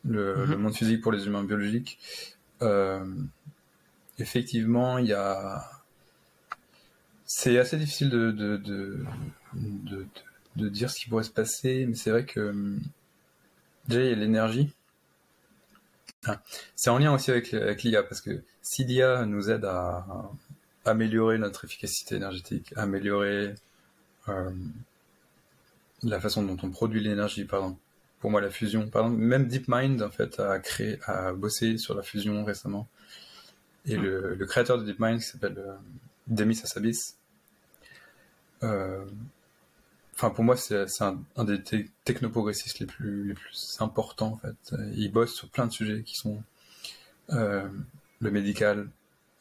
le, 0.06 0.36
mm 0.36 0.44
-hmm. 0.44 0.50
le, 0.50 0.58
monde 0.58 0.76
physique 0.76 1.02
pour 1.02 1.12
les 1.12 1.26
humains 1.26 1.44
biologiques. 1.44 2.00
Euh, 2.62 3.06
effectivement, 4.20 4.98
il 4.98 5.08
y 5.08 5.14
a... 5.14 5.70
C'est 7.26 7.58
assez 7.58 7.78
difficile 7.78 8.10
de, 8.10 8.32
de, 8.32 8.58
de, 8.58 9.06
de, 9.54 10.06
de 10.58 10.70
dire 10.70 10.90
ce 10.90 11.00
qui 11.00 11.08
pourrait 11.10 11.24
se 11.24 11.32
passer, 11.32 11.86
mais 11.88 11.96
c'est 11.96 12.12
vrai 12.12 12.26
que 12.26 12.44
déjà, 13.88 14.02
il 14.04 14.10
y 14.10 14.14
a 14.14 14.16
l'énergie. 14.16 14.74
Ah, 16.26 16.42
c'est 16.76 16.90
en 16.90 17.00
lien 17.00 17.14
aussi 17.14 17.32
avec, 17.32 17.54
avec 17.54 17.84
l'IA, 17.84 18.04
parce 18.04 18.22
que 18.22 18.44
si 18.62 18.84
l'IA 18.84 19.26
nous 19.26 19.50
aide 19.50 19.66
à, 19.66 20.06
améliorer 20.86 21.38
notre 21.38 21.66
efficacité 21.66 22.16
énergétique, 22.16 22.74
améliorer 22.76 23.56
euh, 24.30 24.52
la 26.04 26.20
façon 26.20 26.44
dont 26.44 26.58
on 26.64 26.70
produit 26.70 27.02
l'énergie, 27.02 27.46
pardon, 27.46 27.78
pour 28.20 28.32
moi 28.32 28.42
la 28.42 28.50
fusion. 28.50 28.90
Par 28.90 29.06
exemple, 29.06 29.22
même 29.22 29.48
DeepMind 29.48 30.02
en 30.02 30.10
fait 30.10 30.40
a 30.40 30.60
créé, 30.60 31.00
a 31.06 31.34
bossé 31.34 31.78
sur 31.78 31.96
la 31.96 32.04
fusion 32.04 32.44
récemment. 32.44 32.88
Et 33.86 33.98
le, 33.98 34.36
le, 34.36 34.46
créateur 34.46 34.78
de 34.78 34.84
DeepMind 34.84 35.20
qui 35.20 35.26
s'appelle 35.26 35.58
euh, 35.58 35.74
Demis 36.28 36.60
Hassabis. 36.64 37.16
Euh, 38.64 39.04
enfin 40.14 40.30
pour 40.30 40.44
moi 40.44 40.56
c'est 40.56 40.86
un, 41.02 41.20
un, 41.36 41.44
des 41.44 41.64
technoprogressistes 42.06 42.78
les 42.78 42.86
plus 42.86 43.30
les 43.30 43.34
plus 43.34 43.78
importants 43.80 44.34
en 44.34 44.38
fait. 44.38 44.76
Il 44.94 45.12
bosse 45.12 45.34
sur 45.34 45.50
plein 45.50 45.66
de 45.66 45.72
sujets 45.72 46.04
qui 46.04 46.16
sont 46.16 46.44
euh, 47.32 47.68
le 48.20 48.32
médical 48.32 48.88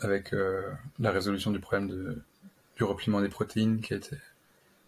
avec 0.00 0.32
euh, 0.32 0.62
la 0.98 1.10
résolution 1.10 1.50
du 1.50 1.60
problème 1.60 2.22
du 2.76 2.84
repliement 2.84 3.20
des 3.20 3.28
protéines 3.28 3.80
qui 3.80 3.94
a 3.94 3.98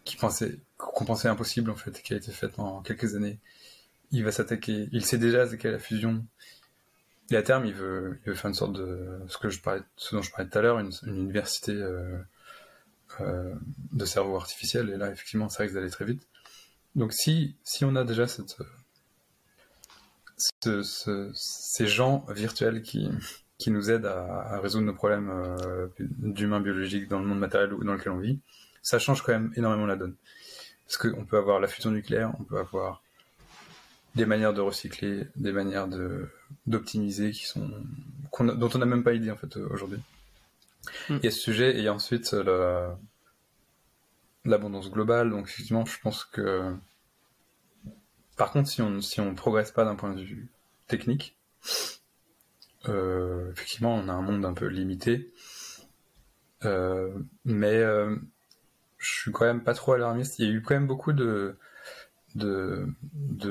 qui 0.05 0.17
pensait 0.17 0.59
qu'on 0.79 1.05
pensait 1.05 1.29
impossible 1.29 1.71
en 1.71 1.77
fait, 1.77 2.03
qui 2.03 2.15
a 2.15 2.17
été 2.17 2.33
faite 2.33 2.59
en 2.59 2.83
quelques 2.83 3.15
années. 3.15 3.39
Il 4.11 4.25
va 4.25 4.33
s'attaquer, 4.33 4.89
il 4.93 5.05
sait 5.05 5.19
déjà 5.19 5.43
attaquer 5.43 5.69
à 5.69 5.73
la 5.73 5.79
fusion. 5.79 6.25
Et 7.31 7.37
à 7.37 7.43
terme, 7.43 7.65
il 7.65 7.73
veut, 7.73 8.21
faire 8.25 8.47
une 8.47 8.55
sorte 8.55 8.75
de 8.75 9.21
ce 9.29 9.39
ce 9.97 10.15
dont 10.15 10.23
je 10.23 10.31
parlais 10.31 10.51
tout 10.51 10.59
à 10.59 10.63
l'heure, 10.63 10.79
une, 10.81 10.93
université 11.07 11.73
euh, 11.73 12.19
euh, 13.21 13.55
de 13.93 14.05
cerveau 14.05 14.37
artificiel. 14.37 14.91
Et 14.91 14.97
là, 14.97 15.11
effectivement, 15.11 15.49
ça 15.49 15.63
risque 15.63 15.75
d'aller 15.75 15.89
très 15.89 16.05
vite. 16.05 16.29
Donc, 16.95 17.13
si 17.15 17.57
on 17.83 17.97
a 17.97 18.05
déjà 18.05 18.27
ce, 18.27 18.43
ce, 20.83 21.31
ces 21.35 21.87
gens 21.87 22.27
virtuels 22.29 22.83
qui 22.83 23.09
qui 23.63 23.71
nous 23.71 23.91
aident 23.91 24.07
à, 24.07 24.55
à 24.55 24.61
résoudre 24.61 24.87
nos 24.87 24.95
problèmes 24.95 25.31
euh, 25.31 25.87
d'humains 25.99 26.61
biologiques 26.61 27.09
dans 27.09 27.21
le 27.21 27.27
monde 27.27 27.39
matériel 27.39 27.71
dans 27.71 27.95
lequel 27.95 28.13
on 28.13 28.19
vit, 28.19 28.41
ça 28.83 28.99
change 28.99 29.23
quand 29.23 29.33
même 29.33 29.53
énormément 29.57 29.87
la 29.87 29.95
donne. 29.97 30.17
Parce 30.87 30.97
qu'on 30.97 31.25
peut 31.25 31.39
avoir 31.39 31.61
la 31.61 31.69
fusion 31.69 31.93
nucléaire, 31.93 32.33
on 32.41 32.45
peut 32.45 32.59
avoir 32.59 33.03
des 34.17 34.27
manières 34.27 34.53
de 34.53 34.61
recycler, 34.61 35.29
des 35.37 35.53
manières 35.53 35.89
de 35.89 36.29
d'optimiser 36.67 37.31
qui 37.31 37.47
sont 37.47 37.71
dont 38.41 38.71
on 38.75 38.79
n'a 38.79 38.87
même 38.87 39.05
pas 39.05 39.15
idée 39.15 39.31
en 39.31 39.37
fait 39.37 39.57
aujourd'hui. 39.57 40.01
Mm. 41.09 41.17
Il 41.17 41.25
y 41.25 41.29
a 41.29 41.31
ce 41.31 41.41
sujet 41.41 41.77
et 41.77 41.79
il 41.79 41.85
y 41.85 41.89
a 41.89 41.95
ensuite 41.95 42.35
l'abondance 44.45 44.91
globale. 44.91 45.31
Donc 45.31 45.49
effectivement, 45.49 45.85
je 45.87 45.99
pense 46.01 46.25
que 46.25 46.75
par 48.37 48.51
contre, 48.51 48.69
si 48.69 48.83
on 48.83 49.01
si 49.01 49.21
on 49.21 49.35
progresse 49.35 49.71
pas 49.71 49.85
d'un 49.85 49.95
point 49.95 50.13
de 50.13 50.23
vue 50.23 50.49
technique, 50.89 51.37
euh, 52.89 53.51
effectivement, 53.53 53.95
on 53.95 54.09
a 54.09 54.13
un 54.13 54.23
monde 54.23 54.45
un 54.45 54.55
peu 54.55 54.67
limité. 54.67 55.33
Euh, 56.65 57.19
mais 57.45 57.75
euh, 57.75 58.17
je 58.99 59.11
suis 59.11 59.33
quand 59.33 59.45
même 59.45 59.63
pas 59.63 59.75
trop 59.75 59.93
alarmiste. 59.93 60.39
Il 60.39 60.47
y 60.47 60.49
a 60.49 60.53
eu 60.53 60.63
quand 60.63 60.75
même 60.75 60.87
beaucoup 60.87 61.13
de, 61.13 61.57
de, 62.35 62.87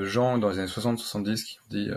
gens 0.04 0.38
dans 0.38 0.50
les 0.50 0.58
années 0.58 0.68
60-70 0.68 1.44
qui 1.44 1.58
ont 1.58 1.68
dit 1.70 1.90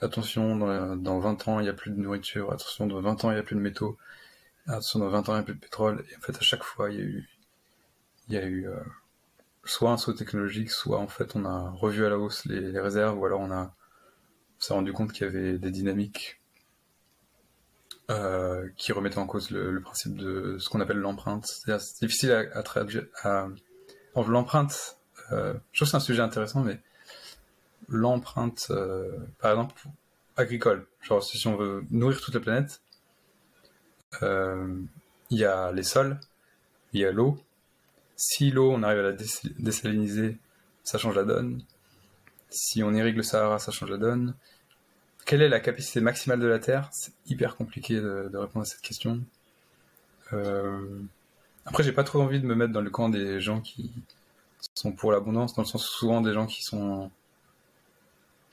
attention, 0.00 0.56
dans, 0.56 0.96
dans, 0.96 1.18
20 1.18 1.48
ans, 1.48 1.60
il 1.60 1.64
n'y 1.64 1.68
a 1.68 1.74
plus 1.74 1.90
de 1.90 1.96
nourriture, 1.96 2.52
attention, 2.52 2.86
dans 2.86 3.00
20 3.00 3.24
ans, 3.24 3.30
il 3.30 3.34
n'y 3.34 3.40
a 3.40 3.42
plus 3.42 3.56
de 3.56 3.60
métaux, 3.60 3.96
attention, 4.66 4.98
dans 4.98 5.08
20 5.08 5.28
ans, 5.28 5.32
il 5.32 5.36
n'y 5.36 5.40
a 5.40 5.44
plus 5.44 5.54
de 5.54 5.60
pétrole. 5.60 6.04
Et 6.10 6.16
en 6.16 6.20
fait, 6.20 6.36
à 6.36 6.42
chaque 6.42 6.62
fois, 6.62 6.90
il 6.90 6.98
y 6.98 7.00
a 7.00 7.04
eu, 7.04 7.28
il 8.28 8.34
y 8.34 8.38
a 8.38 8.46
eu 8.46 8.68
soit 9.64 9.90
un 9.90 9.96
saut 9.96 10.12
technologique, 10.12 10.70
soit 10.70 10.98
en 10.98 11.08
fait, 11.08 11.36
on 11.36 11.44
a 11.44 11.70
revu 11.70 12.04
à 12.04 12.08
la 12.08 12.18
hausse 12.18 12.44
les, 12.46 12.78
réserves, 12.78 13.18
ou 13.18 13.24
alors 13.24 13.40
on 13.40 13.50
a 13.50 13.74
s'est 14.64 14.74
rendu 14.74 14.92
compte 14.92 15.12
qu'il 15.12 15.26
y 15.26 15.28
avait 15.28 15.58
des 15.58 15.70
dynamiques 15.70 16.40
euh, 18.10 18.68
qui 18.76 18.92
remettait 18.92 19.18
en 19.18 19.26
cause 19.26 19.50
le, 19.50 19.80
principe 19.80 20.16
de 20.16 20.56
ce 20.58 20.68
qu'on 20.68 20.80
appelle 20.80 20.98
l'empreinte. 20.98 21.46
C'est 21.46 22.00
difficile 22.00 22.32
à, 22.32 22.62
traduire. 22.62 23.04
L'empreinte, 24.14 24.98
euh, 25.32 25.54
je 25.72 25.78
trouve 25.78 25.86
que 25.86 25.90
c'est 25.90 25.96
un 25.96 26.00
sujet 26.00 26.22
intéressant, 26.22 26.60
mais 26.60 26.80
l'empreinte, 27.88 28.66
euh, 28.70 29.10
par 29.38 29.52
exemple, 29.52 29.74
agricole, 30.36 30.86
genre 31.02 31.22
si 31.22 31.46
on 31.46 31.56
veut 31.56 31.84
nourrir 31.90 32.20
toute 32.20 32.34
la 32.34 32.40
planète, 32.40 32.80
il 34.22 35.38
y 35.38 35.44
a 35.44 35.72
les 35.72 35.82
sols, 35.82 36.18
il 36.92 37.00
y 37.00 37.04
a 37.04 37.12
l'eau. 37.12 37.38
Si 38.16 38.50
l'eau, 38.50 38.70
on 38.70 38.82
arrive 38.82 39.00
à 39.00 39.02
la 39.02 39.12
désaliniser, 39.58 40.38
ça 40.84 40.98
change 40.98 41.16
la 41.16 41.24
donne. 41.24 41.62
Si 42.48 42.82
on 42.82 42.94
irrigue 42.94 43.16
le 43.16 43.22
Sahara, 43.22 43.58
ça 43.58 43.72
change 43.72 43.90
la 43.90 43.98
donne 43.98 44.34
quelle 45.24 45.42
est 45.42 45.48
la 45.48 45.60
capacité 45.60 46.00
maximale 46.00 46.40
de 46.40 46.46
la 46.46 46.58
Terre? 46.58 46.88
C'est 46.92 47.12
hyper 47.26 47.56
compliqué 47.56 47.94
de, 47.94 48.30
répondre 48.36 48.62
à 48.62 48.64
cette 48.64 48.80
question. 48.80 49.20
Euh... 50.32 51.00
Après, 51.66 51.82
j'ai 51.82 51.92
pas 51.92 52.04
trop 52.04 52.20
envie 52.20 52.40
de 52.40 52.46
me 52.46 52.54
mettre 52.54 52.72
dans 52.72 52.82
le 52.82 52.90
camp 52.90 53.08
des 53.08 53.40
gens 53.40 53.60
qui 53.60 53.90
sont 54.74 54.92
pour 54.92 55.12
l'abondance, 55.12 55.54
dans 55.54 55.62
le 55.62 55.68
sens 55.68 55.86
souvent 55.86 56.20
des 56.20 56.32
gens 56.34 56.46
qui 56.46 56.62
sont 56.62 57.10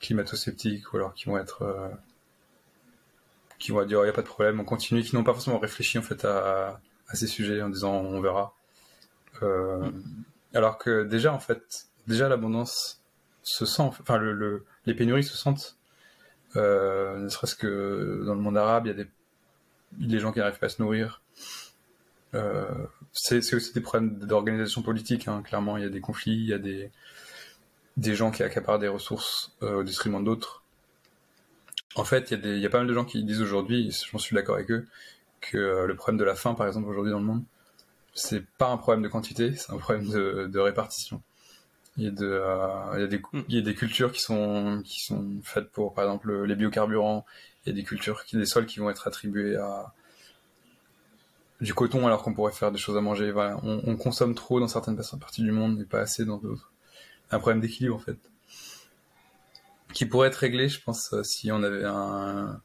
climato-sceptiques 0.00 0.92
ou 0.92 0.96
alors 0.96 1.14
qui 1.14 1.26
vont 1.26 1.38
être 1.38 1.62
euh... 1.62 1.88
qui 3.58 3.70
vont 3.70 3.84
dire 3.84 3.98
il 3.98 4.00
oh, 4.00 4.04
n'y 4.04 4.10
a 4.10 4.14
pas 4.14 4.22
de 4.22 4.26
problème, 4.26 4.58
on 4.60 4.64
continue, 4.64 5.02
qui 5.02 5.14
n'ont 5.14 5.24
pas 5.24 5.32
forcément 5.32 5.58
réfléchi 5.58 5.98
en 5.98 6.02
fait 6.02 6.24
à, 6.24 6.80
ces 7.12 7.26
sujets 7.26 7.60
en 7.62 7.68
disant 7.68 7.94
on 7.94 8.20
verra. 8.20 8.54
Euh... 9.42 9.90
Alors 10.54 10.78
que 10.78 11.04
déjà 11.04 11.32
en 11.34 11.38
fait, 11.38 11.86
déjà 12.06 12.28
l'abondance 12.28 13.02
se 13.42 13.66
sent, 13.66 13.82
enfin 13.82 14.16
le, 14.16 14.32
le, 14.32 14.64
les 14.86 14.94
pénuries 14.94 15.24
se 15.24 15.36
sentent 15.36 15.76
euh, 16.56 17.18
ne 17.18 17.28
serait-ce 17.28 17.56
que 17.56 18.22
dans 18.26 18.34
le 18.34 18.40
monde 18.40 18.56
arabe, 18.56 18.86
il 18.86 18.96
y 18.96 19.00
a 19.00 19.04
des, 20.08 20.18
gens 20.18 20.32
qui 20.32 20.38
n'arrivent 20.38 20.58
pas 20.58 20.66
à 20.66 20.70
se 20.70 20.82
nourrir. 20.82 21.22
Euh, 22.34 22.86
c'est 23.12 23.54
aussi 23.54 23.72
des 23.72 23.80
problèmes 23.80 24.18
d'organisation 24.18 24.82
politique. 24.82 25.28
Hein. 25.28 25.42
Clairement, 25.42 25.76
il 25.76 25.82
y 25.82 25.86
a 25.86 25.90
des 25.90 26.00
conflits, 26.00 26.34
il 26.34 26.46
y 26.46 26.54
a 26.54 26.58
des, 26.58 26.90
des 27.96 28.14
gens 28.14 28.30
qui 28.30 28.42
accaparent 28.42 28.78
des 28.78 28.88
ressources 28.88 29.56
euh, 29.62 29.80
au 29.80 29.82
détriment 29.82 30.22
d'autres. 30.22 30.62
En 31.94 32.04
fait, 32.04 32.30
il 32.30 32.58
y, 32.58 32.64
a 32.64 32.70
pas 32.70 32.78
mal 32.78 32.86
de 32.86 32.94
gens 32.94 33.04
qui 33.04 33.22
disent 33.22 33.42
aujourd'hui, 33.42 33.94
j'en 34.10 34.18
suis 34.18 34.34
d'accord 34.34 34.54
avec 34.54 34.70
eux, 34.70 34.86
que 35.42 35.84
le 35.84 35.94
problème 35.94 36.18
de 36.18 36.24
la 36.24 36.34
faim, 36.34 36.54
par 36.54 36.66
exemple, 36.66 36.88
aujourd'hui 36.88 37.12
dans 37.12 37.18
le 37.18 37.26
monde, 37.26 37.44
c'est 38.14 38.46
pas 38.56 38.68
un 38.68 38.78
problème 38.78 39.02
de 39.02 39.08
quantité, 39.08 39.54
c'est 39.54 39.72
un 39.72 39.76
problème 39.76 40.08
de, 40.08 40.46
de 40.50 40.58
répartition. 40.58 41.22
Il 41.98 42.04
y 42.04 42.06
a, 42.06 42.10
de, 42.10 42.26
euh, 42.26 42.94
il, 42.94 43.00
y 43.00 43.04
a 43.04 43.06
des, 43.06 43.18
hmm. 43.18 43.44
il 43.48 43.54
y 43.54 43.58
a 43.58 43.62
des 43.62 43.74
cultures 43.74 44.12
qui 44.12 44.20
sont, 44.20 44.80
qui 44.84 45.00
sont 45.00 45.40
faites 45.42 45.70
pour, 45.70 45.92
par 45.92 46.04
exemple, 46.04 46.44
les 46.44 46.56
biocarburants. 46.56 47.26
Il 47.64 47.70
y 47.70 47.72
a 47.72 47.74
des 47.74 47.84
cultures, 47.84 48.24
qui, 48.24 48.36
des 48.36 48.46
sols 48.46 48.66
qui 48.66 48.78
vont 48.78 48.90
être 48.90 49.06
attribués 49.06 49.56
à 49.56 49.92
du 51.62 51.74
coton 51.74 52.06
alors 52.06 52.22
qu'on 52.22 52.34
pourrait 52.34 52.52
faire 52.52 52.72
des 52.72 52.78
choses 52.78 52.96
à 52.96 53.00
manger. 53.00 53.30
Voilà. 53.30 53.58
On, 53.62 53.82
on, 53.86 53.96
consomme 53.96 54.34
trop 54.34 54.58
dans 54.58 54.68
certaines 54.68 54.96
parties 54.96 55.42
du 55.42 55.52
monde 55.52 55.80
et 55.80 55.84
pas 55.84 56.00
assez 56.00 56.24
dans 56.24 56.38
d'autres. 56.38 56.72
Un 57.30 57.38
problème 57.38 57.60
d'équilibre 57.60 57.94
en 57.94 58.00
fait. 58.00 58.18
Qui 59.94 60.06
pourrait 60.06 60.28
être 60.28 60.36
réglé, 60.36 60.68
je 60.68 60.82
pense, 60.82 61.12
euh, 61.12 61.22
si 61.22 61.52
on 61.52 61.62
avait 61.62 61.84
un, 61.84 62.60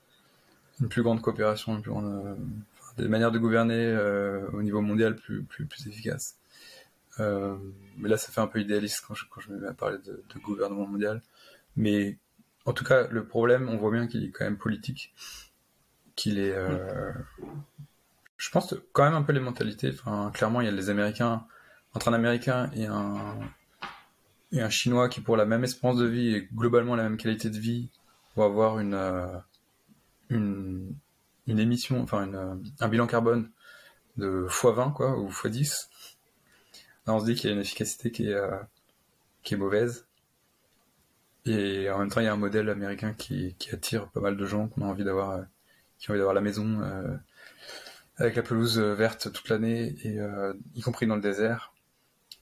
une 0.82 0.90
plus 0.90 1.04
grande 1.04 1.22
coopération, 1.22 1.76
une 1.76 1.82
plus 1.82 1.92
grande, 1.92 2.06
euh, 2.06 2.36
des 2.98 3.08
manières 3.08 3.32
de 3.32 3.38
gouverner 3.38 3.76
euh, 3.76 4.48
au 4.54 4.64
niveau 4.64 4.82
mondial 4.82 5.16
plus, 5.16 5.44
plus, 5.44 5.66
plus 5.66 5.88
efficaces. 5.88 6.36
Euh, 7.20 7.58
mais 7.98 8.10
là, 8.10 8.18
ça 8.18 8.32
fait 8.32 8.42
un 8.42 8.48
peu 8.48 8.60
idéaliste 8.60 9.04
quand 9.08 9.14
je, 9.14 9.26
quand 9.30 9.48
me 9.50 9.60
mets 9.60 9.68
à 9.68 9.74
parler 9.74 9.98
de, 10.06 10.24
gouvernement 10.40 10.88
mondial. 10.88 11.22
Mais 11.76 12.18
en 12.66 12.74
tout 12.74 12.84
cas, 12.84 13.08
le 13.08 13.26
problème, 13.26 13.70
on 13.70 13.78
voit 13.78 13.92
bien 13.92 14.08
qu'il 14.08 14.24
est 14.24 14.32
quand 14.32 14.46
même 14.46 14.58
politique, 14.58 15.14
qu'il 16.16 16.40
est. 16.40 16.54
Euh, 16.56 17.12
je 18.38 18.50
pense 18.52 18.76
quand 18.94 19.04
même 19.04 19.14
un 19.14 19.24
peu 19.24 19.34
les 19.34 19.40
mentalités. 19.40 19.92
Enfin, 19.94 20.32
clairement, 20.34 20.62
il 20.62 20.66
y 20.66 20.68
a 20.68 20.72
les 20.72 20.90
Américains 20.90 21.46
entre 21.94 22.10
un 22.10 22.14
Américain 22.14 22.70
et 22.76 22.86
un 22.86 23.40
et 24.52 24.62
un 24.62 24.70
Chinois 24.70 25.10
qui, 25.10 25.22
pour 25.22 25.36
la 25.36 25.46
même 25.46 25.64
espérance 25.64 25.98
de 25.98 26.06
vie 26.06 26.36
et 26.36 26.48
globalement 26.54 26.96
la 26.96 27.04
même 27.04 27.18
qualité 27.18 27.50
de 27.50 27.58
vie, 27.58 27.90
vont 28.36 28.46
avoir 28.46 28.80
une 28.80 28.94
euh, 28.94 29.28
une, 30.30 30.96
une 31.48 31.60
émission, 31.60 32.02
enfin 32.02 32.30
un 32.80 32.88
bilan 32.88 33.08
carbone 33.08 33.50
de 34.18 34.48
x20 34.50 34.94
quoi 34.94 35.18
ou 35.18 35.30
x10 35.30 35.90
on 37.14 37.20
se 37.20 37.26
dit 37.26 37.36
qu'il 37.36 37.50
y 37.50 37.54
a 37.54 37.56
une 37.56 37.62
efficacité 37.62 38.12
qui 38.12 38.30
est, 38.30 38.34
euh, 38.34 38.58
qui 39.44 39.54
est 39.54 39.58
mauvaise. 39.58 40.08
Et 41.46 41.90
en 41.90 42.00
même 42.00 42.10
temps, 42.10 42.20
il 42.20 42.26
y 42.26 42.28
a 42.28 42.34
un 42.34 42.38
modèle 42.38 42.70
américain 42.70 43.14
qui, 43.14 43.56
attire 43.72 44.10
pas 44.10 44.20
mal 44.20 44.36
de 44.36 44.46
gens 44.46 44.70
envie 44.82 45.06
d'avoir, 45.06 45.32
euh, 45.32 45.44
qui 45.98 46.10
ont 46.10 46.14
envie 46.14 46.20
d'avoir 46.20 46.36
la 46.36 46.42
maison 46.42 46.82
euh, 46.82 47.16
avec 48.18 48.36
la 48.36 48.44
pelouse 48.44 48.80
verte 48.80 49.32
toute 49.32 49.48
l'année, 49.50 49.96
y 50.76 50.82
compris 50.82 51.08
dans 51.08 51.16
le 51.16 51.22
désert, 51.22 51.74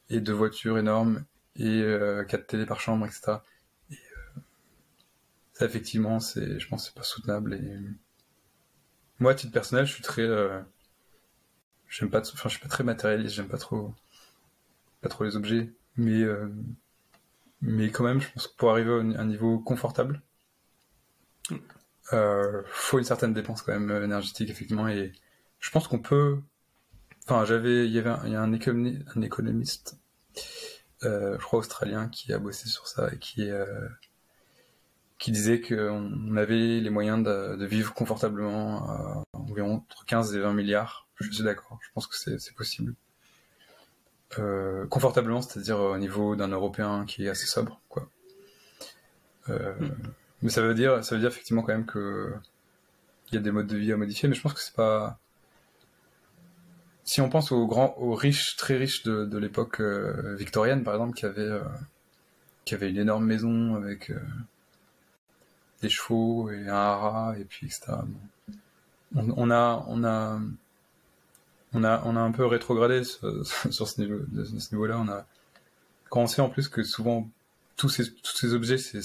et 0.10 0.22
deux 0.22 0.34
voitures 0.34 0.78
énormes, 0.80 1.26
et 1.58 1.84
quatre 2.30 2.48
télé 2.48 2.66
par 2.66 2.80
chambre, 2.80 3.06
etc. 3.06 3.40
Et, 3.92 3.98
ça, 5.54 5.66
effectivement, 5.66 6.20
je 6.20 6.68
pense, 6.68 6.86
c'est 6.86 6.96
pas 6.96 7.04
soutenable. 7.04 7.56
Et 7.56 7.78
moi, 9.20 9.34
à 9.34 9.36
titre 9.36 9.52
personnel, 9.52 9.86
je 9.86 9.94
suis 9.94 10.02
très, 10.02 10.28
j'aime 11.90 12.10
pas, 12.10 12.22
enfin, 12.22 12.50
je 12.50 12.54
suis 12.54 12.62
pas 12.62 12.70
très 12.70 12.86
matérialiste, 12.86 13.36
j'aime 13.36 13.50
pas 13.50 13.58
trop 13.58 13.94
pas 15.06 15.10
trop 15.10 15.24
les 15.24 15.36
objets, 15.36 15.72
mais 15.98 16.24
euh, 16.24 16.48
mais 17.62 17.92
quand 17.92 18.04
même, 18.04 18.22
je 18.22 18.32
pense 18.32 18.48
que 18.48 18.56
pour 18.58 18.72
arriver 18.72 18.92
à 18.92 19.22
un 19.22 19.26
niveau 19.26 19.60
confortable, 19.60 20.22
euh, 22.14 22.64
faut 22.68 22.98
une 22.98 23.06
certaine 23.06 23.34
dépense 23.34 23.62
quand 23.62 23.78
même 23.78 24.04
énergétique 24.04 24.50
effectivement, 24.50 24.88
et 24.88 25.12
je 25.60 25.70
pense 25.70 25.88
qu'on 25.88 26.00
peut. 26.00 26.40
Enfin, 27.26 27.46
j'avais, 27.46 27.86
il 27.88 27.92
y 27.92 28.00
avait, 28.00 28.10
un, 28.10 28.22
il 28.26 28.32
y 28.34 28.36
a 28.36 28.42
un 28.42 29.22
économiste 29.22 29.98
je 31.02 31.38
crois 31.38 31.60
australien, 31.60 32.10
qui 32.10 32.34
a 32.34 32.40
bossé 32.40 32.68
sur 32.68 32.88
ça 32.88 33.14
et 33.14 33.20
qui 33.20 33.48
qui 35.20 35.32
disait 35.32 35.62
qu'on 35.62 36.36
avait 36.38 36.80
les 36.82 36.90
moyens 36.90 37.24
de, 37.24 37.56
de, 37.56 37.66
vivre 37.66 37.94
confortablement 37.94 38.90
à 38.90 39.24
environ 39.34 39.76
entre 39.76 40.06
15 40.06 40.36
et 40.36 40.40
20 40.40 40.54
milliards. 40.54 41.08
Je 41.16 41.32
suis 41.32 41.44
d'accord, 41.44 41.80
je 41.82 41.90
pense 41.94 42.08
que 42.08 42.16
c'est 42.16 42.56
possible. 42.56 42.96
Euh, 44.40 44.86
confortablement, 44.88 45.42
c'est-à-dire 45.42 45.80
au 45.80 45.98
niveau 45.98 46.36
d'un 46.36 46.50
Européen 46.50 47.06
qui 47.06 47.26
est 47.26 47.30
assez 47.30 47.46
sobre, 47.46 47.80
quoi. 47.90 48.08
Euh, 49.50 49.74
mm. 49.80 49.92
Mais 50.42 50.50
ça 50.50 50.62
veut 50.62 50.74
dire, 50.74 51.04
ça 51.04 51.16
veut 51.16 51.22
dire 51.22 51.30
effectivement 51.30 51.62
quand 51.62 51.74
même 51.74 51.86
que 51.86 52.34
il 53.32 53.36
y 53.36 53.38
a 53.38 53.42
des 53.42 53.52
modes 53.52 53.68
de 53.68 53.78
vie 53.78 53.92
à 53.92 53.98
modifier, 53.98 54.30
mais 54.30 54.36
je 54.36 54.42
pense 54.42 54.54
que 54.54 54.60
c'est 54.60 54.76
pas. 54.76 55.18
Si 57.04 57.22
on 57.22 57.30
pense 57.30 57.52
aux 57.52 57.68
grands, 57.68 57.96
aux 57.98 58.16
riches, 58.16 58.56
très 58.58 58.78
riches 58.78 59.04
de, 59.04 59.26
de 59.26 59.38
l'époque 59.38 59.80
euh, 59.80 60.36
victorienne, 60.36 60.84
par 60.84 60.96
exemple, 60.96 61.14
qui 61.14 61.26
avaient, 61.26 61.60
qui 62.66 62.74
avait 62.74 62.90
une 62.90 62.98
énorme 62.98 63.26
maison 63.26 63.76
avec 63.76 64.12
des 65.82 65.90
chevaux 65.90 66.50
et 66.50 66.68
un 66.68 66.74
haras 66.74 67.36
et 67.38 67.46
puis 67.46 67.68
etc. 67.68 67.94
On, 69.16 69.50
a, 69.50 69.86
on 69.88 70.04
a, 70.04 70.40
on 71.76 71.84
a, 71.84 72.02
on 72.06 72.16
a 72.16 72.20
un 72.20 72.32
peu 72.32 72.46
rétrogradé 72.46 73.04
sur, 73.70 73.88
ce 73.88 74.02
niveau-là. 74.02 74.98
On 74.98 75.08
a, 75.10 75.26
quand 76.10 76.22
on 76.22 76.28
sait 76.28 76.42
en 76.42 76.50
plus 76.50 76.70
que 76.70 76.84
souvent 76.84 77.30
tous 77.76 77.90
ces, 77.90 78.14
tous 78.14 78.38
ces 78.38 78.54
objets, 78.54 78.78
c'est, 78.78 79.02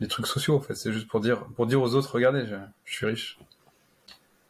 des, 0.00 0.08
trucs 0.08 0.26
sociaux 0.26 0.56
en 0.56 0.60
fait. 0.60 0.74
C'est 0.74 0.92
juste 0.92 1.08
pour 1.08 1.20
dire, 1.20 1.46
pour 1.56 1.66
dire 1.66 1.80
aux 1.80 1.94
autres, 1.94 2.14
regardez, 2.14 2.46
je, 2.46 2.56
suis 2.84 3.06
riche. 3.06 3.38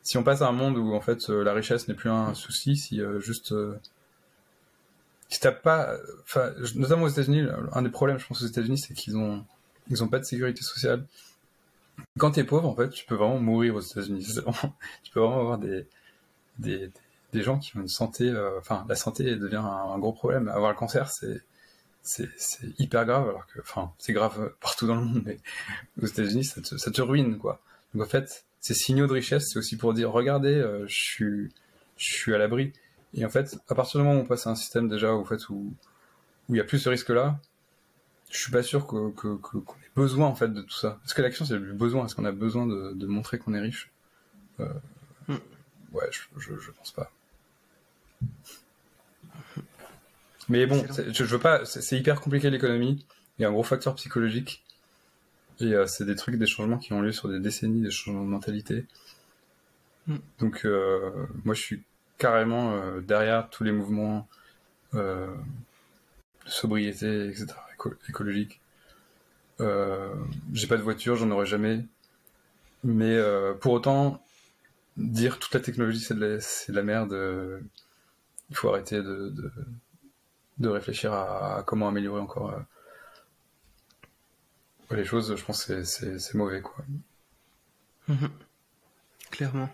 Si 0.02 0.18
on 0.18 0.24
passe 0.24 0.42
à 0.42 0.48
un 0.48 0.52
monde 0.52 0.76
où 0.76 0.94
en 0.94 1.00
fait 1.00 1.30
euh, 1.30 1.42
la 1.42 1.52
richesse 1.52 1.88
n'est 1.88 1.94
plus 1.94 2.10
un 2.10 2.34
souci, 2.34 2.76
si 2.76 3.00
euh, 3.00 3.20
juste 3.20 3.52
euh, 3.52 3.76
si 5.28 5.40
t'as 5.40 5.52
pas, 5.52 5.96
enfin, 6.22 6.52
notamment 6.76 7.04
aux 7.04 7.08
États-Unis, 7.08 7.46
un 7.72 7.82
des 7.82 7.88
problèmes, 7.88 8.18
je 8.18 8.26
pense, 8.26 8.42
aux 8.42 8.46
États-Unis, 8.46 8.78
c'est 8.78 8.94
qu'ils 8.94 9.16
ont, 9.16 9.44
ils 9.90 10.04
ont 10.04 10.08
pas 10.08 10.20
de 10.20 10.24
sécurité 10.24 10.62
sociale. 10.62 11.04
Quand 12.18 12.32
tu 12.32 12.40
es 12.40 12.44
pauvre, 12.44 12.68
en 12.68 12.76
fait, 12.76 12.90
tu 12.90 13.04
peux 13.06 13.16
vraiment 13.16 13.40
mourir 13.40 13.74
aux 13.74 13.80
États-Unis. 13.80 14.24
tu 15.02 15.10
peux 15.12 15.20
vraiment 15.20 15.40
avoir 15.40 15.58
des, 15.58 15.88
des, 16.58 16.90
gens 17.34 17.58
qui 17.58 17.76
ont 17.76 17.80
une 17.80 17.88
santé, 17.88 18.30
euh, 18.30 18.58
enfin, 18.58 18.86
la 18.88 18.96
santé 18.96 19.36
devient 19.36 19.62
un, 19.62 19.98
gros 19.98 20.12
problème. 20.12 20.48
Avoir 20.48 20.70
le 20.70 20.76
cancer, 20.76 21.10
c'est, 21.10 21.42
c'est, 22.02 22.28
hyper 22.78 23.04
grave, 23.04 23.28
alors 23.28 23.46
que, 23.46 23.60
enfin, 23.60 23.92
c'est 23.98 24.12
grave 24.12 24.52
partout 24.60 24.86
dans 24.86 24.94
le 24.94 25.04
monde, 25.04 25.22
mais 25.24 25.38
aux 26.02 26.06
États-Unis, 26.06 26.44
ça 26.44 26.60
ça 26.64 26.90
te 26.90 27.02
ruine, 27.02 27.38
quoi. 27.38 27.60
Donc, 27.94 28.04
en 28.06 28.08
fait, 28.08 28.44
ces 28.60 28.74
signaux 28.74 29.06
de 29.06 29.12
richesse, 29.12 29.50
c'est 29.52 29.58
aussi 29.58 29.76
pour 29.76 29.94
dire, 29.94 30.10
regardez, 30.10 30.54
euh, 30.54 30.86
je 30.88 30.94
suis, 30.94 31.54
je 31.96 32.04
suis 32.04 32.34
à 32.34 32.38
l'abri. 32.38 32.72
Et 33.14 33.24
en 33.24 33.30
fait, 33.30 33.56
à 33.68 33.74
partir 33.74 34.00
du 34.00 34.06
moment 34.06 34.20
où 34.20 34.22
on 34.22 34.26
passe 34.26 34.46
à 34.46 34.50
un 34.50 34.54
système 34.56 34.88
déjà, 34.88 35.14
où, 35.14 35.24
fait, 35.24 35.48
où, 35.48 35.72
où 36.48 36.54
il 36.54 36.58
y 36.58 36.60
a 36.60 36.64
plus 36.64 36.78
ce 36.78 36.88
risque-là, 36.88 37.38
je 38.30 38.38
suis 38.38 38.52
pas 38.52 38.62
sûr 38.62 38.86
qu'on 38.86 39.12
que, 39.12 39.28
ait 39.28 39.90
besoin 39.94 40.26
en 40.26 40.34
fait 40.34 40.48
de 40.48 40.62
tout 40.62 40.74
ça. 40.74 40.98
Est-ce 41.04 41.14
que 41.14 41.22
l'action 41.22 41.44
c'est 41.44 41.58
le 41.58 41.72
besoin 41.72 42.06
Est-ce 42.06 42.14
qu'on 42.14 42.24
a 42.24 42.32
besoin 42.32 42.66
de, 42.66 42.92
de 42.92 43.06
montrer 43.06 43.38
qu'on 43.38 43.54
est 43.54 43.60
riche? 43.60 43.90
Euh, 44.60 44.68
hmm. 45.28 45.36
Ouais, 45.96 46.08
je, 46.10 46.20
je, 46.38 46.58
je, 46.58 46.70
pense 46.70 46.92
pas. 46.92 47.10
Mais 50.48 50.66
bon, 50.66 50.84
je, 51.10 51.24
veux 51.24 51.38
pas. 51.38 51.64
C'est 51.64 51.98
hyper 51.98 52.20
compliqué 52.20 52.50
l'économie. 52.50 53.04
Il 53.38 53.42
y 53.42 53.44
a 53.44 53.48
un 53.48 53.52
gros 53.52 53.62
facteur 53.62 53.94
psychologique. 53.94 54.62
Et 55.58 55.72
euh, 55.72 55.86
c'est 55.86 56.04
des 56.04 56.16
trucs, 56.16 56.36
des 56.36 56.46
changements 56.46 56.76
qui 56.76 56.92
ont 56.92 57.00
lieu 57.00 57.12
sur 57.12 57.28
des 57.30 57.40
décennies, 57.40 57.80
des 57.80 57.90
changements 57.90 58.24
de 58.24 58.28
mentalité. 58.28 58.84
Hmm. 60.06 60.18
Donc, 60.38 60.66
euh, 60.66 61.26
moi, 61.44 61.54
je 61.54 61.60
suis 61.62 61.82
carrément 62.18 62.74
euh, 62.74 63.00
derrière 63.00 63.48
tous 63.48 63.64
les 63.64 63.72
mouvements 63.72 64.28
de 64.92 65.26
sobriété, 66.46 67.28
etc 67.28 67.54
écologique. 68.08 68.60
Euh, 69.60 70.14
j'ai 70.52 70.66
pas 70.66 70.76
de 70.76 70.82
voiture, 70.82 71.16
j'en 71.16 71.30
aurai 71.30 71.46
jamais. 71.46 71.84
Mais 72.84 73.18
pour 73.60 73.72
autant, 73.72 74.22
dire 74.96 75.38
toute 75.38 75.54
la 75.54 75.60
technologie 75.60 76.00
c'est 76.00 76.14
de, 76.14 76.40
la 76.68 76.82
merde, 76.82 77.12
euh, 77.12 77.60
il 78.50 78.56
faut 78.56 78.68
arrêter 78.68 79.02
de, 79.02 79.34
de, 80.58 80.68
réfléchir 80.68 81.12
à, 81.12 81.62
comment 81.66 81.88
améliorer 81.88 82.20
encore 82.20 82.54
les 84.90 85.04
choses. 85.04 85.34
Je 85.36 85.44
pense 85.44 85.64
que 85.64 85.82
c'est 85.84 86.34
mauvais. 86.34 86.62
quoi. 86.62 86.84
Mhm. 88.08 88.30
Clairement. 89.30 89.68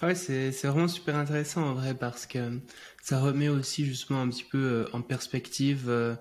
Ah 0.00 0.06
ouais, 0.08 0.14
c'est 0.14 0.50
vraiment 0.66 0.88
super 0.88 1.16
intéressant 1.16 1.62
en 1.62 1.74
vrai 1.74 1.94
parce 1.94 2.26
que 2.26 2.60
ça 3.02 3.20
remet 3.20 3.48
aussi 3.48 3.84
justement 3.84 4.22
un 4.22 4.28
petit 4.28 4.44
peu 4.44 4.88
en 4.92 5.02
perspective 5.02 6.16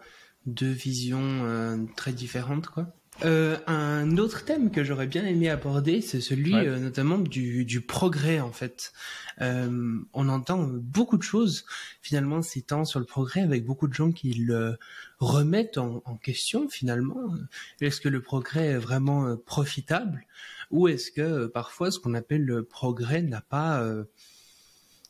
deux 0.45 0.71
visions 0.71 1.45
euh, 1.45 1.77
très 1.95 2.13
différentes, 2.13 2.67
quoi. 2.67 2.87
Euh, 3.25 3.57
un 3.67 4.17
autre 4.17 4.45
thème 4.45 4.71
que 4.71 4.83
j'aurais 4.83 5.07
bien 5.07 5.25
aimé 5.25 5.49
aborder, 5.49 6.01
c'est 6.01 6.21
celui 6.21 6.53
euh, 6.55 6.79
notamment 6.79 7.17
du, 7.17 7.65
du, 7.65 7.81
progrès 7.81 8.39
en 8.39 8.51
fait. 8.51 8.93
Euh, 9.41 9.99
on 10.13 10.29
entend 10.29 10.69
beaucoup 10.71 11.17
de 11.17 11.23
choses 11.23 11.65
finalement 12.01 12.41
ces 12.41 12.61
temps 12.61 12.85
sur 12.85 12.99
le 12.99 13.05
progrès 13.05 13.41
avec 13.41 13.65
beaucoup 13.65 13.87
de 13.87 13.93
gens 13.93 14.11
qui 14.11 14.33
le 14.33 14.77
remettent 15.19 15.77
en, 15.77 16.01
en 16.05 16.15
question 16.15 16.69
finalement. 16.69 17.33
Est-ce 17.81 17.99
que 17.99 18.09
le 18.09 18.21
progrès 18.21 18.67
est 18.67 18.77
vraiment 18.77 19.35
profitable? 19.35 20.25
Ou 20.71 20.87
est-ce 20.87 21.11
que 21.11 21.47
parfois 21.47 21.91
ce 21.91 21.99
qu'on 21.99 22.13
appelle 22.13 22.45
le 22.45 22.63
progrès 22.63 23.21
n'a 23.21 23.41
pas 23.41 23.83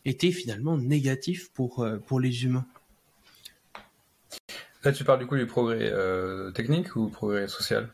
été 0.06 0.31
finalement 0.31 0.77
négatif 0.77 1.52
pour, 1.52 1.86
pour 2.07 2.19
les 2.19 2.44
humains? 2.44 2.65
Là, 4.84 4.94
tu 4.94 5.03
parles 5.03 5.19
du 5.19 5.27
coup 5.27 5.36
du 5.36 5.45
progrès 5.45 5.91
euh, 5.91 6.52
technique 6.52 6.95
ou 6.95 7.10
progrès 7.10 7.48
social? 7.48 7.90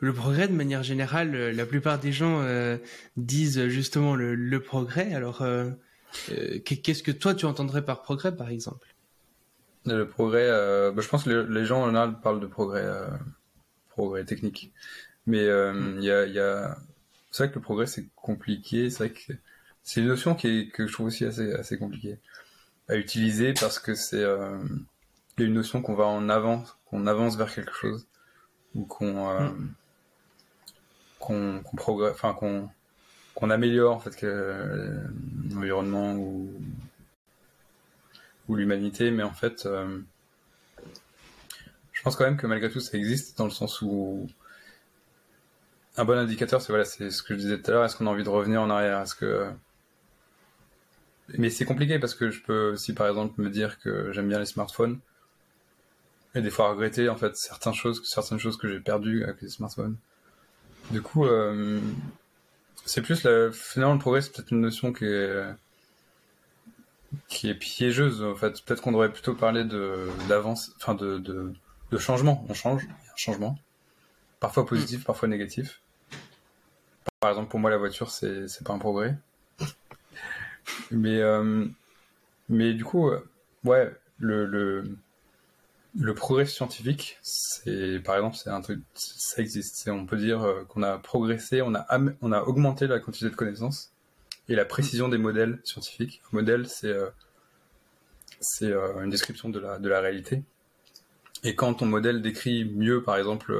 Le 0.00 0.12
progrès, 0.12 0.48
de 0.48 0.52
manière 0.52 0.82
générale, 0.82 1.34
euh, 1.34 1.52
la 1.52 1.66
plupart 1.66 1.98
des 1.98 2.12
gens 2.12 2.40
euh, 2.42 2.78
disent 3.16 3.68
justement 3.68 4.14
le, 4.14 4.60
progrès. 4.60 5.14
Alors, 5.14 5.44
qu'est-ce 6.64 7.02
que 7.02 7.12
toi 7.12 7.34
tu 7.34 7.46
entendrais 7.46 7.84
par 7.84 8.02
progrès, 8.02 8.34
par 8.34 8.48
exemple? 8.48 8.94
Le 9.86 10.06
progrès, 10.06 10.48
bah, 10.92 11.00
je 11.00 11.08
pense 11.08 11.24
que 11.24 11.30
les 11.30 11.64
gens 11.64 11.82
en 11.82 11.86
général 11.86 12.20
parlent 12.20 12.40
de 12.40 12.46
progrès, 12.46 12.84
progrès 13.88 14.24
technique. 14.24 14.72
Mais 15.26 15.44
il 15.44 16.04
y 16.04 16.10
a, 16.10 16.26
y 16.26 16.38
a... 16.38 16.76
c'est 17.30 17.44
vrai 17.44 17.50
que 17.50 17.58
le 17.58 17.62
progrès 17.62 17.86
c'est 17.86 18.08
compliqué. 18.14 18.90
C'est 18.90 19.08
vrai 19.08 19.10
que 19.10 19.32
c'est 19.82 20.00
une 20.00 20.08
notion 20.08 20.34
qui 20.34 20.48
est, 20.48 20.68
que 20.68 20.86
je 20.86 20.92
trouve 20.92 21.06
aussi 21.06 21.24
assez, 21.24 21.52
assez 21.52 21.78
compliquée 21.78 22.18
à 22.88 22.96
utiliser 22.96 23.54
parce 23.54 23.78
que 23.78 23.94
c'est 23.94 24.24
il 25.40 25.44
y 25.44 25.46
a 25.46 25.48
une 25.48 25.54
notion 25.54 25.80
qu'on 25.80 25.94
va 25.94 26.06
en 26.06 26.28
avant, 26.28 26.64
qu'on 26.84 27.06
avance 27.06 27.36
vers 27.36 27.52
quelque 27.54 27.72
chose, 27.72 28.06
ou 28.74 28.84
qu'on 28.84 29.30
euh, 29.30 29.48
mm. 29.48 29.74
Qu'on 31.20 31.60
améliore 33.50 33.94
en 33.94 34.00
fait 34.00 34.16
que, 34.16 35.06
l'environnement 35.54 36.14
ou 36.14 36.50
ou 38.48 38.56
l'humanité, 38.56 39.12
mais 39.12 39.22
en 39.22 39.32
fait, 39.32 39.64
euh, 39.66 40.00
je 41.92 42.02
pense 42.02 42.16
quand 42.16 42.24
même 42.24 42.36
que 42.36 42.48
malgré 42.48 42.68
tout 42.68 42.80
ça 42.80 42.98
existe 42.98 43.38
dans 43.38 43.44
le 43.44 43.50
sens 43.50 43.80
où 43.80 44.26
un 45.96 46.04
bon 46.04 46.18
indicateur, 46.18 46.60
c'est 46.60 46.72
voilà, 46.72 46.84
c'est 46.84 47.10
ce 47.10 47.22
que 47.22 47.34
je 47.34 47.40
disais 47.40 47.58
tout 47.60 47.70
à 47.70 47.74
l'heure. 47.74 47.84
Est-ce 47.84 47.96
qu'on 47.96 48.08
a 48.08 48.10
envie 48.10 48.24
de 48.24 48.28
revenir 48.28 48.60
en 48.60 48.70
arrière? 48.70 49.00
Est-ce 49.00 49.14
que 49.14 49.52
mais 51.38 51.50
c'est 51.50 51.64
compliqué 51.64 51.98
parce 52.00 52.14
que 52.14 52.30
je 52.30 52.42
peux 52.42 52.72
aussi 52.72 52.92
par 52.92 53.06
exemple 53.08 53.40
me 53.40 53.50
dire 53.50 53.78
que 53.78 54.12
j'aime 54.12 54.28
bien 54.28 54.40
les 54.40 54.46
smartphones 54.46 54.98
et 56.34 56.42
des 56.42 56.50
fois 56.50 56.70
regretter 56.70 57.08
en 57.08 57.16
fait 57.16 57.36
certaines 57.36 57.74
choses, 57.74 58.02
certaines 58.04 58.38
choses 58.38 58.56
que 58.56 58.68
j'ai 58.68 58.80
perdues 58.80 59.24
avec 59.24 59.40
les 59.42 59.48
smartphones. 59.48 59.96
Du 60.90 61.02
coup, 61.02 61.24
euh, 61.24 61.80
c'est 62.84 63.02
plus 63.02 63.22
la, 63.24 63.52
finalement 63.52 63.94
le 63.94 64.00
progrès, 64.00 64.22
c'est 64.22 64.32
peut-être 64.32 64.50
une 64.50 64.60
notion 64.60 64.92
qui 64.92 65.04
est 65.04 65.44
qui 67.28 67.48
est 67.48 67.54
piégeuse 67.54 68.22
en 68.22 68.34
fait. 68.34 68.62
Peut-être 68.62 68.82
qu'on 68.82 68.92
devrait 68.92 69.12
plutôt 69.12 69.34
parler 69.34 69.64
de 69.64 70.08
d'avance, 70.28 70.72
enfin 70.76 70.94
de, 70.94 71.18
de, 71.18 71.52
de 71.90 71.98
changement. 71.98 72.44
On 72.48 72.54
change, 72.54 72.82
il 72.84 72.88
y 72.88 73.08
a 73.08 73.12
un 73.12 73.16
changement, 73.16 73.58
parfois 74.40 74.66
positif, 74.66 75.04
parfois 75.04 75.28
négatif. 75.28 75.80
Par 77.20 77.30
exemple, 77.30 77.50
pour 77.50 77.60
moi, 77.60 77.70
la 77.70 77.78
voiture, 77.78 78.10
c'est 78.10 78.48
c'est 78.48 78.66
pas 78.66 78.72
un 78.72 78.78
progrès. 78.78 79.16
mais 80.90 81.18
euh, 81.20 81.66
mais 82.48 82.74
du 82.74 82.84
coup, 82.84 83.10
ouais, 83.64 83.94
le, 84.18 84.46
le 84.46 84.96
le 85.98 86.14
progrès 86.14 86.46
scientifique, 86.46 87.18
c'est 87.22 88.00
par 88.00 88.16
exemple, 88.16 88.36
c'est 88.36 88.50
un 88.50 88.60
truc, 88.60 88.80
ça 88.94 89.42
existe. 89.42 89.88
On 89.88 90.06
peut 90.06 90.16
dire 90.16 90.42
euh, 90.42 90.64
qu'on 90.68 90.82
a 90.82 90.98
progressé, 90.98 91.62
on 91.62 91.74
a 91.74 91.86
on 92.20 92.32
a 92.32 92.42
augmenté 92.42 92.86
la 92.86 93.00
quantité 93.00 93.28
de 93.28 93.34
connaissances 93.34 93.92
et 94.48 94.54
la 94.54 94.64
précision 94.64 95.08
des 95.08 95.18
modèles 95.18 95.60
scientifiques. 95.64 96.22
Un 96.32 96.36
modèle, 96.36 96.68
c'est 96.68 96.88
euh, 96.88 97.10
euh, 98.62 99.02
une 99.02 99.10
description 99.10 99.48
de 99.48 99.58
la 99.58 99.78
de 99.78 99.88
la 99.88 100.00
réalité. 100.00 100.42
Et 101.42 101.54
quand 101.54 101.74
ton 101.74 101.86
modèle 101.86 102.22
décrit 102.22 102.64
mieux, 102.64 103.02
par 103.02 103.16
exemple, 103.16 103.54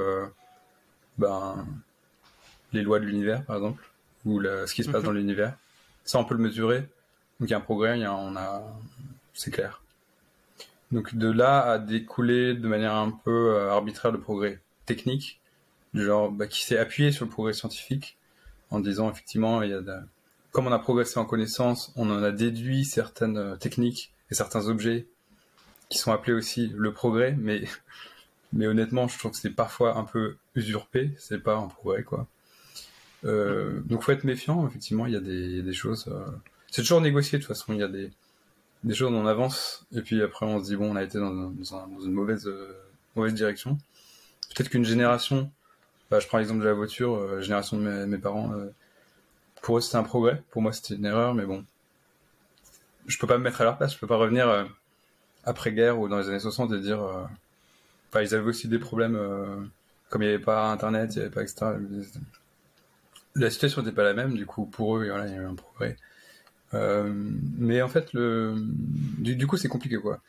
ben 1.18 1.66
les 2.72 2.82
lois 2.82 3.00
de 3.00 3.06
l'univers, 3.06 3.44
par 3.44 3.56
exemple, 3.56 3.90
ou 4.26 4.42
ce 4.42 4.72
qui 4.74 4.84
se 4.84 4.90
passe 4.90 5.00
mhm. 5.00 5.06
dans 5.06 5.12
l'univers, 5.12 5.56
ça 6.04 6.18
on 6.18 6.24
peut 6.24 6.34
le 6.34 6.42
mesurer. 6.42 6.80
Donc 7.40 7.48
il 7.48 7.50
y 7.50 7.54
a 7.54 7.56
un 7.56 7.62
progrès, 7.62 7.98
il 7.98 8.02
y 8.02 8.04
a, 8.04 8.14
on 8.14 8.36
a, 8.36 8.62
c'est 9.32 9.50
clair. 9.50 9.79
Donc 10.92 11.14
de 11.14 11.30
là 11.30 11.60
à 11.62 11.78
découler 11.78 12.54
de 12.54 12.66
manière 12.66 12.94
un 12.94 13.10
peu 13.10 13.54
euh, 13.54 13.70
arbitraire 13.70 14.12
le 14.12 14.20
progrès 14.20 14.60
technique, 14.86 15.40
du 15.94 16.04
genre 16.04 16.30
bah, 16.30 16.46
qui 16.46 16.64
s'est 16.64 16.78
appuyé 16.78 17.12
sur 17.12 17.24
le 17.24 17.30
progrès 17.30 17.52
scientifique 17.52 18.16
en 18.70 18.80
disant 18.80 19.10
effectivement 19.10 19.62
il 19.62 19.70
y 19.70 19.74
a 19.74 19.80
comme 20.52 20.66
on 20.66 20.72
a 20.72 20.78
progressé 20.78 21.18
en 21.18 21.24
connaissance, 21.24 21.92
on 21.96 22.10
en 22.10 22.22
a 22.22 22.32
déduit 22.32 22.84
certaines 22.84 23.36
euh, 23.36 23.56
techniques 23.56 24.12
et 24.30 24.34
certains 24.34 24.66
objets 24.66 25.06
qui 25.88 25.98
sont 25.98 26.12
appelés 26.12 26.32
aussi 26.32 26.72
le 26.76 26.92
progrès, 26.92 27.36
mais 27.38 27.64
mais 28.52 28.66
honnêtement 28.66 29.06
je 29.08 29.18
trouve 29.18 29.30
que 29.32 29.36
c'est 29.36 29.50
parfois 29.50 29.96
un 29.96 30.04
peu 30.04 30.36
usurpé, 30.56 31.12
c'est 31.18 31.42
pas 31.42 31.56
un 31.56 31.68
progrès 31.68 32.02
quoi. 32.02 32.26
Euh, 33.24 33.80
donc 33.84 34.02
faut 34.02 34.12
être 34.12 34.24
méfiant, 34.24 34.66
effectivement 34.66 35.06
il 35.06 35.12
y 35.12 35.16
a 35.16 35.20
des, 35.20 35.62
des 35.62 35.72
choses. 35.72 36.08
Euh, 36.08 36.26
c'est 36.70 36.82
toujours 36.82 37.00
négocié 37.00 37.38
de 37.38 37.44
toute 37.44 37.48
façon, 37.48 37.72
il 37.72 37.80
y 37.80 37.82
a 37.82 37.88
des 37.88 38.10
des 38.84 38.94
choses 38.94 39.12
on 39.12 39.26
avance 39.26 39.86
et 39.92 40.00
puis 40.00 40.22
après 40.22 40.46
on 40.46 40.58
se 40.58 40.64
dit 40.64 40.76
bon 40.76 40.92
on 40.92 40.96
a 40.96 41.02
été 41.02 41.18
dans, 41.18 41.32
une 41.52 42.12
mauvaise 42.12 42.46
euh, 42.46 42.72
mauvaise 43.16 43.34
direction. 43.34 43.78
Peut-être 44.54 44.70
qu'une 44.70 44.84
génération, 44.84 45.50
bah, 46.10 46.18
je 46.18 46.26
prends 46.26 46.38
l'exemple 46.38 46.60
de 46.60 46.66
la 46.66 46.74
voiture, 46.74 47.14
euh, 47.14 47.40
génération 47.40 47.76
de 47.76 48.04
mes, 48.04 48.18
parents, 48.18 48.52
euh, 48.52 48.72
pour 49.62 49.78
eux 49.78 49.80
c'était 49.80 49.96
un 49.96 50.02
progrès, 50.02 50.42
pour 50.50 50.62
moi 50.62 50.72
c'était 50.72 50.94
une 50.94 51.04
erreur, 51.04 51.34
mais 51.34 51.44
bon, 51.44 51.64
je 53.06 53.18
peux 53.18 53.26
pas 53.26 53.38
me 53.38 53.44
mettre 53.44 53.60
à 53.60 53.64
leur 53.64 53.76
place, 53.76 53.94
je 53.94 53.98
peux 53.98 54.06
pas 54.06 54.16
revenir 54.16 54.68
après 55.44 55.72
guerre 55.72 55.98
ou 55.98 56.08
dans 56.08 56.18
les 56.18 56.28
années 56.28 56.40
60 56.40 56.72
et 56.72 56.80
dire, 56.80 57.00
enfin 58.08 58.22
ils 58.22 58.34
avaient 58.34 58.48
aussi 58.48 58.68
des 58.68 58.78
problèmes 58.78 59.18
comme 60.08 60.22
il 60.22 60.28
n'y 60.28 60.34
avait 60.34 60.42
pas 60.42 60.70
internet, 60.70 61.14
il 61.14 61.18
n'y 61.18 61.24
avait 61.24 61.34
pas 61.34 61.42
etc. 61.42 61.66
La 63.36 63.50
situation 63.50 63.82
n'était 63.82 63.94
pas 63.94 64.02
la 64.02 64.14
même, 64.14 64.34
du 64.34 64.46
coup 64.46 64.66
pour 64.66 64.96
eux 64.96 65.04
il 65.04 65.08
y 65.08 65.10
a 65.10 65.36
eu 65.36 65.44
un 65.44 65.54
progrès. 65.54 65.96
Euh, 66.74 67.12
mais 67.58 67.82
en 67.82 67.88
fait, 67.88 68.12
le, 68.12 68.54
du, 69.18 69.46
coup, 69.46 69.56
c'est 69.56 69.68
compliqué, 69.68 69.96
quoi. 69.96 70.20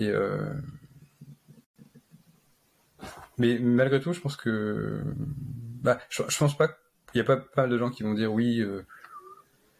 Euh, 0.00 0.54
mais 3.36 3.58
malgré 3.58 4.00
tout, 4.00 4.12
je 4.12 4.20
pense 4.20 4.36
que, 4.36 5.02
bah, 5.82 5.98
je, 6.08 6.22
pense 6.22 6.56
pas 6.56 6.68
qu'il 6.68 7.16
y 7.16 7.20
a 7.20 7.24
pas 7.24 7.44
mal 7.56 7.68
de 7.68 7.78
gens 7.78 7.90
qui 7.90 8.02
vont 8.02 8.14
dire 8.14 8.32
oui, 8.32 8.60
euh, 8.60 8.82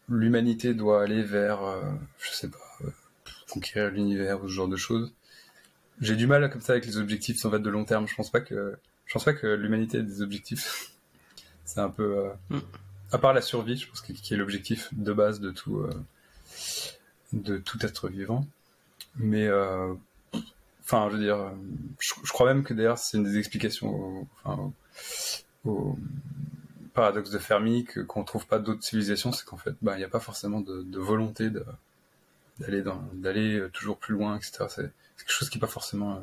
l'humanité 0.09 0.75
doit 0.75 1.03
aller 1.03 1.23
vers, 1.23 1.61
je 2.19 2.31
sais 2.31 2.49
pas, 2.49 2.91
conquérir 3.51 3.91
l'univers 3.91 4.43
ou 4.43 4.49
ce 4.49 4.55
genre 4.55 4.69
de 4.69 4.77
choses. 4.77 5.13
J'ai 6.01 6.17
du 6.17 6.27
mal 6.27 6.49
comme 6.51 6.61
ça 6.61 6.73
avec 6.73 6.87
les 6.87 6.99
objectifs 6.99 7.45
en 7.45 7.51
fait 7.51 7.59
de 7.59 7.71
long 7.71 7.85
terme. 7.85 8.07
Je 8.07 8.15
pense 8.15 8.31
pas 8.31 8.41
que, 8.41 8.77
pense 9.13 9.25
pas 9.25 9.35
que 9.35 9.47
l'humanité 9.49 9.99
ait 9.99 10.03
des 10.03 10.23
objectifs. 10.23 10.93
c'est 11.65 11.81
un 11.81 11.91
peu. 11.91 12.31
Mm 12.51 12.59
à 13.13 13.19
part 13.19 13.33
la 13.33 13.41
survie, 13.41 13.77
je 13.77 13.89
pense, 13.89 14.01
qui 14.01 14.35
est 14.35 14.37
l'objectif 14.37 14.89
de 14.93 15.13
base 15.13 15.41
de 15.41 15.51
tout, 15.51 15.79
euh, 15.79 15.91
de 17.33 17.59
tout 17.59 17.85
être 17.85 18.09
vivant. 18.09 18.47
Mais, 19.17 19.47
euh, 19.47 19.95
enfin, 20.83 21.09
je 21.11 21.17
veux 21.17 21.23
dire, 21.23 21.53
je, 21.99 22.33
crois 22.33 22.47
même 22.53 22.63
que 22.63 22.75
d'ailleurs, 22.75 22.99
c'est 22.99 23.17
une 23.17 23.25
des 23.25 23.39
explications 23.39 24.27
au, 25.65 25.97
paradoxe 26.95 27.31
de 27.31 27.39
Fermi, 27.39 27.85
qu'on 27.85 28.21
ne 28.21 28.27
trouve 28.27 28.47
pas 28.47 28.59
d'autres 28.59 28.83
civilisations, 28.83 29.33
c'est 29.33 29.45
qu'en 29.45 29.57
fait, 29.57 29.75
bah, 29.83 29.95
il 29.95 29.99
n'y 29.99 30.05
a 30.05 30.09
pas 30.09 30.21
forcément 30.21 30.61
de, 30.61 30.99
volonté 30.99 31.51
d'aller 32.59 32.83
d'aller 33.13 33.69
toujours 33.73 33.99
plus 33.99 34.15
loin, 34.15 34.37
etc. 34.37 34.65
C'est 34.69 34.93
quelque 35.17 35.33
chose 35.33 35.49
qui 35.49 35.59
n'est 35.59 35.61
pas 35.61 35.67
forcément. 35.67 36.17
Euh, 36.17 36.21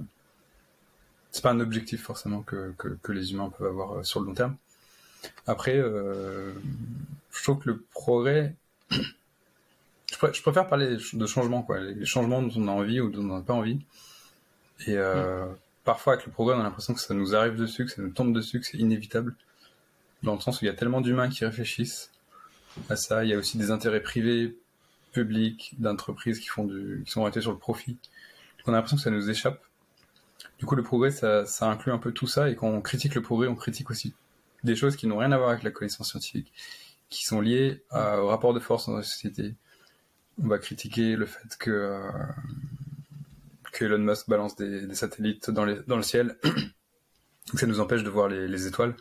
c'est 1.32 1.42
pas 1.42 1.52
un 1.52 1.60
objectif 1.60 2.02
forcément 2.02 2.42
que, 2.42 2.74
que, 2.78 3.12
les 3.12 3.34
humains 3.34 3.50
peuvent 3.50 3.68
avoir 3.68 4.06
sur 4.06 4.22
le 4.22 4.28
long 4.28 4.34
terme. 4.34 4.56
Après, 5.48 5.78
euh, 5.78 6.54
je 7.32 7.44
trouve 7.44 7.60
que 7.60 7.70
le 7.70 7.84
progrès, 7.92 8.56
je, 8.92 10.42
préfère 10.42 10.68
parler 10.68 10.98
de 11.14 11.26
changements, 11.26 11.62
quoi, 11.62 11.80
les 11.80 12.06
changements 12.06 12.42
dont 12.42 12.52
on 12.56 12.68
a 12.68 12.72
envie 12.72 13.00
ou 13.00 13.10
dont 13.10 13.22
on 13.22 13.38
n'a 13.38 13.42
pas 13.42 13.54
envie. 13.54 13.80
Et 14.88 14.98
euh, 14.98 15.46
mm. 15.46 15.56
parfois, 15.84 16.14
avec 16.14 16.26
le 16.26 16.32
progrès, 16.32 16.56
on 16.56 16.60
a 16.60 16.64
l'impression 16.64 16.94
que 16.94 17.00
ça 17.00 17.14
nous 17.14 17.36
arrive 17.36 17.56
dessus, 17.56 17.86
que 17.86 17.92
ça 17.92 18.02
nous 18.02 18.10
tombe 18.10 18.34
dessus, 18.34 18.60
que 18.60 18.66
c'est 18.66 18.78
inévitable. 18.78 19.36
Dans 20.24 20.34
le 20.34 20.40
sens 20.40 20.62
où 20.62 20.66
il 20.66 20.68
y 20.68 20.72
a 20.72 20.74
tellement 20.74 21.02
d'humains 21.02 21.30
qui 21.30 21.46
réfléchissent 21.46 22.12
à 22.90 22.96
ça. 22.96 23.24
Il 23.24 23.30
y 23.30 23.34
a 23.34 23.38
aussi 23.38 23.58
des 23.58 23.72
intérêts 23.72 24.02
privés, 24.02 24.58
publics, 25.12 25.76
d'entreprises 25.78 26.40
qui 26.40 26.48
font 26.48 26.66
du, 26.66 27.04
qui 27.06 27.12
sont 27.12 27.22
orientés 27.22 27.42
sur 27.42 27.52
le 27.52 27.58
profit. 27.58 27.98
On 28.68 28.74
a 28.74 28.78
l'impression 28.78 28.98
que 28.98 29.04
ça 29.04 29.12
nous 29.12 29.30
échappe. 29.30 29.62
Du 30.58 30.66
coup, 30.66 30.76
le 30.76 30.84
progrès, 30.84 31.12
ça, 31.12 31.46
ça 31.46 31.68
inclut 31.68 31.92
un 31.92 32.00
peu 32.00 32.12
tout 32.12 32.28
ça. 32.28 32.50
Et 32.50 32.56
quand 32.56 32.68
on 32.68 32.82
critique 32.82 33.14
le 33.16 33.22
progrès, 33.22 33.48
on 33.48 33.56
critique 33.56 33.92
aussi 33.92 34.14
des 34.66 34.76
choses 34.76 34.96
qui 34.96 35.08
n'ont 35.08 35.18
rien 35.18 35.32
à 35.32 35.38
voir 35.38 35.50
avec 35.52 35.64
la 35.64 35.72
connaissance 35.72 36.10
scientifique, 36.10 36.52
qui 37.10 37.24
sont 37.24 37.40
liées 37.40 37.84
au 37.92 38.28
rapport 38.28 38.54
de 38.54 38.60
force 38.60 38.88
dans 38.88 38.98
la 38.98 39.04
société. 39.04 39.56
On 40.44 40.48
va 40.48 40.58
critiquer 40.58 41.16
le 41.16 41.26
fait 41.26 41.56
que, 41.58 41.72
euh, 41.72 42.12
Elon 43.80 44.00
Musk 44.00 44.30
balance 44.30 44.56
des, 44.56 44.94
satellites 44.96 45.50
dans, 45.50 45.66
le 45.66 46.02
ciel, 46.02 46.38
que 47.52 47.58
ça 47.58 47.68
nous 47.68 47.80
empêche 47.80 48.04
de 48.04 48.10
voir 48.10 48.28
les, 48.28 48.68
étoiles. 48.68 48.96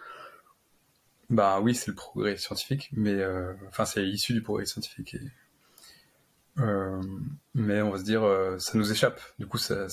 Bah 1.30 1.60
oui, 1.60 1.74
c'est 1.74 1.88
le 1.88 1.94
progrès 1.94 2.36
scientifique, 2.36 2.90
mais 2.92 3.14
euh, 3.14 3.54
enfin 3.68 3.86
c'est 3.86 4.04
issu 4.06 4.34
du 4.34 4.42
progrès 4.42 4.66
scientifique. 4.66 5.16
Euh, 6.58 7.02
mais 7.54 7.82
on 7.82 7.90
va 7.90 7.98
se 7.98 8.04
dire, 8.04 8.22
ça 8.58 8.76
nous 8.76 8.92
échappe. 8.92 9.20
Du 9.38 9.46
coup, 9.46 9.58
c'est 9.58 9.88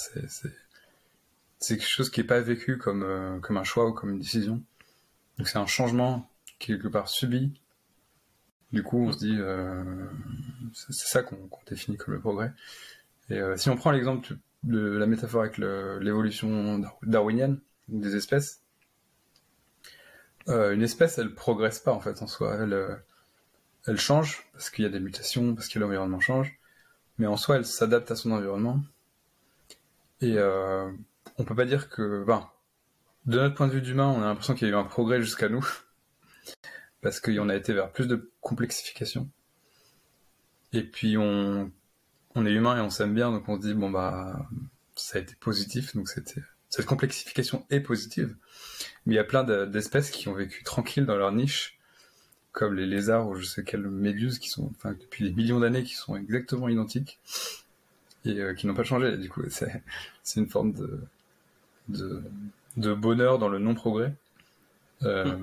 quelque 1.67 1.87
chose 1.87 2.09
qui 2.09 2.19
n'est 2.19 2.27
pas 2.27 2.41
vécu 2.41 2.77
comme 2.77 3.03
un 3.03 3.63
choix 3.63 3.87
ou 3.87 3.93
comme 3.93 4.11
une 4.11 4.19
décision. 4.19 4.61
Donc 5.37 5.47
c'est 5.47 5.57
un 5.57 5.65
changement 5.65 6.29
quelque 6.59 6.87
part 6.87 7.09
subi. 7.09 7.53
Du 8.71 8.83
coup, 8.83 9.05
on 9.05 9.11
se 9.11 9.17
dit, 9.17 9.35
euh, 9.37 9.83
c'est 10.73 10.93
ça 10.93 11.23
qu'on 11.23 11.37
définit 11.67 11.97
comme 11.97 12.13
le 12.13 12.19
progrès. 12.21 12.53
Et 13.29 13.37
euh, 13.37 13.57
si 13.57 13.69
on 13.69 13.75
prend 13.75 13.91
l'exemple 13.91 14.37
de 14.63 14.79
la 14.79 15.07
métaphore 15.07 15.41
avec 15.41 15.57
l'évolution 15.57 16.81
darwinienne 17.03 17.59
des 17.89 18.15
espèces, 18.15 18.61
euh, 20.47 20.73
une 20.73 20.83
espèce, 20.83 21.17
elle 21.17 21.33
progresse 21.33 21.79
pas 21.79 21.91
en 21.91 21.99
fait 21.99 22.21
en 22.21 22.27
soi. 22.27 22.55
Elle, 22.55 23.01
elle 23.87 23.99
change 23.99 24.45
parce 24.53 24.69
qu'il 24.69 24.83
y 24.83 24.87
a 24.87 24.91
des 24.91 24.99
mutations, 24.99 25.53
parce 25.53 25.67
que 25.67 25.77
l'environnement 25.77 26.21
change, 26.21 26.57
mais 27.17 27.27
en 27.27 27.37
soi, 27.37 27.57
elle 27.57 27.65
s'adapte 27.65 28.11
à 28.11 28.15
son 28.15 28.31
environnement. 28.31 28.79
Et 30.21 30.37
on 30.39 31.43
peut 31.43 31.55
pas 31.55 31.65
dire 31.65 31.89
que, 31.89 32.23
ben, 32.23 32.49
de 33.25 33.39
notre 33.39 33.55
point 33.55 33.67
de 33.67 33.73
vue 33.73 33.81
d'humain, 33.81 34.07
on 34.07 34.21
a 34.21 34.25
l'impression 34.25 34.55
qu'il 34.55 34.67
y 34.67 34.71
a 34.71 34.73
eu 34.73 34.77
un 34.77 34.83
progrès 34.83 35.21
jusqu'à 35.21 35.49
nous, 35.49 35.65
parce 37.01 37.19
qu'on 37.19 37.49
a 37.49 37.55
été 37.55 37.73
vers 37.73 37.91
plus 37.91 38.07
de 38.07 38.31
complexification. 38.41 39.29
Et 40.73 40.83
puis 40.83 41.17
on, 41.17 41.71
est 42.35 42.51
humain 42.51 42.77
et 42.77 42.81
on 42.81 42.89
s'aime 42.89 43.13
bien, 43.13 43.31
donc 43.31 43.47
on 43.49 43.57
se 43.61 43.67
dit 43.67 43.73
bon 43.73 43.89
bah 43.89 44.47
ça 44.95 45.17
a 45.17 45.21
été 45.21 45.35
positif, 45.35 45.95
donc 45.95 46.07
cette 46.07 46.85
complexification 46.85 47.65
est 47.69 47.81
positive. 47.81 48.35
Mais 49.05 49.15
il 49.15 49.17
y 49.17 49.19
a 49.19 49.23
plein 49.23 49.43
d'espèces 49.65 50.11
qui 50.11 50.27
ont 50.29 50.33
vécu 50.33 50.63
tranquilles 50.63 51.05
dans 51.05 51.17
leur 51.17 51.31
niche, 51.31 51.77
comme 52.53 52.73
les 52.75 52.85
lézards 52.85 53.27
ou 53.27 53.35
je 53.35 53.45
sais 53.45 53.63
quelles 53.63 53.87
méduses 53.87 54.39
qui 54.39 54.49
sont, 54.49 54.71
enfin 54.77 54.93
depuis 54.93 55.25
des 55.25 55.31
millions 55.31 55.59
d'années, 55.59 55.83
qui 55.83 55.95
sont 55.95 56.15
exactement 56.15 56.69
identiques 56.69 57.19
et 58.23 58.39
euh, 58.39 58.53
qui 58.53 58.67
n'ont 58.67 58.73
pas 58.73 58.83
changé. 58.83 59.17
Du 59.17 59.29
coup, 59.29 59.41
c'est 59.49 59.81
une 60.37 60.47
forme 60.47 60.73
de 61.89 62.23
de 62.77 62.93
bonheur 62.93 63.39
dans 63.39 63.49
le 63.49 63.59
non-progrès. 63.59 64.13
Euh, 65.03 65.37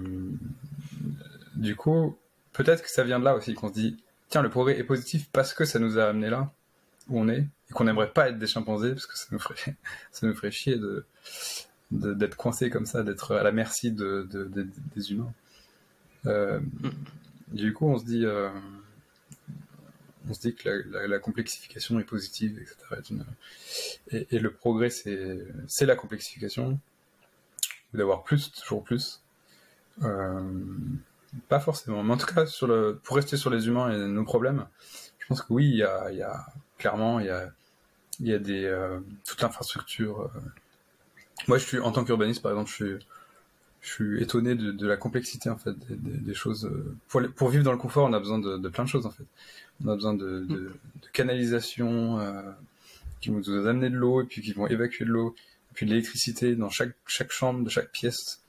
du 1.55 1.77
coup, 1.77 2.17
peut-être 2.53 2.83
que 2.83 2.91
ça 2.91 3.05
vient 3.05 3.19
de 3.19 3.25
là 3.25 3.35
aussi, 3.35 3.55
qu'on 3.55 3.69
se 3.69 3.75
dit, 3.75 3.97
tiens, 4.29 4.43
le 4.43 4.51
progrès 4.51 4.79
est 4.79 4.85
positif 4.85 5.29
parce 5.33 5.55
que 5.55 5.65
ça 5.65 5.79
nous 5.79 5.99
a 5.99 6.05
amené 6.05 6.31
là 6.31 6.53
où 7.09 7.21
on 7.21 7.29
est, 7.29 7.47
et 7.71 7.73
qu'on 7.73 7.85
n'aimerait 7.85 8.13
pas 8.13 8.29
être 8.29 8.39
des 8.39 8.47
chimpanzés, 8.47 8.93
parce 8.93 9.07
que 9.07 9.17
ça 9.17 9.27
nous 9.31 9.39
ferait, 9.39 9.77
ça 10.13 10.27
nous 10.27 10.35
ferait 10.35 10.51
chier 10.51 10.77
de, 10.77 11.05
d'être 11.91 12.37
coincé 12.37 12.71
comme 12.71 12.87
ça, 12.87 13.03
d'être 13.03 13.35
à 13.35 13.43
la 13.43 13.53
merci 13.53 13.93
de, 13.93 14.29
des 14.95 15.13
humains. 15.13 15.33
Euh, 16.27 16.61
du 17.49 17.73
coup, 17.73 17.87
on 17.87 17.99
se 17.99 18.05
dit, 18.05 18.27
euh, 18.27 18.51
on 20.29 20.35
se 20.35 20.41
dit 20.41 20.55
que 20.55 20.69
la, 20.91 21.19
complexification 21.19 21.99
est 21.99 22.05
positive, 22.05 22.61
etc. 22.61 22.77
Et, 24.11 24.27
et, 24.31 24.39
le 24.39 24.53
progrès, 24.53 24.91
c'est, 24.91 25.39
c'est 25.67 25.87
la 25.87 25.97
complexification 25.97 26.79
d'avoir 27.95 28.23
plus, 28.23 28.53
toujours 28.53 28.85
plus. 28.85 29.23
Euh, 30.03 30.43
pas 31.49 31.61
forcément, 31.61 32.03
mais 32.03 32.15
en 32.15 32.17
tout 32.17 32.27
cas, 32.27 32.45
pour 33.03 33.17
rester 33.17 33.37
sur 33.37 33.51
les 33.51 33.67
humains 33.67 33.91
et 33.91 34.09
nos 34.09 34.25
problèmes, 34.25 34.67
je 35.19 35.27
pense 35.27 35.43
que 35.43 35.53
oui, 35.53 35.67
il 35.67 35.77
y 35.77 35.83
a, 35.83 36.47
clairement, 36.79 37.21
il 37.21 37.27
y 37.27 37.31
a, 37.31 37.51
y 38.21 38.33
a 38.33 38.39
des, 38.39 38.65
euh, 38.65 38.99
toute 39.27 39.41
l'infrastructure. 39.43 40.23
Euh. 40.23 40.41
Moi, 41.47 41.59
je 41.59 41.65
suis, 41.65 41.79
en 41.79 41.93
tant 41.93 42.05
qu'urbaniste, 42.05 42.43
par 42.43 42.53
exemple, 42.53 42.71
je 42.71 42.75
suis, 42.75 43.07
je 43.81 43.93
suis 43.93 44.23
étonné 44.23 44.55
de, 44.55 44.87
la 44.87 44.97
complexité, 44.97 45.51
en 45.51 45.59
fait, 45.59 45.75
des, 45.91 46.35
choses. 46.35 46.71
Pour, 47.09 47.23
pour, 47.37 47.51
vivre 47.51 47.65
dans 47.65 47.73
le 47.73 47.79
confort, 47.79 48.09
on 48.09 48.13
a 48.13 48.19
besoin 48.19 48.39
de, 48.39 48.69
plein 48.69 48.85
de 48.85 48.89
choses, 48.89 49.07
en 49.07 49.11
fait. 49.11 49.25
On 49.85 49.89
a 49.89 49.95
besoin 49.95 50.15
de, 50.15 50.41
de, 50.41 50.73
canalisation, 51.13 52.19
qui 53.21 53.31
vont 53.31 53.41
nous 53.47 53.67
amener 53.67 53.91
de 53.91 53.97
l'eau, 53.97 54.23
et 54.23 54.25
puis 54.25 54.43
qui 54.43 54.53
vont 54.53 54.67
évacuer 54.67 55.05
de 55.05 55.11
l'eau 55.11 55.35
puis 55.79 55.87
l'électricité 55.87 56.57
dans 56.57 56.71
chaque, 56.71 56.97
chaque 57.07 57.31
chambre 57.31 57.63
de 57.63 57.71
chaque 57.71 57.93
pièce, 57.93 58.43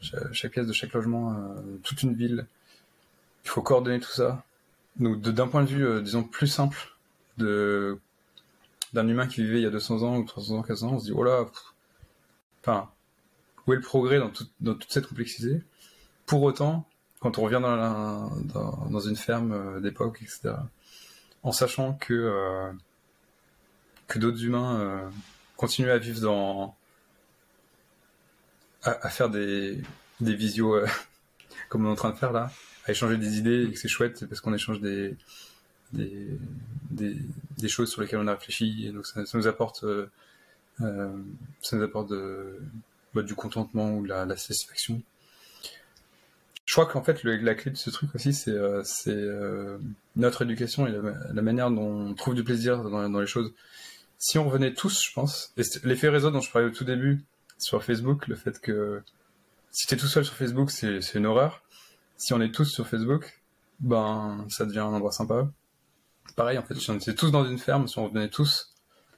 chaque, 0.00 0.52
pièce 0.52 0.68
de 0.68 0.72
chaque 0.72 0.92
logement, 0.92 1.32
euh, 1.32 1.80
toute 1.82 2.04
une 2.04 2.14
ville. 2.14 2.46
Il 3.44 3.50
faut 3.50 3.60
coordonner 3.60 3.98
tout 3.98 4.12
ça. 4.12 4.44
Donc 4.94 5.20
d'un 5.20 5.48
point 5.48 5.64
de 5.64 5.68
vue, 5.68 5.84
euh, 5.84 6.00
disons, 6.00 6.22
plus 6.22 6.46
simple 6.46 6.96
d'un 7.38 7.98
humain 8.94 9.26
qui 9.26 9.42
vivait 9.42 9.58
il 9.58 9.64
y 9.64 9.66
a 9.66 9.70
200 9.70 10.04
ans 10.04 10.16
ou 10.18 10.24
300 10.24 10.58
ans, 10.58 10.62
400 10.62 10.86
ans, 10.86 10.92
on 10.92 11.00
se 11.00 11.06
dit, 11.06 11.12
oh 11.12 11.24
là, 11.24 11.44
où 13.66 13.72
est 13.72 13.76
le 13.76 13.82
progrès 13.82 14.20
dans, 14.20 14.30
dans 14.60 14.74
toute 14.74 14.92
cette 14.92 15.08
complexité? 15.08 15.64
Pour 16.24 16.44
autant, 16.44 16.88
quand 17.18 17.36
on 17.38 17.42
revient 17.42 17.60
dans, 17.60 18.30
dans, 18.90 19.00
une 19.00 19.16
ferme 19.16 19.50
euh, 19.50 19.80
d'époque, 19.80 20.20
etc., 20.22 20.54
en 21.42 21.50
sachant 21.50 21.94
que, 21.94 22.70
que 24.06 24.20
d'autres 24.20 24.44
humains 24.44 25.10
euh, 25.56 25.58
continuent 25.58 25.90
à 25.90 25.98
vivre 25.98 26.20
dans. 26.20 26.76
à, 28.82 29.08
faire 29.10 29.30
des, 29.30 29.80
des 30.20 30.34
visios 30.34 30.80
comme 31.68 31.86
on 31.86 31.88
est 31.88 31.92
en 31.92 31.96
train 31.96 32.10
de 32.10 32.16
faire 32.16 32.32
là, 32.32 32.50
à 32.86 32.92
échanger 32.92 33.16
des 33.18 33.38
idées 33.38 33.64
et 33.64 33.72
que 33.72 33.78
c'est 33.78 33.88
chouette 33.88 34.26
parce 34.26 34.40
qu'on 34.40 34.54
échange 34.54 34.80
des, 34.80 35.16
choses 37.68 37.90
sur 37.90 38.02
lesquelles 38.02 38.20
on 38.20 38.28
a 38.28 38.34
réfléchi 38.34 38.86
et 38.86 38.92
donc 38.92 39.06
ça, 39.06 39.22
nous 39.34 39.46
apporte. 39.46 39.84
ça 40.78 41.76
nous 41.76 41.82
apporte 41.82 42.10
de, 42.10 42.60
bah, 43.14 43.22
du 43.22 43.34
contentement 43.34 43.92
ou 43.96 44.04
de 44.04 44.08
la 44.08 44.36
satisfaction. 44.36 45.02
Je 46.66 46.72
crois 46.72 46.86
qu'en 46.86 47.02
fait, 47.02 47.22
la 47.22 47.54
clé 47.54 47.70
de 47.70 47.76
ce 47.76 47.90
truc 47.90 48.12
aussi, 48.16 48.34
c'est 48.34 48.50
euh, 48.50 48.82
euh, 49.06 49.78
notre 50.16 50.42
éducation 50.42 50.86
et 50.88 50.92
la, 51.32 51.40
manière 51.42 51.70
dont 51.70 52.08
on 52.10 52.14
trouve 52.14 52.34
du 52.34 52.42
plaisir 52.42 52.82
dans, 52.82 53.20
les 53.20 53.26
choses. 53.26 53.52
Si 54.18 54.38
on 54.38 54.46
revenait 54.46 54.72
tous, 54.72 55.02
je 55.04 55.12
pense, 55.12 55.52
et 55.56 55.62
l'effet 55.84 56.08
réseau 56.08 56.30
dont 56.30 56.40
je 56.40 56.50
parlais 56.50 56.68
au 56.68 56.70
tout 56.70 56.84
début 56.84 57.24
sur 57.58 57.82
Facebook, 57.84 58.26
le 58.28 58.34
fait 58.34 58.60
que 58.60 59.02
si 59.70 59.86
t'es 59.86 59.96
tout 59.96 60.06
seul 60.06 60.24
sur 60.24 60.34
Facebook, 60.34 60.70
c'est 60.70 61.14
une 61.14 61.26
horreur. 61.26 61.62
Si 62.16 62.32
on 62.32 62.40
est 62.40 62.52
tous 62.52 62.64
sur 62.64 62.86
Facebook, 62.86 63.42
ben 63.80 64.46
ça 64.48 64.64
devient 64.64 64.80
un 64.80 64.86
endroit 64.86 65.12
sympa. 65.12 65.48
Pareil, 66.34 66.58
en 66.58 66.62
fait, 66.62 66.74
si 66.74 66.90
on 66.90 66.96
était 66.96 67.14
tous 67.14 67.30
dans 67.30 67.44
une 67.44 67.58
ferme, 67.58 67.86
si 67.88 67.98
on 67.98 68.06
revenait 68.06 68.30
tous, 68.30 68.74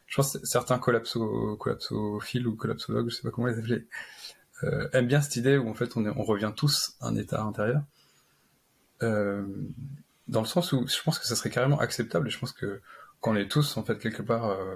je 0.06 0.16
pense 0.16 0.36
que 0.36 0.44
certains 0.44 0.78
collapso, 0.78 1.56
collapsophiles 1.56 2.46
ou 2.46 2.56
collapsologues, 2.56 3.08
je 3.08 3.16
sais 3.16 3.22
pas 3.22 3.30
comment 3.30 3.46
les 3.46 3.58
appeler, 3.58 3.86
euh, 4.64 4.88
aime 4.92 5.06
bien 5.06 5.20
cette 5.20 5.36
idée 5.36 5.56
où 5.56 5.68
en 5.68 5.74
fait 5.74 5.96
on, 5.96 6.04
on 6.06 6.24
revient 6.24 6.52
tous 6.56 6.96
à 7.00 7.08
un 7.08 7.16
état 7.16 7.42
intérieur. 7.42 7.82
Euh, 9.02 9.46
dans 10.26 10.40
le 10.40 10.46
sens 10.46 10.72
où 10.72 10.86
je 10.86 11.02
pense 11.02 11.18
que 11.18 11.26
ça 11.26 11.36
serait 11.36 11.50
carrément 11.50 11.78
acceptable 11.78 12.26
et 12.28 12.30
je 12.30 12.38
pense 12.38 12.52
que 12.52 12.80
quand 13.20 13.32
on 13.32 13.36
est 13.36 13.50
tous 13.50 13.76
en 13.76 13.84
fait 13.84 13.98
quelque 13.98 14.22
part 14.22 14.46
euh, 14.46 14.74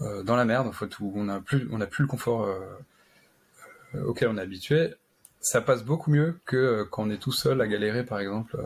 euh 0.00 0.22
dans 0.22 0.36
la 0.36 0.44
merde 0.44 0.66
en 0.66 0.72
fait 0.72 0.98
où 1.00 1.12
on 1.14 1.24
n'a 1.24 1.40
plus 1.40 1.68
on 1.70 1.80
a 1.80 1.86
plus 1.86 2.02
le 2.02 2.08
confort 2.08 2.44
euh, 2.44 4.04
auquel 4.04 4.28
on 4.28 4.36
est 4.36 4.42
habitué, 4.42 4.94
ça 5.40 5.60
passe 5.60 5.84
beaucoup 5.84 6.10
mieux 6.10 6.38
que 6.44 6.82
quand 6.90 7.04
on 7.04 7.10
est 7.10 7.18
tout 7.18 7.32
seul 7.32 7.60
à 7.60 7.66
galérer 7.66 8.04
par 8.04 8.20
exemple 8.20 8.58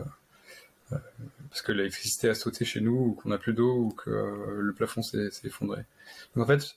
parce 0.89 1.61
que 1.61 1.71
l'électricité 1.71 2.29
a 2.29 2.35
sauté 2.35 2.65
chez 2.65 2.81
nous 2.81 2.97
ou 2.97 3.13
qu'on 3.13 3.29
n'a 3.29 3.37
plus 3.37 3.53
d'eau 3.53 3.75
ou 3.75 3.89
que 3.91 4.09
le 4.09 4.73
plafond 4.73 5.01
s'est 5.01 5.29
effondré. 5.43 5.85
Donc 6.35 6.43
en 6.43 6.47
fait 6.47 6.75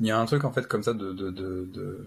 il 0.00 0.06
y 0.06 0.10
a 0.10 0.18
un 0.18 0.24
truc 0.24 0.44
en 0.44 0.52
fait 0.52 0.66
comme 0.66 0.82
ça 0.82 0.94
de, 0.94 1.12
de, 1.12 1.30
de, 1.30 2.06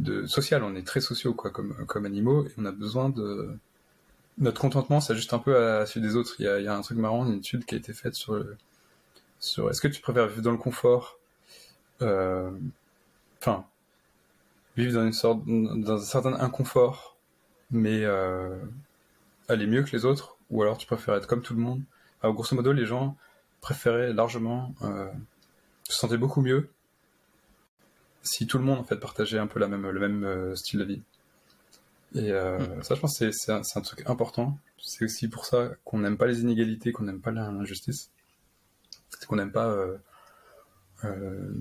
de, 0.00 0.26
social. 0.26 0.62
On 0.64 0.74
est 0.74 0.86
très 0.86 1.00
sociaux 1.00 1.34
quoi, 1.34 1.50
comme, 1.50 1.86
comme 1.86 2.04
animaux 2.04 2.44
et 2.46 2.52
on 2.58 2.66
a 2.66 2.72
besoin 2.72 3.08
de 3.08 3.56
notre 4.40 4.60
contentement 4.60 5.00
s'ajuste 5.00 5.32
un 5.34 5.38
peu 5.38 5.56
à 5.56 5.86
celui 5.86 6.06
des 6.06 6.16
autres. 6.16 6.36
Il 6.38 6.44
y, 6.46 6.48
a, 6.48 6.58
il 6.58 6.64
y 6.64 6.68
a 6.68 6.76
un 6.76 6.80
truc 6.82 6.98
marrant, 6.98 7.26
une 7.26 7.38
étude 7.38 7.64
qui 7.64 7.74
a 7.74 7.78
été 7.78 7.92
faite 7.92 8.14
sur 8.14 8.44
sur 9.38 9.70
est-ce 9.70 9.80
que 9.80 9.88
tu 9.88 10.02
préfères 10.02 10.26
vivre 10.28 10.42
dans 10.42 10.50
le 10.50 10.58
confort, 10.58 11.18
euh, 12.02 12.50
enfin 13.40 13.64
vivre 14.76 14.94
dans 14.94 15.06
une 15.06 15.12
sorte 15.12 15.40
dans 15.46 15.94
un 15.94 16.04
certain 16.04 16.34
inconfort, 16.34 17.16
mais 17.70 18.04
euh, 18.04 18.58
aller 19.48 19.66
mieux 19.66 19.82
que 19.82 19.90
les 19.92 20.04
autres, 20.04 20.36
ou 20.50 20.62
alors 20.62 20.78
tu 20.78 20.86
préfères 20.86 21.14
être 21.14 21.26
comme 21.26 21.42
tout 21.42 21.54
le 21.54 21.60
monde? 21.60 21.82
Alors, 22.22 22.34
grosso 22.34 22.54
modo, 22.54 22.72
les 22.72 22.86
gens 22.86 23.16
préféraient 23.60 24.12
largement 24.12 24.74
euh, 24.82 25.10
se 25.88 25.96
sentaient 25.98 26.18
beaucoup 26.18 26.42
mieux 26.42 26.70
si 28.22 28.46
tout 28.46 28.58
le 28.58 28.64
monde 28.64 28.78
en 28.78 28.84
fait 28.84 28.96
partageait 28.96 29.38
un 29.38 29.46
peu 29.46 29.58
la 29.58 29.68
même, 29.68 29.88
le 29.88 30.00
même 30.00 30.24
euh, 30.24 30.54
style 30.54 30.80
de 30.80 30.84
vie. 30.84 31.02
Et 32.14 32.32
euh, 32.32 32.58
mm. 32.58 32.82
ça, 32.82 32.94
je 32.94 33.00
pense, 33.00 33.16
c'est 33.16 33.32
c'est 33.32 33.52
un, 33.52 33.62
un, 33.74 33.80
truc 33.80 34.08
important. 34.08 34.58
C'est 34.78 35.04
aussi 35.04 35.28
pour 35.28 35.44
ça 35.44 35.70
qu'on 35.84 35.98
n'aime 35.98 36.16
pas 36.16 36.26
les 36.26 36.40
inégalités, 36.40 36.92
qu'on 36.92 37.04
n'aime 37.04 37.20
pas 37.20 37.30
l'injustice, 37.30 38.10
c'est 39.10 39.26
qu'on 39.26 39.36
n'aime 39.36 39.52
pas 39.52 39.68
euh, 39.68 39.96
euh, 41.04 41.54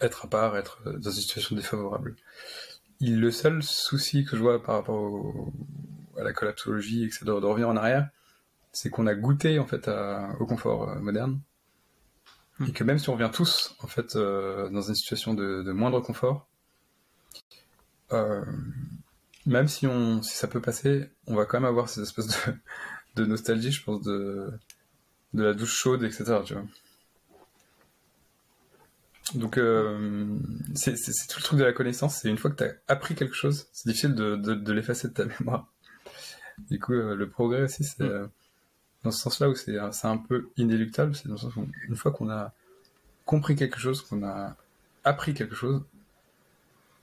être 0.00 0.26
à 0.26 0.28
part, 0.28 0.56
être 0.56 0.82
dans 0.84 1.10
une 1.10 1.20
situation 1.20 1.56
défavorable. 1.56 2.14
Le 3.00 3.30
seul 3.30 3.62
souci 3.62 4.24
que 4.24 4.36
je 4.36 4.42
vois 4.42 4.62
par 4.62 4.76
rapport 4.76 5.00
au, 5.00 5.52
à 6.16 6.22
la 6.22 6.32
collapsologie, 6.32 7.04
et 7.04 7.08
que 7.08 7.24
de, 7.24 7.40
de 7.40 7.46
revenir 7.46 7.68
en 7.68 7.76
arrière, 7.76 8.08
c'est 8.72 8.90
qu'on 8.90 9.06
a 9.06 9.14
goûté 9.14 9.58
en 9.58 9.66
fait 9.66 9.88
à, 9.88 10.36
au 10.40 10.46
confort 10.46 10.96
moderne 10.96 11.40
et 12.66 12.72
que 12.72 12.82
même 12.82 12.98
si 12.98 13.08
on 13.08 13.12
revient 13.12 13.30
tous 13.32 13.76
en 13.80 13.86
fait 13.86 14.16
dans 14.16 14.82
une 14.82 14.94
situation 14.94 15.32
de, 15.32 15.70
moindre 15.70 16.00
confort, 16.00 16.48
euh, 18.12 18.44
même 19.48 19.68
si 19.68 19.86
on 19.86 20.22
si 20.22 20.36
ça 20.36 20.48
peut 20.48 20.60
passer, 20.60 21.10
on 21.26 21.34
va 21.34 21.44
quand 21.46 21.60
même 21.60 21.68
avoir 21.68 21.88
cette 21.88 22.04
espèce 22.04 22.28
de, 22.28 22.54
de 23.16 23.26
nostalgie, 23.26 23.72
je 23.72 23.82
pense, 23.84 24.02
de 24.02 24.50
de 25.34 25.42
la 25.44 25.54
douche 25.54 25.74
chaude, 25.74 26.04
etc. 26.04 26.40
Tu 26.44 26.54
vois. 26.54 26.64
Donc 29.34 29.58
euh, 29.58 30.38
c'est 30.74 30.94
tout 31.28 31.38
le 31.38 31.42
truc 31.42 31.58
de 31.58 31.64
la 31.64 31.72
connaissance, 31.72 32.16
c'est 32.16 32.30
une 32.30 32.38
fois 32.38 32.50
que 32.50 32.56
tu 32.56 32.64
as 32.64 32.74
appris 32.88 33.14
quelque 33.14 33.34
chose, 33.34 33.66
c'est 33.72 33.88
difficile 33.88 34.14
de, 34.14 34.36
de, 34.36 34.54
de 34.54 34.72
l'effacer 34.72 35.08
de 35.08 35.12
ta 35.12 35.24
mémoire. 35.40 35.66
Du 36.70 36.80
coup, 36.80 36.94
euh, 36.94 37.14
le 37.14 37.28
progrès 37.28 37.62
aussi, 37.62 37.84
c'est 37.84 38.04
mm 38.04 38.30
dans 39.04 39.10
ce 39.10 39.20
sens-là 39.20 39.48
où 39.48 39.54
c'est 39.54 39.78
un 39.78 40.16
peu 40.16 40.48
inéluctable, 40.56 41.14
c'est 41.14 41.28
dans 41.28 41.34
le 41.34 41.38
sens 41.38 41.56
où 41.56 41.66
une 41.88 41.96
fois 41.96 42.12
qu'on 42.12 42.30
a 42.30 42.52
compris 43.24 43.56
quelque 43.56 43.78
chose, 43.78 44.02
qu'on 44.02 44.24
a 44.24 44.56
appris 45.04 45.34
quelque 45.34 45.54
chose, 45.54 45.82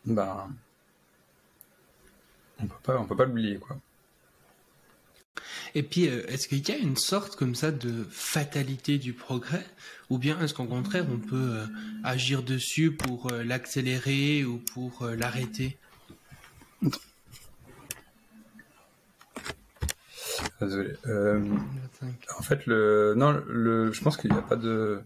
ben 0.05 0.49
on 2.59 2.67
peut 2.67 2.75
pas 2.83 2.99
on 2.99 3.05
peut 3.05 3.15
pas 3.15 3.25
l'oublier 3.25 3.57
quoi. 3.57 3.77
Et 5.75 5.83
puis, 5.83 6.07
euh, 6.07 6.25
est-ce 6.27 6.47
qu'il 6.47 6.67
y 6.67 6.71
a 6.71 6.77
une 6.77 6.95
sorte 6.95 7.35
comme 7.35 7.53
ça 7.53 7.69
de 7.71 8.05
fatalité 8.09 8.97
du 8.97 9.11
progrès? 9.11 9.65
Ou 10.09 10.17
bien 10.17 10.39
est-ce 10.39 10.53
qu'au 10.53 10.65
contraire, 10.65 11.05
on 11.11 11.17
peut 11.17 11.35
euh, 11.35 11.65
agir 12.03 12.43
dessus 12.43 12.91
pour 12.93 13.31
euh, 13.31 13.43
l'accélérer 13.43 14.45
ou 14.45 14.59
pour 14.73 15.05
l'arrêter? 15.05 15.77
Désolé. 20.61 20.93
En 22.37 22.41
fait, 22.41 22.65
le, 22.65 23.13
non, 23.17 23.43
le, 23.47 23.91
je 23.91 24.01
pense 24.01 24.15
qu'il 24.15 24.31
n'y 24.31 24.37
a 24.37 24.41
pas 24.41 24.55
de, 24.55 25.01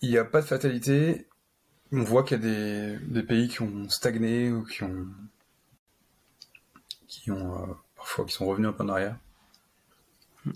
il 0.00 0.10
n'y 0.10 0.18
a 0.18 0.24
pas 0.24 0.40
de 0.40 0.46
fatalité. 0.46 1.27
On 1.92 2.02
voit 2.02 2.22
qu'il 2.22 2.36
y 2.36 2.40
a 2.40 2.42
des, 2.42 2.98
des, 3.06 3.22
pays 3.22 3.48
qui 3.48 3.62
ont 3.62 3.88
stagné 3.88 4.50
ou 4.50 4.64
qui 4.64 4.82
ont, 4.82 5.06
qui 7.06 7.30
ont 7.30 7.54
euh, 7.54 7.74
parfois 7.96 8.26
qui 8.26 8.34
sont 8.34 8.46
revenus 8.46 8.68
un 8.68 8.72
peu 8.72 8.84
en 8.84 8.88
arrière. 8.88 9.16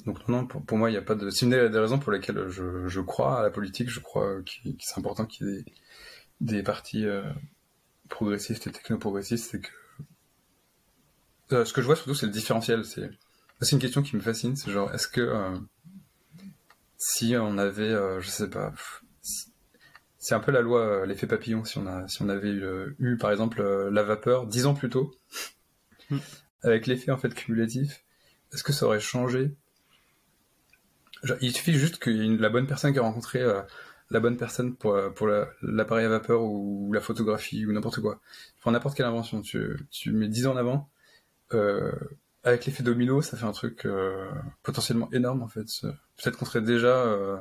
Donc 0.07 0.29
non, 0.29 0.47
pour, 0.47 0.79
moi, 0.79 0.91
il 0.91 0.93
n'y 0.93 0.99
a 0.99 1.03
pas 1.03 1.15
de. 1.15 1.31
C'est 1.31 1.47
une 1.47 1.51
des 1.51 1.79
raisons 1.79 1.99
pour 1.99 2.13
lesquelles 2.13 2.49
je, 2.49 2.87
je 2.87 3.01
crois 3.01 3.41
à 3.41 3.43
la 3.43 3.51
politique. 3.51 3.91
Je 3.91 4.01
crois 4.01 4.43
qu'il 4.43 4.77
c'est 4.79 4.99
important 4.99 5.27
qu'il 5.27 5.47
y 5.47 5.51
ait 5.51 5.63
des, 6.41 6.57
des 6.57 6.63
partis 6.63 7.07
euh, 7.07 7.23
progressistes 8.13 8.67
et 8.67 8.73
techno-progressistes, 8.73 9.51
c'est 9.51 9.61
que 9.61 9.71
euh, 11.53 11.65
ce 11.65 11.73
que 11.73 11.81
je 11.81 11.87
vois 11.87 11.97
surtout, 11.97 12.15
c'est 12.15 12.27
le 12.27 12.33
différentiel. 12.33 12.85
C'est 12.85 13.73
une 13.73 13.79
question 13.79 14.03
qui 14.03 14.17
me 14.17 14.21
fascine. 14.21 14.57
C'est 14.57 14.71
genre, 14.71 14.93
est-ce 14.95 15.09
que 15.09 15.21
euh, 15.21 15.57
si 16.99 17.35
on 17.37 17.59
avait, 17.59 17.83
euh, 17.83 18.21
je 18.21 18.29
sais 18.29 18.49
pas, 18.49 18.73
c'est 20.23 20.35
un 20.37 20.41
peu 20.41 20.53
la 20.53 20.61
loi, 20.61 21.05
l'effet 21.05 21.27
papillon. 21.27 21.65
Si 21.65 21.79
on 21.79 21.87
a, 21.87 22.07
si 22.07 22.23
on 22.23 22.29
avait 22.29 22.53
eu, 22.53 23.17
par 23.19 23.33
exemple 23.33 23.63
la 23.63 24.03
vapeur 24.05 24.47
dix 24.47 24.67
ans 24.67 24.75
plus 24.75 24.89
tôt, 24.89 25.13
hmm. 26.11 26.19
avec 26.63 26.87
l'effet 26.87 27.11
en 27.11 27.19
fait 27.19 27.35
cumulatif, 27.35 28.05
est-ce 28.53 28.63
que 28.63 28.73
ça 28.73 28.87
aurait 28.87 29.01
changé? 29.01 29.51
Il 31.41 31.53
suffit 31.53 31.75
juste 31.75 32.03
qu'il 32.03 32.17
y 32.17 32.35
ait 32.35 32.37
la 32.37 32.51
bonne 32.51 32.67
personne 32.67 32.93
qui 32.93 32.99
a 32.99 33.03
rencontré 33.03 33.45
la 34.11 34.21
bonne 34.21 34.37
personne 34.37 34.77
pour, 34.77 34.97
pour 35.15 35.29
l'appareil 35.63 36.07
à 36.07 36.09
vapeur 36.09 36.43
ou, 36.43 36.93
la 36.93 37.01
photographie 37.01 37.67
ou 37.67 37.73
n'importe 37.73 38.01
quoi. 38.01 38.21
Pour 38.61 38.71
n'importe 38.71 38.97
quelle 38.97 39.07
invention, 39.07 39.41
tu, 39.43 39.77
tu 39.91 40.13
mets 40.13 40.29
10 40.29 40.47
ans 40.47 40.53
en 40.53 40.57
avant, 40.57 40.91
euh, 41.55 41.93
avec 42.45 42.67
l'effet 42.67 42.83
domino, 42.83 43.23
ça 43.23 43.37
fait 43.37 43.45
un 43.45 43.53
truc 43.53 43.87
euh, 43.87 44.29
potentiellement 44.63 45.09
énorme 45.13 45.43
en 45.43 45.49
fait. 45.49 45.67
Peut-être 46.17 46.37
qu'on 46.37 46.45
serait 46.45 46.63
déjà 46.63 46.97
euh, 46.97 47.37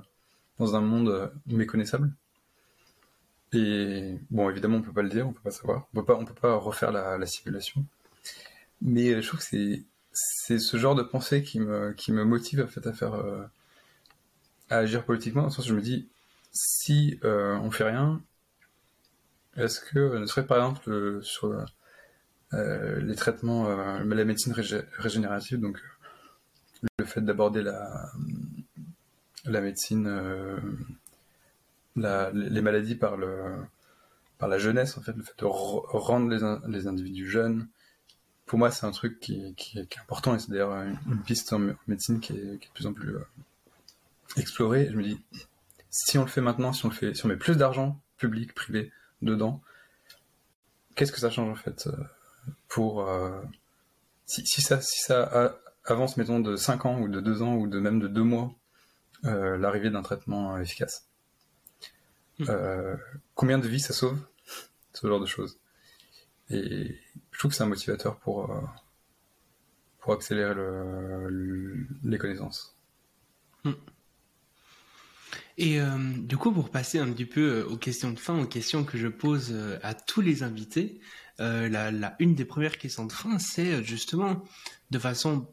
dans 0.60 0.76
un 0.76 0.82
monde 0.82 1.32
méconnaissable. 1.48 2.14
Et 3.54 4.18
bon, 4.30 4.50
évidemment, 4.50 4.78
on 4.78 4.82
peut 4.82 4.94
pas 4.94 5.02
le 5.02 5.10
dire, 5.10 5.28
on 5.28 5.34
peut 5.34 5.42
pas 5.44 5.52
savoir, 5.52 5.88
on 5.94 6.00
peut 6.00 6.06
pas, 6.06 6.16
on 6.16 6.26
peut 6.26 6.34
pas 6.34 6.56
refaire 6.56 6.92
la, 6.92 7.18
la 7.18 7.26
simulation. 7.26 7.86
Mais 8.82 9.22
je 9.22 9.28
trouve 9.28 9.40
que 9.42 9.84
c'est 10.14 10.60
ce 10.60 10.78
genre 10.78 10.96
de 10.96 11.04
pensée 11.04 11.44
qui 11.44 11.60
me 11.60 11.94
qui 11.94 12.12
me 12.12 12.24
motive 12.26 12.62
en 12.62 12.68
fait 12.68 12.86
à 12.88 12.94
faire 12.94 13.14
à 14.70 14.78
agir 14.78 15.04
politiquement. 15.06 15.42
Dans 15.42 15.50
le 15.50 15.54
sens 15.54 15.66
où 15.66 15.70
je 15.70 15.76
me 15.76 15.82
dis 15.82 16.08
si 16.52 17.20
on 17.24 17.72
fait 17.72 17.84
rien, 17.84 18.22
est-ce 19.58 19.82
que 19.82 20.18
ne 20.18 20.26
serait 20.26 20.46
par 20.46 20.58
exemple 20.58 21.22
sur 21.22 21.66
euh, 22.54 23.00
les 23.02 23.16
traitements, 23.16 23.68
euh, 23.70 24.04
la 24.04 24.26
médecine 24.26 24.54
régénérative, 24.98 25.60
donc 25.60 25.82
le 27.00 27.06
fait 27.06 27.22
d'aborder 27.22 27.62
la, 27.62 28.12
la 29.46 29.62
médecine, 29.62 30.08
les 31.96 32.62
maladies 32.62 32.96
par 32.96 33.18
le 33.18 33.58
par 34.38 34.50
la 34.50 34.58
jeunesse, 34.58 34.98
en 34.98 35.02
fait, 35.02 35.14
le 35.14 35.22
fait 35.22 35.38
de 35.38 35.46
rendre 35.46 36.28
les, 36.28 36.40
les 36.68 36.88
individus 36.88 37.30
jeunes, 37.30 37.68
pour 38.52 38.60
moi, 38.60 38.70
c'est 38.70 38.86
un 38.86 38.92
truc 38.92 39.20
qui, 39.20 39.54
qui, 39.56 39.80
est 39.80 40.00
important 40.00 40.36
et 40.36 40.40
c'est 40.40 40.50
d'ailleurs 40.50 40.74
une, 40.74 41.22
piste 41.24 41.54
en, 41.54 41.60
médecine 41.88 42.20
qui 42.20 42.34
est, 42.34 42.60
qui 42.60 42.66
est, 42.66 42.70
de 42.70 42.74
plus 42.74 42.86
en 42.86 42.92
plus 42.92 43.16
euh, 43.16 43.26
explorée. 44.36 44.90
je 44.92 44.98
me 44.98 45.04
dis, 45.04 45.22
si 45.90 46.18
on 46.18 46.24
le 46.24 46.28
fait 46.28 46.42
maintenant, 46.42 46.74
si 46.74 46.86
on 46.86 46.90
le 46.90 46.94
fait, 46.94 47.14
si 47.14 47.24
on 47.24 47.30
met 47.30 47.38
plus 47.38 47.56
d'argent 47.56 48.02
public, 48.18 48.54
privé 48.54 48.92
dedans, 49.22 49.62
qu'est-ce 50.96 51.12
que 51.12 51.20
ça 51.20 51.30
change 51.30 51.50
en 51.50 51.56
fait 51.56 51.88
euh, 51.88 51.96
pour 52.68 53.08
euh, 53.08 53.42
si, 54.26 54.46
si, 54.46 54.62
ça 54.62 54.82
si 54.82 55.00
ça 55.00 55.56
avance 55.86 56.18
mettons 56.18 56.40
de 56.40 56.56
5 56.56 56.86
ans 56.88 57.00
ou 57.00 57.08
de 57.08 57.22
2 57.22 57.44
ans 57.44 57.56
ou 57.56 57.68
de 57.68 57.80
même 57.80 58.00
de 58.00 58.08
2 58.08 58.22
mois 58.24 58.54
l'arrivée 59.24 59.92
d'un 59.92 60.02
traitement 60.02 60.58
efficace? 60.58 61.11
Mmh. 62.42 62.98
combien 63.36 63.60
de 63.60 63.68
vies 63.68 63.80
ça 63.80 63.94
sauve? 63.94 64.20
Ce 64.94 65.08
genre 65.08 65.20
de 65.20 65.26
choses. 65.26 65.60
Et 66.50 66.98
je 67.32 67.40
trouve 67.40 67.52
que 67.52 67.58
c'est 67.58 67.64
un 67.64 67.68
motivateur 67.68 68.18
pour, 68.20 68.52
euh, 68.52 68.62
pour 70.00 70.14
accélérer 70.14 70.54
le, 70.54 71.88
les 72.04 72.18
connaissances. 72.18 72.76
Hmm. 73.64 73.74
Et 75.58 75.80
euh, 75.80 75.88
du 76.18 76.38
coup, 76.38 76.52
pour 76.52 76.70
passer 76.70 77.00
un 77.00 77.12
petit 77.12 77.26
peu 77.26 77.60
euh, 77.60 77.66
aux 77.68 77.78
questions 77.78 78.12
de 78.12 78.20
fin, 78.20 78.38
aux 78.40 78.48
questions 78.48 78.84
que 78.84 78.98
je 78.98 79.08
pose 79.08 79.56
à 79.84 79.94
tous 79.94 80.22
les 80.22 80.44
invités, 80.44 81.00
la, 81.40 81.90
la, 81.90 82.16
une 82.20 82.36
des 82.36 82.46
premières 82.46 82.78
questions 82.78 83.08
de 83.08 83.12
fin, 83.12 83.40
c'est 83.40 83.84
justement 83.84 84.44
de 84.92 85.00
façon 85.00 85.48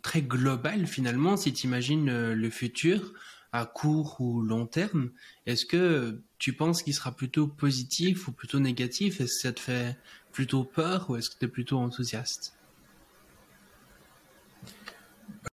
très 0.00 0.22
globale 0.22 0.86
finalement, 0.86 1.36
si 1.36 1.52
tu 1.52 1.66
imagines 1.66 2.32
le 2.32 2.50
futur, 2.50 3.12
à 3.54 3.66
court 3.66 4.16
ou 4.20 4.42
long 4.42 4.66
terme, 4.66 5.10
est-ce 5.46 5.64
que 5.64 6.20
tu 6.38 6.52
penses 6.54 6.82
qu'il 6.82 6.92
sera 6.92 7.12
plutôt 7.12 7.46
positif 7.46 8.26
ou 8.26 8.32
plutôt 8.32 8.58
négatif? 8.58 9.20
Est-ce 9.20 9.34
que 9.34 9.40
ça 9.42 9.52
te 9.52 9.60
fait 9.60 9.96
plutôt 10.32 10.64
peur 10.64 11.08
ou 11.08 11.16
est-ce 11.16 11.30
que 11.30 11.38
tu 11.38 11.44
es 11.44 11.48
plutôt 11.48 11.78
enthousiaste? 11.78 12.56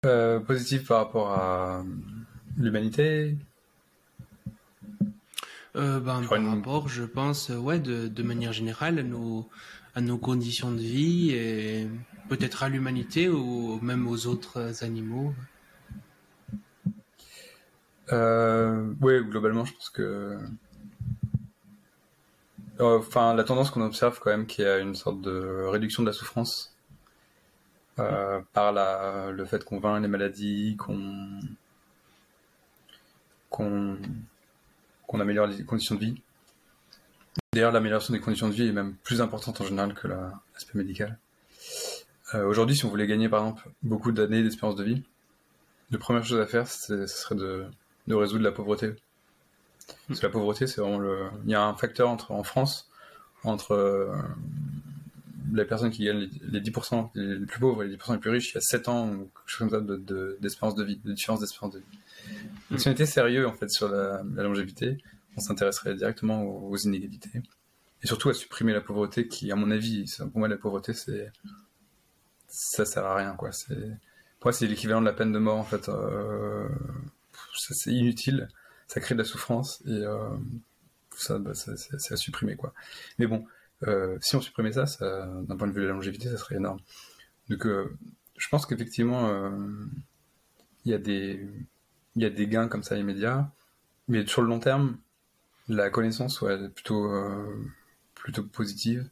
Euh, 0.06 0.38
Positif 0.38 0.86
par 0.86 0.98
rapport 0.98 1.32
à 1.32 1.84
l'humanité? 2.56 3.36
Euh, 5.74 5.98
ben, 5.98 6.22
Par 6.22 6.44
rapport, 6.44 6.88
je 6.88 7.02
pense, 7.02 7.48
ouais, 7.48 7.80
de, 7.80 8.06
de, 8.06 8.22
manière 8.22 8.52
générale, 8.52 9.00
à 9.00 9.02
nos, 9.02 9.48
à 9.96 10.00
nos 10.00 10.18
conditions 10.18 10.70
de 10.70 10.78
vie 10.78 11.32
et 11.32 11.88
peut-être 12.28 12.62
à 12.62 12.68
l'humanité 12.68 13.28
ou 13.28 13.80
même 13.80 14.06
aux 14.06 14.28
autres 14.28 14.84
animaux. 14.84 15.34
Euh, 18.12 18.94
oui, 19.00 19.22
globalement, 19.24 19.64
je 19.64 19.72
pense 19.74 19.90
que. 19.90 20.38
Euh, 22.80 22.98
enfin, 22.98 23.34
la 23.34 23.44
tendance 23.44 23.70
qu'on 23.70 23.82
observe 23.82 24.18
quand 24.20 24.30
même, 24.30 24.46
qui 24.46 24.64
a 24.64 24.78
une 24.78 24.94
sorte 24.94 25.20
de 25.20 25.64
réduction 25.66 26.02
de 26.02 26.08
la 26.08 26.12
souffrance 26.12 26.74
euh, 27.98 28.40
par 28.52 28.72
la, 28.72 29.30
le 29.32 29.44
fait 29.44 29.64
qu'on 29.64 29.80
vainc 29.80 30.00
les 30.00 30.08
maladies, 30.08 30.76
qu'on 30.76 31.40
qu'on 33.50 35.20
améliore 35.20 35.46
les 35.46 35.64
conditions 35.64 35.94
de 35.96 36.00
vie. 36.00 36.22
D'ailleurs, 37.54 37.72
l'amélioration 37.72 38.12
des 38.12 38.20
conditions 38.20 38.48
de 38.48 38.52
vie 38.52 38.68
est 38.68 38.72
même 38.72 38.94
plus 39.02 39.20
importante 39.20 39.60
en 39.60 39.64
général 39.64 39.94
que 39.94 40.06
l'aspect 40.06 40.78
médical. 40.78 41.18
Aujourd'hui, 42.34 42.76
si 42.76 42.84
on 42.84 42.90
voulait 42.90 43.06
gagner 43.06 43.28
par 43.28 43.40
exemple 43.40 43.70
beaucoup 43.82 44.12
d'années 44.12 44.42
d'espérance 44.42 44.76
de 44.76 44.84
vie, 44.84 45.02
la 45.90 45.98
première 45.98 46.24
chose 46.24 46.38
à 46.40 46.46
faire, 46.46 46.68
ce 46.68 47.06
serait 47.06 47.36
de 47.36 47.66
de 48.08 48.14
résoudre 48.14 48.42
la 48.42 48.52
pauvreté. 48.52 48.94
Parce 50.08 50.20
que 50.20 50.26
la 50.26 50.32
pauvreté, 50.32 50.66
c'est 50.66 50.80
vraiment 50.80 50.98
le. 50.98 51.28
Il 51.44 51.50
y 51.50 51.54
a 51.54 51.62
un 51.62 51.74
facteur 51.74 52.08
entre, 52.08 52.32
en 52.32 52.42
France 52.42 52.90
entre 53.44 53.72
euh, 53.72 54.16
les 55.52 55.64
personnes 55.64 55.90
qui 55.90 56.04
gagnent 56.04 56.28
les, 56.42 56.60
10% 56.60 57.10
les 57.14 57.46
plus 57.46 57.60
pauvres 57.60 57.84
et 57.84 57.88
les 57.88 57.96
10% 57.96 58.14
les 58.14 58.18
plus 58.18 58.30
riches, 58.30 58.50
il 58.50 58.54
y 58.56 58.58
a 58.58 58.62
7 58.62 58.88
ans 58.88 59.08
ou 59.08 59.18
quelque 59.18 59.30
chose 59.46 59.70
comme 59.70 59.88
ça 59.88 59.96
d'espérance 60.40 60.74
de, 60.74 60.84
vie, 60.84 61.00
de 61.04 61.12
différence 61.12 61.40
d'espérance 61.40 61.74
de 61.74 61.78
vie. 61.78 61.98
Donc, 62.70 62.80
si 62.80 62.88
on 62.88 62.90
était 62.90 63.06
sérieux 63.06 63.46
en 63.46 63.52
fait 63.52 63.70
sur 63.70 63.88
la, 63.88 64.22
longévité, 64.22 64.98
on 65.36 65.40
s'intéresserait 65.40 65.94
directement 65.94 66.42
aux, 66.42 66.76
inégalités 66.76 67.42
et 68.02 68.06
surtout 68.06 68.28
à 68.28 68.34
supprimer 68.34 68.72
la 68.72 68.80
pauvreté 68.80 69.28
qui, 69.28 69.52
à 69.52 69.56
mon 69.56 69.70
avis, 69.70 70.04
pour 70.18 70.38
moi, 70.38 70.48
la 70.48 70.56
pauvreté, 70.56 70.92
c'est 70.94 71.30
ça 72.48 72.84
sert 72.84 73.04
à 73.04 73.14
rien 73.14 73.34
quoi. 73.34 73.50
Pour 73.68 74.46
moi, 74.46 74.52
c'est 74.52 74.66
l'équivalent 74.66 75.00
de 75.00 75.06
la 75.06 75.12
peine 75.12 75.32
de 75.32 75.38
mort 75.38 75.58
en 75.58 75.64
fait. 75.64 75.88
Euh 75.88 76.66
c'est 77.58 77.92
inutile, 77.92 78.48
ça 78.86 79.00
crée 79.00 79.14
de 79.14 79.20
la 79.20 79.24
souffrance 79.24 79.82
et 79.86 79.90
euh, 79.90 80.36
ça, 81.16 81.38
bah, 81.38 81.52
c'est 81.54 82.12
à 82.12 82.16
supprimer 82.16 82.56
quoi. 82.56 82.72
Mais 83.18 83.26
bon, 83.26 83.44
euh, 83.86 84.18
si 84.20 84.36
on 84.36 84.40
supprimait 84.40 84.72
ça, 84.72 84.84
d'un 85.00 85.56
point 85.56 85.68
de 85.68 85.72
vue 85.72 85.82
de 85.82 85.86
la 85.86 85.92
longévité, 85.92 86.28
ça 86.28 86.36
serait 86.36 86.56
énorme. 86.56 86.80
Donc, 87.48 87.66
euh, 87.66 87.96
je 88.36 88.48
pense 88.48 88.66
qu'effectivement, 88.66 89.30
il 90.84 90.92
y 90.92 90.94
a 90.94 90.98
des 90.98 91.46
y 92.16 92.24
a 92.24 92.30
des 92.30 92.48
gains 92.48 92.68
comme 92.68 92.82
ça 92.82 92.96
immédiats, 92.96 93.50
mais 94.08 94.26
sur 94.26 94.42
le 94.42 94.48
long 94.48 94.58
terme, 94.58 94.98
la 95.68 95.90
connaissance 95.90 96.40
ouais, 96.40 96.54
est 96.54 96.68
plutôt 96.68 97.12
plutôt 98.14 98.42
positive. 98.44 99.08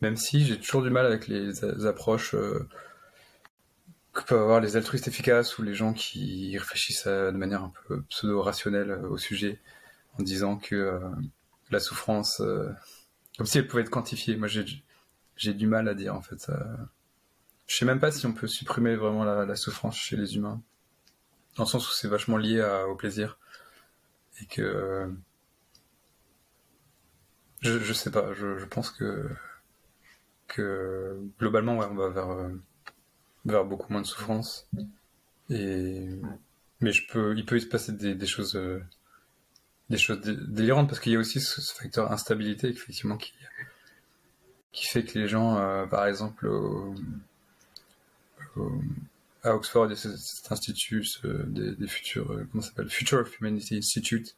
Même 0.00 0.16
si 0.16 0.44
j'ai 0.44 0.58
toujours 0.58 0.82
du 0.82 0.90
mal 0.90 1.06
avec 1.06 1.28
les 1.28 1.86
approches 1.86 2.34
que 4.12 4.22
peuvent 4.24 4.42
avoir 4.42 4.60
les 4.60 4.76
altruistes 4.76 5.08
efficaces 5.08 5.58
ou 5.58 5.62
les 5.62 5.74
gens 5.74 5.92
qui 5.92 6.56
réfléchissent 6.58 7.06
de 7.06 7.30
manière 7.30 7.62
un 7.62 7.72
peu 7.88 8.02
pseudo-rationnelle 8.10 8.90
euh, 8.90 9.08
au 9.08 9.16
sujet 9.16 9.60
en 10.18 10.22
disant 10.22 10.58
que 10.58 10.74
euh, 10.74 11.00
la 11.70 11.80
souffrance, 11.80 12.40
euh, 12.40 12.70
comme 13.38 13.46
si 13.46 13.58
elle 13.58 13.66
pouvait 13.66 13.82
être 13.82 13.90
quantifiée. 13.90 14.36
Moi, 14.36 14.48
j'ai 14.48 15.54
du 15.54 15.66
mal 15.66 15.88
à 15.88 15.94
dire 15.94 16.14
en 16.14 16.20
fait. 16.20 16.38
Ça... 16.38 16.76
Je 17.66 17.76
sais 17.76 17.86
même 17.86 18.00
pas 18.00 18.12
si 18.12 18.26
on 18.26 18.34
peut 18.34 18.46
supprimer 18.46 18.96
vraiment 18.96 19.24
la, 19.24 19.56
souffrance 19.56 19.96
chez 19.96 20.16
les 20.16 20.36
humains, 20.36 20.60
dans 21.56 21.64
le 21.64 21.68
sens 21.68 21.88
où 21.88 21.92
c'est 21.94 22.08
vachement 22.08 22.36
lié 22.36 22.62
au 22.88 22.96
plaisir 22.96 23.38
et 24.42 24.46
que 24.46 25.10
je, 27.60 27.78
je 27.78 27.92
sais 27.94 28.10
pas. 28.10 28.34
Je, 28.34 28.64
pense 28.66 28.90
que 28.90 29.30
que 30.48 31.18
globalement, 31.38 31.78
on 31.78 31.94
va 31.94 32.08
vers 32.10 32.50
vers 33.44 33.64
beaucoup 33.64 33.92
moins 33.92 34.02
de 34.02 34.06
souffrance. 34.06 34.68
Et 35.50 36.08
mais 36.82 36.92
je 36.92 37.06
peux, 37.06 37.34
il 37.36 37.46
peut 37.46 37.58
se 37.58 37.66
passer 37.66 37.92
des, 37.92 38.26
choses, 38.26 38.56
euh, 38.56 38.82
des 39.88 39.96
choses 39.96 40.20
délirantes 40.20 40.88
parce 40.88 41.00
qu'il 41.00 41.12
y 41.12 41.16
a 41.16 41.18
aussi 41.18 41.40
ce, 41.40 41.60
facteur 41.72 42.10
instabilité 42.12 42.68
effectivement 42.68 43.16
qui 43.16 43.32
qui 44.72 44.86
fait 44.86 45.04
que 45.04 45.18
les 45.18 45.28
gens, 45.28 45.58
euh, 45.58 45.84
par 45.84 46.06
exemple, 46.06 46.50
à 49.42 49.54
Oxford, 49.54 49.84
il 49.84 49.90
y 49.90 49.92
a 49.92 49.96
cet 49.96 50.50
institut 50.50 51.04
des, 51.22 51.86
futurs, 51.86 52.32
euh, 52.32 52.48
comment 52.50 52.62
s'appelle, 52.62 52.88
Future 52.88 53.18
of 53.18 53.38
Humanity 53.38 53.76
Institute. 53.76 54.34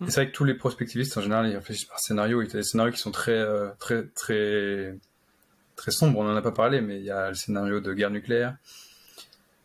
Et 0.00 0.10
c'est 0.10 0.22
vrai 0.22 0.30
que 0.30 0.34
tous 0.34 0.44
les 0.44 0.54
prospectivistes 0.54 1.18
en 1.18 1.20
général 1.20 1.48
ils 1.48 1.54
réfléchissent 1.54 1.84
par 1.84 2.00
scénario. 2.00 2.40
Il 2.40 2.48
y 2.48 2.50
a 2.50 2.54
des 2.54 2.62
scénarios 2.62 2.92
qui 2.92 2.98
sont 2.98 3.12
très, 3.12 3.44
très, 3.78 4.06
très 4.08 4.98
très 5.76 5.90
sombre, 5.90 6.18
on 6.18 6.24
n'en 6.24 6.34
a 6.34 6.42
pas 6.42 6.52
parlé, 6.52 6.80
mais 6.80 6.98
il 6.98 7.04
y 7.04 7.10
a 7.10 7.28
le 7.28 7.34
scénario 7.34 7.80
de 7.80 7.92
guerre 7.92 8.10
nucléaire, 8.10 8.56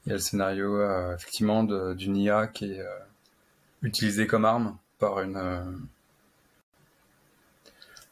il 0.05 0.09
y 0.09 0.11
a 0.11 0.15
le 0.15 0.21
scénario 0.21 0.79
euh, 0.79 1.15
effectivement 1.15 1.63
d'une 1.63 2.17
IA 2.17 2.47
qui 2.47 2.73
est 2.73 2.81
euh, 2.81 2.99
utilisée 3.81 4.27
comme 4.27 4.45
arme 4.45 4.77
par 4.99 5.21
une 5.21 5.37
euh, 5.37 5.63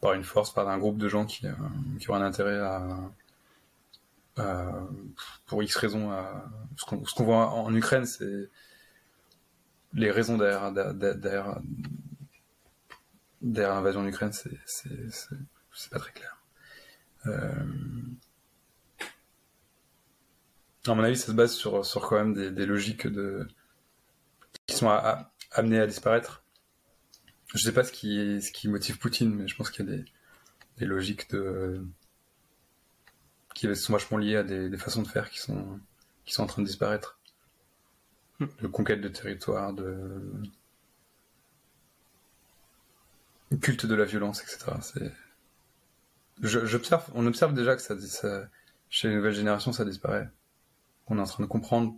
par 0.02 0.14
une 0.14 0.24
force, 0.24 0.54
par 0.54 0.70
un 0.70 0.78
groupe 0.78 0.98
de 0.98 1.10
gens 1.10 1.26
qui, 1.26 1.46
qui 2.00 2.10
ont 2.10 2.16
un 2.16 2.22
intérêt 2.22 2.58
à, 2.58 3.12
pour 5.46 5.62
X 5.62 5.76
raisons. 5.76 6.10
ce 6.78 6.86
qu'on 6.86 7.24
voit 7.26 7.50
en 7.50 7.76
Ukraine, 7.76 8.06
c'est 8.06 8.50
les 9.94 10.10
raisons 10.10 10.38
derrière, 10.38 10.72
derrière, 10.72 11.60
derrière 13.42 13.76
l'invasion 13.76 14.02
de 14.02 14.06
l'Ukraine, 14.06 14.32
c'est 14.32 15.90
pas 15.92 16.00
très 16.00 16.14
clair. 16.14 16.39
Euh, 17.30 17.64
à 20.88 20.94
mon 20.96 21.04
avis, 21.04 21.18
ça 21.18 21.28
se 21.28 21.32
base 21.34 21.54
sur, 21.54 21.86
sur 21.86 22.08
quand 22.08 22.16
même 22.16 22.34
des, 22.54 22.66
logiques 22.66 23.08
de... 23.08 23.48
qui 24.66 24.76
sont 24.76 24.90
amenées 25.52 25.80
à 25.80 25.88
disparaître. 25.88 26.44
Je 27.54 27.60
sais 27.60 27.74
pas 27.74 27.84
ce 27.84 27.92
qui, 27.92 28.42
ce 28.42 28.52
qui 28.52 28.68
motive 28.68 28.98
Poutine, 28.98 29.34
mais 29.34 29.48
je 29.48 29.56
pense 29.56 29.70
qu'il 29.70 29.86
y 29.86 29.90
a 29.90 29.96
des, 29.98 30.06
des 30.78 30.86
logiques 30.86 31.30
de 31.32 31.86
qui 33.56 33.76
sont 33.76 33.94
vachement 33.94 34.18
liées 34.18 34.38
à 34.38 34.44
des, 34.44 34.78
façons 34.78 35.02
de 35.02 35.08
faire 35.08 35.30
qui 35.30 35.40
sont 35.40 35.80
qui 36.26 36.34
sont 36.34 36.44
en 36.44 36.48
train 36.48 36.62
de 36.62 36.68
disparaître. 36.68 37.20
Hmm. 38.40 38.46
De 38.62 38.68
conquête 38.68 39.02
de 39.02 39.10
territoire, 39.10 39.74
de 39.74 40.32
culte 43.62 43.86
de 43.86 43.96
la 43.96 44.06
violence, 44.06 44.42
etc. 44.42 44.72
C'est 44.82 45.12
on 47.14 47.26
observe 47.26 47.54
déjà 47.54 47.76
que 47.76 47.82
ça, 47.82 47.96
chez 48.90 49.10
les 49.10 49.16
nouvelles 49.16 49.34
générations, 49.34 49.72
ça 49.72 49.86
disparaît. 49.86 50.30
On 51.08 51.18
est 51.18 51.22
en 51.22 51.26
train 51.26 51.44
de 51.44 51.50
comprendre 51.50 51.96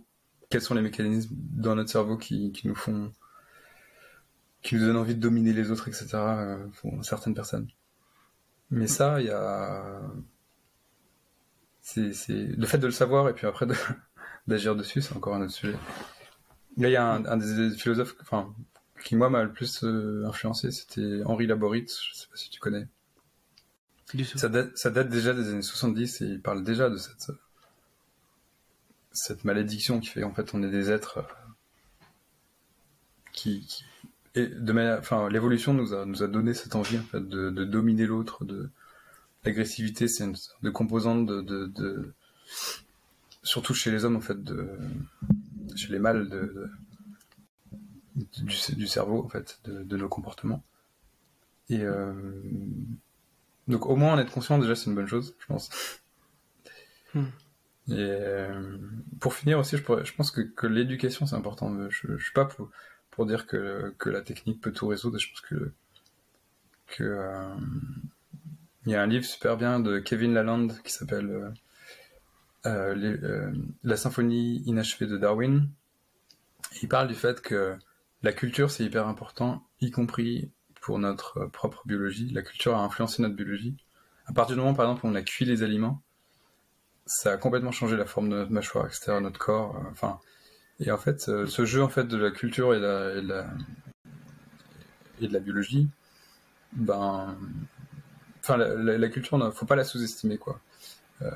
quels 0.50 0.62
sont 0.62 0.74
les 0.74 0.82
mécanismes 0.82 1.34
dans 1.34 1.74
notre 1.74 1.90
cerveau 1.90 2.16
qui, 2.16 2.52
nous 2.64 2.74
font 2.74 3.12
qui 4.62 4.76
nous 4.76 4.86
donnent 4.86 4.96
envie 4.96 5.14
de 5.14 5.20
dominer 5.20 5.52
les 5.52 5.70
autres, 5.70 5.88
etc. 5.88 6.08
euh, 6.14 6.66
pour 6.80 7.04
certaines 7.04 7.34
personnes. 7.34 7.68
Mais 8.70 8.86
ça, 8.86 9.20
il 9.20 9.26
y 9.26 9.30
a 9.30 10.00
c'est 11.82 12.12
le 12.28 12.66
fait 12.66 12.78
de 12.78 12.86
le 12.86 12.92
savoir 12.92 13.28
et 13.28 13.34
puis 13.34 13.46
après 13.46 13.66
d'agir 14.46 14.76
dessus, 14.76 15.02
c'est 15.02 15.16
encore 15.16 15.34
un 15.34 15.42
autre 15.42 15.52
sujet. 15.52 15.76
Là, 16.78 16.88
il 16.88 16.92
y 16.92 16.96
a 16.96 17.04
un, 17.04 17.36
des 17.36 17.70
philosophes, 17.76 18.16
enfin, 18.22 18.54
qui 19.04 19.16
moi 19.16 19.28
m'a 19.28 19.42
le 19.42 19.52
plus 19.52 19.84
euh, 19.84 20.24
influencé, 20.26 20.70
c'était 20.70 21.20
Henri 21.26 21.46
Laborit. 21.46 21.86
Je 21.86 22.14
sais 22.14 22.28
pas 22.28 22.36
si 22.36 22.50
tu 22.50 22.60
connais. 22.60 22.86
Ça 24.36 24.48
date, 24.48 25.08
déjà 25.08 25.32
des 25.32 25.48
années 25.48 25.62
70 25.62 26.20
et 26.20 26.26
il 26.26 26.40
parle 26.40 26.62
déjà 26.62 26.90
de 26.90 26.98
cette, 29.12 29.44
malédiction 29.44 30.00
qui 30.00 30.08
fait 30.08 30.22
en 30.22 30.34
fait 30.34 30.54
on 30.54 30.62
est 30.62 30.70
des 30.70 30.90
êtres 30.90 31.18
euh, 31.18 31.22
qui, 33.32 33.84
de 34.34 34.72
manière, 34.72 34.98
enfin 34.98 35.28
l'évolution 35.30 35.72
nous 35.72 35.94
a 35.94 36.04
nous 36.04 36.22
a 36.22 36.28
donné 36.28 36.52
cette 36.52 36.74
envie 36.74 36.98
de, 37.14 37.50
dominer 37.64 38.06
l'autre, 38.06 38.44
de 38.44 38.68
l'agressivité 39.44 40.08
c'est 40.08 40.24
une 40.24 40.36
sorte 40.36 40.62
de 40.62 40.70
composante 40.70 41.26
de, 41.26 41.40
de, 41.40 42.12
surtout 43.42 43.72
chez 43.72 43.90
les 43.90 44.04
hommes 44.04 44.16
en 44.16 44.20
fait 44.20 44.42
de 44.42 44.78
chez 45.74 45.90
les 45.90 45.98
mâles 45.98 46.28
de, 46.28 46.70
du, 48.14 48.86
cerveau 48.86 49.24
en 49.24 49.28
fait 49.28 49.58
de, 49.64 49.82
de 49.82 49.96
nos 49.96 50.08
comportements. 50.08 50.62
Et 51.70 51.80
euh, 51.80 52.12
donc 53.68 53.86
au 53.86 53.96
moins 53.96 54.14
en 54.14 54.18
être 54.18 54.32
conscient 54.32 54.58
déjà 54.58 54.74
c'est 54.76 54.86
une 54.90 54.94
bonne 54.96 55.08
chose, 55.08 55.34
je 55.40 55.46
pense. 55.46 55.70
Hmm. 57.14 57.24
Et 57.88 57.94
euh, 57.98 58.78
pour 59.20 59.34
finir 59.34 59.58
aussi, 59.58 59.76
je, 59.76 59.82
pourrais- 59.82 60.04
je 60.04 60.14
pense 60.14 60.30
que, 60.30 60.42
que 60.42 60.66
l'éducation 60.66 61.26
c'est 61.26 61.36
important. 61.36 61.74
Je, 61.90 62.16
je 62.16 62.22
suis 62.24 62.32
pas 62.32 62.44
pour, 62.46 62.70
pour 63.10 63.26
dire 63.26 63.46
que, 63.46 63.94
que 63.98 64.10
la 64.10 64.22
technique 64.22 64.60
peut 64.60 64.72
tout 64.72 64.88
résoudre. 64.88 65.18
Je 65.18 65.28
pense 65.30 65.40
que 65.42 65.72
que 66.86 67.02
euh, 67.02 67.54
il 68.86 68.92
y 68.92 68.94
a 68.94 69.02
un 69.02 69.06
livre 69.08 69.24
super 69.24 69.56
bien 69.56 69.80
de 69.80 69.98
Kevin 69.98 70.34
Lalande 70.34 70.80
qui 70.84 70.92
s'appelle 70.92 71.52
les- 72.64 73.18
euh, 73.24 73.52
La 73.84 73.96
symphonie 73.96 74.62
inachevée 74.66 75.06
de 75.06 75.16
Darwin. 75.16 75.68
Il 76.82 76.88
parle 76.88 77.08
du 77.08 77.14
fait 77.14 77.40
que 77.40 77.76
la 78.22 78.32
culture 78.32 78.70
c'est 78.70 78.84
hyper 78.84 79.06
important, 79.08 79.62
y 79.80 79.90
compris 79.90 80.50
pour 80.82 81.00
notre 81.00 81.46
propre 81.46 81.82
biologie. 81.86 82.30
La 82.32 82.42
culture 82.42 82.76
a 82.76 82.80
influencé 82.84 83.22
notre 83.22 83.36
biologie. 83.36 83.76
À 84.26 84.34
partir 84.34 84.56
du 84.56 84.62
moment, 84.62 84.74
par 84.74 84.86
exemple, 84.86 85.06
où 85.06 85.10
on 85.10 85.16
a 85.16 85.22
cuit 85.22 85.46
les 85.46 85.62
aliments, 85.64 86.02
ça 87.06 87.32
a 87.32 87.36
complètement 87.36 87.70
changé 87.70 87.96
la 87.96 88.06
forme 88.06 88.28
de 88.28 88.34
notre 88.36 88.50
mâchoire, 88.50 88.86
etc., 88.86 89.20
notre 89.20 89.38
corps. 89.38 89.76
euh, 89.76 89.88
Enfin, 89.92 90.18
et 90.80 90.90
en 90.92 90.98
fait, 90.98 91.28
euh, 91.28 91.46
ce 91.46 91.64
jeu 91.66 91.82
en 91.82 91.88
fait 91.90 92.04
de 92.04 92.16
la 92.18 92.30
culture 92.32 92.74
et, 92.74 92.80
la, 92.80 93.20
la, 93.22 93.46
et 95.20 95.28
de 95.28 95.32
la 95.32 95.40
biologie, 95.40 95.88
ben, 96.72 97.36
enfin, 98.40 98.56
la, 98.56 98.74
la- 98.74 98.98
la 98.98 99.08
culture, 99.08 99.38
il 99.44 99.52
faut 99.52 99.66
pas 99.66 99.76
la 99.76 99.84
sous-estimer, 99.84 100.38
quoi. 100.38 100.60
Euh, 101.22 101.30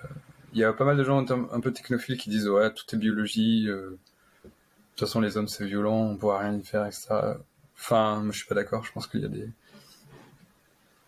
Il 0.54 0.60
y 0.60 0.64
a 0.64 0.72
pas 0.74 0.84
mal 0.84 0.96
de 0.98 1.04
gens 1.04 1.18
un, 1.30 1.60
peu- 1.60 1.72
technophiles 1.72 2.18
qui 2.18 2.30
disent 2.30 2.48
ouais, 2.48 2.72
tout 2.74 2.84
est 2.94 2.98
biologie. 2.98 3.68
euh, 3.68 3.90
de 3.92 3.98
toute 4.96 5.00
façon, 5.08 5.20
les 5.20 5.36
hommes 5.36 5.48
c'est 5.48 5.66
violent, 5.66 5.96
on 6.10 6.16
pourra 6.16 6.40
rien 6.40 6.54
y 6.58 6.64
faire, 6.64 6.86
etc. 6.86 7.38
Enfin, 7.78 8.24
je 8.30 8.36
suis 8.38 8.46
pas 8.46 8.54
d'accord. 8.54 8.84
Je 8.84 8.92
pense 8.92 9.06
qu'il 9.06 9.20
y 9.20 9.24
a 9.24 9.28
des 9.28 9.48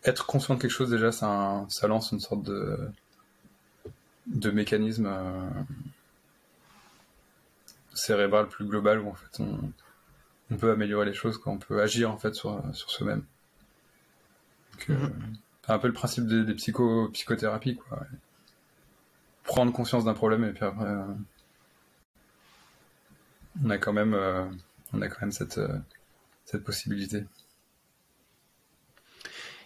être 0.04 0.26
conscient 0.26 0.54
de 0.54 0.60
quelque 0.60 0.70
chose 0.70 0.90
déjà, 0.90 1.12
ça, 1.12 1.26
un- 1.28 1.68
ça 1.68 1.86
lance 1.88 2.12
une 2.12 2.20
sorte 2.20 2.42
de 2.42 2.78
de 4.26 4.50
mécanisme 4.50 5.06
euh, 5.06 5.48
cérébral 7.94 8.48
plus 8.48 8.64
global 8.66 9.00
où 9.00 9.08
en 9.08 9.14
fait 9.14 9.40
on, 9.40 9.72
on 10.50 10.56
peut 10.56 10.70
améliorer 10.70 11.06
les 11.06 11.14
choses, 11.14 11.38
quoi. 11.38 11.52
on 11.52 11.58
peut 11.58 11.80
agir 11.82 12.10
en 12.10 12.18
fait 12.18 12.34
sur, 12.34 12.62
sur 12.74 12.90
soi-même. 12.90 13.24
Donc, 14.72 14.90
euh, 14.90 15.08
c'est 15.66 15.72
un 15.72 15.78
peu 15.78 15.88
le 15.88 15.92
principe 15.94 16.26
des, 16.26 16.44
des 16.44 16.54
psycho, 16.54 17.08
psychothérapies, 17.08 17.76
quoi. 17.76 18.00
Prendre 19.44 19.72
conscience 19.72 20.04
d'un 20.04 20.14
problème 20.14 20.44
et 20.44 20.52
puis 20.52 20.64
après, 20.64 20.84
euh, 20.84 21.04
on 23.64 23.70
a 23.70 23.78
quand 23.78 23.92
même, 23.92 24.14
euh, 24.14 24.44
on 24.92 25.00
a 25.02 25.08
quand 25.08 25.22
même 25.22 25.32
cette, 25.32 25.58
cette 26.50 26.64
possibilité. 26.64 27.24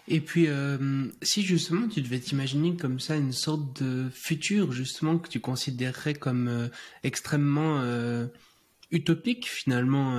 Et 0.09 0.21
puis, 0.21 0.49
euh, 0.49 1.07
si 1.23 1.43
justement 1.43 1.87
tu 1.87 2.03
devais 2.03 2.19
t'imaginer 2.19 2.77
comme 2.77 2.99
ça 2.99 3.17
une 3.17 3.33
sorte 3.33 3.81
de 3.83 4.09
futur, 4.11 4.73
justement, 4.73 5.19
que 5.19 5.29
tu 5.29 5.39
considérerais 5.41 6.15
comme 6.15 6.49
euh, 6.49 6.69
extrêmement 7.05 7.81
euh, 7.81 8.27
utopique, 8.91 9.49
finalement, 9.49 10.17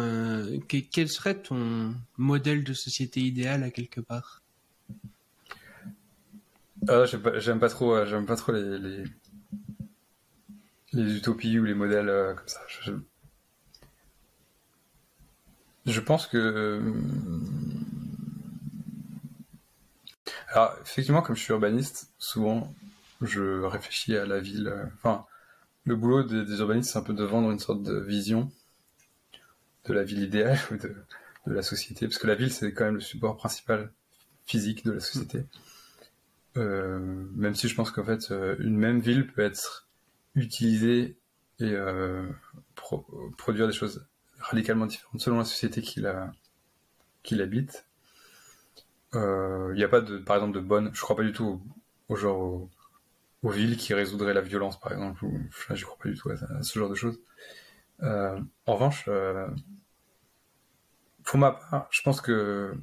que- 0.69 0.77
quel 0.77 1.09
serait 1.09 1.41
ton 1.41 1.93
modèle 2.17 2.63
de 2.63 2.73
société 2.73 3.19
idéal 3.21 3.63
à 3.63 3.71
quelque 3.71 3.99
part? 3.99 4.41
Ah, 6.87 7.05
j'aime 7.05 7.59
pas, 7.59 7.69
trop, 7.69 8.05
j'aime 8.05 8.25
pas 8.25 8.35
trop 8.35 8.51
les, 8.53 8.79
les, 8.79 9.03
les 10.93 11.17
utopies 11.17 11.59
ou 11.59 11.65
les 11.65 11.73
modèles 11.73 12.35
comme 12.35 12.47
ça. 12.47 12.61
Je, 15.85 15.99
pense 15.99 16.27
que, 16.27 16.81
alors 20.49 20.75
effectivement, 20.81 21.21
comme 21.21 21.35
je 21.35 21.41
suis 21.41 21.51
urbaniste, 21.51 22.11
souvent 22.17 22.73
je 23.21 23.63
réfléchis 23.63 24.15
à 24.15 24.25
la 24.25 24.39
ville. 24.39 24.67
euh, 24.67 24.85
Enfin, 24.95 25.25
le 25.85 25.95
boulot 25.95 26.23
des, 26.23 26.59
urbanistes, 26.59 26.91
c'est 26.91 26.99
un 26.99 27.03
peu 27.03 27.13
de 27.13 27.23
vendre 27.23 27.51
une 27.51 27.59
sorte 27.59 27.83
de 27.83 27.99
vision 27.99 28.51
de 29.85 29.93
la 29.93 30.03
ville 30.03 30.23
idéale 30.23 30.59
ou 30.71 30.77
de, 30.77 30.95
la 31.45 31.61
société, 31.61 32.07
parce 32.07 32.17
que 32.17 32.27
la 32.27 32.35
ville, 32.35 32.51
c'est 32.53 32.73
quand 32.73 32.85
même 32.85 32.95
le 32.95 33.01
support 33.01 33.35
principal 33.35 33.91
physique 34.45 34.85
de 34.85 34.93
la 34.93 35.01
société. 35.01 35.45
Euh, 36.55 36.99
même 37.35 37.55
si 37.55 37.67
je 37.67 37.75
pense 37.75 37.91
qu'en 37.91 38.05
fait, 38.05 38.31
euh, 38.31 38.55
une 38.59 38.77
même 38.77 39.01
ville 39.01 39.27
peut 39.27 39.41
être 39.41 39.87
utilisée 40.35 41.17
et 41.59 41.75
pro- 42.75 43.05
produire 43.37 43.67
des 43.67 43.73
choses 43.73 44.05
radicalement 44.43 44.85
différentes 44.85 45.21
selon 45.21 45.39
la 45.39 45.45
société 45.45 45.81
qui 45.81 45.99
la 46.01 46.31
qui 47.23 47.35
l'habite. 47.35 47.85
Euh, 49.15 49.71
Il 49.73 49.77
n'y 49.77 49.83
a 49.83 49.87
pas 49.87 50.01
de, 50.01 50.17
par 50.17 50.35
exemple, 50.37 50.53
de 50.55 50.59
bonne. 50.59 50.91
Je 50.93 51.01
crois 51.01 51.15
pas 51.15 51.23
du 51.23 51.31
tout 51.31 51.61
au, 52.09 52.15
genre 52.15 52.39
au- 52.39 52.69
aux 53.43 53.49
villes 53.51 53.77
qui 53.77 53.93
résoudraient 53.93 54.33
la 54.33 54.41
violence, 54.41 54.79
par 54.79 54.91
exemple. 54.93 55.23
Ou, 55.25 55.39
enfin, 55.49 55.75
j'y 55.75 55.83
crois 55.83 55.97
pas 56.01 56.09
du 56.09 56.17
tout 56.17 56.29
à, 56.31 56.63
ce 56.63 56.79
genre 56.79 56.89
de 56.89 56.95
choses. 56.95 57.19
Euh, 58.03 58.39
en 58.67 58.75
revanche, 58.75 59.05
euh, 59.09 59.47
pour 61.23 61.39
ma 61.39 61.51
part, 61.51 61.87
je 61.91 62.01
pense 62.01 62.21
que 62.21 62.73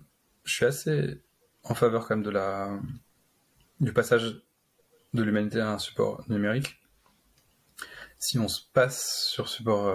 je 0.45 0.55
suis 0.55 0.65
assez 0.65 1.21
en 1.65 1.75
faveur 1.75 2.07
quand 2.07 2.17
même 2.17 2.25
de 2.25 2.31
la 2.31 2.79
du 3.81 3.93
passage 3.93 4.43
de 5.15 5.23
l'humanité 5.23 5.61
à 5.61 5.73
un 5.73 5.79
support 5.79 6.25
numérique. 6.29 6.81
Si 8.19 8.39
on 8.39 8.49
se 8.49 8.61
passe 8.73 9.25
sur 9.27 9.49
support 9.49 9.89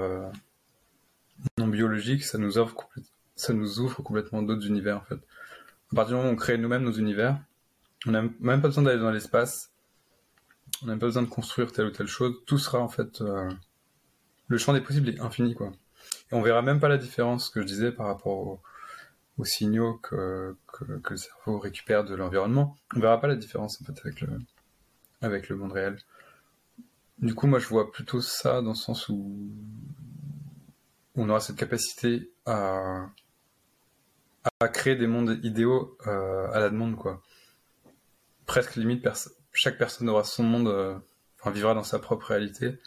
non 1.57 1.67
biologique, 1.67 2.23
ça 2.23 2.37
nous 2.37 2.57
offre 2.57 2.75
ça 3.35 3.53
nous 3.53 3.79
ouvre 3.79 4.01
complètement 4.01 4.41
d'autres 4.41 4.65
univers 4.65 4.97
en 4.97 5.03
fait. 5.03 5.19
À 5.91 5.95
partir 5.95 6.15
du 6.15 6.15
moment 6.15 6.29
où 6.29 6.33
on 6.33 6.37
crée 6.37 6.57
nous-mêmes 6.57 6.83
nos 6.83 6.93
univers, 6.93 7.37
on 8.07 8.11
n'a 8.11 8.21
même 8.39 8.61
pas 8.61 8.69
besoin 8.69 8.83
d'aller 8.83 9.01
dans 9.01 9.11
l'espace, 9.11 9.71
on 10.81 10.85
n'a 10.85 10.93
même 10.93 10.99
pas 10.99 11.07
besoin 11.07 11.23
de 11.23 11.27
construire 11.29 11.71
telle 11.71 11.87
ou 11.87 11.91
telle 11.91 12.07
chose, 12.07 12.33
tout 12.45 12.57
sera 12.57 12.79
en 12.79 12.87
fait 12.87 13.21
euh, 13.21 13.49
le 14.47 14.57
champ 14.57 14.73
des 14.73 14.81
possibles 14.81 15.09
est 15.09 15.19
infini 15.19 15.53
quoi. 15.53 15.71
Et 16.31 16.35
on 16.35 16.41
verra 16.41 16.61
même 16.61 16.79
pas 16.79 16.87
la 16.87 16.97
différence 16.97 17.49
que 17.49 17.61
je 17.61 17.65
disais 17.65 17.91
par 17.91 18.07
rapport 18.07 18.37
au- 18.37 18.61
aux 19.37 19.45
signaux 19.45 19.95
que, 19.95 20.55
que, 20.71 20.85
que 20.99 21.09
le 21.11 21.17
cerveau 21.17 21.59
récupère 21.59 22.05
de 22.05 22.15
l'environnement. 22.15 22.77
On 22.95 22.99
verra 23.01 23.19
pas 23.19 23.27
la 23.27 23.35
différence 23.35 23.81
en 23.81 23.85
fait 23.85 23.99
avec 23.99 24.21
le, 24.21 24.29
avec 25.21 25.49
le 25.49 25.57
monde 25.57 25.73
réel. 25.73 25.97
Du 27.19 27.33
coup, 27.35 27.47
moi 27.47 27.59
je 27.59 27.67
vois 27.67 27.91
plutôt 27.91 28.21
ça 28.21 28.61
dans 28.61 28.69
le 28.69 28.75
sens 28.75 29.09
où 29.09 29.49
on 31.15 31.29
aura 31.29 31.39
cette 31.39 31.55
capacité 31.55 32.31
à, 32.45 33.07
à 34.59 34.67
créer 34.67 34.95
des 34.95 35.07
mondes 35.07 35.39
idéaux 35.43 35.97
euh, 36.07 36.51
à 36.51 36.59
la 36.59 36.69
demande 36.69 36.95
quoi. 36.95 37.21
Presque 38.45 38.75
limite, 38.75 39.07
chaque 39.53 39.77
personne 39.77 40.07
aura 40.09 40.23
son 40.23 40.43
monde, 40.43 40.67
euh, 40.67 40.95
enfin 41.39 41.51
vivra 41.51 41.73
dans 41.73 41.83
sa 41.83 41.99
propre 41.99 42.27
réalité. 42.27 42.77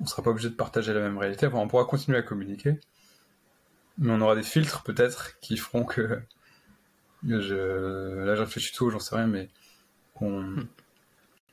On 0.00 0.06
sera 0.06 0.22
pas 0.22 0.30
obligé 0.30 0.50
de 0.50 0.54
partager 0.54 0.92
la 0.92 1.00
même 1.00 1.18
réalité. 1.18 1.46
Enfin, 1.46 1.58
on 1.58 1.68
pourra 1.68 1.84
continuer 1.84 2.18
à 2.18 2.22
communiquer, 2.22 2.78
mais 3.98 4.12
on 4.12 4.20
aura 4.20 4.34
des 4.34 4.42
filtres 4.42 4.82
peut-être 4.82 5.38
qui 5.40 5.56
feront 5.56 5.84
que 5.84 6.20
je... 7.26 8.24
là 8.24 8.34
je 8.36 8.42
réfléchis 8.42 8.74
tout, 8.74 8.90
j'en 8.90 9.00
sais 9.00 9.16
rien, 9.16 9.26
mais 9.26 9.48
qu'on 10.14 10.56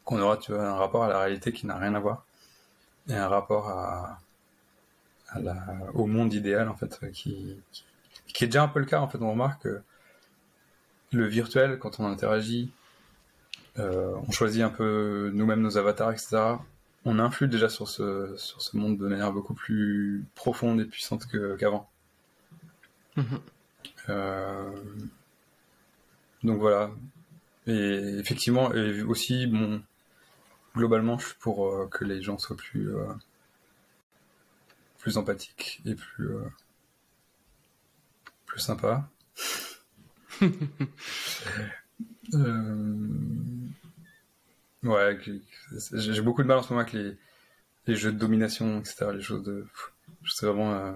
qu'on 0.03 0.20
aura 0.20 0.38
tu 0.38 0.52
vois, 0.52 0.68
un 0.68 0.76
rapport 0.76 1.03
à 1.03 1.07
la 1.10 1.20
réalité 1.20 1.52
qui 1.52 1.66
n'a 1.66 1.78
rien 1.78 1.95
à 1.95 1.99
voir 1.99 2.26
et 3.07 3.16
un 3.16 3.28
rapport 3.28 3.70
à, 3.70 4.20
à 5.30 5.39
la... 5.39 5.56
au 5.93 6.06
monde 6.06 6.34
idéal 6.34 6.69
en 6.69 6.76
fait 6.76 6.99
qui... 7.11 7.57
qui 7.72 7.85
qui 8.35 8.43
est 8.43 8.47
déjà 8.47 8.64
un 8.64 8.68
peu 8.68 8.80
le 8.80 8.85
cas 8.85 8.99
en 8.99 9.07
fait. 9.07 9.18
On 9.22 9.31
remarque 9.31 9.64
que 9.64 9.81
le 11.11 11.26
virtuel 11.26 11.80
quand 11.80 11.99
on 11.99 12.06
interagit, 12.06 12.72
euh, 13.80 14.14
on 14.27 14.31
choisit 14.31 14.61
un 14.61 14.69
peu 14.69 15.31
nous-mêmes 15.34 15.61
nos 15.61 15.77
avatars, 15.77 16.11
etc. 16.11 16.38
on 17.06 17.19
influe 17.19 17.47
déjà 17.47 17.69
sur 17.69 17.88
ce, 17.88 18.35
sur 18.38 18.61
ce 18.61 18.76
monde 18.77 18.97
de 18.97 19.07
manière 19.07 19.31
beaucoup 19.31 19.53
plus 19.53 20.26
profonde 20.35 20.81
et 20.81 20.85
puissante 20.85 21.27
qu'avant. 21.60 21.89
Mhm. 23.15 23.39
Euh, 24.10 24.72
donc 26.43 26.60
voilà. 26.60 26.91
Et 27.68 28.18
effectivement, 28.19 28.73
et 28.73 29.02
aussi, 29.02 29.47
bon, 29.47 29.81
globalement, 30.76 31.18
je 31.18 31.27
suis 31.27 31.35
pour 31.39 31.68
euh, 31.68 31.88
que 31.88 32.03
les 32.03 32.22
gens 32.22 32.38
soient 32.38 32.57
plus, 32.57 32.95
euh, 32.95 33.06
plus 35.06 35.19
empathiques 35.19 35.84
et 35.86 35.94
plus, 35.94 36.36
euh, 36.36 36.49
plus 38.48 38.60
sympas. 38.60 39.07
Euh, 42.34 42.98
ouais, 44.84 45.18
j'ai 45.94 46.22
beaucoup 46.22 46.41
de 46.41 46.48
mal 46.48 46.57
en 46.57 46.64
ce 46.64 46.69
moment 46.73 46.82
avec 46.82 46.91
les, 46.91 47.15
les 47.86 47.95
jeux 47.95 48.11
de 48.11 48.18
domination, 48.18 48.80
etc. 48.80 49.11
Les 49.14 49.22
choses 49.22 49.44
de. 49.44 49.65
Je 50.23 50.34
sais 50.34 50.48
vraiment. 50.48 50.73
euh, 50.73 50.91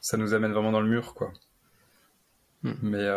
ça 0.00 0.16
nous 0.16 0.34
amène 0.34 0.50
vraiment 0.52 0.72
dans 0.72 0.80
le 0.80 0.88
mur, 0.88 1.14
quoi. 1.14 1.32
Hmm. 2.64 2.72
Mais. 2.82 3.08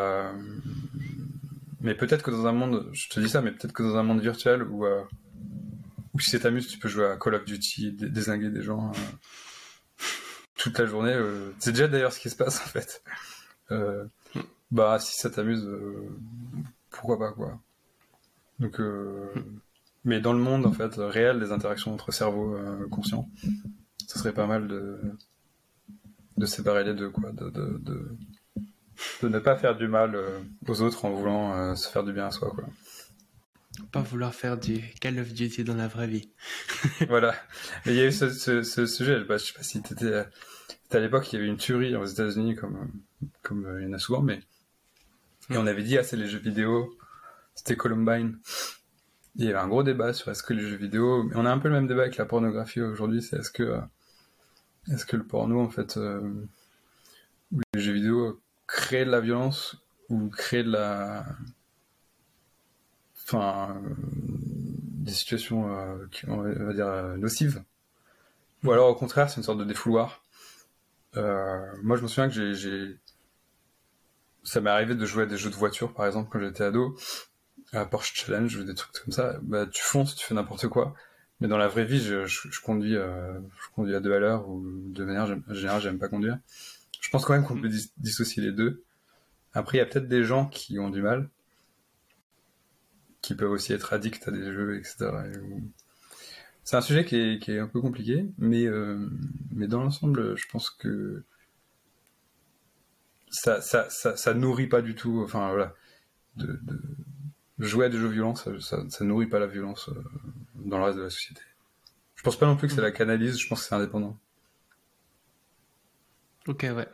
mais 1.81 1.95
peut-être 1.95 2.22
que 2.23 2.31
dans 2.31 2.45
un 2.45 2.53
monde. 2.53 2.89
Je 2.93 3.10
te 3.10 3.19
dis 3.19 3.27
ça, 3.27 3.41
mais 3.41 3.52
peut-être 3.52 3.73
que 3.73 3.84
dans 3.84 3.97
un 3.97 4.03
monde 4.03 4.22
virtuel 4.22 4.61
où. 4.61 4.85
Où 6.15 6.19
si 6.21 6.31
ça 6.31 6.39
t'amuse, 6.39 6.67
tu 6.69 6.79
peux 6.79 6.89
jouer 6.89 7.07
à 7.07 7.17
Call 7.17 7.35
of 7.35 7.45
Duty, 7.45 7.93
dé- 7.93 8.09
désinguer 8.09 8.49
des 8.51 8.63
gens 8.63 8.91
euh, 8.91 8.95
toute 10.57 10.77
la 10.79 10.85
journée. 10.85 11.13
euh, 11.13 11.51
c'est 11.59 11.71
déjà 11.71 11.87
d'ailleurs 11.87 12.13
ce 12.13 12.19
qui 12.19 12.29
se 12.29 12.35
passe 12.35 12.57
en 12.61 12.69
fait. 12.69 13.03
Euh, 13.71 14.05
bah 14.71 14.99
si 14.99 15.15
ça 15.19 15.29
t'amuse, 15.29 15.67
pourquoi 16.91 17.17
pas 17.19 17.31
quoi. 17.31 17.59
Donc, 18.59 18.79
mais 20.03 20.21
dans 20.21 20.33
le 20.33 20.39
monde 20.39 20.65
en 20.65 20.71
fait 20.71 20.93
réel 20.97 21.39
des 21.39 21.51
interactions 21.51 21.93
entre 21.93 22.11
cerveaux 22.11 22.55
euh, 22.55 22.87
conscients, 22.89 23.29
ce 24.07 24.19
serait 24.19 24.33
pas 24.33 24.47
mal 24.47 24.67
de 24.67 24.99
de 26.37 26.45
séparer 26.45 26.83
les 26.83 26.93
deux 26.93 27.09
quoi, 27.09 27.31
de 27.31 27.49
de, 27.49 27.77
de, 29.21 29.27
ne 29.27 29.39
pas 29.39 29.55
faire 29.55 29.75
du 29.75 29.87
mal 29.87 30.17
aux 30.67 30.81
autres 30.81 31.05
en 31.05 31.11
voulant 31.11 31.75
se 31.75 31.89
faire 31.89 32.03
du 32.03 32.13
bien 32.13 32.27
à 32.27 32.31
soi 32.31 32.49
quoi. 32.51 32.65
Pas 33.91 34.02
vouloir 34.02 34.34
faire 34.34 34.57
du 34.57 34.81
Call 35.02 35.19
of 35.19 35.34
Duty 35.34 35.64
dans 35.64 35.76
la 35.76 35.88
vraie 35.88 36.07
vie. 36.07 36.31
voilà. 37.10 37.35
Il 37.85 37.93
y 37.93 38.02
a 38.02 38.06
eu 38.06 38.11
ce, 38.11 38.85
sujet, 38.85 39.23
bah, 39.23 39.38
je 39.38 39.45
sais 39.45 39.53
pas 39.53 39.64
si 39.64 39.81
t'étais, 39.81 40.26
à 40.91 40.99
l'époque, 40.99 41.31
il 41.31 41.35
y 41.35 41.39
avait 41.39 41.47
une 41.47 41.57
tuerie 41.57 41.95
aux 41.95 42.06
États-Unis, 42.06 42.56
comme, 42.56 42.91
comme 43.41 43.65
euh, 43.65 43.81
il 43.81 43.88
y 43.88 43.89
en 43.89 43.93
a 43.93 43.99
souvent, 43.99 44.22
mais, 44.22 44.39
et 45.49 45.57
on 45.57 45.68
avait 45.68 45.84
dit, 45.84 45.97
ah, 45.97 46.03
c'est 46.03 46.18
les 46.18 46.27
jeux 46.27 46.39
vidéo, 46.39 46.97
c'était 47.53 47.76
Columbine. 47.76 48.39
Il 49.35 49.45
y 49.45 49.49
avait 49.49 49.60
un 49.60 49.68
gros 49.68 49.84
débat 49.84 50.14
sur 50.14 50.31
est-ce 50.31 50.43
que 50.43 50.53
les 50.53 50.68
jeux 50.68 50.77
vidéo, 50.77 51.30
on 51.35 51.45
a 51.45 51.52
un 51.52 51.60
peu 51.60 51.68
le 51.68 51.76
même 51.76 51.88
débat 51.88 52.03
avec 52.03 52.18
la 52.18 52.26
pornographie 52.26 52.81
aujourd'hui, 52.81 53.22
c'est 53.22 53.38
est-ce 53.38 53.52
que, 53.52 53.80
est-ce 54.91 55.06
que 55.06 55.18
le 55.18 55.26
porno, 55.26 55.61
en 55.61 55.69
fait, 55.69 55.97
euh, 55.97 56.47
les 57.73 57.81
jeux 57.81 57.93
vidéo 57.93 58.41
créent 58.65 59.06
de 59.06 59.11
la 59.11 59.19
violence 59.19 59.77
ou 60.10 60.30
créent 60.30 60.64
de 60.64 60.72
la, 60.72 61.26
enfin, 63.26 63.76
euh, 63.76 63.89
des 65.06 65.11
situations 65.11 65.76
euh, 65.76 66.07
qui, 66.11 66.27
on 66.30 66.41
va 66.41 66.73
dire, 66.73 66.88
euh, 66.88 67.18
nocives. 67.18 67.64
Ou 68.64 68.72
alors 68.72 68.89
au 68.89 68.95
contraire, 68.95 69.30
c'est 69.30 69.38
une 69.38 69.43
sorte 69.43 69.60
de 69.60 69.64
défouloir. 69.64 70.23
Euh, 71.18 71.65
moi, 71.84 71.97
je 71.97 72.03
me 72.03 72.07
souviens 72.07 72.30
que 72.30 72.53
j'ai, 72.53 72.97
ça 74.43 74.61
m'est 74.61 74.69
arrivé 74.69 74.95
de 74.95 75.06
jouer 75.06 75.23
à 75.23 75.26
des 75.26 75.38
jeux 75.38 75.49
de 75.49 75.56
voiture, 75.56 75.93
par 75.93 76.06
exemple, 76.06 76.30
quand 76.31 76.39
j'étais 76.39 76.64
ado, 76.64 76.97
à 77.73 77.85
Porsche 77.85 78.14
Challenge 78.15 78.56
ou 78.56 78.64
des 78.64 78.76
trucs 78.76 78.91
comme 79.03 79.14
ça. 79.14 79.39
Bah, 79.43 79.65
tu 79.65 79.81
fonces, 79.81 80.15
tu 80.15 80.26
fais 80.26 80.35
n'importe 80.35 80.68
quoi. 80.68 80.93
Mais 81.41 81.47
dans 81.47 81.57
la 81.57 81.68
vraie 81.68 81.85
vie, 81.85 82.02
je, 82.02 82.26
je, 82.26 82.49
je 82.49 82.61
conduis, 82.61 82.95
euh, 82.95 83.39
je 83.39 83.69
conduis 83.76 83.95
à 83.95 83.99
deux 83.99 84.14
à 84.14 84.19
l'heure 84.19 84.47
ou 84.47 84.64
de 84.65 85.03
manière 85.03 85.27
générale, 85.49 85.81
j'aime 85.81 85.99
pas 85.99 86.07
conduire. 86.07 86.39
Je 87.02 87.10
pense 87.10 87.26
quand 87.26 87.34
même 87.34 87.43
qu'on 87.43 87.60
peut 87.60 87.69
dis- 87.69 87.91
dissocier 87.97 88.41
les 88.41 88.52
deux. 88.52 88.84
Après, 89.53 89.77
il 89.77 89.80
y 89.80 89.84
a 89.84 89.85
peut-être 89.85 90.07
des 90.07 90.23
gens 90.23 90.47
qui 90.47 90.80
ont 90.80 90.89
du 90.89 91.02
mal, 91.02 91.30
qui 93.26 93.35
peuvent 93.35 93.52
aussi 93.52 93.73
être 93.73 93.93
addicts 93.93 94.27
à 94.27 94.31
des 94.31 94.43
jeux, 94.43 94.77
etc. 94.77 95.27
Et 95.27 95.38
où- 95.39 95.72
C'est 96.64 96.77
un 96.77 96.81
sujet 96.81 97.06
qui 97.06 97.15
est, 97.18 97.39
qui 97.39 97.52
est 97.52 97.60
un 97.60 97.68
peu 97.68 97.81
compliqué, 97.81 98.26
mais, 98.38 98.65
euh, 98.65 99.10
mais 99.52 99.68
dans 99.68 99.81
l'ensemble, 99.84 100.35
je 100.38 100.47
pense 100.47 100.69
que 100.69 101.23
ça, 103.30 103.61
ça, 103.61 103.89
ça, 103.89 104.15
ça 104.15 104.34
nourrit 104.34 104.68
pas 104.68 104.81
du 104.81 104.95
tout, 104.95 105.22
enfin 105.23 105.49
voilà, 105.49 105.73
de, 106.38 106.60
de 106.64 106.80
jouer 107.60 107.85
à 107.85 107.89
des 107.89 107.97
jeux 107.97 108.10
violents, 108.10 108.35
ça, 108.35 108.52
ça, 108.61 109.06
nourrit 109.06 109.27
pas 109.27 109.39
la 109.39 109.47
violence 109.47 109.89
euh, 109.89 110.03
dans 110.56 110.77
le 110.80 110.85
reste 110.85 110.97
de 110.97 111.03
la 111.03 111.10
société. 111.10 111.41
Je 112.15 112.23
pense 112.23 112.38
pas 112.38 112.47
non 112.47 112.57
plus 112.57 112.68
que 112.68 112.73
c'est 112.73 112.81
la 112.81 112.91
canalise, 112.91 113.39
je 113.39 113.47
pense 113.47 113.61
que 113.64 113.69
c'est 113.69 113.76
indépendant. 113.76 114.18
Ok, 116.47 116.65
ouais. 116.76 116.88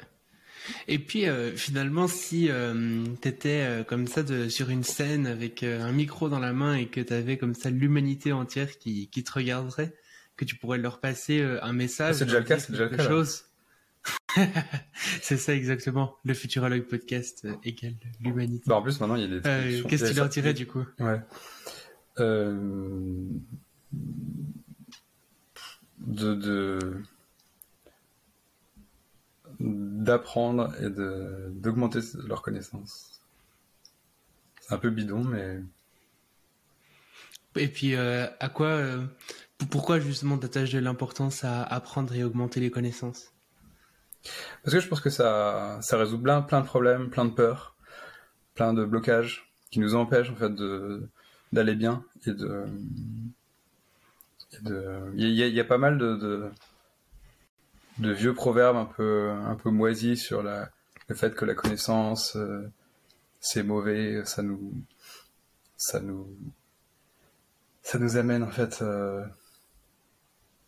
Et 0.87 0.99
puis 0.99 1.27
euh, 1.27 1.55
finalement, 1.55 2.07
si 2.07 2.49
euh, 2.49 3.03
t'étais 3.21 3.61
euh, 3.61 3.83
comme 3.83 4.07
ça 4.07 4.23
de, 4.23 4.49
sur 4.49 4.69
une 4.69 4.83
scène 4.83 5.27
avec 5.27 5.63
euh, 5.63 5.81
un 5.81 5.91
micro 5.91 6.29
dans 6.29 6.39
la 6.39 6.53
main 6.53 6.75
et 6.75 6.87
que 6.87 7.01
t'avais 7.01 7.37
comme 7.37 7.53
ça 7.53 7.69
l'humanité 7.69 8.31
entière 8.31 8.77
qui, 8.77 9.09
qui 9.09 9.23
te 9.23 9.31
regarderait, 9.31 9.93
que 10.37 10.45
tu 10.45 10.55
pourrais 10.55 10.77
leur 10.77 10.99
passer 10.99 11.41
un 11.61 11.73
message, 11.73 12.15
C'est 12.15 12.25
déjà 12.25 12.39
le 12.39 12.45
cas, 12.45 12.59
c'est 12.59 12.71
déjà 12.71 12.85
le 12.85 12.95
cas, 12.95 13.07
chose. 13.07 13.45
c'est 15.21 15.37
ça 15.37 15.53
exactement. 15.53 16.15
Le 16.23 16.33
Futurologue 16.33 16.83
podcast 16.83 17.47
égale 17.63 17.95
l'humanité. 18.19 18.63
Bah, 18.65 18.77
en 18.77 18.81
plus, 18.81 18.99
maintenant, 18.99 19.15
il 19.15 19.21
y 19.21 19.25
a 19.25 19.39
des. 19.39 19.83
Qu'est-ce 19.83 20.05
que 20.05 20.09
tu 20.09 20.15
leur 20.15 20.29
dirais 20.29 20.53
du 20.53 20.65
coup? 20.65 20.83
Ouais. 20.99 21.21
De, 26.07 26.33
de, 26.33 26.79
d'apprendre 29.61 30.73
et 30.81 30.89
d'augmenter 30.89 31.99
leurs 32.27 32.41
connaissances. 32.41 33.21
C'est 34.61 34.73
un 34.73 34.77
peu 34.77 34.89
bidon, 34.89 35.23
mais 35.23 35.59
Et 37.55 37.67
puis 37.67 37.95
euh, 37.95 38.27
à 38.39 38.49
quoi, 38.49 38.67
euh, 38.67 39.05
pourquoi 39.69 39.99
justement 39.99 40.37
t'attaches 40.37 40.71
de 40.71 40.79
l'importance 40.79 41.43
à 41.43 41.63
apprendre 41.63 42.13
et 42.15 42.23
augmenter 42.23 42.59
les 42.59 42.71
connaissances? 42.71 43.31
Parce 44.63 44.75
que 44.75 44.79
je 44.79 44.87
pense 44.87 45.01
que 45.01 45.09
ça, 45.09 45.79
ça 45.81 45.97
résout 45.97 46.19
plein, 46.19 46.41
plein 46.41 46.61
de 46.61 46.65
problèmes, 46.65 47.09
plein 47.09 47.25
de 47.25 47.31
peurs, 47.31 47.75
plein 48.53 48.73
de 48.73 48.85
blocages 48.85 49.51
qui 49.71 49.79
nous 49.79 49.95
empêchent 49.95 50.29
en 50.29 50.35
fait 50.35 50.51
d'aller 51.51 51.75
bien 51.75 52.03
et 52.25 52.33
de, 52.33 52.65
il 55.15 55.29
y 55.29 55.43
a, 55.43 55.47
il 55.47 55.53
y 55.53 55.59
a 55.59 55.63
pas 55.63 55.77
mal 55.77 55.97
de, 55.97 56.15
de, 56.15 56.51
de 57.99 58.11
vieux 58.11 58.33
proverbes 58.33 58.77
un 58.77 58.85
peu, 58.85 59.29
un 59.29 59.55
peu 59.55 59.69
moisis 59.69 60.21
sur 60.21 60.43
la, 60.43 60.69
le 61.07 61.15
fait 61.15 61.35
que 61.35 61.45
la 61.45 61.55
connaissance, 61.55 62.35
euh, 62.35 62.69
c'est 63.39 63.63
mauvais, 63.63 64.23
ça 64.25 64.41
nous, 64.41 64.73
ça 65.77 65.99
nous, 65.99 66.27
ça 67.83 67.99
nous 67.99 68.17
amène 68.17 68.43
en 68.43 68.51
fait 68.51 68.81
euh, 68.81 69.25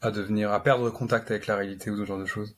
à 0.02 0.12
devenir, 0.12 0.52
à 0.52 0.62
perdre 0.62 0.90
contact 0.90 1.32
avec 1.32 1.48
la 1.48 1.56
réalité 1.56 1.90
ou 1.90 1.98
ce 1.98 2.06
genre 2.06 2.20
de 2.20 2.26
choses. 2.26 2.56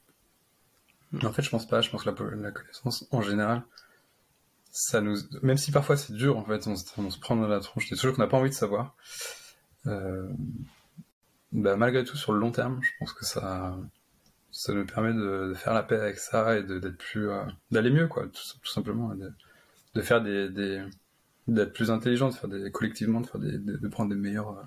En 1.23 1.31
fait, 1.31 1.43
je 1.43 1.49
pense 1.49 1.67
pas. 1.67 1.81
Je 1.81 1.89
pense 1.89 2.03
que 2.03 2.09
la, 2.09 2.35
la 2.35 2.51
connaissance, 2.51 3.07
en 3.11 3.21
général, 3.21 3.63
ça 4.71 4.99
nous, 4.99 5.17
même 5.41 5.57
si 5.57 5.71
parfois 5.71 5.95
c'est 5.95 6.13
dur, 6.13 6.37
en 6.37 6.43
fait, 6.43 6.67
on 6.67 6.75
se, 6.75 7.19
prend 7.19 7.35
dans 7.35 7.47
la 7.47 7.59
tronche 7.59 7.89
des 7.89 7.95
choses 7.95 8.15
qu'on 8.15 8.21
n'a 8.21 8.27
pas 8.27 8.37
envie 8.37 8.49
de 8.49 8.55
savoir. 8.55 8.95
Euh, 9.87 10.27
bah, 11.51 11.77
malgré 11.77 12.03
tout, 12.03 12.17
sur 12.17 12.33
le 12.33 12.39
long 12.39 12.51
terme, 12.51 12.81
je 12.81 12.89
pense 12.99 13.13
que 13.13 13.25
ça, 13.25 13.77
ça 14.57 14.73
nous 14.73 14.85
permet 14.85 15.13
de, 15.13 15.49
de 15.49 15.53
faire 15.53 15.73
la 15.73 15.83
paix 15.83 15.99
avec 15.99 16.17
ça 16.17 16.57
et 16.57 16.63
d'être 16.63 16.97
plus, 16.97 17.29
euh, 17.29 17.43
d'aller 17.71 17.89
mieux, 17.91 18.07
quoi, 18.07 18.23
tout, 18.27 18.59
tout 18.63 18.71
simplement, 18.71 19.13
de, 19.13 19.29
de 19.95 20.01
faire 20.01 20.21
des, 20.23 20.49
d'être 21.49 21.73
plus 21.73 21.91
intelligent, 21.91 22.29
de 22.29 22.33
faire 22.35 22.49
des 22.49 22.71
collectivement, 22.71 23.19
de 23.19 23.27
faire 23.27 23.41
des, 23.41 23.57
de, 23.57 23.75
de 23.75 23.87
prendre 23.89 24.11
des 24.11 24.15
meilleures, 24.15 24.57
euh, 24.57 24.63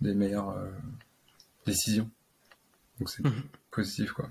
des 0.00 0.14
meilleures 0.14 0.50
euh, 0.50 0.70
décisions. 1.66 2.08
Donc 3.00 3.10
c'est 3.10 3.24
Mhm. 3.24 3.42
positif, 3.72 4.12
quoi. 4.12 4.30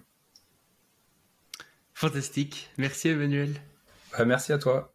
Fantastique. 1.94 2.70
Merci 2.78 3.10
Emmanuel. 3.10 3.54
Bah, 4.14 4.24
merci 4.24 4.54
à 4.54 4.58
toi. 4.58 4.95